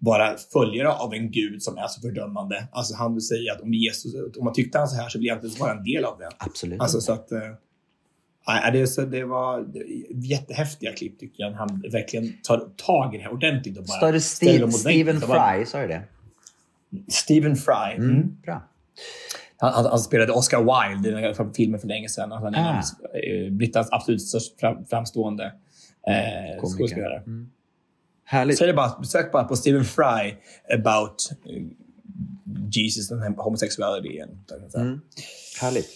vara 0.00 0.36
följare 0.52 0.88
av 0.88 1.14
en 1.14 1.30
gud 1.30 1.62
som 1.62 1.78
är 1.78 1.86
så 1.86 2.00
fördömande. 2.00 2.68
Alltså 2.72 2.94
han 2.94 3.14
vill 3.14 3.26
säga 3.26 3.52
att 3.52 3.60
om 3.60 3.74
Jesus, 3.74 4.14
om 4.38 4.44
man 4.44 4.54
tyckte 4.54 4.78
han 4.78 4.88
så 4.88 4.96
här 4.96 5.08
så 5.08 5.18
vill 5.18 5.26
jag 5.26 5.36
inte 5.36 5.46
ens 5.46 5.60
vara 5.60 5.72
en 5.72 5.84
del 5.84 6.04
av 6.04 6.18
det. 6.18 6.28
Absolut. 6.38 6.80
Alltså 6.80 7.00
så 7.00 7.12
att... 7.12 7.32
eh, 8.48 8.54
nej, 8.62 8.72
det, 8.72 8.86
så, 8.86 9.02
det 9.02 9.24
var 9.24 9.66
jättehäftiga 10.10 10.92
klipp 10.92 11.18
tycker 11.18 11.42
jag. 11.42 11.50
Han 11.52 11.82
verkligen 11.92 12.32
tar 12.42 12.68
tag 12.76 13.14
i 13.14 13.18
det 13.18 13.22
här 13.24 13.32
ordentligt 13.32 13.78
och 13.78 13.84
bara 13.84 13.96
Står 13.96 14.12
det 14.12 14.20
Steve. 14.20 14.72
Stephen 14.72 15.20
Fry? 15.20 15.66
Sa 15.66 15.80
du 15.80 15.88
det? 15.88 16.02
Stephen 17.08 17.56
Fry. 17.56 17.94
Mm. 17.96 18.36
Bra. 18.42 18.68
Han, 19.60 19.72
han, 19.72 19.84
han 19.86 19.98
spelade 19.98 20.32
Oscar 20.32 20.58
Wilde 20.92 21.08
i 21.08 21.12
den 21.12 21.22
här 21.22 21.52
filmen 21.56 21.80
för 21.80 21.88
länge 21.88 22.08
sedan. 22.08 22.32
Han 22.32 22.54
är 22.54 22.58
Ah. 22.58 22.82
en 23.14 23.46
av 23.46 23.52
Brittas 23.58 23.88
absolut 23.90 24.22
störst 24.22 24.60
fram, 24.60 24.84
framstående 24.86 25.44
eh, 25.44 26.60
Komiker. 26.60 26.76
skådespelare. 26.76 27.22
Härligt. 28.24 28.58
Så 28.58 28.64
är 28.64 28.68
det 28.68 28.74
bara, 28.74 29.02
sök 29.04 29.32
bara 29.32 29.44
på 29.44 29.56
Stephen 29.56 29.84
Fry 29.84 30.34
about 30.78 31.30
eh, 31.46 31.62
Jesus 32.70 33.12
and 33.12 33.36
homosexuality. 33.36 34.18
Mm. 34.76 35.00
Härligt. 35.60 35.88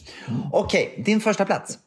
Okej, 0.52 1.02
din 1.06 1.20
första 1.20 1.44
plats. 1.44 1.78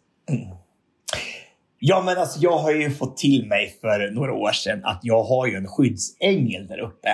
Ja, 1.80 2.03
men 2.05 2.17
alltså 2.17 2.39
jag 2.39 2.57
har 2.57 2.71
ju 2.71 2.91
fått 2.91 3.17
till 3.17 3.47
mig 3.47 3.78
för 3.82 4.11
några 4.11 4.34
år 4.34 4.51
sedan 4.51 4.82
att 4.84 4.99
jag 5.03 5.23
har 5.23 5.47
ju 5.47 5.55
en 5.55 5.67
skyddsängel 5.67 6.67
där 6.67 6.80
uppe. 6.80 7.09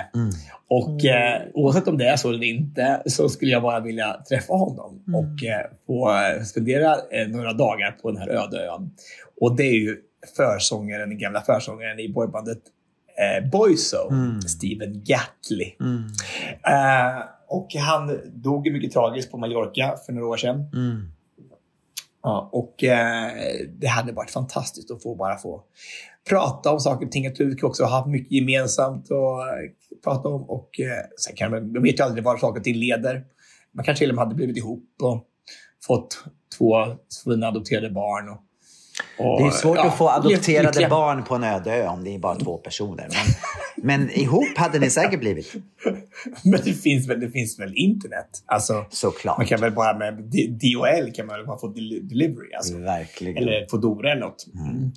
Och 0.67 1.05
eh, 1.05 1.41
oavsett 1.53 1.87
om 1.87 1.97
det 1.97 2.05
är 2.07 2.15
så 2.15 2.29
eller 2.29 2.43
inte 2.43 3.01
så 3.05 3.29
skulle 3.29 3.51
jag 3.51 3.61
bara 3.61 3.79
vilja 3.79 4.21
träffa 4.29 4.53
honom 4.53 5.03
och 5.15 5.43
eh, 5.45 5.65
få 5.87 6.09
eh, 6.09 6.43
spendera 6.43 6.95
eh, 7.11 7.27
några 7.27 7.53
dagar 7.53 7.91
på 7.91 8.11
den 8.11 8.21
här 8.21 8.29
öde 8.29 8.67
ön. 8.67 8.91
Och 9.41 9.55
det 9.55 9.63
är 9.63 9.73
ju 9.73 9.97
försångaren, 10.37 11.09
den 11.09 11.17
gamla 11.17 11.41
försångaren 11.41 11.99
i 11.99 12.09
boybandet 12.09 12.59
eh, 13.17 13.49
Boyzo, 13.49 13.97
Stephen 14.47 15.03
Gatley. 15.03 15.73
Eh, 16.67 17.23
och 17.47 17.75
han 17.75 18.19
dog 18.33 18.71
mycket 18.71 18.91
tragiskt 18.91 19.31
på 19.31 19.37
Mallorca 19.37 19.95
för 20.05 20.13
några 20.13 20.27
år 20.27 20.37
sedan. 20.37 20.65
Ja, 22.23 22.49
och 22.51 22.83
eh, 22.83 23.31
det 23.79 23.87
hade 23.87 24.11
varit 24.11 24.31
fantastiskt 24.31 24.91
att 24.91 25.03
få 25.03 25.15
bara 25.15 25.37
få 25.37 25.63
prata 26.29 26.71
om 26.71 26.79
saker 26.79 27.05
och 27.05 27.11
ting. 27.11 27.23
Jag 27.23 27.35
tror 27.35 27.47
vi 27.47 27.61
också 27.63 27.85
haft 27.85 28.07
mycket 28.07 28.31
gemensamt 28.31 29.05
att 29.05 29.11
eh, 29.11 29.71
prata 30.03 30.29
om. 30.29 30.43
Och 30.43 30.79
eh, 30.79 31.05
sen 31.17 31.35
kan 31.35 31.51
man, 31.51 31.71
man 31.73 31.83
vet 31.83 31.99
ju 31.99 32.03
aldrig 32.03 32.23
var 32.23 32.37
saker 32.37 32.59
och 32.59 32.63
ting 32.63 32.75
leder. 32.75 33.23
Man 33.71 33.85
kanske 33.85 34.01
till 34.03 34.09
och 34.09 34.15
med 34.15 34.23
hade 34.23 34.35
blivit 34.35 34.57
ihop 34.57 34.89
och 35.01 35.27
fått 35.83 36.23
två 36.57 36.75
fina 37.23 37.47
adopterade 37.47 37.89
barn. 37.89 38.29
Och, 38.29 38.37
och, 39.25 39.41
Det 39.41 39.47
är 39.47 39.51
svårt 39.51 39.77
ja, 39.77 39.87
att 39.87 39.97
få 39.97 40.09
adopterade 40.09 40.67
lyckliga. 40.67 40.89
barn 40.89 41.23
på 41.23 41.35
en 41.35 41.43
öde 41.43 41.75
ö 41.75 41.87
om 41.87 42.03
det 42.03 42.15
är 42.15 42.19
bara 42.19 42.35
två 42.35 42.57
personer. 42.57 43.07
Men, 43.09 43.33
men 43.83 44.09
ihop 44.11 44.57
hade 44.57 44.79
ni 44.79 44.89
säkert 44.89 45.19
blivit. 45.19 45.53
Men 46.43 46.59
det 46.65 46.73
finns, 46.73 47.09
väl, 47.09 47.19
det 47.19 47.29
finns 47.31 47.59
väl 47.59 47.73
internet? 47.75 48.43
Alltså, 48.45 48.85
Såklart. 48.89 49.37
Man 49.37 49.47
kan 49.47 49.61
väl 49.61 49.71
bara 49.71 49.97
med 49.97 50.13
DHL 50.61 51.11
kan 51.15 51.25
man 51.25 51.35
väl 51.37 51.45
bara 51.45 51.57
få 51.57 51.67
del- 51.67 52.07
delivery. 52.09 52.53
Alltså. 52.57 52.77
Verkligen. 52.77 53.37
Eller 53.37 53.67
Foodora 53.71 54.11
eller 54.11 54.21
något. 54.21 54.45
Mm. 54.55 54.91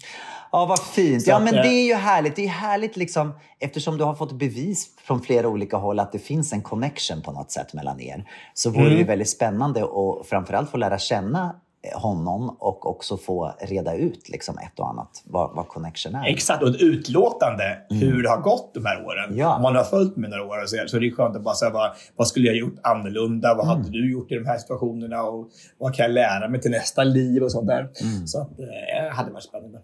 Ja, 0.52 0.66
vad 0.66 0.78
fint. 0.82 1.26
Ja, 1.26 1.38
men 1.40 1.54
eh, 1.54 1.62
det 1.62 1.68
är 1.68 1.86
ju 1.86 1.94
härligt. 1.94 2.36
Det 2.36 2.44
är 2.44 2.48
härligt 2.48 2.96
liksom, 2.96 3.32
eftersom 3.60 3.98
du 3.98 4.04
har 4.04 4.14
fått 4.14 4.32
bevis 4.38 4.86
från 5.06 5.22
flera 5.22 5.48
olika 5.48 5.76
håll 5.76 5.98
att 6.00 6.12
det 6.12 6.18
finns 6.18 6.52
en 6.52 6.62
connection 6.62 7.22
på 7.22 7.32
något 7.32 7.50
sätt 7.52 7.74
mellan 7.74 8.00
er. 8.00 8.24
Så 8.54 8.70
vore 8.70 8.86
Mm. 8.86 8.98
det 8.98 9.04
väldigt 9.04 9.28
spännande 9.30 9.82
och 9.82 10.26
framförallt 10.26 10.70
få 10.70 10.76
lära 10.76 10.98
känna 10.98 11.44
eh, 11.44 11.54
honom 11.94 12.56
och 12.58 12.86
också 12.90 13.16
få 13.16 13.54
reda 13.60 13.94
ut 13.94 14.28
liksom 14.28 14.58
ett 14.58 14.78
och 14.80 14.88
annat 14.90 15.22
vad, 15.24 15.54
vad 15.56 15.68
connection 15.68 16.14
är. 16.14 16.26
Exakt, 16.26 16.62
och 16.62 16.68
ett 16.68 16.80
utlåtande 16.80 17.78
hur 17.90 18.22
det 18.22 18.28
har 18.28 18.40
gått 18.40 18.74
de 18.74 18.84
här 18.84 19.04
åren. 19.04 19.24
Mm. 19.24 19.38
Ja. 19.38 19.56
Om 19.56 19.62
man 19.62 19.76
har 19.76 19.84
följt 19.84 20.16
mig 20.16 20.30
några 20.30 20.44
år 20.44 20.66
så 20.86 20.96
är 20.96 21.00
det 21.00 21.10
skönt 21.10 21.36
att 21.36 21.42
bara 21.42 21.54
säga 21.54 21.70
vad, 21.70 21.90
vad 22.16 22.28
skulle 22.28 22.46
jag 22.46 22.56
gjort 22.56 22.74
annorlunda? 22.82 23.54
Vad 23.54 23.64
Mm. 23.66 23.76
hade 23.78 23.90
du 23.90 24.12
gjort 24.12 24.30
i 24.32 24.34
de 24.34 24.46
här 24.46 24.58
situationerna? 24.58 25.22
Och 25.22 25.48
vad 25.78 25.94
kan 25.94 26.02
jag 26.04 26.12
lära 26.12 26.48
mig 26.48 26.60
till 26.60 26.70
nästa 26.70 27.04
liv 27.04 27.42
och 27.42 27.52
sånt 27.52 27.66
där. 27.66 27.80
Mm. 28.02 28.26
Så 28.26 28.40
att, 28.40 28.50
eh, 28.50 28.66
det 29.04 29.10
hade 29.14 29.30
varit 29.32 29.44
spännande. 29.44 29.78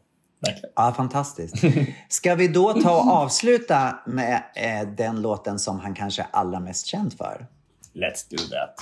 Verkligen. 0.46 0.70
Ja, 0.76 0.92
fantastiskt. 0.96 1.56
Ska 2.08 2.34
vi 2.34 2.48
då 2.48 2.72
ta 2.72 2.96
och 2.96 3.10
avsluta 3.12 3.98
med 4.06 4.42
eh, 4.54 4.88
den 4.96 5.22
låten 5.22 5.58
som 5.58 5.80
han 5.80 5.94
kanske 5.94 6.22
är 6.22 6.28
allra 6.30 6.60
mest 6.60 6.86
känd 6.86 7.12
för? 7.12 7.46
Let's 7.94 8.30
do 8.30 8.36
that. 8.36 8.74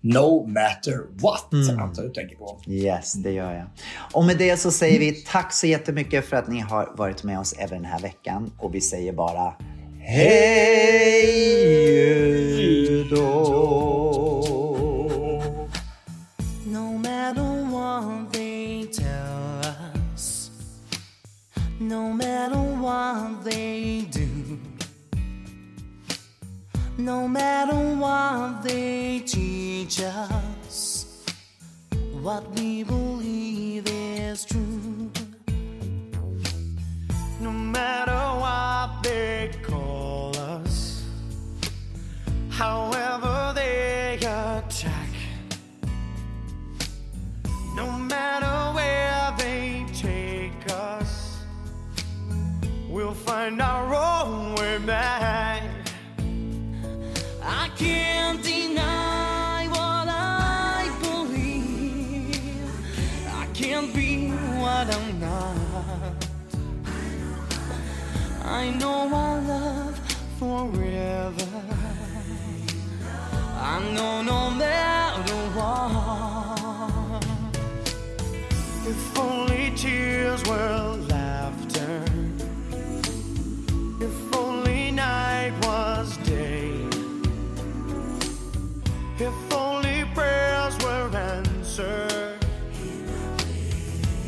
No 0.00 0.46
matter 0.46 0.98
what, 1.22 1.52
Mm. 1.52 1.80
antar 1.80 2.02
jag 2.02 2.10
du 2.10 2.14
tänker 2.14 2.36
på. 2.36 2.60
Yes, 2.68 3.12
det 3.12 3.30
gör 3.32 3.52
jag. 3.54 3.66
Och 4.12 4.24
med 4.24 4.38
det 4.38 4.56
så 4.56 4.70
säger 4.70 4.98
vi 5.00 5.12
tack 5.12 5.52
så 5.52 5.66
jättemycket 5.66 6.24
för 6.24 6.36
att 6.36 6.48
ni 6.48 6.60
har 6.60 6.94
varit 6.96 7.22
med 7.24 7.38
oss 7.40 7.52
även 7.58 7.82
den 7.82 7.90
här 7.92 8.00
veckan. 8.00 8.52
Och 8.58 8.74
vi 8.74 8.80
säger 8.80 9.12
bara 9.12 9.54
hej 11.66 13.06
då. 13.10 13.95
No 27.06 27.28
matter 27.28 27.76
what 28.02 28.64
they 28.64 29.22
teach 29.24 30.02
us, 30.02 31.24
what 32.20 32.42
we 32.56 32.82
believe 32.82 33.84
is 33.86 34.44
true. 34.44 35.08
No 37.40 37.52
matter 37.52 38.22
what 38.42 39.04
they 39.04 39.52
call 39.62 40.36
us, 40.36 41.04
however 42.50 43.52
they 43.54 44.16
attack. 44.16 45.12
No 47.76 47.88
matter 47.92 48.56
where 48.74 49.32
they 49.38 49.86
take 49.94 50.72
us, 50.72 51.38
we'll 52.90 53.14
find 53.14 53.62
our 53.62 53.94
own 53.94 54.56
way 54.56 54.78
back. 54.78 55.75
I 57.48 57.70
can't 57.76 58.42
deny 58.42 59.68
what 59.68 60.08
I 60.08 60.90
believe. 61.00 62.40
I 63.32 63.46
can't 63.54 63.94
be 63.94 64.30
what 64.30 64.92
I'm 64.92 65.20
not. 65.20 66.26
I 68.44 68.70
know 68.70 69.08
I 69.14 69.38
love 69.38 69.96
forever. 70.40 71.46
I 73.60 73.80
know 73.94 74.22
no 74.22 74.50
matter 74.50 75.34
what. 75.56 77.24
If 78.88 79.18
only 79.18 79.70
tears 79.76 80.42
were 80.48 80.96
laughter. 81.08 82.02
If 89.18 89.52
only 89.54 90.04
prayers 90.14 90.76
were 90.84 91.10
answered. 91.16 92.38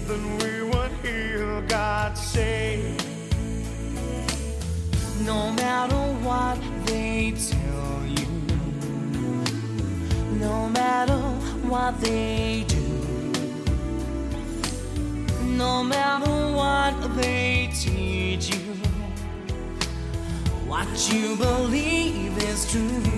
then 0.06 0.38
we 0.38 0.62
would 0.62 0.90
hear 1.02 1.60
God 1.68 2.16
say, 2.16 2.96
No 5.20 5.52
matter 5.52 6.02
what 6.24 6.58
they 6.86 7.34
tell 7.36 8.02
you, 8.06 8.28
no 10.40 10.70
matter 10.70 11.20
what 11.68 12.00
they 12.00 12.64
do, 12.66 12.86
no 15.44 15.84
matter 15.84 16.30
what 16.56 16.94
they 17.16 17.68
teach 17.74 18.56
you, 18.56 18.72
what 20.66 20.88
you 21.12 21.36
believe 21.36 22.38
is 22.38 22.72
true. 22.72 23.17